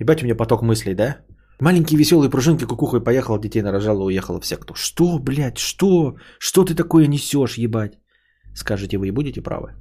Ебать, 0.00 0.22
у 0.22 0.24
меня 0.24 0.34
поток 0.34 0.62
мыслей, 0.62 0.94
да? 0.94 1.18
Маленькие 1.60 1.98
веселые 1.98 2.28
пружинки 2.28 2.66
кукухой 2.66 3.00
поехала, 3.00 3.38
детей 3.38 3.62
нарожала, 3.62 4.02
уехала 4.02 4.40
в 4.40 4.46
секту. 4.46 4.74
Что, 4.74 5.20
блядь, 5.20 5.58
что? 5.58 6.16
Что 6.40 6.64
ты 6.64 6.74
такое 6.74 7.06
несешь, 7.06 7.58
ебать? 7.58 8.01
Скажете 8.54 8.98
вы 8.98 9.08
и 9.08 9.10
будете 9.10 9.42
правы. 9.42 9.74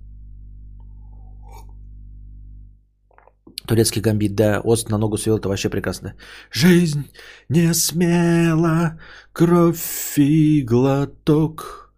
Турецкий 3.67 4.01
гамбит, 4.01 4.35
да, 4.35 4.59
ост 4.63 4.89
на 4.89 4.97
ногу 4.97 5.17
свел, 5.17 5.37
это 5.37 5.47
вообще 5.47 5.69
прекрасно. 5.69 6.15
Жизнь 6.51 7.09
не 7.49 7.73
смела, 7.73 8.99
кровь 9.33 10.17
и 10.17 10.61
глоток. 10.61 11.93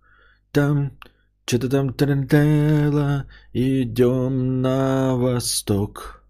Там, 0.51 0.91
что-то 1.47 1.69
там 1.69 1.93
трентело, 1.93 3.25
идем 3.53 4.61
на 4.61 5.15
восток. 5.15 6.23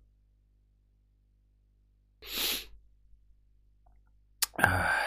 Ах. 4.57 5.02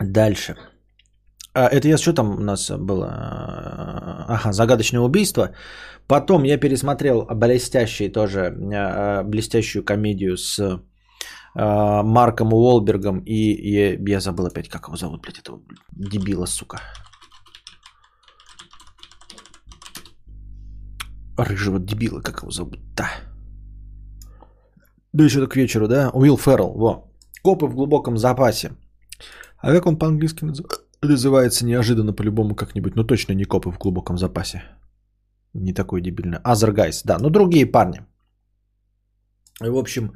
Дальше. 0.00 0.54
А, 1.54 1.68
это 1.68 1.88
я 1.88 1.98
что 1.98 2.12
там 2.12 2.30
у 2.36 2.40
нас 2.40 2.70
было? 2.70 3.06
Ага, 4.28 4.52
загадочное 4.52 5.00
убийство. 5.00 5.54
Потом 6.06 6.44
я 6.44 6.58
пересмотрел 6.58 7.26
блестящий 7.34 8.12
тоже, 8.12 8.52
а, 8.74 9.22
блестящую 9.22 9.84
комедию 9.84 10.36
с 10.36 10.58
а, 11.54 12.02
Марком 12.02 12.52
Уолбергом 12.52 13.22
и, 13.24 13.52
и 13.52 14.10
я 14.10 14.20
забыл 14.20 14.46
опять, 14.46 14.68
как 14.68 14.88
его 14.88 14.96
зовут, 14.96 15.22
блядь, 15.22 15.38
этого 15.38 15.60
дебила, 15.92 16.46
сука. 16.46 16.80
Рыжего 21.36 21.78
дебила, 21.78 22.20
как 22.20 22.42
его 22.42 22.50
зовут, 22.50 22.78
да. 22.94 23.08
Да 25.14 25.24
еще 25.24 25.46
к 25.46 25.56
вечеру, 25.56 25.86
да? 25.86 26.10
Уилл 26.12 26.36
Феррелл, 26.36 26.72
во. 26.74 27.04
Копы 27.42 27.66
в 27.66 27.74
глубоком 27.74 28.18
запасе. 28.18 28.70
А 29.58 29.72
как 29.72 29.86
он 29.86 29.96
по-английски 29.96 30.44
называется 31.02 31.64
неожиданно 31.64 32.12
по-любому 32.12 32.54
как-нибудь? 32.54 32.96
Ну 32.96 33.04
точно 33.04 33.34
не 33.34 33.44
копы 33.44 33.70
в 33.70 33.78
глубоком 33.78 34.18
запасе. 34.18 34.62
Не 35.54 35.72
такой 35.72 36.00
дебильный. 36.00 36.38
Азер 36.42 36.72
Гайс, 36.72 37.02
да. 37.04 37.18
Но 37.18 37.30
другие 37.30 37.64
парни. 37.64 38.00
В 39.60 39.76
общем, 39.76 40.14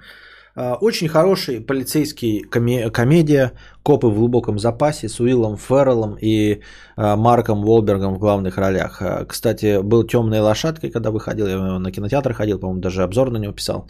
а, 0.57 0.75
очень 0.81 1.09
хороший 1.09 1.61
полицейский 1.61 2.45
коме- 2.51 2.91
комедия 2.91 3.53
«Копы 3.85 4.09
в 4.09 4.16
глубоком 4.16 4.59
запасе» 4.59 5.09
с 5.09 5.20
Уиллом 5.20 5.57
Ферреллом 5.57 6.16
и 6.20 6.61
а, 6.97 7.16
Марком 7.16 7.62
Волбергом 7.62 8.15
в 8.15 8.19
главных 8.19 8.59
ролях. 8.59 9.01
А, 9.01 9.25
кстати, 9.25 9.81
был 9.81 10.03
«Темной 10.03 10.41
лошадкой», 10.41 10.91
когда 10.91 11.12
выходил, 11.12 11.47
я 11.47 11.79
на 11.79 11.93
кинотеатр 11.93 12.33
ходил, 12.33 12.59
по-моему, 12.59 12.81
даже 12.81 13.05
обзор 13.05 13.31
на 13.31 13.39
него 13.39 13.53
писал. 13.53 13.89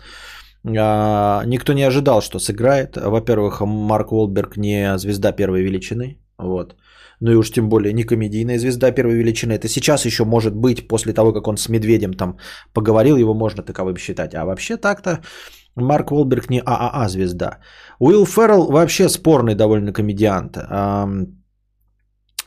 А, 0.65 1.45
никто 1.47 1.73
не 1.73 1.83
ожидал, 1.83 2.21
что 2.21 2.39
сыграет. 2.39 2.97
Во-первых, 2.97 3.61
Марк 3.61 4.13
Уолберг 4.13 4.57
не 4.57 4.99
звезда 4.99 5.33
первой 5.33 5.63
величины. 5.63 6.19
Вот. 6.39 6.77
Ну 7.21 7.33
и 7.33 7.35
уж 7.35 7.51
тем 7.51 7.69
более 7.69 7.93
не 7.93 8.05
комедийная 8.05 8.59
звезда 8.59 8.93
первой 8.93 9.15
величины. 9.15 9.53
Это 9.53 9.69
сейчас 9.69 10.07
еще 10.07 10.25
может 10.25 10.55
быть, 10.55 10.89
после 10.89 11.13
того, 11.13 11.33
как 11.33 11.49
он 11.49 11.57
с 11.57 11.69
Медведем 11.69 12.15
там 12.15 12.39
поговорил, 12.73 13.17
его 13.17 13.35
можно 13.35 13.63
таковым 13.63 13.97
считать. 13.97 14.35
А 14.35 14.45
вообще 14.45 14.77
так-то 14.77 15.21
Марк 15.75 16.13
Уолберг 16.13 16.51
не 16.51 16.61
ААА 16.61 17.09
звезда. 17.09 17.59
Уилл 17.99 18.27
Феррелл 18.27 18.71
вообще 18.71 19.09
спорный 19.09 19.55
довольно 19.55 19.93
комедиант. 19.93 20.57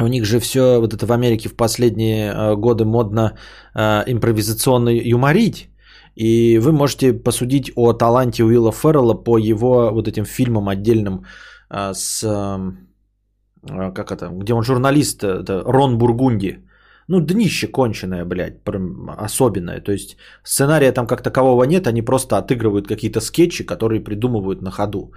У 0.01 0.07
них 0.07 0.25
же 0.25 0.39
все 0.39 0.79
вот 0.79 0.93
это 0.93 1.05
в 1.05 1.11
Америке 1.11 1.49
в 1.49 1.55
последние 1.55 2.31
э, 2.31 2.55
годы 2.55 2.85
модно 2.85 3.37
э, 3.75 4.03
импровизационно 4.07 4.89
юморить. 4.89 5.69
И 6.15 6.59
вы 6.59 6.71
можете 6.71 7.13
посудить 7.13 7.71
о 7.75 7.93
таланте 7.93 8.43
Уилла 8.43 8.71
Феррелла 8.71 9.13
по 9.13 9.37
его 9.37 9.91
вот 9.91 10.07
этим 10.07 10.25
фильмам 10.25 10.69
отдельным 10.69 11.25
а, 11.69 11.93
с... 11.93 12.23
А, 12.23 13.91
как 13.91 14.11
это? 14.11 14.29
Где 14.29 14.53
он 14.53 14.63
журналист, 14.63 15.23
это 15.23 15.63
Рон 15.65 15.97
Бургунди. 15.97 16.57
Ну, 17.07 17.19
днище 17.19 17.67
конченое, 17.67 18.25
блядь, 18.25 18.63
прям 18.63 19.09
особенное. 19.17 19.81
То 19.81 19.91
есть 19.91 20.17
сценария 20.43 20.91
там 20.91 21.07
как 21.07 21.21
такового 21.21 21.63
нет, 21.63 21.87
они 21.87 22.01
просто 22.01 22.37
отыгрывают 22.37 22.87
какие-то 22.87 23.19
скетчи, 23.21 23.65
которые 23.65 24.03
придумывают 24.03 24.61
на 24.61 24.71
ходу. 24.71 25.13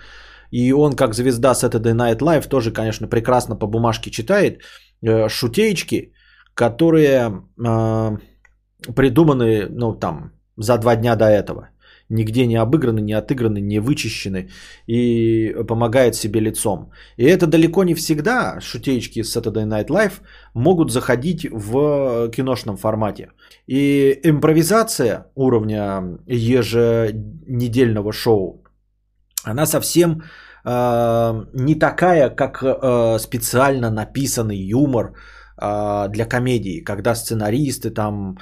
И 0.51 0.73
он, 0.73 0.93
как 0.93 1.15
звезда 1.15 1.53
Saturday 1.53 1.95
Night 1.95 2.19
Live, 2.19 2.49
тоже, 2.49 2.73
конечно, 2.73 3.09
прекрасно 3.09 3.57
по 3.57 3.67
бумажке 3.67 4.11
читает 4.11 4.61
э, 5.03 5.29
шутеечки, 5.29 6.13
которые... 6.55 7.43
Э, 7.67 8.19
придуманы, 8.95 9.67
ну, 9.71 9.95
там, 9.95 10.33
за 10.57 10.79
два 10.79 10.97
дня 10.97 11.17
до 11.17 11.25
этого. 11.25 11.69
Нигде 12.11 12.47
не 12.47 12.57
обыграны, 12.57 13.01
не 13.01 13.15
отыграны, 13.15 13.61
не 13.61 13.81
вычищены 13.81 14.51
и 14.87 15.55
помогает 15.67 16.15
себе 16.15 16.41
лицом. 16.41 16.91
И 17.17 17.25
это 17.25 17.47
далеко 17.47 17.85
не 17.85 17.95
всегда 17.95 18.61
шутеечки 18.61 19.23
с 19.23 19.37
Saturday 19.37 19.67
Night 19.67 19.89
Live 19.89 20.21
могут 20.55 20.91
заходить 20.91 21.47
в 21.51 22.29
киношном 22.31 22.77
формате. 22.77 23.31
И 23.67 24.21
импровизация 24.23 25.27
уровня 25.35 26.19
еженедельного 26.27 28.13
шоу, 28.13 28.65
она 29.45 29.67
совсем 29.67 30.23
э, 30.65 31.45
не 31.55 31.75
такая, 31.75 32.31
как 32.31 32.63
э, 32.63 33.19
специально 33.19 33.91
написанный 33.91 34.59
юмор 34.59 35.15
э, 35.57 36.09
для 36.11 36.27
комедии, 36.27 36.85
когда 36.85 37.15
сценаристы 37.15 37.91
там 37.91 38.37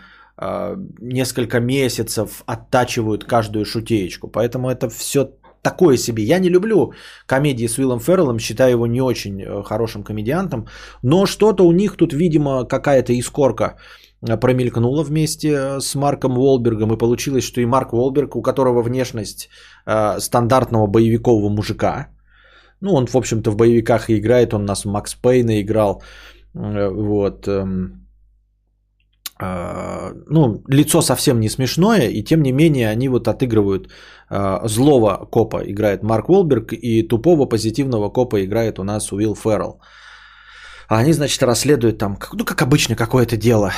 несколько 1.00 1.60
месяцев 1.60 2.42
оттачивают 2.46 3.24
каждую 3.24 3.64
шутеечку. 3.64 4.28
Поэтому 4.28 4.70
это 4.70 4.88
все 4.88 5.28
такое 5.62 5.96
себе. 5.96 6.22
Я 6.22 6.38
не 6.38 6.50
люблю 6.50 6.92
комедии 7.26 7.68
с 7.68 7.78
Уиллом 7.78 8.00
Ферреллом, 8.00 8.38
считаю 8.38 8.70
его 8.70 8.86
не 8.86 9.00
очень 9.00 9.40
э, 9.40 9.62
хорошим 9.62 10.02
комедиантом, 10.02 10.66
но 11.02 11.26
что-то 11.26 11.64
у 11.64 11.72
них 11.72 11.96
тут, 11.96 12.12
видимо, 12.12 12.64
какая-то 12.64 13.12
искорка 13.12 13.76
э, 14.28 14.36
промелькнула 14.36 15.04
вместе 15.04 15.48
э, 15.48 15.80
с 15.80 15.94
Марком 15.94 16.38
Уолбергом, 16.38 16.92
и 16.92 16.98
получилось, 16.98 17.44
что 17.44 17.60
и 17.60 17.66
Марк 17.66 17.92
Уолберг, 17.92 18.36
у 18.36 18.42
которого 18.42 18.82
внешность 18.82 19.48
э, 19.86 20.20
стандартного 20.20 20.86
боевикового 20.88 21.48
мужика, 21.48 22.08
ну, 22.80 22.94
он, 22.94 23.06
в 23.06 23.14
общем-то, 23.14 23.50
в 23.52 23.56
боевиках 23.56 24.10
и 24.10 24.18
играет, 24.18 24.54
он 24.54 24.64
нас 24.64 24.84
Макс 24.84 25.14
Пейна 25.14 25.60
играл, 25.60 26.02
э, 26.54 26.88
вот, 26.88 27.46
э, 27.46 27.64
ну, 30.26 30.62
лицо 30.68 31.02
совсем 31.02 31.40
не 31.40 31.48
смешное, 31.48 32.08
и 32.08 32.22
тем 32.22 32.42
не 32.42 32.52
менее 32.52 32.90
они 32.90 33.08
вот 33.08 33.28
отыгрывают 33.28 33.88
э, 34.30 34.68
злого 34.68 35.28
копа 35.30 35.62
играет 35.64 36.02
Марк 36.02 36.28
Уолберг, 36.28 36.72
и 36.72 37.02
тупого 37.08 37.46
позитивного 37.46 38.10
копа 38.10 38.44
играет 38.44 38.78
у 38.78 38.84
нас 38.84 39.12
Уилл 39.12 39.34
Феррелл. 39.34 39.80
А 40.88 40.98
они, 40.98 41.12
значит, 41.12 41.42
расследуют 41.42 41.98
там, 41.98 42.18
ну, 42.32 42.44
как 42.44 42.62
обычно, 42.62 42.96
какое-то 42.96 43.36
дело. 43.36 43.72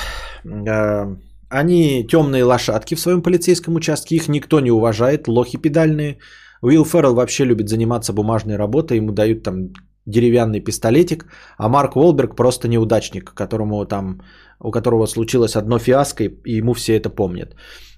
Они 1.49 2.07
темные 2.11 2.45
лошадки 2.45 2.97
в 2.97 3.01
своем 3.01 3.23
полицейском 3.23 3.77
участке, 3.77 4.17
их 4.17 4.29
никто 4.29 4.61
не 4.61 4.71
уважает, 4.71 5.29
лохи 5.29 5.57
педальные. 5.57 6.19
Уилл 6.63 6.85
Феррелл 6.85 7.15
вообще 7.15 7.45
любит 7.45 7.69
заниматься 7.69 8.13
бумажной 8.13 8.57
работой, 8.57 8.97
ему 8.97 9.13
дают 9.13 9.43
там 9.43 9.71
деревянный 10.07 10.61
пистолетик, 10.61 11.27
а 11.59 11.69
Марк 11.69 11.97
Уолберг 11.97 12.37
просто 12.37 12.69
неудачник, 12.69 13.33
которому 13.35 13.85
там, 13.87 14.21
у 14.65 14.71
которого 14.71 15.07
случилось 15.07 15.57
одно 15.57 15.79
фиаско, 15.79 16.25
и 16.25 16.59
ему 16.59 16.75
все 16.75 16.97
это 16.97 17.11
помнят. 17.11 17.55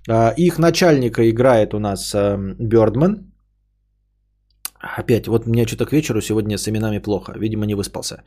А, 0.08 0.34
Их 0.36 0.58
начальника 0.58 1.22
играет 1.30 1.74
у 1.74 1.78
нас 1.78 2.14
Бёрдман. 2.58 3.32
Опять, 4.98 5.26
вот 5.26 5.46
мне 5.46 5.66
что-то 5.66 5.86
к 5.86 5.92
вечеру 5.92 6.20
сегодня 6.20 6.58
с 6.58 6.68
именами 6.68 6.98
плохо, 6.98 7.32
видимо, 7.38 7.66
не 7.66 7.74
выспался. 7.74 8.22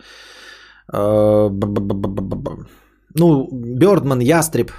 А. 0.92 1.50
Ну, 3.16 3.48
Бёрдман, 3.52 4.20
Ястреб, 4.20 4.72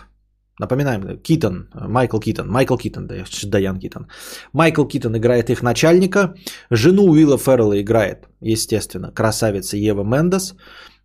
напоминаем, 0.60 1.18
Китон, 1.22 1.68
Майкл 1.74 2.20
Китон, 2.20 2.48
Майкл 2.48 2.76
Китон, 2.76 3.06
да, 3.06 3.14
Даян 3.46 3.78
Китон. 3.78 4.06
Майкл 4.52 4.84
Китон 4.84 5.16
играет 5.16 5.50
их 5.50 5.62
начальника, 5.62 6.34
жену 6.70 7.04
Уилла 7.04 7.38
Феррелла 7.38 7.80
играет, 7.80 8.28
естественно, 8.40 9.10
красавица 9.12 9.76
Ева 9.76 10.04
Мендес. 10.04 10.54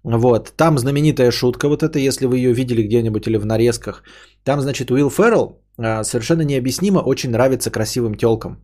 Вот, 0.06 0.54
там 0.56 0.78
знаменитая 0.78 1.32
шутка 1.32 1.68
вот 1.68 1.82
эта, 1.82 1.98
если 1.98 2.28
вы 2.28 2.38
ее 2.38 2.54
видели 2.54 2.84
где-нибудь 2.84 3.28
или 3.28 3.38
в 3.38 3.46
нарезках. 3.46 4.04
Там, 4.44 4.62
значит, 4.62 4.92
Уилл 4.92 5.10
Феррелл 5.10 5.58
а, 5.80 6.04
совершенно 6.04 6.44
необъяснимо 6.44 7.00
очень 7.00 7.32
нравится 7.32 7.72
красивым 7.72 8.16
телкам. 8.16 8.58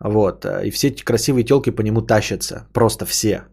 Вот, 0.00 0.44
и 0.64 0.70
все 0.70 0.88
эти 0.88 1.04
красивые 1.04 1.44
телки 1.44 1.70
по 1.70 1.82
нему 1.82 2.02
тащатся, 2.02 2.66
просто 2.72 3.04
все. 3.04 3.44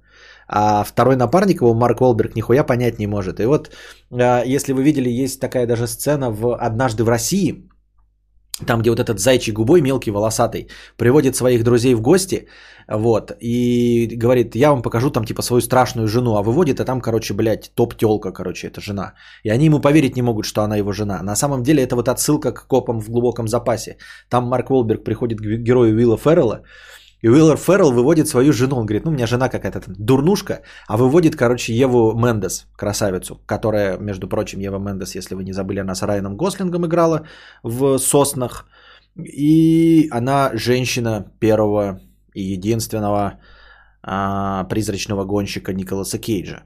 А 0.48 0.84
второй 0.84 1.16
напарник 1.16 1.62
его, 1.62 1.74
Марк 1.76 2.02
Уолберг, 2.02 2.36
нихуя 2.36 2.64
понять 2.64 3.00
не 3.00 3.08
может. 3.08 3.40
И 3.40 3.46
вот, 3.46 3.70
а, 4.12 4.44
если 4.44 4.74
вы 4.74 4.84
видели, 4.84 5.24
есть 5.24 5.40
такая 5.40 5.68
даже 5.68 5.86
сцена 5.86 6.32
в 6.32 6.56
«Однажды 6.56 7.04
в 7.04 7.10
России», 7.10 7.70
там, 8.66 8.82
где 8.82 8.90
вот 8.90 9.00
этот 9.00 9.20
зайчий 9.20 9.54
губой, 9.54 9.82
мелкий, 9.82 10.12
волосатый, 10.12 10.68
приводит 10.98 11.36
своих 11.36 11.64
друзей 11.64 11.96
в 11.96 12.02
гости, 12.02 12.48
вот, 12.88 13.32
и 13.40 14.08
говорит, 14.18 14.56
я 14.56 14.72
вам 14.72 14.82
покажу 14.82 15.12
там, 15.12 15.26
типа, 15.26 15.42
свою 15.42 15.62
страшную 15.62 16.08
жену, 16.08 16.36
а 16.36 16.42
выводит, 16.42 16.80
а 16.80 16.86
там, 16.86 17.02
короче, 17.02 17.34
блядь, 17.34 17.72
топ-телка, 17.76 18.32
короче, 18.32 18.68
это 18.68 18.82
жена. 18.82 19.14
И 19.44 19.50
они 19.50 19.66
ему 19.66 19.80
поверить 19.80 20.16
не 20.16 20.22
могут, 20.22 20.46
что 20.46 20.62
она 20.62 20.78
его 20.78 20.94
жена. 20.94 21.22
На 21.22 21.36
самом 21.36 21.64
деле, 21.64 21.84
это 21.84 21.96
вот 21.96 22.08
отсылка 22.08 22.54
к 22.54 22.68
копам 22.68 23.02
в 23.02 23.10
глубоком 23.10 23.48
запасе. 23.48 23.98
Там 24.30 24.48
Марк 24.48 24.72
Уолберг 24.72 25.04
приходит 25.04 25.40
к 25.40 25.44
герою 25.44 25.96
Уилла 25.96 26.18
Феррелла, 26.18 26.64
и 27.22 27.30
Уиллар 27.30 27.58
Феррелл 27.58 27.92
выводит 27.92 28.28
свою 28.28 28.54
жену. 28.54 28.78
Он 28.78 28.86
говорит, 28.86 29.06
ну, 29.06 29.12
у 29.12 29.14
меня 29.14 29.28
жена 29.28 29.50
какая-то 29.50 29.80
там 29.80 29.96
дурнушка. 29.98 30.62
А 30.88 30.98
выводит, 30.98 31.36
короче, 31.36 31.74
Еву 31.74 32.14
Мендес, 32.14 32.68
красавицу, 32.76 33.42
которая, 33.46 33.98
между 33.98 34.28
прочим, 34.28 34.60
Ева 34.60 34.80
Мендес, 34.80 35.16
если 35.16 35.36
вы 35.36 35.44
не 35.44 35.54
забыли, 35.54 35.80
она 35.80 35.96
с 35.96 36.04
Райаном 36.04 36.38
Гослингом 36.38 36.86
играла 36.86 37.22
в 37.64 37.98
«Соснах». 37.98 38.68
И 39.16 40.08
она 40.12 40.52
женщина 40.54 41.26
первого 41.40 42.00
и 42.36 42.54
единственного 42.54 43.40
а, 44.04 44.64
призрачного 44.66 45.26
гонщика 45.26 45.74
Николаса 45.74 46.20
Кейджа. 46.20 46.64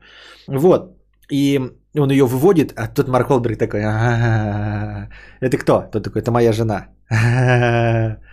Вот. 0.48 0.98
И 1.32 1.61
он 1.95 2.11
ее 2.11 2.26
выводит, 2.26 2.73
а 2.76 2.88
тут 2.88 3.07
Марк 3.07 3.30
Уолберг 3.30 3.57
такой, 3.57 3.84
«А-а-а, 3.84 5.07
это 5.40 5.57
кто? 5.57 5.90
Тот 5.91 6.03
такой, 6.03 6.22
это 6.22 6.32
моя 6.32 6.52
жена. 6.52 6.88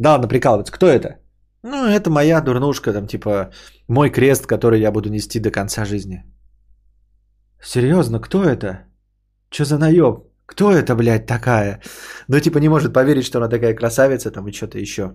Да, 0.00 0.12
ладно, 0.12 0.28
прикалываться. 0.28 0.72
Кто 0.72 0.86
это? 0.86 1.18
Ну, 1.62 1.76
это 1.76 2.10
моя 2.10 2.40
дурнушка, 2.40 2.92
там, 2.92 3.06
типа, 3.06 3.50
мой 3.88 4.10
крест, 4.10 4.46
который 4.46 4.80
я 4.80 4.92
буду 4.92 5.10
нести 5.10 5.40
до 5.40 5.50
конца 5.50 5.84
жизни. 5.84 6.24
Серьезно, 7.62 8.20
кто 8.20 8.42
это? 8.42 8.86
Че 9.50 9.64
за 9.64 9.78
наеб? 9.78 10.24
Кто 10.46 10.72
это, 10.72 10.94
блядь, 10.96 11.26
такая? 11.26 11.80
Ну, 12.28 12.40
типа, 12.40 12.58
не 12.58 12.68
может 12.68 12.94
поверить, 12.94 13.26
что 13.26 13.38
она 13.38 13.48
такая 13.48 13.74
красавица, 13.74 14.30
там, 14.30 14.48
и 14.48 14.52
что-то 14.52 14.78
еще. 14.78 15.12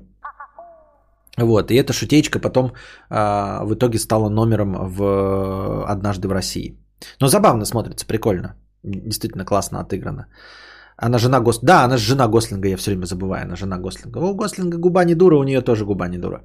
Вот, 1.37 1.71
и 1.71 1.75
эта 1.75 1.91
шутечка 1.91 2.39
потом 2.39 2.73
а, 3.09 3.65
в 3.65 3.73
итоге 3.73 3.97
стала 3.97 4.29
номером 4.29 4.75
в 4.87 5.89
«Однажды 5.91 6.27
в 6.27 6.31
России». 6.31 6.77
Но 7.19 7.27
забавно 7.27 7.65
смотрится, 7.65 8.05
прикольно. 8.05 8.55
Действительно 8.83 9.45
классно 9.45 9.79
отыграно. 9.79 10.27
Она 10.97 11.17
жена 11.17 11.39
Гос... 11.39 11.59
Да, 11.61 11.83
она 11.83 11.97
же 11.97 12.05
жена 12.05 12.27
Гослинга, 12.27 12.67
я 12.67 12.77
все 12.77 12.91
время 12.91 13.05
забываю. 13.05 13.45
Она 13.45 13.55
жена 13.55 13.77
Гослинга. 13.77 14.19
У 14.19 14.35
Гослинга 14.35 14.77
губа 14.77 15.03
не 15.05 15.15
дура, 15.15 15.37
у 15.37 15.43
нее 15.43 15.61
тоже 15.61 15.85
губа 15.85 16.07
не 16.07 16.17
дура. 16.17 16.43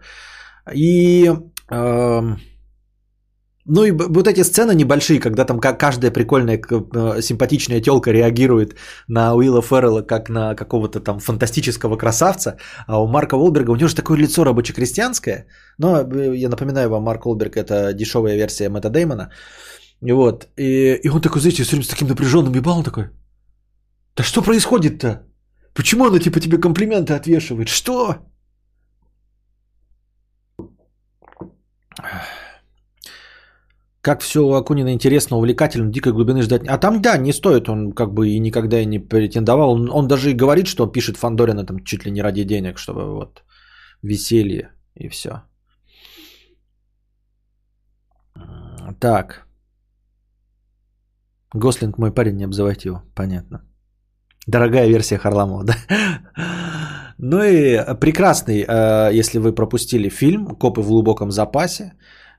И... 0.74 1.30
эм, 1.70 2.36
Ну 3.66 3.84
и 3.84 3.92
вот 3.92 4.26
эти 4.26 4.42
сцены 4.42 4.74
небольшие, 4.74 5.20
когда 5.20 5.44
там 5.44 5.60
ка- 5.60 5.76
каждая 5.78 6.10
прикольная, 6.10 6.58
э, 6.58 7.22
симпатичная 7.22 7.80
телка 7.80 8.10
реагирует 8.12 8.74
на 9.08 9.34
Уилла 9.34 9.62
Феррелла 9.62 10.02
как 10.02 10.28
на 10.30 10.54
какого-то 10.56 11.00
там 11.00 11.20
фантастического 11.20 11.96
красавца, 11.96 12.56
а 12.86 13.00
у 13.02 13.06
Марка 13.06 13.36
Уолберга, 13.36 13.70
у 13.70 13.76
него 13.76 13.88
же 13.88 13.94
такое 13.94 14.18
лицо 14.18 14.44
рабоче-крестьянское, 14.44 15.46
но 15.78 16.00
э, 16.00 16.36
я 16.36 16.48
напоминаю 16.48 16.88
вам, 16.88 17.02
Марк 17.02 17.26
Уолберг 17.26 17.56
это 17.56 17.92
дешевая 17.92 18.36
версия 18.36 18.68
Мэтта 18.70 18.88
Деймона, 18.90 19.30
и 20.02 20.12
вот, 20.12 20.48
и, 20.56 20.94
и 21.04 21.08
он 21.10 21.20
такой, 21.20 21.40
знаете, 21.40 21.62
все 21.62 21.72
время 21.72 21.84
с 21.84 21.88
таким 21.88 22.08
напряженным 22.08 22.54
ебалом 22.54 22.82
такой, 22.82 23.04
да 24.16 24.22
что 24.22 24.42
происходит-то? 24.42 25.26
Почему 25.74 26.04
она 26.04 26.18
типа 26.18 26.40
тебе 26.40 26.58
комплименты 26.58 27.14
отвешивает? 27.14 27.68
Что? 27.68 28.16
Как 34.02 34.22
все 34.22 34.40
у 34.40 34.54
Акунина 34.54 34.92
интересно, 34.92 35.36
увлекательно, 35.36 35.92
дикой 35.92 36.12
глубины 36.12 36.42
ждать. 36.42 36.66
А 36.66 36.78
там, 36.78 37.02
да, 37.02 37.18
не 37.18 37.32
стоит, 37.32 37.68
он 37.68 37.92
как 37.92 38.14
бы 38.14 38.28
и 38.28 38.40
никогда 38.40 38.80
и 38.80 38.86
не 38.86 38.98
претендовал. 38.98 39.72
Он, 39.72 39.90
он 39.90 40.08
даже 40.08 40.30
и 40.30 40.36
говорит, 40.36 40.66
что 40.66 40.86
пишет 40.86 41.16
Фандорина 41.16 41.66
там 41.66 41.84
чуть 41.84 42.06
ли 42.06 42.10
не 42.10 42.22
ради 42.22 42.44
денег, 42.44 42.78
чтобы 42.78 43.14
вот 43.14 43.42
веселье 44.02 44.72
и 44.94 45.08
все. 45.08 45.42
Так. 49.00 49.46
Гослинг 51.54 51.98
мой 51.98 52.14
парень, 52.14 52.36
не 52.36 52.44
обзывайте 52.44 52.88
его. 52.88 53.02
Понятно. 53.14 53.69
Дорогая 54.46 54.88
версия 54.88 55.18
Харламова, 55.18 55.64
да? 55.64 55.74
Ну 57.18 57.42
и 57.42 57.78
прекрасный, 58.00 58.64
э, 58.66 59.10
если 59.12 59.38
вы 59.38 59.54
пропустили 59.54 60.08
фильм 60.08 60.56
«Копы 60.56 60.80
в 60.80 60.88
глубоком 60.88 61.30
запасе», 61.30 61.92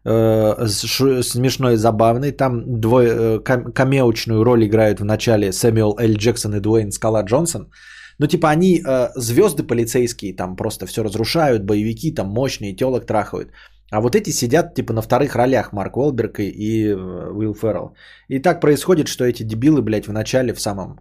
э, 0.03 0.67
смешной 0.67 1.75
забавный. 1.75 2.31
Там 2.31 2.81
двое, 2.81 3.09
э, 3.09 3.39
кам- 3.39 3.71
камеочную 3.71 4.43
роль 4.43 4.65
играют 4.65 4.99
в 4.99 5.05
начале 5.05 5.51
Сэмюэл 5.51 5.97
Л. 5.99 6.15
Джексон 6.17 6.55
и 6.55 6.59
Дуэйн 6.59 6.91
Скала 6.91 7.23
Джонсон. 7.23 7.71
Ну, 8.19 8.27
типа, 8.27 8.49
они 8.49 8.83
звезды 9.15 9.63
полицейские, 9.63 10.35
там 10.35 10.55
просто 10.55 10.85
все 10.85 11.03
разрушают, 11.03 11.63
боевики, 11.63 12.11
там 12.13 12.27
мощные, 12.27 12.75
телок 12.75 13.05
трахают. 13.05 13.51
А 13.91 13.99
вот 13.99 14.15
эти 14.15 14.31
сидят, 14.31 14.75
типа, 14.75 14.93
на 14.93 15.01
вторых 15.01 15.35
ролях 15.35 15.73
Марк 15.73 15.97
Уолберг 15.97 16.39
и, 16.39 16.93
Уилл 16.93 17.53
Феррелл. 17.53 17.95
И 18.29 18.39
так 18.39 18.61
происходит, 18.61 19.07
что 19.07 19.25
эти 19.25 19.43
дебилы, 19.43 19.81
блядь, 19.81 20.07
в 20.07 20.11
начале, 20.11 20.53
в 20.53 20.61
самом 20.61 20.99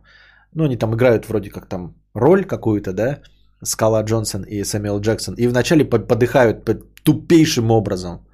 Ну, 0.55 0.65
они 0.65 0.77
там 0.77 0.95
играют 0.95 1.29
вроде 1.29 1.51
как 1.51 1.67
там 1.67 1.95
роль 2.15 2.45
какую-то, 2.45 2.93
да, 2.93 3.21
Скала 3.63 4.03
Джонсон 4.03 4.43
и 4.43 4.65
Сэмюэл 4.65 5.01
Джексон. 5.01 5.35
И 5.35 5.47
вначале 5.47 5.85
подыхают 5.85 6.65
тупейшим 7.05 7.71
образом. 7.71 8.27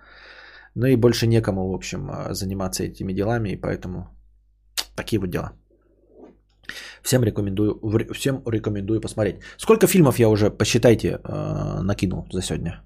Ну 0.75 0.87
и 0.87 0.97
больше 0.97 1.27
некому, 1.27 1.71
в 1.71 1.75
общем, 1.75 2.11
заниматься 2.31 2.85
этими 2.85 3.13
делами, 3.13 3.51
и 3.51 3.61
поэтому 3.61 4.09
такие 4.95 5.21
вот 5.21 5.31
дела. 5.31 5.53
Всем 7.03 7.25
рекомендую, 7.25 7.81
всем 8.13 8.43
рекомендую 8.47 9.01
посмотреть. 9.01 9.37
Сколько 9.57 9.87
фильмов 9.87 10.19
я 10.19 10.29
уже, 10.29 10.51
посчитайте, 10.51 11.09
э, 11.09 11.81
накинул 11.83 12.27
за 12.33 12.43
сегодня 12.43 12.83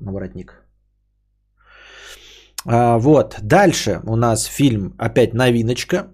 на 0.00 0.12
воротник. 0.12 0.62
А, 2.66 2.98
вот, 2.98 3.36
дальше 3.42 4.00
у 4.04 4.16
нас 4.16 4.44
фильм, 4.44 4.94
опять 4.98 5.34
новиночка. 5.34 6.10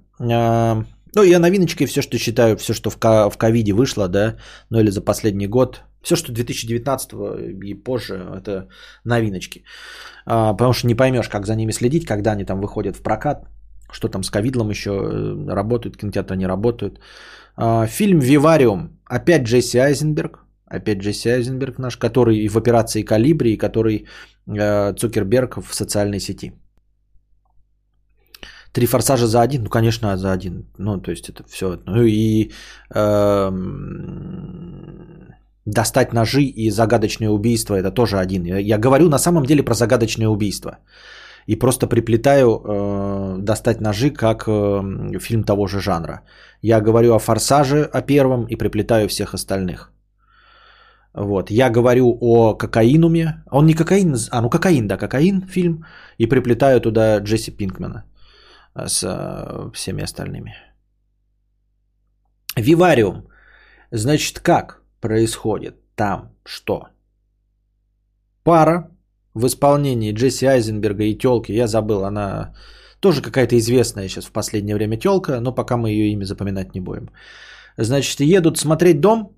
Ну, 1.14 1.22
я 1.22 1.38
новиночкой 1.38 1.86
все, 1.86 2.02
что 2.02 2.18
считаю, 2.18 2.56
все, 2.56 2.72
что 2.72 2.90
в 2.90 3.36
ковиде 3.38 3.72
вышло, 3.72 4.08
да, 4.08 4.36
ну 4.70 4.80
или 4.80 4.90
за 4.90 5.00
последний 5.00 5.48
год, 5.48 5.82
все, 6.02 6.16
что 6.16 6.32
2019 6.32 7.12
и 7.62 7.74
позже, 7.74 8.14
это 8.14 8.68
новиночки. 9.04 9.64
А, 10.26 10.52
потому 10.54 10.72
что 10.72 10.86
не 10.86 10.94
поймешь, 10.94 11.28
как 11.28 11.46
за 11.46 11.56
ними 11.56 11.72
следить, 11.72 12.06
когда 12.06 12.32
они 12.32 12.44
там 12.44 12.60
выходят 12.60 12.96
в 12.96 13.02
прокат, 13.02 13.48
что 13.92 14.08
там 14.08 14.22
с 14.22 14.30
ковидлом 14.30 14.70
еще 14.70 14.90
э, 14.90 15.54
работают, 15.54 15.96
кинотеатры 15.96 16.36
не 16.36 16.46
работают. 16.46 17.00
А, 17.56 17.86
фильм 17.86 18.20
«Вивариум». 18.20 18.98
Опять 19.04 19.42
Джесси 19.42 19.78
Айзенберг. 19.78 20.38
Опять 20.66 20.98
Джесси 20.98 21.28
Айзенберг 21.28 21.78
наш, 21.78 21.96
который 21.96 22.48
в 22.48 22.56
операции 22.56 23.02
«Калибри», 23.02 23.54
и 23.54 23.58
который 23.58 24.06
э, 24.46 24.94
Цукерберг 24.94 25.56
в 25.56 25.74
социальной 25.74 26.20
сети. 26.20 26.52
Три 28.72 28.86
форсажа 28.86 29.26
за 29.26 29.40
один? 29.40 29.62
Ну, 29.64 29.68
конечно, 29.68 30.16
за 30.16 30.32
один. 30.32 30.64
Ну, 30.78 31.00
то 31.00 31.10
есть 31.10 31.28
это 31.28 31.42
все. 31.48 31.78
Ну 31.86 32.04
и 32.04 32.50
э, 32.94 33.50
достать 35.64 36.12
ножи 36.12 36.42
и 36.42 36.70
загадочное 36.70 37.30
убийство 37.30 37.74
это 37.74 37.90
тоже 37.90 38.18
один. 38.18 38.44
Я 38.44 38.78
говорю 38.78 39.08
на 39.08 39.18
самом 39.18 39.44
деле 39.44 39.64
про 39.64 39.74
загадочное 39.74 40.28
убийство. 40.28 40.78
И 41.46 41.56
просто 41.56 41.88
приплетаю 41.88 42.48
э, 42.48 43.36
достать 43.38 43.80
ножи 43.80 44.10
как 44.10 44.44
э, 44.46 45.18
фильм 45.18 45.42
того 45.42 45.66
же 45.66 45.80
жанра. 45.80 46.20
Я 46.62 46.80
говорю 46.80 47.14
о 47.14 47.18
форсаже, 47.18 47.82
о 47.92 48.02
первом, 48.02 48.46
и 48.46 48.56
приплетаю 48.56 49.08
всех 49.08 49.34
остальных. 49.34 49.90
Вот. 51.14 51.50
Я 51.50 51.70
говорю 51.70 52.16
о 52.20 52.54
кокаинуме. 52.54 53.42
Он 53.50 53.66
не 53.66 53.74
кокаин, 53.74 54.16
а 54.30 54.42
ну 54.42 54.50
кокаин, 54.50 54.86
да, 54.86 54.96
кокаин 54.96 55.42
фильм. 55.48 55.84
И 56.18 56.26
приплетаю 56.26 56.80
туда 56.80 57.18
Джесси 57.18 57.50
Пинкмана 57.50 58.04
с 58.88 59.02
э, 59.04 59.70
всеми 59.74 60.02
остальными. 60.02 60.54
Вивариум. 62.56 63.28
Значит, 63.92 64.40
как 64.40 64.82
происходит 65.00 65.74
там 65.94 66.32
что? 66.44 66.88
Пара 68.42 68.90
в 69.34 69.46
исполнении 69.46 70.12
Джесси 70.12 70.46
Айзенберга 70.46 71.04
и 71.04 71.18
телки, 71.18 71.52
я 71.52 71.66
забыл, 71.66 72.04
она 72.04 72.54
тоже 73.00 73.22
какая-то 73.22 73.56
известная 73.56 74.08
сейчас 74.08 74.26
в 74.26 74.32
последнее 74.32 74.74
время 74.74 74.96
телка, 74.96 75.40
но 75.40 75.54
пока 75.54 75.76
мы 75.76 75.90
ее 75.90 76.12
имя 76.12 76.24
запоминать 76.24 76.74
не 76.74 76.80
будем. 76.80 77.10
Значит, 77.76 78.20
едут 78.20 78.58
смотреть 78.58 79.00
дом, 79.00 79.36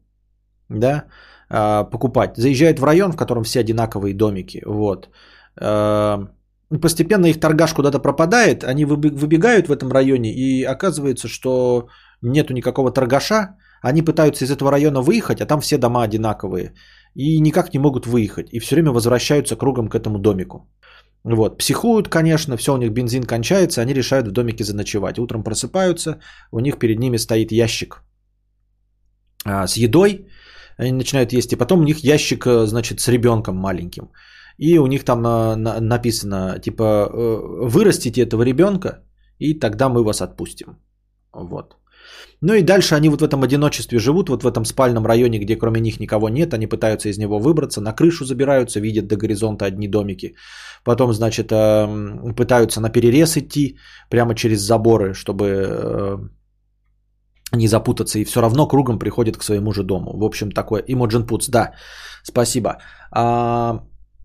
да, 0.69 1.05
а, 1.49 1.85
покупать. 1.85 2.37
Заезжают 2.37 2.79
в 2.79 2.85
район, 2.85 3.13
в 3.13 3.17
котором 3.17 3.45
все 3.45 3.61
одинаковые 3.61 4.15
домики, 4.15 4.63
вот. 4.67 5.09
А, 6.73 6.79
постепенно 6.79 7.27
их 7.27 7.41
торгаш 7.41 7.75
куда-то 7.75 7.99
пропадает, 7.99 8.65
они 8.65 8.85
выбегают 8.85 9.69
в 9.69 9.73
этом 9.73 9.93
районе, 9.93 10.33
и 10.33 10.65
оказывается, 10.65 11.29
что 11.29 11.89
нету 12.23 12.55
никакого 12.55 12.91
торгаша, 12.93 13.57
они 13.83 14.03
пытаются 14.03 14.45
из 14.45 14.51
этого 14.51 14.71
района 14.71 15.01
выехать, 15.03 15.41
а 15.41 15.47
там 15.47 15.61
все 15.61 15.79
дома 15.79 16.03
одинаковые, 16.03 16.75
и 17.15 17.41
никак 17.41 17.75
не 17.75 17.81
могут 17.81 18.07
выехать, 18.07 18.49
и 18.53 18.61
все 18.61 18.75
время 18.75 18.91
возвращаются 18.91 19.57
кругом 19.57 19.89
к 19.89 19.95
этому 19.95 20.19
домику. 20.19 20.69
Вот, 21.25 21.59
психуют, 21.59 22.09
конечно, 22.09 22.57
все 22.57 22.75
у 22.75 22.77
них 22.77 22.91
бензин 22.93 23.23
кончается, 23.23 23.81
они 23.81 23.95
решают 23.95 24.27
в 24.27 24.33
домике 24.33 24.65
заночевать. 24.65 25.19
Утром 25.19 25.45
просыпаются, 25.45 26.19
у 26.51 26.59
них 26.59 26.79
перед 26.79 26.99
ними 26.99 27.17
стоит 27.17 27.53
ящик 27.53 28.03
а, 29.45 29.69
с 29.69 29.77
едой, 29.77 30.27
они 30.79 30.93
начинают 30.93 31.33
есть, 31.33 31.53
и 31.53 31.57
потом 31.57 31.81
у 31.81 31.85
них 31.85 31.99
ящик, 31.99 32.45
э, 32.47 32.67
значит, 32.67 33.01
с 33.01 33.09
ребенком 33.09 33.57
маленьким. 33.57 34.11
И 34.63 34.79
у 34.79 34.87
них 34.87 35.05
там 35.05 35.23
на, 35.23 35.57
на, 35.57 35.81
написано, 35.81 36.61
типа, 36.61 36.83
э, 36.83 37.69
вырастите 37.69 38.23
этого 38.23 38.45
ребенка, 38.45 38.89
и 39.41 39.59
тогда 39.59 39.89
мы 39.89 40.05
вас 40.05 40.21
отпустим. 40.21 40.67
Вот. 41.33 41.77
Ну 42.41 42.55
и 42.55 42.63
дальше 42.63 42.95
они 42.95 43.09
вот 43.09 43.21
в 43.21 43.25
этом 43.25 43.43
одиночестве 43.43 43.99
живут, 43.99 44.29
вот 44.29 44.45
в 44.45 44.47
этом 44.47 44.65
спальном 44.65 45.07
районе, 45.07 45.39
где 45.39 45.57
кроме 45.57 45.81
них 45.81 45.99
никого 45.99 46.29
нет, 46.29 46.55
они 46.55 46.69
пытаются 46.69 47.09
из 47.09 47.19
него 47.19 47.41
выбраться, 47.41 47.81
на 47.81 47.93
крышу 47.93 48.25
забираются, 48.25 48.81
видят 48.81 49.09
до 49.09 49.17
горизонта 49.17 49.65
одни 49.65 49.89
домики. 49.89 50.37
Потом, 50.85 51.13
значит, 51.13 51.51
э, 51.51 52.35
пытаются 52.37 52.81
на 52.81 52.91
перерез 52.91 53.37
идти 53.37 53.79
прямо 54.11 54.35
через 54.35 54.61
заборы, 54.61 55.15
чтобы 55.15 56.31
не 57.57 57.69
запутаться, 57.69 58.19
и 58.19 58.25
все 58.25 58.41
равно 58.41 58.69
кругом 58.69 58.99
приходит 58.99 59.37
к 59.37 59.43
своему 59.43 59.73
же 59.73 59.83
дому. 59.83 60.17
В 60.17 60.25
общем, 60.25 60.53
такое. 60.53 60.85
Imogen 60.89 61.27
Puts, 61.27 61.51
да, 61.51 61.73
спасибо. 62.23 62.79
А, 63.11 63.83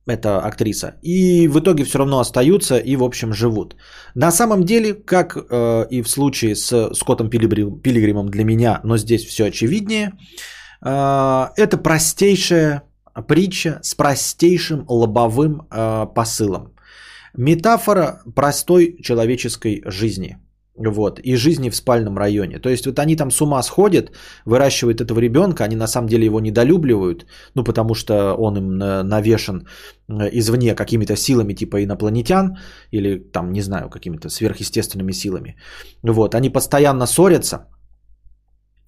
это 0.08 0.40
актриса. 0.40 0.96
И 1.02 1.48
в 1.48 1.60
итоге 1.60 1.84
все 1.84 2.00
равно 2.00 2.20
остаются 2.20 2.78
и, 2.78 2.96
в 2.96 3.04
общем, 3.04 3.34
живут. 3.34 3.76
На 4.16 4.32
самом 4.32 4.64
деле, 4.64 4.94
как 4.94 5.38
э, 5.38 5.88
и 5.92 6.02
в 6.02 6.10
случае 6.10 6.56
с 6.56 6.94
Скоттом 6.94 7.30
Пилигримом 7.30 8.30
для 8.30 8.44
меня, 8.44 8.80
но 8.84 8.98
здесь 8.98 9.26
все 9.26 9.46
очевиднее, 9.46 10.14
э, 10.82 11.48
это 11.58 11.78
простейшая 11.78 12.84
притча 13.28 13.80
с 13.84 13.96
простейшим 13.96 14.86
лобовым 14.88 15.68
э, 15.72 16.08
посылом. 16.16 16.74
Метафора 17.36 18.22
простой 18.36 18.98
человеческой 19.02 19.84
жизни– 19.86 20.38
вот, 20.78 21.20
и 21.20 21.36
жизни 21.36 21.70
в 21.70 21.76
спальном 21.76 22.18
районе. 22.18 22.60
То 22.60 22.70
есть 22.70 22.86
вот 22.86 23.00
они 23.00 23.16
там 23.16 23.32
с 23.32 23.42
ума 23.42 23.64
сходят, 23.64 24.12
выращивают 24.46 25.02
этого 25.02 25.20
ребенка, 25.20 25.64
они 25.64 25.76
на 25.76 25.88
самом 25.88 26.08
деле 26.08 26.26
его 26.26 26.40
недолюбливают, 26.40 27.26
ну 27.56 27.64
потому 27.64 27.96
что 27.96 28.36
он 28.36 28.58
им 28.58 28.78
навешен 28.78 29.68
э, 30.10 30.30
извне 30.32 30.76
какими-то 30.76 31.16
силами 31.16 31.54
типа 31.54 31.84
инопланетян 31.84 32.58
или 32.92 33.18
там, 33.18 33.52
не 33.52 33.62
знаю, 33.62 33.90
какими-то 33.90 34.30
сверхъестественными 34.30 35.14
силами. 35.14 35.56
Вот, 36.04 36.36
они 36.36 36.50
постоянно 36.50 37.08
ссорятся, 37.08 37.68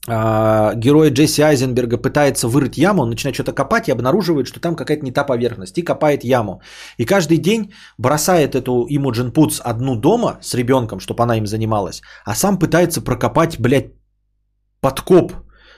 герой 0.10 1.12
Джесси 1.12 1.42
Айзенберга 1.42 1.98
пытается 1.98 2.48
вырыть 2.48 2.78
яму, 2.78 3.04
он 3.04 3.10
начинает 3.10 3.36
что-то 3.36 3.54
копать 3.54 3.88
и 3.88 3.92
обнаруживает, 3.92 4.48
что 4.48 4.60
там 4.60 4.76
какая-то 4.76 5.06
не 5.06 5.12
та 5.12 5.24
поверхность, 5.24 5.78
и 5.78 5.84
копает 5.84 6.24
яму. 6.24 6.62
И 6.98 7.06
каждый 7.06 7.38
день 7.38 7.74
бросает 7.98 8.56
эту 8.56 8.86
Имуджин 8.90 9.32
Путс 9.32 9.62
одну 9.64 9.96
дома 9.96 10.40
с 10.42 10.56
ребенком, 10.56 11.00
чтобы 11.00 11.24
она 11.24 11.38
им 11.38 11.46
занималась, 11.46 12.02
а 12.26 12.36
сам 12.36 12.60
пытается 12.60 13.02
прокопать, 13.02 13.60
блядь, 13.60 13.94
подкоп, 14.82 15.34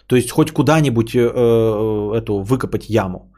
то 0.08 0.16
есть 0.16 0.32
хоть 0.32 0.52
куда-нибудь 0.52 1.16
э, 1.16 1.20
э, 1.20 2.18
эту 2.18 2.44
выкопать 2.44 2.90
яму. 2.90 3.34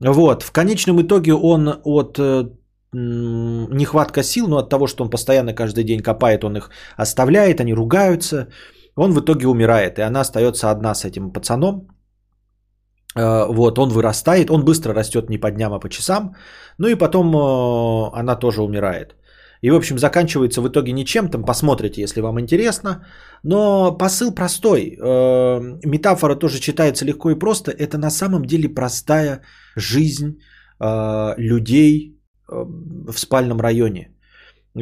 Вот, 0.00 0.42
в 0.42 0.52
конечном 0.52 1.00
итоге 1.00 1.32
он 1.32 1.80
от 1.84 2.18
э, 2.18 2.48
нехватка 2.92 4.22
сил, 4.22 4.48
но 4.48 4.58
от 4.58 4.68
того, 4.68 4.86
что 4.86 5.04
он 5.04 5.10
постоянно 5.10 5.54
каждый 5.54 5.84
день 5.84 6.02
копает, 6.02 6.44
он 6.44 6.56
их 6.56 6.70
оставляет, 6.96 7.60
они 7.60 7.74
ругаются, 7.74 8.48
он 8.96 9.12
в 9.12 9.20
итоге 9.20 9.46
умирает, 9.46 9.98
и 9.98 10.02
она 10.02 10.20
остается 10.20 10.70
одна 10.70 10.94
с 10.94 11.04
этим 11.04 11.32
пацаном. 11.32 11.88
Э, 13.14 13.46
вот, 13.46 13.78
он 13.78 13.90
вырастает, 13.90 14.50
он 14.50 14.64
быстро 14.64 14.94
растет 14.94 15.30
не 15.30 15.38
по 15.38 15.50
дням, 15.50 15.72
а 15.72 15.80
по 15.80 15.88
часам. 15.88 16.34
Ну 16.78 16.88
и 16.88 16.94
потом 16.94 17.34
э, 17.34 18.20
она 18.20 18.36
тоже 18.36 18.62
умирает. 18.62 19.14
И, 19.62 19.70
в 19.70 19.74
общем, 19.74 19.98
заканчивается 19.98 20.60
в 20.60 20.68
итоге 20.68 20.92
ничем, 20.92 21.28
там 21.28 21.44
посмотрите, 21.44 22.02
если 22.02 22.20
вам 22.20 22.40
интересно. 22.40 23.06
Но 23.42 23.96
посыл 23.98 24.34
простой. 24.34 24.96
Э, 24.98 25.78
метафора 25.84 26.34
тоже 26.34 26.58
читается 26.60 27.04
легко 27.04 27.30
и 27.30 27.38
просто. 27.38 27.70
Это 27.70 27.98
на 27.98 28.10
самом 28.10 28.44
деле 28.44 28.68
простая 28.68 29.42
жизнь 29.76 30.40
людей 31.38 32.12
в 32.38 33.18
спальном 33.18 33.60
районе. 33.60 34.15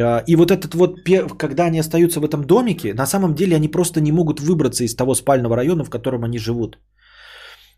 А, 0.00 0.22
и 0.26 0.36
вот 0.36 0.50
этот 0.50 0.74
вот, 0.74 0.98
когда 1.38 1.66
они 1.66 1.80
остаются 1.80 2.20
в 2.20 2.24
этом 2.24 2.44
домике, 2.44 2.94
на 2.94 3.06
самом 3.06 3.34
деле 3.34 3.56
они 3.56 3.68
просто 3.68 4.00
не 4.00 4.12
могут 4.12 4.40
выбраться 4.40 4.84
из 4.84 4.94
того 4.94 5.14
спального 5.14 5.56
района, 5.56 5.84
в 5.84 5.90
котором 5.90 6.24
они 6.24 6.38
живут. 6.38 6.78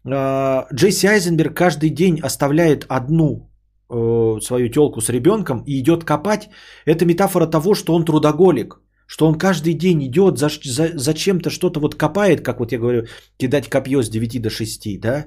А, 0.04 0.66
Джесси 0.72 1.06
Айзенберг 1.06 1.54
каждый 1.54 1.90
день 1.90 2.20
оставляет 2.20 2.86
одну 2.88 3.50
э, 3.90 4.40
свою 4.40 4.68
телку 4.68 5.00
с 5.00 5.08
ребенком 5.08 5.62
и 5.66 5.78
идет 5.78 6.04
копать. 6.04 6.48
Это 6.86 7.04
метафора 7.04 7.46
того, 7.46 7.74
что 7.74 7.94
он 7.94 8.04
трудоголик, 8.04 8.80
что 9.06 9.26
он 9.26 9.34
каждый 9.34 9.74
день 9.74 10.04
идет 10.06 10.38
за, 10.38 10.48
за, 10.64 10.98
за 10.98 11.14
чем-то 11.14 11.50
что-то 11.50 11.80
вот 11.80 11.94
копает, 11.94 12.40
как 12.40 12.60
вот 12.60 12.72
я 12.72 12.78
говорю, 12.78 13.06
кидать 13.36 13.68
копье 13.68 14.02
с 14.02 14.08
9 14.08 14.42
до 14.42 14.50
6, 14.50 15.00
да, 15.00 15.26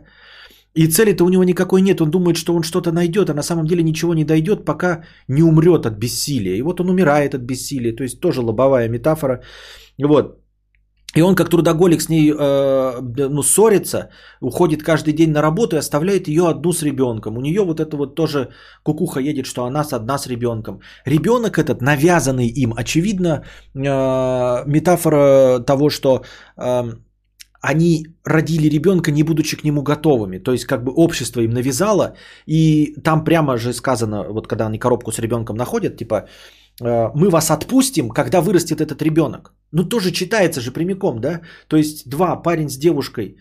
и 0.80 0.88
цели-то 0.88 1.26
у 1.26 1.30
него 1.30 1.44
никакой 1.44 1.82
нет. 1.82 2.02
Он 2.02 2.10
думает, 2.10 2.38
что 2.38 2.56
он 2.56 2.64
что-то 2.64 2.92
найдет, 2.92 3.30
а 3.30 3.34
на 3.34 3.44
самом 3.44 3.66
деле 3.66 3.84
ничего 3.84 4.14
не 4.14 4.24
дойдет, 4.24 4.66
пока 4.66 5.04
не 5.28 5.44
умрет 5.44 5.86
от 5.86 5.98
бессилия. 6.00 6.58
И 6.58 6.62
вот 6.62 6.80
он 6.80 6.90
умирает 6.90 7.34
от 7.34 7.42
бессилия. 7.42 7.96
То 7.96 8.04
есть 8.04 8.22
тоже 8.22 8.42
лобовая 8.42 8.88
метафора. 8.90 9.42
Вот. 10.02 10.40
И 11.18 11.22
он 11.22 11.36
как 11.36 11.50
трудоголик 11.50 12.02
с 12.02 12.10
ней 12.10 12.32
э, 12.32 13.30
ну, 13.30 13.44
ссорится, 13.44 14.10
уходит 14.42 14.84
каждый 14.84 15.14
день 15.14 15.32
на 15.32 15.42
работу 15.42 15.76
и 15.76 15.80
оставляет 15.80 16.28
ее 16.28 16.48
одну 16.48 16.72
с 16.72 16.84
ребенком. 16.84 17.38
У 17.38 17.42
нее 17.42 17.62
вот 17.62 17.80
это 17.80 17.98
вот 17.98 18.16
тоже 18.16 18.50
кукуха 18.84 19.20
едет, 19.20 19.46
что 19.46 19.66
она 19.66 19.84
с 19.84 19.92
одна 19.92 20.18
с 20.18 20.28
ребенком. 20.28 20.80
Ребенок 21.06 21.58
этот, 21.58 21.82
навязанный 21.82 22.48
им, 22.48 22.74
очевидно, 22.78 23.44
э, 23.76 24.64
метафора 24.66 25.60
того, 25.60 25.90
что 25.90 26.24
э, 26.58 26.94
они 27.62 28.08
родили 28.24 28.70
ребенка, 28.70 29.12
не 29.12 29.24
будучи 29.24 29.58
к 29.58 29.64
нему 29.64 29.82
готовыми. 29.82 30.38
То 30.38 30.52
есть 30.52 30.66
как 30.66 30.84
бы 30.84 30.92
общество 30.92 31.42
им 31.42 31.52
навязало, 31.52 32.16
и 32.46 32.96
там 33.04 33.24
прямо 33.24 33.58
же 33.58 33.74
сказано, 33.74 34.24
вот 34.30 34.48
когда 34.48 34.68
они 34.68 34.80
коробку 34.80 35.12
с 35.12 35.20
ребенком 35.20 35.58
находят, 35.58 35.98
типа 35.98 36.28
Э, 36.82 37.12
мы 37.16 37.30
вас 37.30 37.52
отпустим, 37.52 38.10
когда 38.10 38.42
вырастет 38.42 38.82
этот 38.82 39.02
ребенок. 39.02 39.54
Ну, 39.72 39.90
тоже 39.90 40.12
читается 40.12 40.62
же 40.62 40.72
прямиком, 40.72 41.20
да? 41.20 41.42
То 41.68 41.78
есть 41.78 42.10
два, 42.10 42.36
парень 42.36 42.70
с 42.70 42.78
девушкой, 42.78 43.38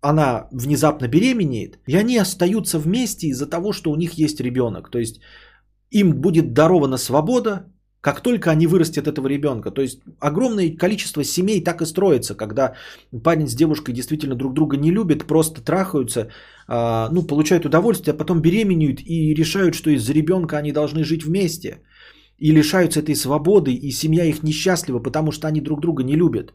она 0.00 0.48
внезапно 0.52 1.08
беременеет, 1.08 1.78
и 1.86 1.96
они 1.96 2.18
остаются 2.18 2.78
вместе 2.78 3.28
из-за 3.28 3.46
того, 3.46 3.72
что 3.72 3.90
у 3.90 3.96
них 3.96 4.18
есть 4.18 4.40
ребенок. 4.40 4.90
То 4.90 4.98
есть 4.98 5.20
им 5.90 6.20
будет 6.20 6.52
дарована 6.52 6.98
свобода, 6.98 7.66
как 8.02 8.20
только 8.20 8.50
они 8.50 8.66
вырастят 8.66 9.06
этого 9.06 9.28
ребенка. 9.28 9.70
То 9.70 9.80
есть 9.80 10.00
огромное 10.20 10.76
количество 10.76 11.24
семей 11.24 11.64
так 11.64 11.80
и 11.82 11.86
строится, 11.86 12.34
когда 12.34 12.74
парень 13.22 13.46
с 13.46 13.54
девушкой 13.54 13.94
действительно 13.94 14.34
друг 14.34 14.54
друга 14.54 14.76
не 14.76 14.90
любят, 14.90 15.26
просто 15.26 15.62
трахаются, 15.62 16.28
а, 16.66 17.08
ну, 17.12 17.22
получают 17.22 17.64
удовольствие, 17.64 18.12
а 18.14 18.16
потом 18.16 18.42
беременеют 18.42 19.00
и 19.00 19.34
решают, 19.34 19.74
что 19.74 19.90
из-за 19.90 20.12
ребенка 20.12 20.58
они 20.58 20.72
должны 20.72 21.04
жить 21.04 21.24
вместе 21.24 21.82
и 22.38 22.50
лишаются 22.50 23.00
этой 23.00 23.14
свободы, 23.14 23.72
и 23.72 23.92
семья 23.92 24.24
их 24.24 24.42
несчастлива, 24.42 24.98
потому 24.98 25.30
что 25.30 25.46
они 25.46 25.60
друг 25.60 25.80
друга 25.80 26.02
не 26.02 26.16
любят. 26.16 26.52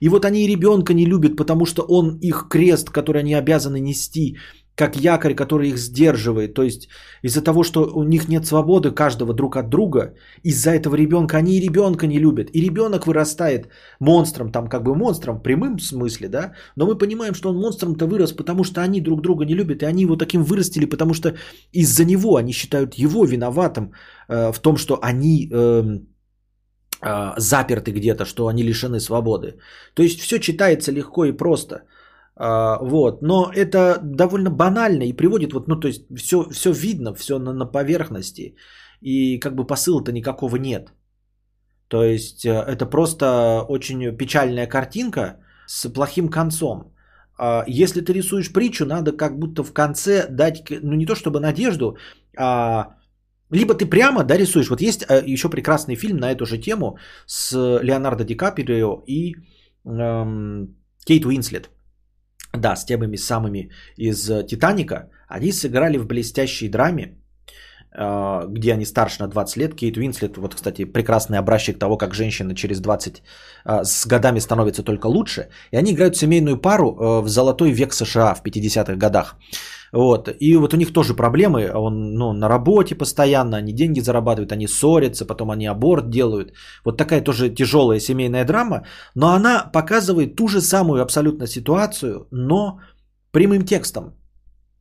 И 0.00 0.08
вот 0.08 0.24
они 0.24 0.44
и 0.44 0.48
ребенка 0.48 0.94
не 0.94 1.06
любят, 1.06 1.36
потому 1.36 1.66
что 1.66 1.82
он 1.82 2.18
их 2.20 2.46
крест, 2.48 2.90
который 2.90 3.22
они 3.22 3.34
обязаны 3.34 3.80
нести, 3.80 4.36
как 4.76 4.96
якорь, 4.96 5.34
который 5.34 5.68
их 5.68 5.78
сдерживает. 5.78 6.54
То 6.54 6.62
есть 6.62 6.88
из-за 7.22 7.42
того, 7.42 7.62
что 7.62 7.90
у 7.94 8.02
них 8.02 8.28
нет 8.28 8.46
свободы 8.46 8.90
каждого 8.90 9.32
друг 9.32 9.56
от 9.56 9.68
друга, 9.68 10.14
из-за 10.42 10.70
этого 10.70 10.96
ребенка 10.96 11.36
они 11.36 11.52
и 11.52 11.60
ребенка 11.60 12.06
не 12.06 12.18
любят. 12.18 12.50
И 12.52 12.60
ребенок 12.60 13.06
вырастает 13.06 13.68
монстром, 14.00 14.50
там 14.50 14.68
как 14.68 14.82
бы 14.82 14.94
монстром 14.94 15.38
в 15.38 15.42
прямом 15.42 15.78
смысле, 15.78 16.28
да, 16.28 16.52
но 16.76 16.86
мы 16.86 16.98
понимаем, 16.98 17.34
что 17.34 17.50
он 17.50 17.56
монстром-то 17.56 18.06
вырос, 18.06 18.32
потому 18.32 18.64
что 18.64 18.80
они 18.80 19.00
друг 19.00 19.20
друга 19.20 19.44
не 19.44 19.54
любят, 19.54 19.82
и 19.82 19.86
они 19.86 20.02
его 20.02 20.16
таким 20.16 20.42
вырастили, 20.42 20.86
потому 20.86 21.14
что 21.14 21.34
из-за 21.72 22.04
него 22.04 22.36
они 22.36 22.52
считают 22.52 22.94
его 22.94 23.24
виноватым 23.24 23.92
э, 24.28 24.52
в 24.52 24.58
том, 24.58 24.76
что 24.76 24.98
они... 25.02 25.48
Э, 25.52 25.98
заперты 27.36 27.90
где-то, 27.90 28.24
что 28.24 28.46
они 28.46 28.62
лишены 28.62 28.98
свободы. 28.98 29.58
То 29.94 30.02
есть 30.02 30.20
все 30.20 30.38
читается 30.38 30.90
легко 30.90 31.26
и 31.26 31.32
просто. 31.32 31.82
А, 32.36 32.78
вот. 32.80 33.22
Но 33.22 33.50
это 33.54 33.98
довольно 34.02 34.50
банально 34.50 35.04
и 35.04 35.12
приводит, 35.12 35.52
вот, 35.52 35.68
ну, 35.68 35.76
то 35.76 35.88
есть 35.88 36.04
все, 36.16 36.48
все 36.50 36.72
видно, 36.72 37.14
все 37.14 37.38
на, 37.38 37.52
на 37.52 37.66
поверхности. 37.66 38.56
И 39.00 39.38
как 39.38 39.54
бы 39.54 39.66
посыла-то 39.66 40.12
никакого 40.12 40.56
нет. 40.56 40.92
То 41.88 42.02
есть 42.02 42.44
э, 42.44 42.50
это 42.50 42.86
просто 42.86 43.64
очень 43.68 44.16
печальная 44.16 44.66
картинка 44.66 45.36
с 45.66 45.92
плохим 45.92 46.28
концом. 46.28 46.94
А, 47.38 47.64
если 47.68 48.00
ты 48.00 48.12
рисуешь 48.12 48.52
притчу, 48.52 48.86
надо 48.86 49.12
как 49.12 49.38
будто 49.38 49.62
в 49.62 49.72
конце 49.72 50.26
дать, 50.28 50.64
ну 50.70 50.94
не 50.94 51.06
то 51.06 51.14
чтобы 51.14 51.40
надежду, 51.40 51.96
а 52.36 52.96
либо 53.50 53.74
ты 53.74 53.86
прямо 53.86 54.24
да, 54.24 54.36
рисуешь. 54.36 54.70
Вот 54.70 54.80
есть 54.80 55.04
э, 55.08 55.22
еще 55.26 55.48
прекрасный 55.48 55.96
фильм 55.96 56.16
на 56.16 56.32
эту 56.32 56.46
же 56.46 56.58
тему 56.58 56.98
с 57.26 57.52
Леонардо 57.82 58.24
Ди 58.24 58.34
Каприо 58.34 59.02
и 59.06 59.34
эм, 59.84 60.76
Кейт 61.04 61.26
Уинслет. 61.26 61.70
Да, 62.56 62.76
с 62.76 62.84
темами 62.84 63.16
самыми 63.16 63.70
из 63.96 64.30
э, 64.30 64.46
«Титаника». 64.46 65.10
Они 65.28 65.52
сыграли 65.52 65.98
в 65.98 66.06
блестящей 66.06 66.68
драме, 66.68 67.16
э, 67.92 68.48
где 68.48 68.72
они 68.72 68.84
старше 68.84 69.22
на 69.22 69.28
20 69.28 69.56
лет. 69.56 69.74
Кейт 69.74 69.96
Уинслет, 69.96 70.36
вот, 70.36 70.54
кстати, 70.54 70.84
прекрасный 70.84 71.38
образчик 71.38 71.78
того, 71.78 71.96
как 71.96 72.14
женщина 72.14 72.54
через 72.54 72.80
20 72.80 73.22
э, 73.64 73.84
с 73.84 74.06
годами 74.06 74.40
становится 74.40 74.82
только 74.82 75.06
лучше. 75.06 75.48
И 75.72 75.76
они 75.76 75.92
играют 75.92 76.16
семейную 76.16 76.60
пару 76.60 77.22
в 77.22 77.28
золотой 77.28 77.72
век 77.72 77.92
США 77.92 78.34
в 78.34 78.42
50-х 78.42 78.94
годах. 78.96 79.36
Вот. 79.94 80.28
И 80.40 80.56
вот 80.56 80.74
у 80.74 80.76
них 80.76 80.92
тоже 80.92 81.14
проблемы. 81.14 81.70
Он 81.74 82.14
ну, 82.14 82.32
на 82.32 82.48
работе 82.48 82.96
постоянно, 82.96 83.56
они 83.56 83.72
деньги 83.72 84.00
зарабатывают, 84.00 84.52
они 84.52 84.66
ссорятся, 84.66 85.26
потом 85.26 85.50
они 85.50 85.66
аборт 85.66 86.10
делают. 86.10 86.52
Вот 86.84 86.96
такая 86.96 87.24
тоже 87.24 87.54
тяжелая 87.54 88.00
семейная 88.00 88.44
драма. 88.44 88.84
Но 89.14 89.28
она 89.28 89.70
показывает 89.72 90.34
ту 90.36 90.48
же 90.48 90.60
самую 90.60 91.02
абсолютно 91.02 91.46
ситуацию, 91.46 92.26
но 92.32 92.80
прямым 93.30 93.64
текстом. 93.64 94.14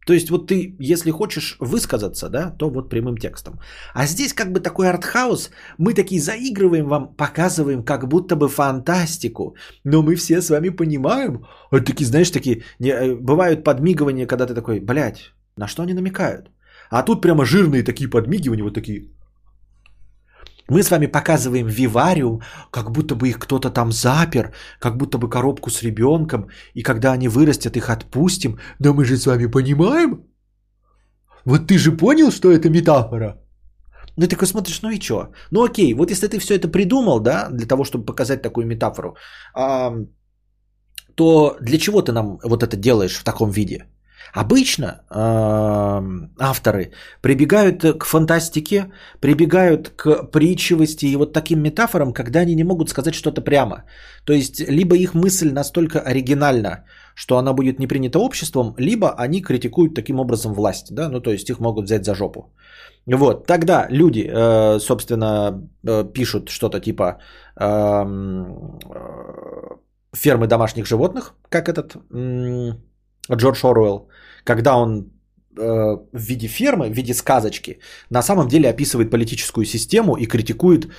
То 0.05 0.13
есть 0.13 0.29
вот 0.29 0.47
ты, 0.47 0.75
если 0.79 1.11
хочешь 1.11 1.57
высказаться, 1.59 2.29
да, 2.29 2.51
то 2.51 2.69
вот 2.69 2.89
прямым 2.89 3.17
текстом. 3.17 3.59
А 3.93 4.05
здесь 4.05 4.33
как 4.33 4.51
бы 4.51 4.59
такой 4.59 4.89
артхаус, 4.89 5.51
мы 5.77 5.93
такие 5.93 6.21
заигрываем 6.21 6.87
вам, 6.87 7.15
показываем 7.15 7.83
как 7.83 8.07
будто 8.07 8.35
бы 8.35 8.49
фантастику, 8.49 9.55
но 9.83 10.01
мы 10.01 10.15
все 10.15 10.41
с 10.41 10.49
вами 10.49 10.69
понимаем, 10.69 11.45
вот 11.71 11.85
такие, 11.85 12.05
знаешь, 12.05 12.31
такие, 12.31 12.63
не, 12.79 12.89
э, 12.89 13.15
бывают 13.15 13.63
подмигивания, 13.63 14.27
когда 14.27 14.45
ты 14.45 14.53
такой, 14.53 14.79
блядь, 14.79 15.33
на 15.57 15.67
что 15.67 15.83
они 15.83 15.93
намекают? 15.93 16.49
А 16.89 17.03
тут 17.03 17.21
прямо 17.21 17.45
жирные 17.45 17.83
такие 17.83 18.09
подмигивания, 18.09 18.63
вот 18.63 18.73
такие, 18.73 19.09
мы 20.73 20.81
с 20.81 20.91
вами 20.91 21.07
показываем 21.07 21.67
вивариум, 21.67 22.41
как 22.71 22.91
будто 22.91 23.15
бы 23.15 23.29
их 23.29 23.39
кто-то 23.39 23.69
там 23.69 23.91
запер, 23.91 24.53
как 24.79 24.97
будто 24.97 25.17
бы 25.17 25.29
коробку 25.29 25.69
с 25.69 25.83
ребенком, 25.83 26.47
и 26.73 26.83
когда 26.83 27.13
они 27.13 27.27
вырастят, 27.27 27.77
их 27.77 27.89
отпустим. 27.89 28.57
Да 28.79 28.93
мы 28.93 29.05
же 29.05 29.17
с 29.17 29.25
вами 29.25 29.51
понимаем. 29.51 30.23
Вот 31.45 31.67
ты 31.67 31.77
же 31.77 31.91
понял, 31.91 32.31
что 32.31 32.51
это 32.51 32.69
метафора? 32.69 33.39
Ну, 34.17 34.23
ты 34.23 34.29
такой 34.29 34.47
смотришь, 34.47 34.81
ну 34.81 34.89
и 34.89 35.01
что? 35.01 35.31
Ну 35.51 35.63
окей, 35.63 35.93
вот 35.93 36.11
если 36.11 36.27
ты 36.27 36.39
все 36.39 36.55
это 36.55 36.67
придумал, 36.67 37.19
да, 37.19 37.49
для 37.51 37.67
того, 37.67 37.83
чтобы 37.83 38.05
показать 38.05 38.41
такую 38.41 38.65
метафору, 38.67 39.15
а, 39.55 39.93
то 41.15 41.57
для 41.61 41.77
чего 41.77 42.01
ты 42.01 42.11
нам 42.11 42.39
вот 42.43 42.63
это 42.63 42.77
делаешь 42.77 43.17
в 43.17 43.23
таком 43.23 43.51
виде? 43.51 43.85
Обычно 44.31 44.85
э, 44.85 46.01
авторы 46.39 46.91
прибегают 47.21 47.83
к 47.83 48.05
фантастике, 48.05 48.91
прибегают 49.19 49.89
к 49.89 50.31
притчивости 50.31 51.05
и 51.05 51.15
вот 51.15 51.33
таким 51.33 51.61
метафорам, 51.61 52.13
когда 52.13 52.39
они 52.39 52.55
не 52.55 52.63
могут 52.63 52.89
сказать 52.89 53.15
что-то 53.15 53.41
прямо. 53.41 53.83
То 54.25 54.33
есть, 54.33 54.59
либо 54.69 54.95
их 54.95 55.13
мысль 55.13 55.51
настолько 55.51 55.99
оригинальна, 55.99 56.85
что 57.15 57.37
она 57.37 57.53
будет 57.53 57.79
не 57.79 57.87
принята 57.87 58.19
обществом, 58.19 58.75
либо 58.77 59.13
они 59.17 59.41
критикуют 59.41 59.93
таким 59.95 60.19
образом 60.19 60.53
власть, 60.53 60.93
да, 60.95 61.09
ну 61.09 61.19
то 61.21 61.31
есть 61.31 61.49
их 61.49 61.59
могут 61.59 61.85
взять 61.85 62.05
за 62.05 62.15
жопу. 62.15 62.53
Вот, 63.05 63.47
тогда 63.47 63.87
люди, 63.89 64.29
э, 64.31 64.79
собственно, 64.79 65.61
э, 65.87 66.05
пишут 66.13 66.49
что-то 66.49 66.79
типа 66.79 67.19
э, 67.59 68.05
фермы 70.15 70.47
домашних 70.47 70.85
животных, 70.85 71.33
как 71.49 71.67
этот 71.69 71.95
Джордж 73.31 73.65
Оруэлл, 73.65 74.09
когда 74.43 74.75
он 74.75 75.11
э, 75.57 75.61
в 75.61 76.19
виде 76.19 76.47
фермы, 76.47 76.89
в 76.89 76.93
виде 76.93 77.13
сказочки, 77.13 77.79
на 78.09 78.21
самом 78.21 78.47
деле 78.47 78.69
описывает 78.69 79.11
политическую 79.11 79.65
систему 79.65 80.15
и 80.17 80.25
критикует 80.25 80.85
э, 80.85 80.89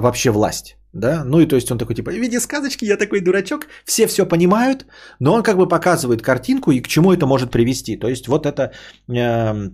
вообще 0.00 0.30
власть. 0.30 0.76
Да? 0.92 1.24
Ну 1.24 1.40
и 1.40 1.46
то 1.46 1.56
есть 1.56 1.70
он 1.70 1.78
такой 1.78 1.94
типа, 1.96 2.10
в 2.10 2.14
виде 2.14 2.40
сказочки 2.40 2.84
я 2.84 2.96
такой 2.96 3.20
дурачок, 3.20 3.66
все 3.84 4.06
все 4.06 4.26
понимают, 4.26 4.86
но 5.20 5.34
он 5.34 5.42
как 5.42 5.56
бы 5.56 5.68
показывает 5.68 6.22
картинку 6.22 6.70
и 6.70 6.80
к 6.80 6.88
чему 6.88 7.12
это 7.12 7.26
может 7.26 7.50
привести. 7.50 7.96
То 7.96 8.08
есть 8.08 8.28
вот 8.28 8.46
это 8.46 8.72
э, 9.08 9.70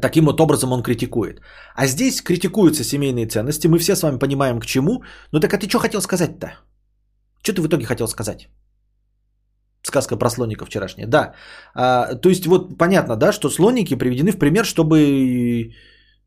таким 0.00 0.24
вот 0.24 0.40
образом 0.40 0.72
он 0.72 0.82
критикует. 0.82 1.40
А 1.74 1.86
здесь 1.86 2.22
критикуются 2.22 2.84
семейные 2.84 3.26
ценности, 3.26 3.68
мы 3.68 3.78
все 3.78 3.94
с 3.94 4.02
вами 4.02 4.18
понимаем 4.18 4.60
к 4.60 4.66
чему. 4.66 5.02
Ну 5.32 5.40
так 5.40 5.54
а 5.54 5.58
ты 5.58 5.68
что 5.68 5.78
хотел 5.78 6.00
сказать-то? 6.00 6.52
Что 7.42 7.52
ты 7.52 7.62
в 7.62 7.68
итоге 7.68 7.86
хотел 7.86 8.08
сказать? 8.08 8.48
Сказка 9.82 10.16
про 10.16 10.30
слоника 10.30 10.64
вчерашняя. 10.64 11.06
Да. 11.06 11.34
А, 11.74 12.14
то 12.14 12.28
есть 12.28 12.46
вот 12.46 12.78
понятно, 12.78 13.16
да, 13.16 13.32
что 13.32 13.50
слоники 13.50 13.94
приведены 13.94 14.32
в 14.32 14.38
пример, 14.38 14.64
чтобы 14.64 15.72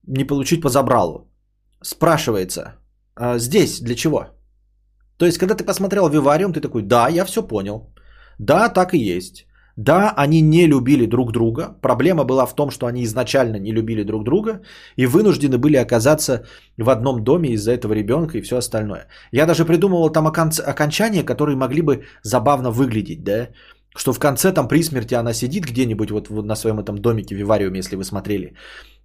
не 0.08 0.24
получить 0.28 0.62
по 0.62 0.70
забралу. 0.70 1.28
Спрашивается, 1.84 2.76
а 3.16 3.40
здесь 3.40 3.82
для 3.82 3.96
чего? 3.96 4.26
То 5.18 5.26
есть, 5.26 5.38
когда 5.38 5.56
ты 5.56 5.64
посмотрел 5.64 6.10
Вивариум, 6.10 6.54
ты 6.54 6.62
такой, 6.62 6.82
да, 6.82 7.08
я 7.08 7.26
все 7.26 7.48
понял. 7.48 7.94
Да, 8.40 8.70
так 8.70 8.94
и 8.94 9.18
есть. 9.18 9.46
Да, 9.78 10.14
они 10.18 10.42
не 10.42 10.68
любили 10.68 11.06
друг 11.06 11.32
друга. 11.32 11.78
Проблема 11.82 12.24
была 12.24 12.46
в 12.46 12.56
том, 12.56 12.72
что 12.72 12.86
они 12.88 13.04
изначально 13.04 13.58
не 13.58 13.72
любили 13.72 14.04
друг 14.04 14.24
друга 14.24 14.62
и 14.98 15.06
вынуждены 15.06 15.58
были 15.58 15.78
оказаться 15.78 16.44
в 16.78 16.90
одном 16.90 17.24
доме 17.24 17.50
из-за 17.50 17.72
этого 17.72 17.94
ребенка 17.94 18.38
и 18.38 18.42
все 18.42 18.58
остальное. 18.58 19.08
Я 19.32 19.46
даже 19.46 19.66
придумывал 19.66 20.10
там 20.10 20.28
окончания, 20.28 21.24
которые 21.24 21.56
могли 21.56 21.82
бы 21.82 22.04
забавно 22.24 22.72
выглядеть, 22.72 23.24
да. 23.24 23.50
Что 23.98 24.14
в 24.14 24.20
конце 24.20 24.54
там 24.54 24.68
при 24.68 24.84
смерти 24.84 25.16
она 25.16 25.34
сидит 25.34 25.66
где-нибудь 25.66 26.12
вот, 26.12 26.30
на 26.30 26.56
своем 26.56 26.80
этом 26.80 26.98
домике 26.98 27.36
Вивариуме, 27.36 27.80
если 27.80 27.98
вы 27.98 28.04
смотрели. 28.04 28.54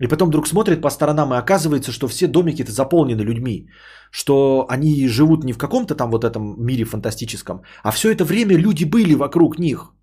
И 0.01 0.07
потом 0.07 0.29
вдруг 0.29 0.47
смотрит 0.47 0.81
по 0.81 0.91
сторонам 0.91 1.35
и 1.35 1.39
оказывается, 1.39 1.91
что 1.91 2.07
все 2.07 2.29
домики-то 2.29 2.71
заполнены 2.71 3.23
людьми. 3.23 3.69
Что 4.13 4.67
они 4.69 5.09
живут 5.09 5.45
не 5.45 5.53
в 5.53 5.59
каком-то 5.59 5.97
там 5.97 6.11
вот 6.11 6.25
этом 6.25 6.55
мире 6.59 6.85
фантастическом, 6.85 7.63
а 7.83 7.91
все 7.91 8.13
это 8.13 8.25
время 8.25 8.57
люди 8.57 8.85
были 8.85 9.15
вокруг 9.15 9.59
них. 9.59 9.96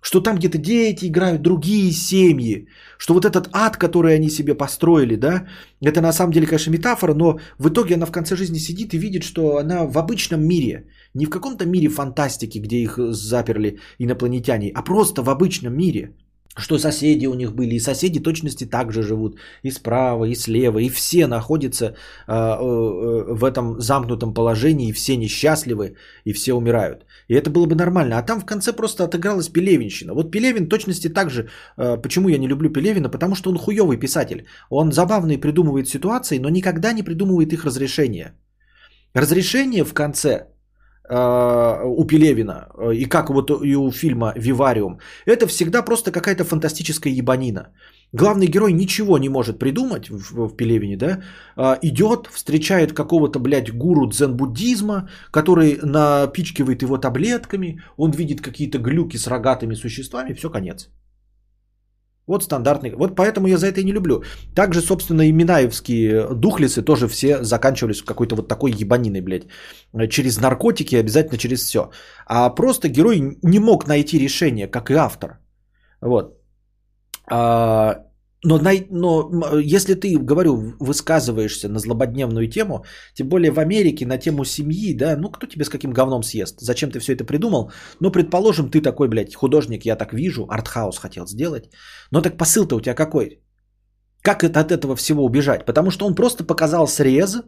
Что 0.00 0.20
там 0.20 0.36
где-то 0.36 0.58
дети 0.58 1.06
играют, 1.06 1.42
другие 1.42 1.92
семьи. 1.92 2.66
Что 2.98 3.14
вот 3.14 3.24
этот 3.24 3.48
ад, 3.52 3.76
который 3.76 4.14
они 4.14 4.30
себе 4.30 4.54
построили, 4.54 5.16
да, 5.16 5.46
это 5.82 6.00
на 6.00 6.12
самом 6.12 6.32
деле, 6.32 6.46
конечно, 6.46 6.70
метафора, 6.70 7.14
но 7.14 7.38
в 7.58 7.68
итоге 7.68 7.94
она 7.94 8.06
в 8.06 8.12
конце 8.12 8.36
жизни 8.36 8.58
сидит 8.58 8.94
и 8.94 8.98
видит, 8.98 9.22
что 9.22 9.58
она 9.58 9.86
в 9.86 9.98
обычном 9.98 10.42
мире. 10.42 10.86
Не 11.14 11.26
в 11.26 11.30
каком-то 11.30 11.66
мире 11.66 11.88
фантастики, 11.88 12.58
где 12.58 12.76
их 12.76 12.98
заперли 13.12 13.78
инопланетяне, 13.98 14.70
а 14.74 14.82
просто 14.82 15.22
в 15.22 15.28
обычном 15.28 15.76
мире. 15.76 16.14
Что 16.56 16.78
соседи 16.78 17.26
у 17.26 17.34
них 17.34 17.54
были, 17.54 17.76
и 17.76 17.80
соседи 17.80 18.20
точности 18.20 18.64
также 18.64 19.02
живут, 19.02 19.36
и 19.62 19.70
справа, 19.70 20.24
и 20.24 20.34
слева, 20.34 20.78
и 20.78 20.88
все 20.88 21.26
находятся 21.26 21.84
э, 21.84 21.92
э, 22.32 23.34
в 23.34 23.44
этом 23.44 23.80
замкнутом 23.80 24.34
положении, 24.34 24.88
и 24.88 24.92
все 24.92 25.16
несчастливы, 25.16 25.94
и 26.24 26.32
все 26.32 26.54
умирают. 26.54 27.06
И 27.30 27.34
это 27.34 27.50
было 27.50 27.66
бы 27.66 27.74
нормально. 27.74 28.18
А 28.18 28.22
там 28.22 28.40
в 28.40 28.46
конце 28.46 28.72
просто 28.72 29.04
отыгралась 29.04 29.48
Пелевинщина. 29.48 30.14
Вот 30.14 30.30
Пелевин 30.32 30.68
точности 30.68 31.08
также, 31.08 31.48
э, 31.78 31.96
почему 32.02 32.28
я 32.28 32.38
не 32.38 32.48
люблю 32.48 32.70
Пелевина, 32.70 33.08
потому 33.08 33.34
что 33.34 33.50
он 33.50 33.56
хуёвый 33.56 34.00
писатель. 34.00 34.44
Он 34.70 34.92
забавный 34.92 35.38
придумывает 35.38 35.88
ситуации, 35.88 36.38
но 36.38 36.50
никогда 36.50 36.92
не 36.92 37.04
придумывает 37.04 37.52
их 37.52 37.64
разрешения. 37.64 38.34
Разрешение 39.14 39.84
в 39.84 39.94
конце 39.94 40.46
Э, 41.10 41.82
у 41.84 42.04
Пелевина 42.06 42.68
э, 42.78 42.94
и 42.94 43.04
как 43.04 43.30
вот 43.30 43.50
и 43.50 43.74
у 43.74 43.90
фильма 43.90 44.32
«Вивариум», 44.36 45.00
это 45.26 45.48
всегда 45.48 45.82
просто 45.82 46.12
какая-то 46.12 46.44
фантастическая 46.44 47.12
ебанина. 47.12 47.60
Главный 48.12 48.48
герой 48.48 48.72
ничего 48.72 49.18
не 49.18 49.28
может 49.28 49.58
придумать 49.58 50.08
в, 50.10 50.48
в 50.48 50.56
Пелевине, 50.56 50.96
да, 50.96 51.22
а, 51.56 51.78
идет, 51.82 52.26
встречает 52.26 52.92
какого-то, 52.92 53.38
блядь, 53.38 53.70
гуру 53.70 54.08
дзен-буддизма, 54.08 55.08
который 55.30 55.78
напичкивает 55.82 56.82
его 56.82 56.98
таблетками, 56.98 57.80
он 57.96 58.10
видит 58.10 58.40
какие-то 58.40 58.78
глюки 58.78 59.16
с 59.16 59.28
рогатыми 59.28 59.76
существами, 59.76 60.34
все, 60.34 60.50
конец. 60.50 60.88
Вот 62.26 62.44
стандартный. 62.44 62.92
Вот 62.94 63.16
поэтому 63.16 63.48
я 63.48 63.58
за 63.58 63.66
это 63.66 63.80
и 63.80 63.84
не 63.84 63.92
люблю. 63.92 64.22
Также, 64.54 64.80
собственно, 64.80 65.22
и 65.22 65.32
Минаевские 65.32 66.28
духлисы 66.34 66.82
тоже 66.82 67.08
все 67.08 67.42
заканчивались 67.42 68.02
какой-то 68.02 68.36
вот 68.36 68.48
такой 68.48 68.70
ебаниной, 68.70 69.20
блядь. 69.20 69.46
Через 70.10 70.38
наркотики, 70.40 70.94
обязательно 70.94 71.38
через 71.38 71.60
все. 71.60 71.90
А 72.26 72.50
просто 72.50 72.88
герой 72.88 73.38
не 73.42 73.58
мог 73.58 73.88
найти 73.88 74.18
решение, 74.18 74.68
как 74.68 74.90
и 74.90 74.94
автор. 74.94 75.38
Вот. 76.00 76.39
А, 77.30 78.06
но, 78.42 78.58
но 78.90 79.58
если 79.58 79.94
ты, 79.94 80.18
говорю, 80.18 80.74
высказываешься 80.80 81.68
на 81.68 81.78
злободневную 81.78 82.48
тему, 82.48 82.84
тем 83.14 83.28
более 83.28 83.52
в 83.52 83.58
Америке 83.58 84.06
на 84.06 84.18
тему 84.18 84.44
семьи, 84.44 84.96
да, 84.96 85.16
ну 85.16 85.30
кто 85.30 85.46
тебе 85.46 85.64
с 85.64 85.68
каким 85.68 85.92
говном 85.92 86.22
съест? 86.22 86.60
Зачем 86.60 86.90
ты 86.90 87.00
все 87.00 87.12
это 87.12 87.24
придумал? 87.24 87.70
Ну, 88.00 88.10
предположим, 88.10 88.70
ты 88.70 88.80
такой, 88.80 89.08
блядь, 89.08 89.34
художник, 89.34 89.84
я 89.84 89.96
так 89.96 90.12
вижу, 90.12 90.46
артхаус 90.48 90.98
хотел 90.98 91.26
сделать. 91.26 91.70
Но 92.10 92.22
так 92.22 92.36
посыл-то 92.36 92.76
у 92.76 92.80
тебя 92.80 92.94
какой? 92.94 93.42
Как 94.22 94.42
это 94.42 94.60
от 94.60 94.72
этого 94.72 94.96
всего 94.96 95.24
убежать? 95.24 95.66
Потому 95.66 95.90
что 95.90 96.06
он 96.06 96.14
просто 96.14 96.44
показал 96.44 96.86
срез, 96.88 97.42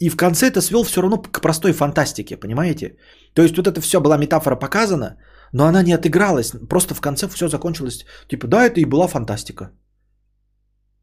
и 0.00 0.08
в 0.10 0.16
конце 0.16 0.46
это 0.46 0.60
свел 0.60 0.84
все 0.84 1.00
равно 1.00 1.22
к 1.22 1.40
простой 1.40 1.72
фантастике, 1.72 2.36
понимаете? 2.36 2.96
То 3.34 3.42
есть 3.42 3.56
вот 3.56 3.66
это 3.66 3.80
все 3.80 4.00
была 4.00 4.16
метафора 4.16 4.56
показана, 4.56 5.16
но 5.52 5.64
она 5.64 5.82
не 5.82 5.92
отыгралась. 5.92 6.52
Просто 6.68 6.94
в 6.94 7.00
конце 7.00 7.28
все 7.28 7.48
закончилось. 7.48 8.04
Типа, 8.28 8.46
да, 8.46 8.66
это 8.66 8.80
и 8.80 8.84
была 8.84 9.08
фантастика. 9.08 9.70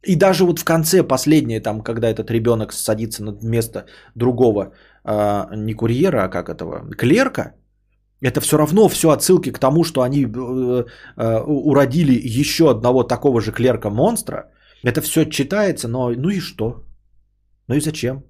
И 0.08 0.16
даже 0.16 0.46
вот 0.46 0.60
в 0.60 0.64
конце, 0.64 1.04
последнее, 1.04 1.60
там, 1.60 1.82
когда 1.82 2.08
этот 2.08 2.32
ребенок 2.32 2.74
садится 2.74 3.24
на 3.24 3.32
место 3.42 3.86
другого, 4.16 4.74
э, 5.04 5.56
не 5.56 5.74
курьера, 5.74 6.24
а 6.24 6.30
как 6.30 6.50
этого, 6.50 6.92
клерка, 6.98 7.54
это 8.22 8.40
все 8.42 8.58
равно 8.58 8.88
все 8.88 9.10
отсылки 9.10 9.52
к 9.52 9.60
тому, 9.60 9.84
что 9.84 10.02
они 10.02 10.26
э, 10.26 10.84
э, 11.18 11.42
уродили 11.46 12.42
еще 12.42 12.70
одного 12.70 13.04
такого 13.04 13.42
же 13.42 13.52
клерка-монстра. 13.52 14.52
Это 14.84 15.02
все 15.02 15.26
читается, 15.26 15.88
но 15.88 16.10
ну 16.10 16.30
и 16.30 16.40
что? 16.40 16.84
Ну 17.68 17.76
и 17.76 17.82
зачем? 17.82 18.24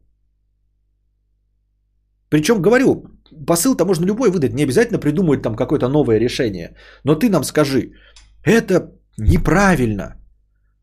Причем, 2.30 2.62
говорю, 2.62 3.15
посыл-то 3.48 3.86
можно 3.86 4.06
любой 4.06 4.32
выдать, 4.32 4.54
не 4.54 4.64
обязательно 4.64 5.00
придумывать 5.00 5.42
там 5.42 5.56
какое-то 5.56 5.90
новое 5.90 6.20
решение. 6.20 6.76
Но 7.04 7.16
ты 7.16 7.30
нам 7.30 7.44
скажи, 7.44 7.92
это 8.44 8.92
неправильно. 9.18 10.16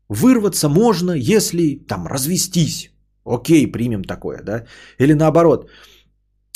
Вырваться 0.09 0.69
можно, 0.69 1.11
если 1.11 1.75
там 1.87 2.07
развестись. 2.07 2.91
Окей, 3.25 3.71
примем 3.71 4.03
такое, 4.03 4.41
да? 4.43 4.65
Или 4.99 5.13
наоборот, 5.13 5.69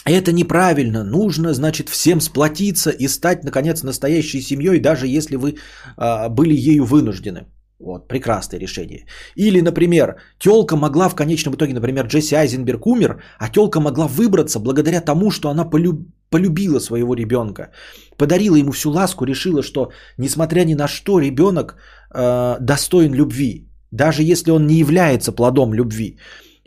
это 0.05 0.31
неправильно, 0.31 1.03
нужно, 1.03 1.53
значит, 1.53 1.89
всем 1.89 2.21
сплотиться 2.21 2.91
и 2.91 3.07
стать, 3.07 3.43
наконец, 3.43 3.83
настоящей 3.83 4.41
семьей, 4.41 4.79
даже 4.79 5.07
если 5.07 5.35
вы 5.35 5.57
а, 5.97 6.29
были 6.29 6.53
ею 6.53 6.85
вынуждены. 6.85 7.45
Вот, 7.79 8.07
прекрасное 8.07 8.59
решение. 8.59 9.05
Или, 9.35 9.61
например, 9.61 10.15
телка 10.39 10.75
могла 10.75 11.09
в 11.09 11.15
конечном 11.15 11.53
итоге, 11.53 11.73
например, 11.73 12.07
Джесси 12.07 12.35
Айзенберг 12.35 12.87
умер, 12.87 13.21
а 13.39 13.49
телка 13.49 13.79
могла 13.79 14.07
выбраться 14.07 14.59
благодаря 14.59 14.99
тому, 15.01 15.29
что 15.29 15.49
она 15.49 15.63
полюб... 15.63 16.07
полюбила 16.31 16.79
своего 16.79 17.13
ребенка, 17.13 17.69
подарила 18.17 18.55
ему 18.55 18.71
всю 18.71 18.89
ласку, 18.89 19.25
решила, 19.25 19.61
что, 19.61 19.91
несмотря 20.17 20.65
ни 20.65 20.73
на 20.73 20.87
что, 20.87 21.19
ребенок 21.19 21.75
э, 22.15 22.57
достоин 22.59 23.13
любви, 23.13 23.67
даже 23.91 24.23
если 24.23 24.51
он 24.51 24.65
не 24.65 24.79
является 24.79 25.31
плодом 25.31 25.73
любви. 25.73 26.17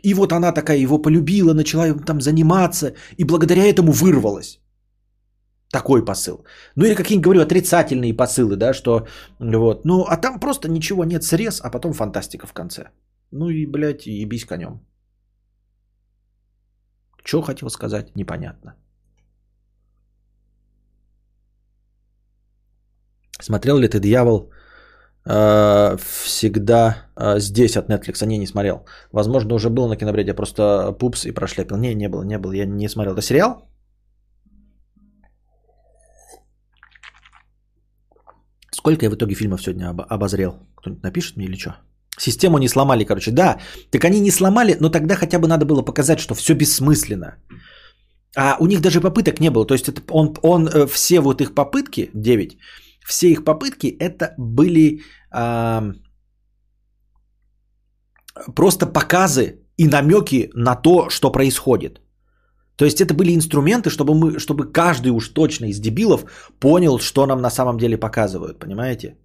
И 0.03 0.13
вот 0.13 0.31
она 0.31 0.53
такая 0.53 0.77
его 0.77 0.97
полюбила, 0.97 1.53
начала 1.53 1.93
там 1.93 2.21
заниматься, 2.21 2.93
и 3.17 3.25
благодаря 3.25 3.65
этому 3.65 3.91
вырвалась. 3.91 4.59
Такой 5.71 6.05
посыл. 6.05 6.45
Ну 6.75 6.85
или 6.85 6.95
какие-нибудь, 6.95 7.23
говорю, 7.23 7.41
отрицательные 7.41 8.13
посылы, 8.13 8.57
да, 8.57 8.73
что 8.73 9.07
вот. 9.39 9.85
Ну, 9.85 10.03
а 10.03 10.17
там 10.17 10.39
просто 10.39 10.67
ничего 10.69 11.05
нет, 11.05 11.23
срез, 11.23 11.61
а 11.61 11.69
потом 11.69 11.93
фантастика 11.93 12.45
в 12.45 12.53
конце. 12.53 12.89
Ну 13.31 13.49
и, 13.49 13.65
блядь, 13.65 14.07
и 14.07 14.25
бись 14.25 14.45
конем. 14.45 14.81
Что 17.23 17.41
хотел 17.41 17.69
сказать, 17.69 18.15
непонятно. 18.15 18.75
Смотрел 23.39 23.77
ли 23.77 23.87
ты 23.87 23.99
«Дьявол 23.99 24.51
э, 25.25 25.97
всегда 25.97 27.07
э, 27.15 27.39
здесь» 27.39 27.77
от 27.77 27.89
Netflix? 27.89 28.25
Не, 28.25 28.37
не 28.37 28.47
смотрел. 28.47 28.85
Возможно, 29.11 29.55
уже 29.55 29.69
был 29.69 29.87
на 29.87 29.95
кинобреде, 29.95 30.33
просто 30.33 30.91
пупс 30.99 31.25
и 31.25 31.31
прошляпил. 31.31 31.77
Не, 31.77 31.95
не 31.95 32.09
было, 32.09 32.23
не 32.23 32.37
было, 32.37 32.51
я 32.51 32.65
не 32.65 32.89
смотрел. 32.89 33.13
Это 33.13 33.21
сериал? 33.21 33.70
Сколько 38.71 39.05
я 39.05 39.09
в 39.09 39.15
итоге 39.15 39.35
фильмов 39.35 39.61
сегодня 39.61 39.89
обозрел? 39.89 40.53
Кто-нибудь 40.75 41.03
напишет 41.03 41.37
мне 41.37 41.45
или 41.45 41.57
что? 41.57 41.75
Систему 42.17 42.57
не 42.57 42.67
сломали, 42.67 43.05
короче. 43.05 43.31
Да, 43.31 43.59
так 43.91 44.05
они 44.05 44.19
не 44.19 44.31
сломали, 44.31 44.77
но 44.79 44.89
тогда 44.89 45.15
хотя 45.15 45.39
бы 45.39 45.47
надо 45.47 45.65
было 45.65 45.81
показать, 45.81 46.19
что 46.19 46.35
все 46.35 46.53
бессмысленно. 46.53 47.35
А 48.35 48.57
у 48.59 48.67
них 48.67 48.81
даже 48.81 49.01
попыток 49.01 49.39
не 49.39 49.49
было. 49.49 49.65
То 49.65 49.73
есть 49.73 49.89
это 49.89 50.01
он, 50.09 50.35
он, 50.41 50.67
э, 50.67 50.87
все 50.87 51.19
вот 51.19 51.41
их 51.41 51.53
попытки, 51.53 52.09
9, 52.13 52.57
все 53.05 53.31
их 53.31 53.43
попытки 53.43 53.87
это 53.99 54.33
были 54.37 55.01
а, 55.31 55.91
просто 58.55 58.85
показы 58.85 59.59
и 59.77 59.87
намеки 59.87 60.49
на 60.53 60.75
то, 60.75 61.09
что 61.09 61.31
происходит. 61.31 62.01
То 62.81 62.85
есть 62.85 62.99
это 62.99 63.13
были 63.13 63.35
инструменты, 63.35 63.91
чтобы, 63.91 64.15
мы, 64.15 64.39
чтобы 64.39 64.71
каждый 64.73 65.11
уж 65.11 65.29
точно 65.29 65.65
из 65.65 65.79
дебилов 65.79 66.25
понял, 66.59 66.97
что 66.99 67.27
нам 67.27 67.41
на 67.41 67.51
самом 67.51 67.77
деле 67.77 67.95
показывают, 67.95 68.57
понимаете? 68.59 69.17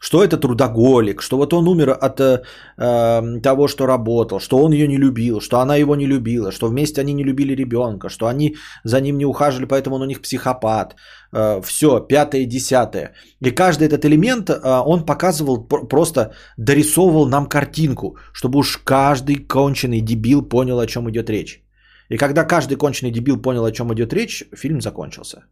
Что 0.00 0.24
это 0.24 0.36
трудоголик, 0.36 1.22
что 1.22 1.36
вот 1.36 1.52
он 1.52 1.68
умер 1.68 1.90
от 1.90 2.20
э, 2.20 2.42
э, 2.78 3.40
того, 3.42 3.68
что 3.68 3.86
работал, 3.86 4.40
что 4.40 4.58
он 4.58 4.72
ее 4.72 4.88
не 4.88 4.98
любил, 4.98 5.40
что 5.40 5.60
она 5.60 5.76
его 5.76 5.94
не 5.94 6.06
любила, 6.06 6.50
что 6.50 6.68
вместе 6.68 7.00
они 7.00 7.12
не 7.12 7.22
любили 7.22 7.54
ребенка, 7.54 8.08
что 8.08 8.26
они 8.26 8.56
за 8.84 9.00
ним 9.00 9.18
не 9.18 9.24
ухаживали, 9.24 9.68
поэтому 9.68 9.94
он 9.96 10.02
у 10.02 10.06
них 10.06 10.20
психопат. 10.20 10.96
Э, 11.32 11.60
все, 11.62 12.00
пятое, 12.00 12.44
десятое. 12.44 13.12
И 13.46 13.52
каждый 13.52 13.86
этот 13.86 14.04
элемент 14.04 14.50
э, 14.50 14.82
он 14.86 15.06
показывал, 15.06 15.62
просто 15.88 16.32
дорисовывал 16.56 17.28
нам 17.28 17.46
картинку, 17.46 18.16
чтобы 18.32 18.58
уж 18.58 18.78
каждый 18.78 19.36
конченый 19.46 20.00
дебил 20.00 20.42
понял, 20.42 20.80
о 20.80 20.86
чем 20.86 21.08
идет 21.08 21.30
речь. 21.30 21.62
И 22.10 22.18
когда 22.18 22.44
каждый 22.44 22.76
конченый 22.76 23.12
дебил 23.12 23.40
понял, 23.40 23.64
о 23.64 23.72
чем 23.72 23.92
идет 23.94 24.12
речь, 24.12 24.44
фильм 24.56 24.80
закончился. 24.80 25.44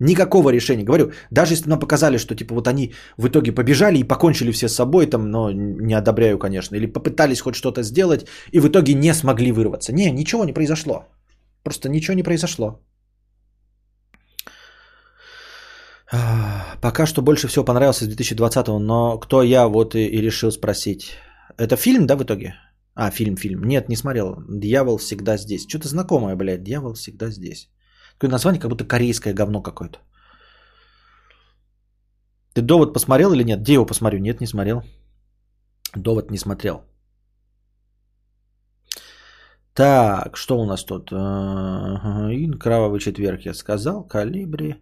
Никакого 0.00 0.50
решения. 0.50 0.84
Говорю, 0.84 1.12
даже 1.30 1.54
если 1.54 1.70
нам 1.70 1.80
показали, 1.80 2.18
что 2.18 2.34
типа 2.36 2.54
вот 2.54 2.68
они 2.68 2.94
в 3.16 3.26
итоге 3.26 3.52
побежали 3.52 3.98
и 3.98 4.04
покончили 4.04 4.52
все 4.52 4.68
с 4.68 4.74
собой, 4.74 5.06
там, 5.06 5.30
но 5.30 5.50
не 5.50 5.94
одобряю, 5.94 6.38
конечно, 6.38 6.76
или 6.76 6.86
попытались 6.86 7.40
хоть 7.40 7.54
что-то 7.54 7.82
сделать 7.82 8.26
и 8.52 8.60
в 8.60 8.68
итоге 8.68 8.94
не 8.94 9.14
смогли 9.14 9.50
вырваться. 9.50 9.92
Не, 9.92 10.10
ничего 10.10 10.44
не 10.44 10.52
произошло. 10.52 11.06
Просто 11.64 11.88
ничего 11.88 12.14
не 12.14 12.22
произошло. 12.22 12.80
Пока 16.80 17.06
что 17.06 17.22
больше 17.22 17.48
всего 17.48 17.64
понравился 17.64 18.04
с 18.04 18.08
2020, 18.08 18.68
но 18.68 19.18
кто 19.18 19.42
я, 19.42 19.66
вот 19.66 19.94
и, 19.94 20.06
и 20.06 20.20
решил 20.20 20.52
спросить. 20.52 21.16
Это 21.56 21.76
фильм, 21.76 22.06
да, 22.06 22.16
в 22.16 22.22
итоге? 22.22 22.54
А, 23.00 23.10
фильм, 23.10 23.36
фильм. 23.36 23.62
Нет, 23.62 23.88
не 23.88 23.96
смотрел. 23.96 24.42
Дьявол 24.48 24.98
всегда 24.98 25.36
здесь. 25.36 25.66
Что-то 25.68 25.86
знакомое, 25.86 26.36
блядь. 26.36 26.64
Дьявол 26.64 26.94
всегда 26.94 27.30
здесь. 27.30 27.70
Такое 28.14 28.30
название, 28.30 28.60
как 28.60 28.70
будто 28.70 28.84
корейское 28.84 29.34
говно 29.34 29.62
какое-то. 29.62 29.98
Ты 32.54 32.62
довод 32.62 32.92
посмотрел 32.92 33.32
или 33.32 33.44
нет? 33.44 33.60
Где 33.60 33.74
его 33.74 33.86
посмотрю? 33.86 34.18
Нет, 34.18 34.40
не 34.40 34.48
смотрел. 34.48 34.82
Довод 35.94 36.30
не 36.30 36.38
смотрел. 36.38 36.82
Так, 39.74 40.36
что 40.36 40.58
у 40.58 40.66
нас 40.66 40.84
тут? 40.84 41.12
Ин, 41.12 42.58
Кровавый 42.58 42.98
четверг 42.98 43.46
я 43.46 43.54
сказал. 43.54 44.08
Калибри. 44.08 44.74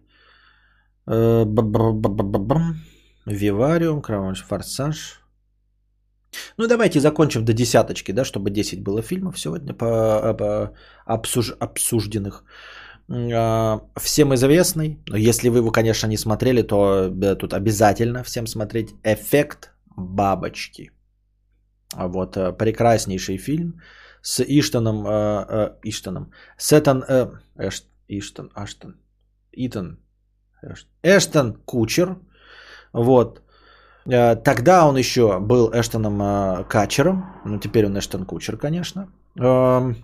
Вивариум, 3.27 4.01
Кровавый 4.01 4.35
форсаж. 4.35 5.21
Ну, 6.57 6.67
давайте 6.67 6.99
закончим 6.99 7.45
до 7.45 7.53
десяточки, 7.53 8.11
да, 8.13 8.23
чтобы 8.25 8.49
10 8.49 8.83
было 8.83 9.01
фильмов 9.01 9.39
сегодня 9.39 9.73
по, 9.73 10.33
по 10.33 10.73
обсуж, 11.05 11.53
обсужденных. 11.59 12.43
А, 13.09 13.79
Всем 13.99 14.33
известный, 14.33 14.99
но 15.07 15.17
если 15.17 15.49
вы 15.49 15.59
его, 15.59 15.71
конечно, 15.71 16.07
не 16.07 16.17
смотрели, 16.17 16.61
то 16.63 17.09
да, 17.09 17.35
тут 17.35 17.53
обязательно 17.53 18.23
всем 18.23 18.47
смотреть 18.47 18.89
«Эффект 19.03 19.71
бабочки». 19.95 20.91
А 21.95 22.07
Вот 22.07 22.35
э, 22.35 22.51
прекраснейший 22.51 23.37
фильм 23.37 23.81
с 24.21 24.43
Иштоном, 24.43 25.07
э, 25.07 25.45
э, 25.49 25.69
Иштоном, 25.83 26.31
Сетан, 26.57 27.03
э, 27.07 27.27
Эш, 27.57 27.83
Иштон, 28.09 28.51
Аштон, 28.53 28.95
Итан, 29.53 29.97
Эш- 30.61 30.87
Эштон 31.01 31.53
Кучер, 31.65 32.17
вот. 32.93 33.41
Э, 34.09 34.35
Тогда 34.35 34.87
он 34.87 34.97
еще 34.97 35.39
был 35.39 35.71
Эштоном 35.73 36.21
э, 36.21 36.63
Качером, 36.69 37.25
ну 37.45 37.59
теперь 37.59 37.85
он 37.85 37.97
Эштон 37.97 38.25
Кучер, 38.25 38.57
конечно. 38.57 39.07
Эм, 39.39 39.95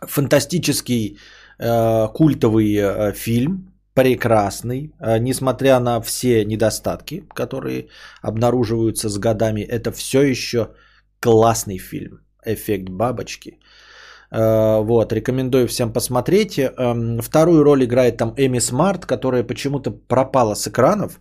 Фантастический 0.00 1.18
э, 1.58 2.08
культовый 2.14 3.12
фильм, 3.12 3.72
прекрасный, 3.94 4.92
несмотря 5.20 5.80
на 5.80 6.00
все 6.00 6.44
недостатки, 6.44 7.24
которые 7.34 7.88
обнаруживаются 8.22 9.08
с 9.08 9.18
годами, 9.18 9.60
это 9.60 9.92
все 9.92 10.22
еще 10.22 10.68
классный 11.20 11.78
фильм. 11.78 12.20
Эффект 12.46 12.88
бабочки. 12.88 13.58
Вот, 14.30 15.12
рекомендую 15.12 15.66
всем 15.66 15.92
посмотреть. 15.92 16.58
Эм, 16.58 17.20
Вторую 17.20 17.64
роль 17.64 17.84
играет 17.84 18.16
там 18.16 18.32
Эми 18.36 18.60
Смарт, 18.60 19.04
которая 19.04 19.42
почему-то 19.42 19.90
пропала 19.90 20.54
с 20.54 20.68
экранов. 20.68 21.20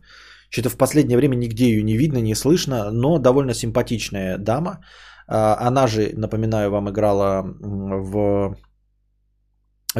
Что-то 0.49 0.69
в 0.69 0.77
последнее 0.77 1.17
время 1.17 1.35
нигде 1.35 1.65
ее 1.65 1.83
не 1.83 1.97
видно, 1.97 2.17
не 2.21 2.35
слышно, 2.35 2.91
но 2.91 3.19
довольно 3.19 3.53
симпатичная 3.53 4.37
дама. 4.37 4.79
А, 5.27 5.67
Она 5.67 5.87
же, 5.87 6.11
напоминаю 6.15 6.71
вам, 6.71 6.89
играла 6.89 7.43
в 7.61 8.55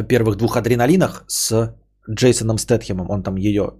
первых 0.08 0.36
двух 0.36 0.56
адреналинах 0.56 1.24
с 1.28 1.74
Джейсоном 2.10 2.58
Стэтхемом. 2.58 3.10
Он 3.10 3.22
там 3.22 3.36
ее 3.36 3.74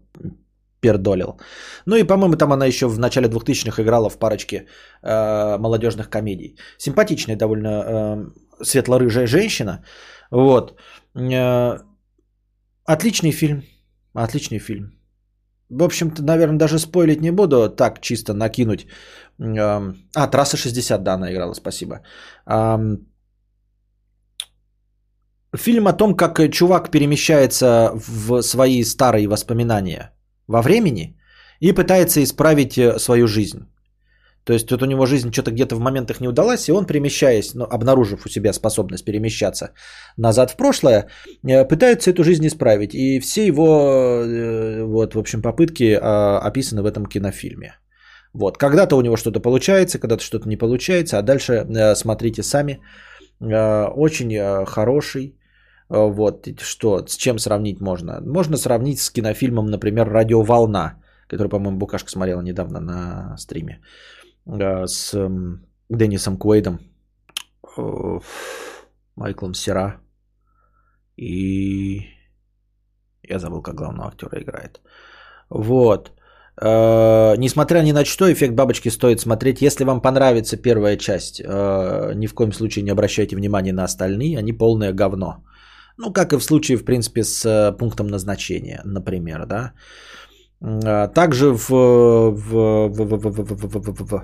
пердолил. 0.81 1.41
Ну 1.87 1.97
и, 1.97 2.05
по-моему, 2.05 2.37
там 2.37 2.53
она 2.53 2.67
еще 2.67 2.87
в 2.89 2.99
начале 2.99 3.29
2000-х 3.29 3.83
играла 3.83 4.09
в 4.11 4.19
парочке 4.19 4.67
э, 5.03 5.59
молодежных 5.59 6.09
комедий. 6.09 6.57
Симпатичная 6.79 7.37
довольно 7.37 7.69
э, 7.69 8.65
светло-рыжая 8.65 9.27
женщина. 9.27 9.85
Вот. 10.31 10.79
Э, 11.15 11.79
отличный 12.85 13.33
фильм. 13.33 13.63
Отличный 14.15 14.59
фильм. 14.59 15.00
В 15.71 15.83
общем-то, 15.83 16.23
наверное, 16.23 16.59
даже 16.59 16.79
спойлить 16.79 17.21
не 17.21 17.33
буду, 17.33 17.69
так 17.71 18.01
чисто 18.01 18.35
накинуть. 18.35 18.87
Эм, 19.39 19.97
А, 20.15 20.27
трасса 20.27 20.57
60, 20.57 21.03
да, 21.03 21.15
она 21.15 21.33
играла, 21.33 21.55
спасибо. 21.55 22.01
Фильм 25.57 25.89
о 25.89 25.93
том, 25.93 26.17
как 26.17 26.51
чувак 26.51 26.91
перемещается 26.91 27.93
в 27.95 28.43
свои 28.43 28.85
старые 28.85 29.27
воспоминания 29.29 30.13
во 30.47 30.63
времени 30.63 31.17
и 31.61 31.73
пытается 31.73 32.23
исправить 32.23 32.79
э, 32.79 32.99
свою 32.99 33.27
жизнь. 33.27 33.67
То 34.45 34.53
есть 34.53 34.71
вот 34.71 34.83
у 34.83 34.87
него 34.87 35.07
жизнь 35.07 35.31
что-то 35.33 35.51
где-то 35.51 35.77
в 35.77 35.81
моментах 35.81 36.21
не 36.21 36.29
удалась, 36.29 36.69
и 36.69 36.73
он, 36.73 36.87
перемещаясь, 36.87 37.55
ну, 37.55 37.65
обнаружив 37.65 38.27
у 38.27 38.29
себя 38.29 38.53
способность 38.53 39.05
перемещаться 39.05 39.73
назад 40.17 40.51
в 40.51 40.57
прошлое, 40.57 41.09
э, 41.47 41.69
пытается 41.69 42.11
эту 42.11 42.25
жизнь 42.25 42.47
исправить. 42.47 42.95
И 42.95 43.21
все 43.21 43.47
его, 43.47 44.25
э, 44.25 44.85
вот, 44.85 45.15
в 45.15 45.19
общем, 45.19 45.43
попытки 45.43 45.99
а, 46.01 46.39
описаны 46.39 46.83
в 46.83 46.87
этом 46.87 47.07
кинофильме. 47.07 47.75
Вот, 48.33 48.59
когда-то 48.59 48.97
у 48.97 49.03
него 49.03 49.17
что-то 49.17 49.41
получается, 49.41 49.99
когда-то 49.99 50.23
что-то 50.23 50.49
не 50.49 50.57
получается, 50.57 51.19
а 51.19 51.23
дальше 51.23 51.53
э, 51.53 51.95
смотрите 51.95 52.43
сами. 52.43 52.81
Э, 53.41 53.89
Очень 53.89 54.33
э, 54.33 54.65
хороший. 54.67 55.37
Э, 55.91 55.99
Вот, 55.99 56.49
что, 56.61 57.05
с 57.07 57.17
чем 57.17 57.39
сравнить 57.39 57.81
можно? 57.81 58.21
Можно 58.21 58.57
сравнить 58.57 59.01
с 59.01 59.11
кинофильмом, 59.11 59.67
например, 59.67 60.09
«Радиоволна», 60.09 61.03
который, 61.29 61.49
по-моему, 61.49 61.79
Букашка 61.79 62.11
смотрела 62.11 62.43
недавно 62.43 62.81
на 62.81 63.37
стриме, 63.39 63.73
э, 63.73 64.20
с 64.47 65.15
м, 65.15 65.67
Деннисом 65.89 66.37
Куэйдом, 66.37 66.79
э, 67.77 68.21
Майклом 69.17 69.55
Сера 69.55 70.01
и... 71.17 72.07
Я 73.23 73.39
забыл, 73.39 73.63
как 73.63 73.75
главного 73.75 74.09
актера 74.09 74.41
играет. 74.41 74.81
Вот. 75.51 76.11
Э, 76.61 77.37
Несмотря 77.37 77.83
ни 77.83 77.93
на 77.93 78.05
что, 78.05 78.33
эффект 78.33 78.55
бабочки 78.55 78.91
стоит 78.91 79.21
смотреть. 79.21 79.63
Если 79.63 79.85
вам 79.85 80.01
понравится 80.01 80.57
первая 80.57 80.97
часть, 80.97 81.41
э, 81.41 82.15
ни 82.15 82.27
в 82.27 82.35
коем 82.35 82.53
случае 82.53 82.85
не 82.85 82.93
обращайте 82.93 83.37
внимания 83.37 83.73
на 83.73 83.85
остальные, 83.85 84.39
они 84.39 84.53
полное 84.53 84.93
говно. 84.93 85.45
Ну, 85.99 86.13
как 86.13 86.33
и 86.33 86.39
в 86.39 86.43
случае, 86.43 86.79
в 86.79 86.85
принципе, 86.85 87.23
с 87.25 87.45
э, 87.45 87.77
пунктом 87.77 88.07
назначения, 88.07 88.81
например, 88.85 89.47
да. 89.47 89.73
А 90.63 91.09
Также 91.09 91.53
в, 91.53 91.71
в, 91.71 92.31
в, 92.31 92.89
в, 92.89 93.17
в, 93.17 93.31
в, 93.31 93.45
в, 93.45 93.67
в, 93.67 93.93
в, 93.93 94.05
в, 94.05 94.15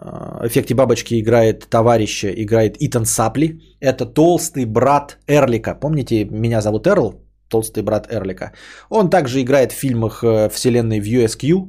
э, 0.00 0.46
эффекте 0.46 0.74
бабочки 0.74 1.20
играет 1.20 1.68
товарища, 1.68 2.28
играет 2.28 2.76
Итан 2.80 3.04
Сапли. 3.04 3.60
Это 3.80 4.06
толстый 4.06 4.64
брат 4.64 5.18
Эрлика. 5.28 5.74
Помните, 5.74 6.24
меня 6.24 6.60
зовут 6.60 6.86
Эрл? 6.86 7.20
Толстый 7.48 7.82
брат 7.82 8.06
Эрлика. 8.10 8.52
Он 8.88 9.10
также 9.10 9.40
играет 9.42 9.72
в 9.72 9.76
фильмах 9.76 10.24
э, 10.24 10.48
вселенной 10.48 11.00
в 11.00 11.04
USQ. 11.06 11.68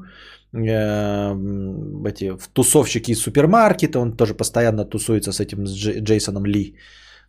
э, 0.53 1.31
м, 1.31 2.05
Эти, 2.05 2.37
тусовщики 2.53 3.11
из 3.11 3.19
супермаркета. 3.21 3.99
Он 3.99 4.15
тоже 4.15 4.33
постоянно 4.33 4.85
тусуется 4.85 5.31
с 5.31 5.39
этим 5.41 5.67
с 5.67 5.73
Джей- 5.75 5.99
Джейсоном 5.99 6.45
Ли. 6.45 6.75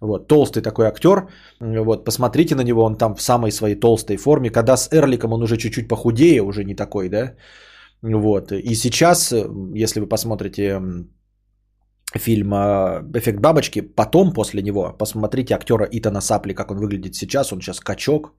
Вот, 0.05 0.28
толстый 0.28 0.62
такой 0.62 0.86
актер. 0.86 1.28
Вот, 1.60 2.05
посмотрите 2.05 2.55
на 2.55 2.62
него, 2.62 2.85
он 2.85 2.97
там 2.97 3.14
в 3.14 3.22
самой 3.22 3.51
своей 3.51 3.74
толстой 3.74 4.16
форме. 4.16 4.51
Когда 4.51 4.76
с 4.76 4.89
Эрликом 4.93 5.32
он 5.32 5.43
уже 5.43 5.56
чуть-чуть 5.56 5.89
похудее, 5.89 6.43
уже 6.43 6.64
не 6.64 6.74
такой, 6.74 7.09
да? 7.09 7.35
Вот. 8.02 8.52
И 8.52 8.74
сейчас, 8.74 9.32
если 9.74 10.01
вы 10.01 10.09
посмотрите 10.09 10.81
фильм 12.14 12.52
э, 12.52 13.02
«Эффект 13.18 13.40
бабочки», 13.40 13.81
потом 13.81 14.32
после 14.32 14.62
него 14.62 14.93
посмотрите 14.98 15.55
актера 15.55 15.89
Итана 15.90 16.20
Сапли, 16.20 16.52
как 16.52 16.70
он 16.70 16.78
выглядит 16.78 17.14
сейчас. 17.14 17.52
Он 17.52 17.60
сейчас 17.60 17.81
качок, 17.81 18.35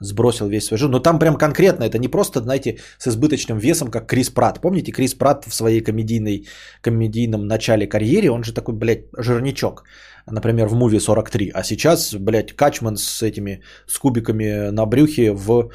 сбросил 0.00 0.48
весь 0.48 0.66
свой 0.66 0.78
жир. 0.78 0.88
Но 0.88 0.98
там 0.98 1.18
прям 1.18 1.36
конкретно, 1.36 1.84
это 1.84 1.98
не 1.98 2.08
просто, 2.08 2.40
знаете, 2.40 2.78
с 2.98 3.06
избыточным 3.06 3.58
весом, 3.58 3.90
как 3.90 4.08
Крис 4.08 4.30
Пратт. 4.30 4.60
Помните, 4.60 4.92
Крис 4.92 5.14
Пратт 5.14 5.44
в 5.46 5.54
своей 5.54 5.80
комедийной, 5.80 6.46
комедийном 6.82 7.46
начале 7.46 7.86
карьеры, 7.86 8.30
он 8.30 8.42
же 8.42 8.52
такой, 8.52 8.74
блядь, 8.74 9.04
жирничок. 9.16 9.84
Например, 10.26 10.68
в 10.68 10.74
муве 10.74 11.00
43. 11.00 11.50
А 11.54 11.62
сейчас, 11.62 12.14
блядь, 12.14 12.56
Качман 12.56 12.96
с 12.96 13.22
этими, 13.22 13.62
с 13.86 13.98
кубиками 13.98 14.70
на 14.70 14.86
брюхе 14.86 15.32
в 15.32 15.70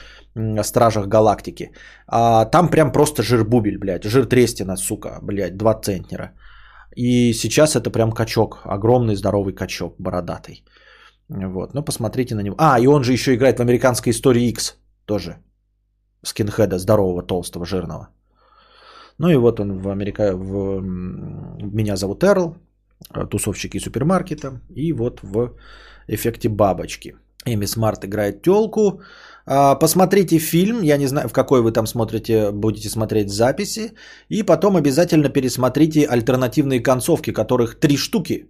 Стражах 0.63 1.07
Галактики. 1.07 1.71
А 2.07 2.45
там 2.45 2.69
прям 2.69 2.91
просто 2.91 3.21
жир-бубель, 3.21 3.77
блядь. 3.77 4.05
Жир 4.05 4.25
трестина, 4.25 4.77
сука, 4.77 5.19
блядь, 5.21 5.57
2 5.57 5.81
центнера. 5.81 6.31
И 6.95 7.33
сейчас 7.33 7.75
это 7.75 7.91
прям 7.91 8.11
качок, 8.11 8.61
огромный 8.65 9.15
здоровый 9.15 9.53
качок, 9.53 9.95
бородатый. 9.99 10.63
Вот, 11.29 11.73
ну 11.75 11.83
посмотрите 11.83 12.35
на 12.35 12.41
него. 12.41 12.55
А, 12.57 12.79
и 12.79 12.87
он 12.87 13.03
же 13.03 13.13
еще 13.13 13.35
играет 13.35 13.59
в 13.59 13.61
американской 13.61 14.11
истории 14.11 14.49
X 14.49 14.77
тоже. 15.05 15.37
Скинхеда, 16.23 16.79
здорового, 16.79 17.21
толстого, 17.21 17.65
жирного. 17.65 18.09
Ну 19.19 19.29
и 19.29 19.35
вот 19.35 19.59
он 19.59 19.79
в 19.79 19.89
Америка... 19.89 20.35
в 20.35 20.81
Меня 20.81 21.95
зовут 21.95 22.23
Эрл, 22.23 22.55
тусовщики 23.29 23.79
супермаркета. 23.79 24.61
И 24.75 24.93
вот 24.93 25.19
в 25.23 25.55
эффекте 26.07 26.49
бабочки. 26.49 27.15
Эми 27.45 27.65
Смарт 27.65 28.03
играет 28.05 28.41
телку. 28.41 29.01
Посмотрите 29.45 30.37
фильм, 30.39 30.83
я 30.83 30.97
не 30.97 31.07
знаю, 31.07 31.27
в 31.27 31.33
какой 31.33 31.61
вы 31.61 31.71
там 31.71 31.87
смотрите, 31.87 32.51
будете 32.51 32.89
смотреть 32.89 33.29
записи. 33.29 33.93
И 34.29 34.43
потом 34.43 34.75
обязательно 34.75 35.29
пересмотрите 35.29 36.05
альтернативные 36.05 36.83
концовки, 36.83 37.31
которых 37.31 37.79
три 37.79 37.97
штуки. 37.97 38.47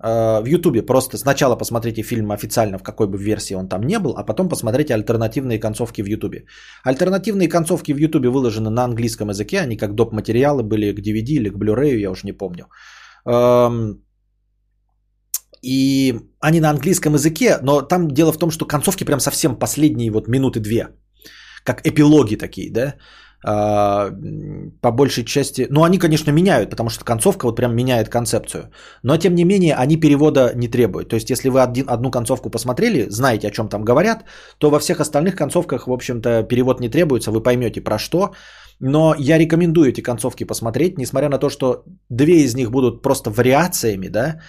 в 0.00 0.44
Ютубе 0.46 0.82
просто 0.82 1.18
сначала 1.18 1.56
посмотрите 1.56 2.02
фильм 2.02 2.30
официально, 2.30 2.78
в 2.78 2.82
какой 2.82 3.08
бы 3.08 3.18
версии 3.18 3.54
он 3.54 3.68
там 3.68 3.82
не 3.82 3.98
был, 3.98 4.14
а 4.16 4.24
потом 4.24 4.48
посмотрите 4.48 4.94
альтернативные 4.94 5.58
концовки 5.58 6.02
в 6.02 6.06
Ютубе. 6.06 6.44
Альтернативные 6.84 7.48
концовки 7.48 7.92
в 7.92 7.98
Ютубе 7.98 8.28
выложены 8.28 8.70
на 8.70 8.84
английском 8.84 9.30
языке, 9.30 9.60
они 9.60 9.76
как 9.76 9.94
доп. 9.94 10.12
материалы 10.12 10.62
были 10.62 10.92
к 10.92 11.00
DVD 11.00 11.36
или 11.36 11.48
к 11.50 11.56
Blu-ray, 11.56 11.96
я 11.96 12.10
уже 12.10 12.26
не 12.26 12.32
помню. 12.32 12.66
И 15.62 16.14
они 16.40 16.60
на 16.60 16.70
английском 16.70 17.14
языке, 17.14 17.58
но 17.62 17.82
там 17.82 18.08
дело 18.08 18.32
в 18.32 18.38
том, 18.38 18.50
что 18.50 18.64
концовки 18.64 19.04
прям 19.04 19.20
совсем 19.20 19.56
последние 19.58 20.10
вот 20.10 20.28
минуты 20.28 20.60
две, 20.60 20.88
как 21.64 21.84
эпилоги 21.84 22.36
такие, 22.36 22.70
да, 22.72 22.94
а, 23.44 24.10
по 24.80 24.90
большей 24.90 25.24
части, 25.24 25.66
ну 25.70 25.84
они, 25.84 25.98
конечно, 25.98 26.32
меняют, 26.32 26.70
потому 26.70 26.90
что 26.90 27.04
концовка 27.04 27.46
вот 27.46 27.56
прям 27.56 27.74
меняет 27.74 28.08
концепцию, 28.08 28.70
но 29.02 29.16
тем 29.16 29.34
не 29.34 29.44
менее 29.44 29.74
они 29.74 29.96
перевода 29.96 30.52
не 30.54 30.68
требуют. 30.68 31.08
То 31.08 31.16
есть 31.16 31.30
если 31.30 31.48
вы 31.48 31.60
один, 31.62 31.86
одну 31.88 32.10
концовку 32.10 32.50
посмотрели, 32.50 33.06
знаете, 33.10 33.48
о 33.48 33.50
чем 33.50 33.68
там 33.68 33.84
говорят, 33.84 34.24
то 34.58 34.70
во 34.70 34.80
всех 34.80 35.00
остальных 35.00 35.36
концовках, 35.36 35.86
в 35.86 35.92
общем-то, 35.92 36.42
перевод 36.42 36.80
не 36.80 36.88
требуется, 36.88 37.30
вы 37.30 37.42
поймете 37.42 37.80
про 37.80 37.98
что. 37.98 38.32
Но 38.80 39.14
я 39.18 39.38
рекомендую 39.38 39.88
эти 39.88 40.02
концовки 40.02 40.44
посмотреть, 40.44 40.98
несмотря 40.98 41.28
на 41.28 41.38
то, 41.38 41.50
что 41.50 41.84
две 42.08 42.44
из 42.44 42.54
них 42.54 42.70
будут 42.70 43.02
просто 43.02 43.30
вариациями, 43.30 44.08
да, 44.08 44.40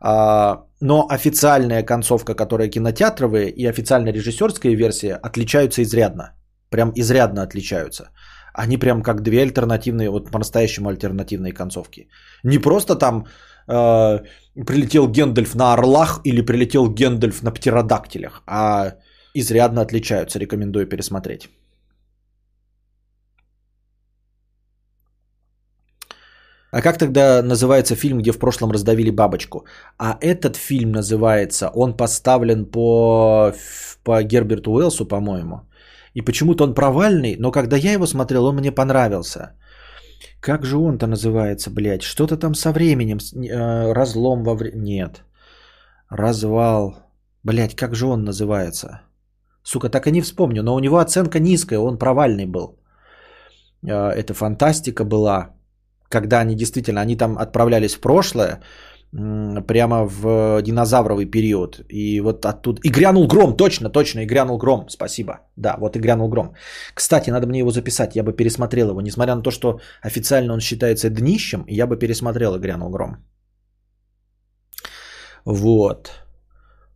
а, 0.00 0.64
но 0.80 1.06
официальная 1.08 1.82
концовка, 1.82 2.34
которая 2.34 2.68
кинотеатровая, 2.68 3.46
и 3.46 3.64
официальная 3.66 4.12
режиссерская 4.12 4.74
версия 4.74 5.14
отличаются 5.14 5.82
изрядно. 5.82 6.34
Прям 6.70 6.92
изрядно 6.96 7.42
отличаются. 7.42 8.10
Они 8.52 8.78
прям 8.78 9.02
как 9.02 9.22
две 9.22 9.42
альтернативные, 9.42 10.10
вот 10.10 10.30
по-настоящему 10.30 10.88
альтернативные 10.88 11.52
концовки. 11.52 12.08
Не 12.42 12.58
просто 12.58 12.96
там 12.96 13.26
э, 13.68 14.20
прилетел 14.66 15.08
Гендальф 15.08 15.54
на 15.54 15.74
орлах 15.74 16.20
или 16.24 16.40
прилетел 16.40 16.88
Гендальф 16.88 17.42
на 17.42 17.50
птеродактилях, 17.52 18.42
а 18.46 18.94
изрядно 19.34 19.82
отличаются. 19.82 20.38
Рекомендую 20.38 20.88
пересмотреть. 20.88 21.48
А 26.76 26.82
как 26.82 26.98
тогда 26.98 27.42
называется 27.42 27.96
фильм, 27.96 28.18
где 28.18 28.32
в 28.32 28.38
прошлом 28.38 28.70
раздавили 28.70 29.10
бабочку? 29.10 29.64
А 29.98 30.18
этот 30.20 30.56
фильм 30.56 30.92
называется, 30.92 31.70
он 31.74 31.96
поставлен 31.96 32.66
по, 32.66 33.54
по 34.04 34.22
Герберту 34.22 34.72
Уэлсу, 34.72 35.08
по-моему. 35.08 35.60
И 36.12 36.20
почему-то 36.20 36.64
он 36.64 36.74
провальный, 36.74 37.36
но 37.38 37.50
когда 37.50 37.76
я 37.76 37.92
его 37.92 38.06
смотрел, 38.06 38.44
он 38.44 38.56
мне 38.56 38.72
понравился. 38.72 39.52
Как 40.40 40.66
же 40.66 40.76
он-то 40.76 41.06
называется, 41.06 41.70
блядь? 41.70 42.02
Что-то 42.02 42.36
там 42.36 42.54
со 42.54 42.72
временем, 42.72 43.20
э, 43.20 43.92
разлом 43.94 44.44
во 44.44 44.54
времени... 44.54 44.96
Нет. 44.96 45.24
Развал. 46.10 46.94
Блядь, 47.42 47.74
как 47.74 47.94
же 47.94 48.06
он 48.06 48.24
называется? 48.24 49.00
Сука, 49.62 49.88
так 49.88 50.06
и 50.06 50.10
не 50.10 50.20
вспомню, 50.20 50.62
но 50.62 50.74
у 50.74 50.80
него 50.80 50.98
оценка 50.98 51.38
низкая, 51.38 51.78
он 51.78 51.96
провальный 51.96 52.44
был. 52.44 52.78
Э, 53.82 54.10
это 54.10 54.34
фантастика 54.34 55.04
была 55.04 55.55
когда 56.08 56.40
они 56.40 56.54
действительно, 56.54 57.00
они 57.00 57.16
там 57.16 57.38
отправлялись 57.38 57.94
в 57.94 58.00
прошлое, 58.00 58.60
прямо 59.66 60.04
в 60.04 60.62
динозавровый 60.62 61.26
период. 61.26 61.80
И 61.88 62.20
вот 62.20 62.44
оттуда... 62.44 62.80
И 62.82 62.90
грянул 62.90 63.26
гром, 63.26 63.56
точно, 63.56 63.90
точно, 63.90 64.20
и 64.20 64.26
грянул 64.26 64.58
гром, 64.58 64.88
спасибо. 64.88 65.32
Да, 65.56 65.76
вот 65.78 65.96
и 65.96 66.00
грянул 66.00 66.28
гром. 66.28 66.54
Кстати, 66.94 67.30
надо 67.30 67.46
мне 67.46 67.60
его 67.60 67.70
записать, 67.70 68.16
я 68.16 68.22
бы 68.22 68.32
пересмотрел 68.32 68.90
его. 68.90 69.00
Несмотря 69.00 69.34
на 69.34 69.42
то, 69.42 69.50
что 69.50 69.80
официально 70.02 70.52
он 70.52 70.60
считается 70.60 71.08
днищем, 71.08 71.64
я 71.68 71.86
бы 71.86 71.96
пересмотрел 71.96 72.54
и 72.56 72.58
грянул 72.58 72.90
гром. 72.90 73.16
Вот. 75.44 76.10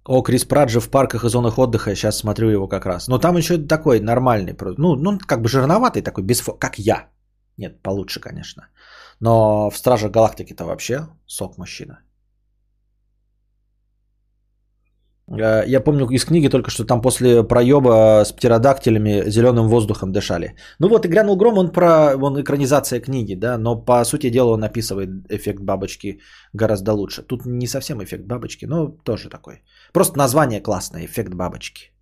О, 0.04 0.22
Крис 0.22 0.44
Пратт 0.44 0.70
в 0.70 0.90
парках 0.90 1.24
и 1.24 1.28
зонах 1.28 1.58
отдыха, 1.58 1.94
сейчас 1.94 2.18
смотрю 2.18 2.50
его 2.50 2.68
как 2.68 2.86
раз. 2.86 3.08
Но 3.08 3.18
там 3.18 3.36
еще 3.36 3.58
такой 3.58 4.00
нормальный, 4.00 4.56
ну, 4.78 4.96
ну 4.96 5.18
как 5.18 5.40
бы 5.40 5.48
жирноватый 5.48 6.02
такой, 6.02 6.24
без 6.24 6.40
фо... 6.40 6.52
как 6.52 6.78
я. 6.78 7.08
Нет, 7.56 7.82
получше, 7.82 8.20
конечно. 8.20 8.62
Но 9.20 9.70
в 9.70 9.76
Стражах 9.76 10.10
Галактики-то 10.10 10.64
вообще 10.64 11.06
сок 11.26 11.59
мужчина. 11.59 12.01
Э, 15.30 15.64
я 15.66 15.80
помню 15.80 16.06
из 16.10 16.24
книги 16.24 16.48
только, 16.48 16.70
что 16.70 16.84
там 16.84 17.01
после 17.01 17.42
проеба 17.42 18.24
с 18.24 18.32
птеродактилями 18.32 19.30
зеленым 19.30 19.68
воздухом 19.68 20.12
дышали. 20.12 20.55
Ну 20.78 20.88
вот, 20.88 21.05
и 21.05 21.09
грянул 21.09 21.36
гром, 21.36 21.59
он 21.59 21.72
про 21.72 22.16
он 22.16 22.40
экранизация 22.40 23.01
книги, 23.01 23.34
да, 23.34 23.59
но 23.59 23.84
по 23.84 24.05
сути 24.05 24.30
дела 24.30 24.52
он 24.52 24.64
описывает 24.64 25.10
эффект 25.28 25.60
бабочки 25.60 26.20
гораздо 26.55 26.92
лучше. 26.92 27.22
Тут 27.22 27.47
не 27.47 27.66
совсем 27.66 28.02
эффект 28.02 28.24
бабочки, 28.26 28.66
но 28.66 28.88
тоже 29.05 29.28
такой. 29.28 29.62
Просто 29.92 30.18
название 30.18 30.60
классное, 30.60 31.05
эффект 31.05 31.34
бабочки. 31.34 31.92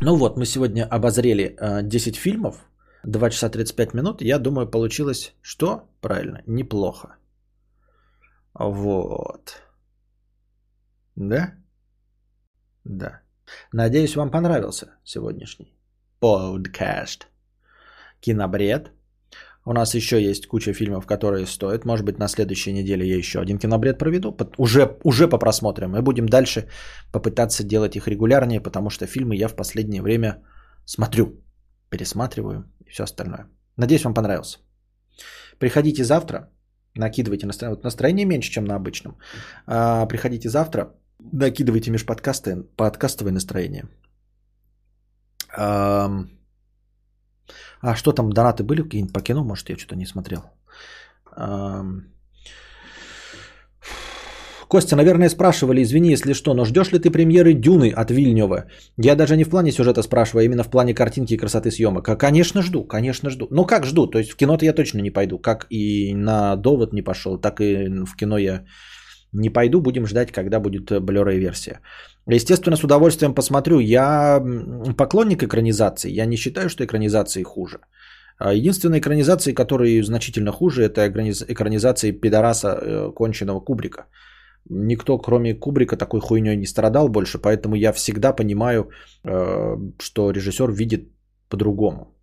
Ну 0.00 0.16
вот, 0.16 0.36
мы 0.38 0.46
сегодня 0.46 0.84
обозрели 0.84 1.56
10 1.82 2.16
э, 2.16 2.20
фильмов, 2.20 2.67
2 3.04 3.30
часа 3.30 3.48
35 3.48 3.94
минут. 3.94 4.22
Я 4.22 4.38
думаю, 4.38 4.70
получилось 4.70 5.34
что? 5.42 5.88
Правильно, 6.00 6.42
неплохо. 6.46 7.16
Вот. 8.54 9.62
Да? 11.16 11.54
Да. 12.84 13.20
Надеюсь, 13.72 14.16
вам 14.16 14.30
понравился 14.30 14.86
сегодняшний 15.04 15.74
подкаст. 16.20 17.28
Кинобред. 18.20 18.92
У 19.64 19.72
нас 19.72 19.94
еще 19.94 20.20
есть 20.22 20.46
куча 20.46 20.72
фильмов, 20.72 21.06
которые 21.06 21.46
стоят. 21.46 21.84
Может 21.84 22.06
быть, 22.06 22.18
на 22.18 22.28
следующей 22.28 22.72
неделе 22.72 23.06
я 23.06 23.16
еще 23.16 23.38
один 23.40 23.58
кинобред 23.58 23.98
проведу. 23.98 24.36
Уже, 24.56 24.96
уже 25.04 25.28
по 25.28 25.38
просмотрам. 25.38 25.90
Мы 25.90 26.02
будем 26.02 26.26
дальше 26.26 26.68
попытаться 27.12 27.64
делать 27.64 27.96
их 27.96 28.08
регулярнее, 28.08 28.60
потому 28.60 28.90
что 28.90 29.06
фильмы 29.06 29.36
я 29.36 29.48
в 29.48 29.56
последнее 29.56 30.02
время 30.02 30.42
смотрю, 30.86 31.42
пересматриваю 31.90 32.64
и 32.86 32.90
все 32.90 33.04
остальное. 33.04 33.48
Надеюсь, 33.76 34.04
вам 34.04 34.14
понравился. 34.14 34.58
Приходите 35.58 36.04
завтра, 36.04 36.50
накидывайте 36.94 37.46
настроение. 37.46 37.76
Вот 37.76 37.84
настроение 37.84 38.26
меньше, 38.26 38.50
чем 38.50 38.64
на 38.64 38.76
обычном. 38.76 39.16
А, 39.66 40.06
приходите 40.06 40.48
завтра, 40.48 40.94
накидывайте 41.18 41.90
межподкасты, 41.90 42.62
подкастовое 42.76 43.32
настроение. 43.32 43.88
А, 45.56 46.10
а 47.80 47.96
что 47.96 48.12
там, 48.12 48.32
донаты 48.32 48.64
были 48.64 48.82
какие-нибудь 48.82 49.14
по 49.14 49.20
кино? 49.20 49.44
Может, 49.44 49.70
я 49.70 49.76
что-то 49.76 49.96
не 49.96 50.06
смотрел. 50.06 50.42
А, 51.30 51.84
Костя, 54.68 54.96
наверное, 54.96 55.30
спрашивали, 55.30 55.82
извини, 55.82 56.10
если 56.10 56.34
что, 56.34 56.54
но 56.54 56.64
ждешь 56.64 56.92
ли 56.92 56.98
ты 56.98 57.10
премьеры 57.10 57.54
Дюны 57.54 57.90
от 57.90 58.10
Вильнева? 58.10 58.64
Я 58.98 59.16
даже 59.16 59.36
не 59.36 59.44
в 59.44 59.48
плане 59.48 59.72
сюжета 59.72 60.02
спрашиваю, 60.02 60.42
а 60.42 60.44
именно 60.44 60.62
в 60.62 60.70
плане 60.70 60.94
картинки 60.94 61.34
и 61.34 61.38
красоты 61.38 61.70
съемок. 61.70 62.08
А, 62.08 62.16
конечно, 62.16 62.62
жду, 62.62 62.84
конечно, 62.84 63.30
жду. 63.30 63.48
Ну 63.50 63.64
как 63.64 63.86
жду? 63.86 64.06
То 64.06 64.18
есть 64.18 64.32
в 64.32 64.36
кино-то 64.36 64.64
я 64.64 64.74
точно 64.74 65.00
не 65.00 65.10
пойду. 65.10 65.38
Как 65.38 65.66
и 65.70 66.14
на 66.14 66.56
довод 66.56 66.92
не 66.92 67.02
пошел, 67.02 67.38
так 67.38 67.60
и 67.60 67.88
в 68.04 68.14
кино 68.16 68.38
я 68.38 68.64
не 69.32 69.50
пойду. 69.50 69.80
Будем 69.80 70.06
ждать, 70.06 70.32
когда 70.32 70.60
будет 70.60 70.90
Blu-ray 70.90 71.38
версия. 71.38 71.80
Естественно, 72.26 72.76
с 72.76 72.84
удовольствием 72.84 73.34
посмотрю. 73.34 73.78
Я 73.78 74.42
поклонник 74.98 75.42
экранизации. 75.42 76.10
Я 76.10 76.26
не 76.26 76.36
считаю, 76.36 76.68
что 76.68 76.84
экранизации 76.84 77.42
хуже. 77.42 77.78
А 78.38 78.52
единственная 78.52 79.00
экранизация, 79.00 79.54
которые 79.54 80.04
значительно 80.04 80.52
хуже, 80.52 80.82
это 80.82 81.08
экранизации 81.08 82.12
пидораса 82.12 82.68
э, 82.68 83.12
конченного 83.16 83.60
Кубрика. 83.60 84.04
Никто, 84.70 85.18
кроме 85.18 85.54
Кубрика, 85.54 85.96
такой 85.96 86.20
хуйней 86.20 86.56
не 86.56 86.66
страдал 86.66 87.08
больше, 87.08 87.38
поэтому 87.38 87.74
я 87.76 87.92
всегда 87.92 88.32
понимаю, 88.32 88.90
э, 89.24 89.76
что 89.98 90.30
режиссер 90.30 90.70
видит 90.70 91.08
по-другому. 91.48 92.14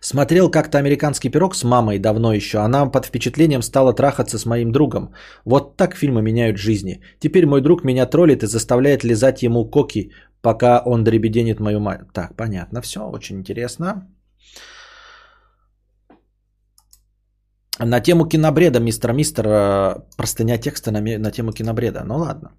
Смотрел 0.00 0.50
как-то 0.50 0.78
американский 0.78 1.30
пирог 1.30 1.54
с 1.54 1.64
мамой 1.64 1.98
давно 1.98 2.34
еще. 2.34 2.58
Она 2.58 2.84
под 2.90 3.06
впечатлением 3.06 3.62
стала 3.62 3.94
трахаться 3.94 4.38
с 4.38 4.44
моим 4.44 4.70
другом. 4.70 5.14
Вот 5.46 5.76
так 5.78 5.96
фильмы 5.96 6.20
меняют 6.20 6.58
жизни. 6.58 7.00
Теперь 7.20 7.46
мой 7.46 7.62
друг 7.62 7.84
меня 7.84 8.04
троллит 8.06 8.42
и 8.42 8.46
заставляет 8.46 9.04
лизать 9.04 9.42
ему 9.42 9.70
коки, 9.70 10.12
пока 10.42 10.82
он 10.84 11.04
дребеденит 11.04 11.58
мою 11.58 11.80
мать. 11.80 12.00
Так, 12.12 12.36
понятно, 12.36 12.82
все, 12.82 13.00
очень 13.00 13.36
интересно. 13.36 14.06
На 17.78 18.00
тему 18.00 18.26
кинобреда, 18.26 18.80
мистер 18.80 19.12
Мистер, 19.12 19.46
э, 19.46 19.94
простыня 20.16 20.58
текста 20.58 20.92
на, 20.92 21.00
на 21.00 21.30
тему 21.30 21.52
кинобреда. 21.52 22.04
Ну 22.04 22.18
ладно. 22.18 22.50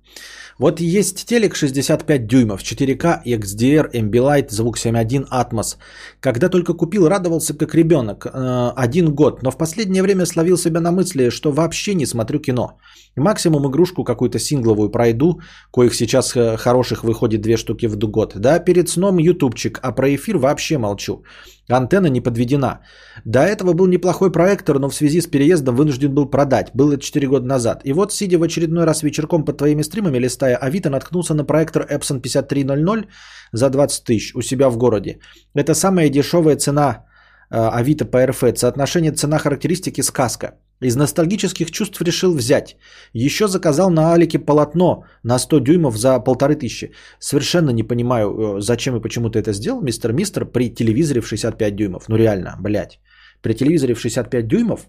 Вот 0.57 0.79
есть 0.79 1.25
телек 1.25 1.55
65 1.55 2.27
дюймов, 2.27 2.61
4К, 2.61 3.23
XDR, 3.25 3.91
Ambilight, 3.91 4.47
звук 4.49 4.77
7.1, 4.77 5.27
Atmos. 5.29 5.75
Когда 6.21 6.47
только 6.47 6.73
купил, 6.73 7.09
радовался 7.09 7.53
как 7.57 7.75
ребенок. 7.75 8.25
Э, 8.25 8.71
один 8.77 9.13
год, 9.13 9.43
но 9.43 9.51
в 9.51 9.57
последнее 9.57 10.01
время 10.01 10.25
словил 10.25 10.57
себя 10.57 10.79
на 10.79 10.91
мысли, 10.91 11.29
что 11.29 11.51
вообще 11.51 11.93
не 11.93 12.05
смотрю 12.05 12.39
кино. 12.39 12.79
Максимум 13.17 13.67
игрушку 13.67 14.05
какую-то 14.05 14.39
сингловую 14.39 14.89
пройду, 14.89 15.41
коих 15.73 15.93
сейчас 15.93 16.33
э, 16.35 16.55
хороших 16.57 17.03
выходит 17.03 17.41
две 17.41 17.57
штуки 17.57 17.87
в 17.87 17.97
год. 17.97 18.33
Да, 18.35 18.59
перед 18.59 18.87
сном 18.87 19.17
ютубчик, 19.17 19.79
а 19.83 19.91
про 19.91 20.07
эфир 20.15 20.37
вообще 20.37 20.77
молчу. 20.77 21.23
Антенна 21.69 22.07
не 22.07 22.21
подведена. 22.21 22.81
До 23.25 23.39
этого 23.39 23.73
был 23.73 23.87
неплохой 23.87 24.31
проектор, 24.31 24.79
но 24.79 24.89
в 24.89 24.95
связи 24.95 25.21
с 25.21 25.27
переездом 25.27 25.75
вынужден 25.75 26.13
был 26.13 26.29
продать. 26.29 26.71
Было 26.75 26.97
4 26.97 27.27
года 27.27 27.45
назад. 27.45 27.81
И 27.85 27.93
вот, 27.93 28.13
сидя 28.13 28.37
в 28.37 28.43
очередной 28.43 28.85
раз 28.85 29.01
вечерком 29.03 29.45
под 29.45 29.57
твоими 29.57 29.81
стримами, 29.81 30.19
листая 30.19 30.44
Авито, 30.53 30.89
наткнулся 30.89 31.33
на 31.33 31.45
проектор 31.45 31.83
Epson 31.83 32.21
5300 32.21 33.07
за 33.51 33.69
20 33.69 34.03
тысяч 34.03 34.35
у 34.35 34.41
себя 34.41 34.69
в 34.69 34.77
городе. 34.77 35.19
Это 35.55 35.73
самая 35.73 36.09
дешевая 36.09 36.55
цена 36.57 37.05
э, 37.49 37.55
Авито 37.57 38.05
по 38.05 38.25
РФ. 38.25 38.43
Соотношение 38.55 39.11
цена-характеристики 39.11 40.01
сказка. 40.01 40.47
Из 40.81 40.95
ностальгических 40.95 41.71
чувств 41.71 42.01
решил 42.01 42.35
взять. 42.35 42.75
Еще 43.13 43.47
заказал 43.47 43.89
на 43.89 44.13
Алике 44.13 44.39
полотно 44.39 45.03
на 45.23 45.39
100 45.39 45.59
дюймов 45.59 45.97
за 45.97 46.19
полторы 46.19 46.55
тысячи. 46.55 46.91
Совершенно 47.19 47.71
не 47.71 47.83
понимаю, 47.83 48.57
э, 48.57 48.61
зачем 48.61 48.95
и 48.95 49.01
почему 49.01 49.29
ты 49.29 49.39
это 49.39 49.53
сделал, 49.53 49.81
мистер 49.81 50.13
Мистер, 50.13 50.45
при 50.45 50.69
телевизоре 50.69 51.21
в 51.21 51.27
65 51.27 51.75
дюймов. 51.75 52.09
Ну 52.09 52.17
реально, 52.17 52.55
блядь. 52.59 52.99
При 53.41 53.53
телевизоре 53.53 53.93
в 53.93 53.99
65 53.99 54.47
дюймов 54.47 54.87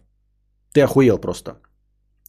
ты 0.73 0.83
охуел 0.83 1.19
просто. 1.19 1.61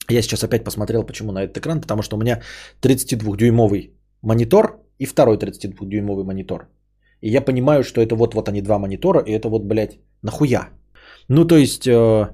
Я 0.09 0.21
сейчас 0.21 0.43
опять 0.43 0.63
посмотрел, 0.63 1.03
почему 1.03 1.31
на 1.31 1.43
этот 1.43 1.57
экран, 1.57 1.81
потому 1.81 2.01
что 2.01 2.15
у 2.15 2.19
меня 2.19 2.41
32-дюймовый 2.81 3.91
монитор 4.21 4.79
и 4.99 5.05
второй 5.05 5.37
32-дюймовый 5.37 6.23
монитор. 6.23 6.67
И 7.21 7.29
я 7.29 7.41
понимаю, 7.41 7.83
что 7.83 8.01
это 8.01 8.15
вот-вот 8.15 8.47
они 8.49 8.61
два 8.61 8.79
монитора, 8.79 9.19
и 9.19 9.31
это 9.31 9.49
вот, 9.49 9.63
блядь, 9.63 9.99
нахуя? 10.21 10.69
Ну, 11.27 11.45
то 11.45 11.57
есть, 11.57 11.87
э, 11.87 12.27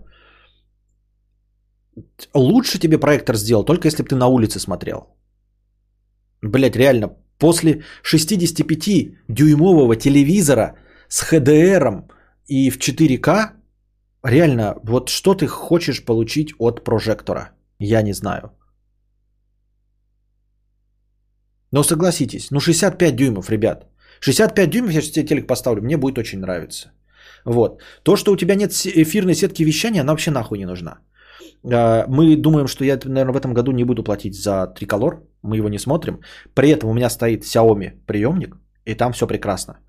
лучше 2.33 2.79
тебе 2.79 2.97
проектор 2.97 3.35
сделал, 3.35 3.63
только 3.63 3.87
если 3.87 4.03
бы 4.03 4.09
ты 4.09 4.15
на 4.15 4.27
улице 4.27 4.59
смотрел. 4.59 5.07
Блять, 6.41 6.75
реально, 6.75 7.15
после 7.39 7.83
65-дюймового 8.03 9.95
телевизора 9.95 10.75
с 11.07 11.23
HDR 11.23 12.03
и 12.47 12.69
в 12.69 12.77
4К, 12.77 13.51
реально, 14.23 14.75
вот 14.83 15.09
что 15.09 15.33
ты 15.33 15.47
хочешь 15.47 16.05
получить 16.05 16.53
от 16.59 16.83
прожектора? 16.83 17.51
Я 17.79 18.01
не 18.01 18.13
знаю. 18.13 18.51
Но 21.71 21.83
согласитесь, 21.83 22.51
ну 22.51 22.59
65 22.59 23.15
дюймов, 23.15 23.49
ребят. 23.49 23.87
65 24.19 24.69
дюймов, 24.69 24.91
я 24.91 25.01
тебе 25.01 25.25
телек 25.25 25.47
поставлю, 25.47 25.81
мне 25.81 25.97
будет 25.97 26.17
очень 26.17 26.39
нравиться. 26.39 26.91
Вот. 27.45 27.81
То, 28.03 28.15
что 28.15 28.31
у 28.31 28.37
тебя 28.37 28.55
нет 28.55 28.71
эфирной 28.71 29.35
сетки 29.35 29.63
вещания, 29.63 30.01
она 30.01 30.11
вообще 30.11 30.31
нахуй 30.31 30.57
не 30.59 30.65
нужна. 30.65 30.99
А, 31.71 32.05
мы 32.07 32.35
думаем, 32.35 32.67
что 32.67 32.85
я, 32.85 32.99
наверное, 33.05 33.33
в 33.33 33.37
этом 33.37 33.53
году 33.53 33.71
не 33.71 33.85
буду 33.85 34.03
платить 34.03 34.35
за 34.35 34.67
триколор. 34.67 35.23
Мы 35.41 35.57
его 35.57 35.69
не 35.69 35.79
смотрим. 35.79 36.21
При 36.53 36.69
этом 36.69 36.89
у 36.89 36.93
меня 36.93 37.09
стоит 37.09 37.43
Xiaomi 37.43 37.91
приемник, 38.05 38.55
и 38.85 38.95
там 38.95 39.11
все 39.11 39.27
прекрасно. 39.27 39.79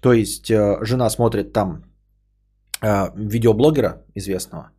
То 0.00 0.12
есть 0.12 0.50
э, 0.50 0.78
жена 0.84 1.10
смотрит 1.10 1.52
там 1.52 1.84
э, 2.82 3.10
видеоблогера 3.16 4.02
известного, 4.14 4.70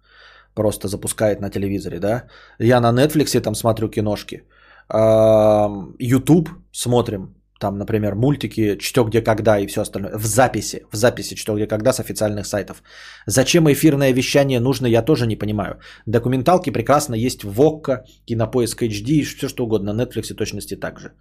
просто 0.56 0.88
запускает 0.88 1.41
на 1.41 1.49
телевизоре, 1.49 1.99
да. 1.99 2.23
Я 2.60 2.80
на 2.80 2.91
Netflix 2.91 3.41
там 3.41 3.56
смотрю 3.56 3.90
киношки. 3.90 4.44
А, 4.90 5.69
YouTube 5.99 6.49
смотрим, 6.72 7.36
там, 7.60 7.77
например, 7.77 8.15
мультики 8.15 8.77
«Что, 8.80 9.03
где, 9.03 9.22
когда» 9.22 9.60
и 9.60 9.68
все 9.68 9.82
остальное, 9.82 10.18
в 10.18 10.26
записи, 10.26 10.86
в 10.91 10.95
записи 10.95 11.36
«Что, 11.36 11.56
где, 11.56 11.68
когда» 11.68 11.94
с 11.94 11.99
официальных 11.99 12.45
сайтов. 12.45 12.84
Зачем 13.27 13.68
эфирное 13.69 14.14
вещание 14.14 14.60
нужно, 14.60 14.88
я 14.88 15.02
тоже 15.02 15.26
не 15.27 15.36
понимаю. 15.36 15.80
Документалки 16.06 16.69
прекрасно 16.69 17.15
есть 17.15 17.44
в 17.44 17.61
ОККО, 17.61 18.03
Кинопоиск 18.26 18.84
HD 18.84 19.10
и 19.10 19.23
все 19.23 19.48
что 19.48 19.64
угодно, 19.64 19.94
на 19.94 20.03
Netflix 20.03 20.34
точности 20.36 20.76
также. 20.76 21.11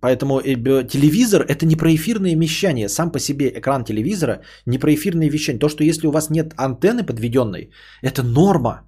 Поэтому 0.00 0.40
э, 0.40 0.56
телевизор– 0.88 1.44
это 1.48 1.66
не 1.66 1.76
про 1.76 1.94
эфирное 1.94 2.36
вещание. 2.36 2.88
Сам 2.88 3.12
по 3.12 3.18
себе 3.18 3.48
экран 3.48 3.84
телевизора 3.84 4.42
не 4.66 4.78
про 4.78 4.94
эфирное 4.94 5.30
вещание. 5.30 5.60
То, 5.60 5.68
что 5.68 5.84
если 5.84 6.06
у 6.06 6.10
вас 6.10 6.30
нет 6.30 6.54
антенны 6.56 7.04
подведенной, 7.04 7.70
это 8.02 8.22
норма. 8.22 8.80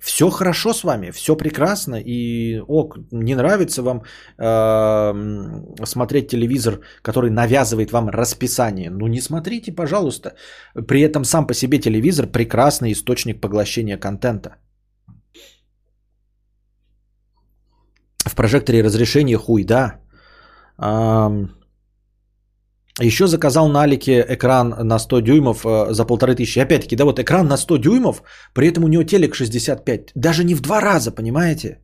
Все 0.00 0.30
хорошо 0.30 0.72
с 0.72 0.84
вами, 0.84 1.10
все 1.10 1.36
прекрасно, 1.36 1.96
и 1.96 2.60
ок, 2.68 2.98
не 3.10 3.34
нравится 3.34 3.82
вам 3.82 4.02
э, 4.38 5.84
смотреть 5.84 6.28
телевизор, 6.28 6.80
который 7.02 7.30
навязывает 7.30 7.90
вам 7.90 8.08
расписание. 8.08 8.90
Ну 8.90 9.08
не 9.08 9.20
смотрите, 9.20 9.72
пожалуйста. 9.72 10.34
При 10.86 11.00
этом 11.00 11.24
сам 11.24 11.46
по 11.46 11.54
себе 11.54 11.78
телевизор 11.78 12.28
прекрасный 12.28 12.92
источник 12.92 13.40
поглощения 13.40 13.98
контента. 13.98 14.50
В 18.28 18.34
прожекторе 18.34 18.82
разрешение 18.82 19.36
хуй, 19.36 19.64
да. 19.64 20.00
Еще 23.00 23.26
заказал 23.26 23.68
на 23.68 23.82
Алике 23.82 24.24
экран 24.28 24.74
на 24.82 24.98
100 24.98 25.20
дюймов 25.20 25.64
э, 25.64 25.92
за 25.92 26.04
полторы 26.04 26.34
тысячи. 26.34 26.58
Опять-таки, 26.58 26.96
да, 26.96 27.04
вот 27.04 27.20
экран 27.20 27.46
на 27.46 27.56
100 27.56 27.76
дюймов, 27.76 28.22
при 28.54 28.66
этом 28.66 28.84
у 28.84 28.88
него 28.88 29.04
телек 29.04 29.34
65. 29.34 30.12
Даже 30.16 30.44
не 30.44 30.54
в 30.54 30.60
два 30.60 30.80
раза, 30.80 31.12
понимаете? 31.12 31.78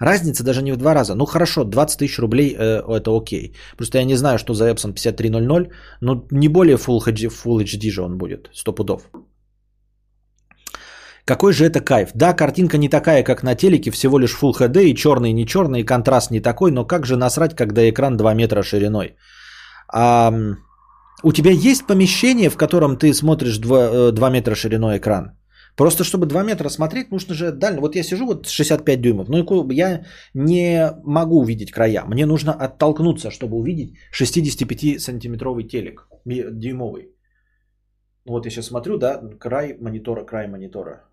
Разница 0.00 0.44
даже 0.44 0.62
не 0.62 0.72
в 0.72 0.76
два 0.76 0.94
раза. 0.94 1.14
Ну 1.14 1.26
хорошо, 1.26 1.64
20 1.64 1.98
тысяч 1.98 2.18
рублей 2.18 2.56
э, 2.58 2.82
это 2.96 3.16
окей. 3.16 3.54
Просто 3.76 3.98
я 3.98 4.04
не 4.04 4.16
знаю, 4.16 4.38
что 4.38 4.54
за 4.54 4.68
Epson 4.68 4.92
5300, 4.94 5.70
но 6.00 6.26
не 6.30 6.48
более 6.48 6.76
Full 6.76 6.98
HD, 7.06 7.28
Full 7.28 7.64
HD 7.64 7.90
же 7.90 8.02
он 8.02 8.18
будет, 8.18 8.50
100 8.52 8.72
пудов. 8.72 9.02
Какой 11.28 11.52
же 11.52 11.66
это 11.66 11.80
кайф? 11.80 12.10
Да, 12.14 12.32
картинка 12.32 12.78
не 12.78 12.88
такая, 12.88 13.22
как 13.22 13.42
на 13.42 13.54
телеке, 13.54 13.90
всего 13.90 14.18
лишь 14.18 14.34
Full 14.34 14.52
HD 14.54 14.84
и 14.84 14.94
черный, 14.94 15.34
не 15.34 15.44
черный, 15.44 15.80
и 15.80 15.84
контраст 15.84 16.30
не 16.30 16.40
такой, 16.40 16.70
но 16.70 16.86
как 16.86 17.04
же 17.04 17.16
насрать, 17.16 17.54
когда 17.54 17.82
экран 17.82 18.16
2 18.16 18.34
метра 18.34 18.62
шириной? 18.62 19.14
А, 19.92 20.32
у 21.22 21.32
тебя 21.32 21.50
есть 21.50 21.86
помещение, 21.86 22.48
в 22.48 22.56
котором 22.56 22.96
ты 22.96 23.12
смотришь 23.12 23.58
2, 23.58 24.12
2 24.12 24.28
э, 24.28 24.30
метра 24.30 24.54
шириной 24.54 24.96
экран? 24.96 25.32
Просто 25.76 26.02
чтобы 26.02 26.24
2 26.24 26.44
метра 26.44 26.70
смотреть, 26.70 27.10
нужно 27.10 27.34
же 27.34 27.52
дально. 27.52 27.80
Вот 27.82 27.94
я 27.94 28.02
сижу 28.02 28.24
вот 28.24 28.48
65 28.48 29.00
дюймов, 29.00 29.28
но 29.28 29.36
я 29.70 30.06
не 30.34 30.92
могу 31.04 31.42
увидеть 31.42 31.72
края. 31.72 32.04
Мне 32.06 32.24
нужно 32.24 32.52
оттолкнуться, 32.52 33.30
чтобы 33.30 33.58
увидеть 33.58 33.90
65-сантиметровый 34.18 35.68
телек, 35.68 36.08
дюймовый. 36.24 37.10
Вот 38.24 38.46
я 38.46 38.50
сейчас 38.50 38.66
смотрю, 38.66 38.96
да, 38.96 39.20
край 39.38 39.76
монитора, 39.78 40.24
край 40.24 40.48
монитора. 40.48 41.07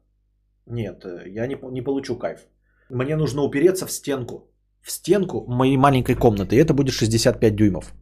Нет, 0.67 1.05
э, 1.05 1.29
я 1.29 1.47
не, 1.47 1.57
не 1.71 1.81
получу 1.81 2.17
кайф. 2.17 2.39
Мне 2.89 3.15
нужно 3.15 3.41
упереться 3.43 3.85
в 3.85 3.91
стенку. 3.91 4.51
В 4.81 4.91
стенку 4.91 5.45
моей 5.47 5.77
маленькой 5.77 6.15
комнаты. 6.15 6.55
И 6.55 6.59
это 6.59 6.73
будет 6.73 6.93
65 6.93 7.55
дюймов. 7.55 7.93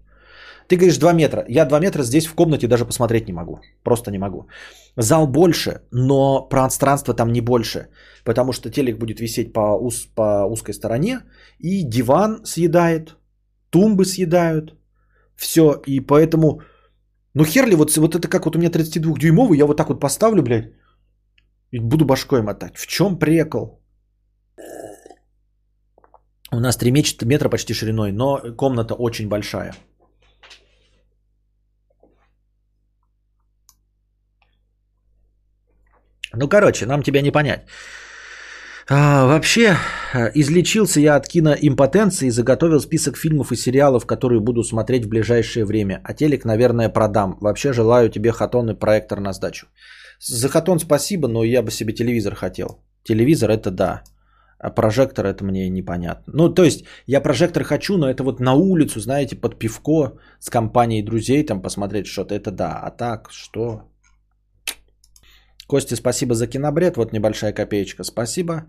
Ты 0.67 0.77
говоришь 0.77 0.97
2 0.97 1.13
метра. 1.13 1.45
Я 1.47 1.65
2 1.65 1.79
метра 1.79 2.03
здесь 2.03 2.27
в 2.27 2.35
комнате 2.35 2.67
даже 2.67 2.85
посмотреть 2.85 3.27
не 3.27 3.33
могу. 3.33 3.59
Просто 3.83 4.11
не 4.11 4.17
могу. 4.17 4.47
Зал 4.97 5.27
больше, 5.27 5.81
но 5.91 6.47
пространство 6.49 7.13
там 7.13 7.31
не 7.31 7.41
больше. 7.41 7.87
Потому 8.23 8.53
что 8.53 8.69
телек 8.69 8.97
будет 8.97 9.19
висеть 9.19 9.53
по, 9.53 9.77
уз, 9.77 10.07
по 10.15 10.45
узкой 10.45 10.73
стороне. 10.73 11.19
И 11.59 11.83
диван 11.83 12.45
съедает. 12.45 13.17
Тумбы 13.69 14.05
съедают. 14.05 14.75
Все. 15.35 15.81
И 15.85 15.99
поэтому... 15.99 16.61
Ну 17.35 17.45
хер 17.45 17.65
ли, 17.65 17.75
вот, 17.75 17.97
вот 17.97 18.15
это 18.15 18.27
как 18.27 18.45
вот 18.45 18.55
у 18.55 18.59
меня 18.59 18.69
32-дюймовый, 18.69 19.57
я 19.57 19.65
вот 19.65 19.75
так 19.75 19.89
вот 19.89 19.99
поставлю, 19.99 20.43
блядь, 20.43 20.71
буду 21.79 22.05
башкой 22.05 22.41
мотать. 22.41 22.77
В 22.77 22.87
чем 22.87 23.19
прикол? 23.19 23.79
У 26.51 26.59
нас 26.59 26.77
3 26.77 26.91
метра 27.25 27.49
почти 27.49 27.73
шириной, 27.73 28.11
но 28.11 28.55
комната 28.57 28.93
очень 28.93 29.27
большая. 29.27 29.73
Ну, 36.35 36.47
короче, 36.47 36.85
нам 36.85 37.03
тебя 37.03 37.21
не 37.21 37.31
понять. 37.31 37.65
А, 38.89 39.25
вообще, 39.25 39.77
излечился 40.35 40.99
я 40.99 41.15
от 41.15 41.27
киноимпотенции 41.27 42.27
и 42.27 42.31
заготовил 42.31 42.79
список 42.79 43.17
фильмов 43.17 43.51
и 43.51 43.55
сериалов, 43.55 44.05
которые 44.05 44.39
буду 44.39 44.63
смотреть 44.63 45.05
в 45.05 45.09
ближайшее 45.09 45.65
время. 45.65 46.01
А 46.03 46.13
телек, 46.13 46.45
наверное, 46.45 46.89
продам. 46.89 47.37
Вообще 47.39 47.73
желаю 47.73 48.09
тебе 48.09 48.31
хатон 48.31 48.69
и 48.69 48.79
проектор 48.79 49.19
на 49.19 49.33
сдачу. 49.33 49.67
За 50.25 50.49
хатон 50.49 50.79
спасибо, 50.79 51.27
но 51.27 51.43
я 51.43 51.61
бы 51.61 51.71
себе 51.71 51.93
телевизор 51.93 52.35
хотел. 52.35 52.79
Телевизор 53.03 53.49
это 53.51 53.71
да. 53.71 54.03
А 54.59 54.69
прожектор 54.69 55.25
это 55.25 55.43
мне 55.43 55.69
непонятно. 55.69 56.33
Ну, 56.33 56.53
то 56.53 56.63
есть, 56.63 56.85
я 57.07 57.21
прожектор 57.21 57.63
хочу, 57.63 57.97
но 57.97 58.09
это 58.09 58.23
вот 58.23 58.39
на 58.39 58.53
улицу, 58.53 58.99
знаете, 58.99 59.35
под 59.35 59.59
пивко 59.59 60.17
с 60.39 60.49
компанией 60.49 61.03
друзей 61.03 61.45
там 61.45 61.61
посмотреть 61.61 62.07
что-то, 62.07 62.35
это 62.35 62.51
да. 62.51 62.79
А 62.83 62.91
так, 62.91 63.29
что? 63.31 63.81
Костя, 65.67 65.95
спасибо 65.95 66.35
за 66.35 66.47
кинобред. 66.47 66.95
Вот 66.97 67.13
небольшая 67.13 67.53
копеечка. 67.53 68.03
Спасибо. 68.03 68.67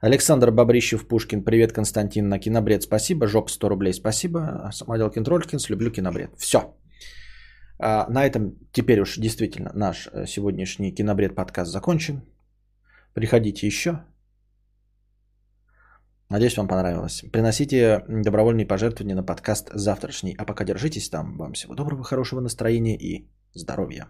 Александр 0.00 0.50
Бабрищев 0.50 1.08
Пушкин. 1.08 1.42
Привет, 1.42 1.72
Константин. 1.72 2.28
На 2.28 2.38
кинобред 2.38 2.82
спасибо. 2.82 3.26
Жоп 3.26 3.50
100 3.50 3.68
рублей. 3.68 3.94
Спасибо. 3.94 4.70
Самодел 4.72 5.10
Кентролькинс. 5.10 5.70
Люблю 5.70 5.90
кинобред. 5.90 6.30
Все. 6.36 6.58
А, 7.78 8.06
на 8.08 8.24
этом 8.24 8.56
теперь 8.72 9.00
уж 9.00 9.16
действительно 9.16 9.72
наш 9.74 10.08
э, 10.12 10.26
сегодняшний 10.26 10.94
кинобред 10.94 11.34
подкаст 11.34 11.70
закончен. 11.70 12.22
Приходите 13.14 13.66
еще. 13.66 14.04
Надеюсь, 16.30 16.56
вам 16.56 16.68
понравилось. 16.68 17.24
Приносите 17.32 18.04
добровольные 18.08 18.66
пожертвования 18.66 19.14
на 19.14 19.22
подкаст 19.22 19.70
завтрашний. 19.72 20.34
А 20.38 20.44
пока 20.44 20.64
держитесь 20.64 21.10
там. 21.10 21.36
Вам 21.36 21.52
всего 21.52 21.74
доброго, 21.74 22.02
хорошего 22.02 22.40
настроения 22.40 22.96
и 22.96 23.28
здоровья. 23.54 24.08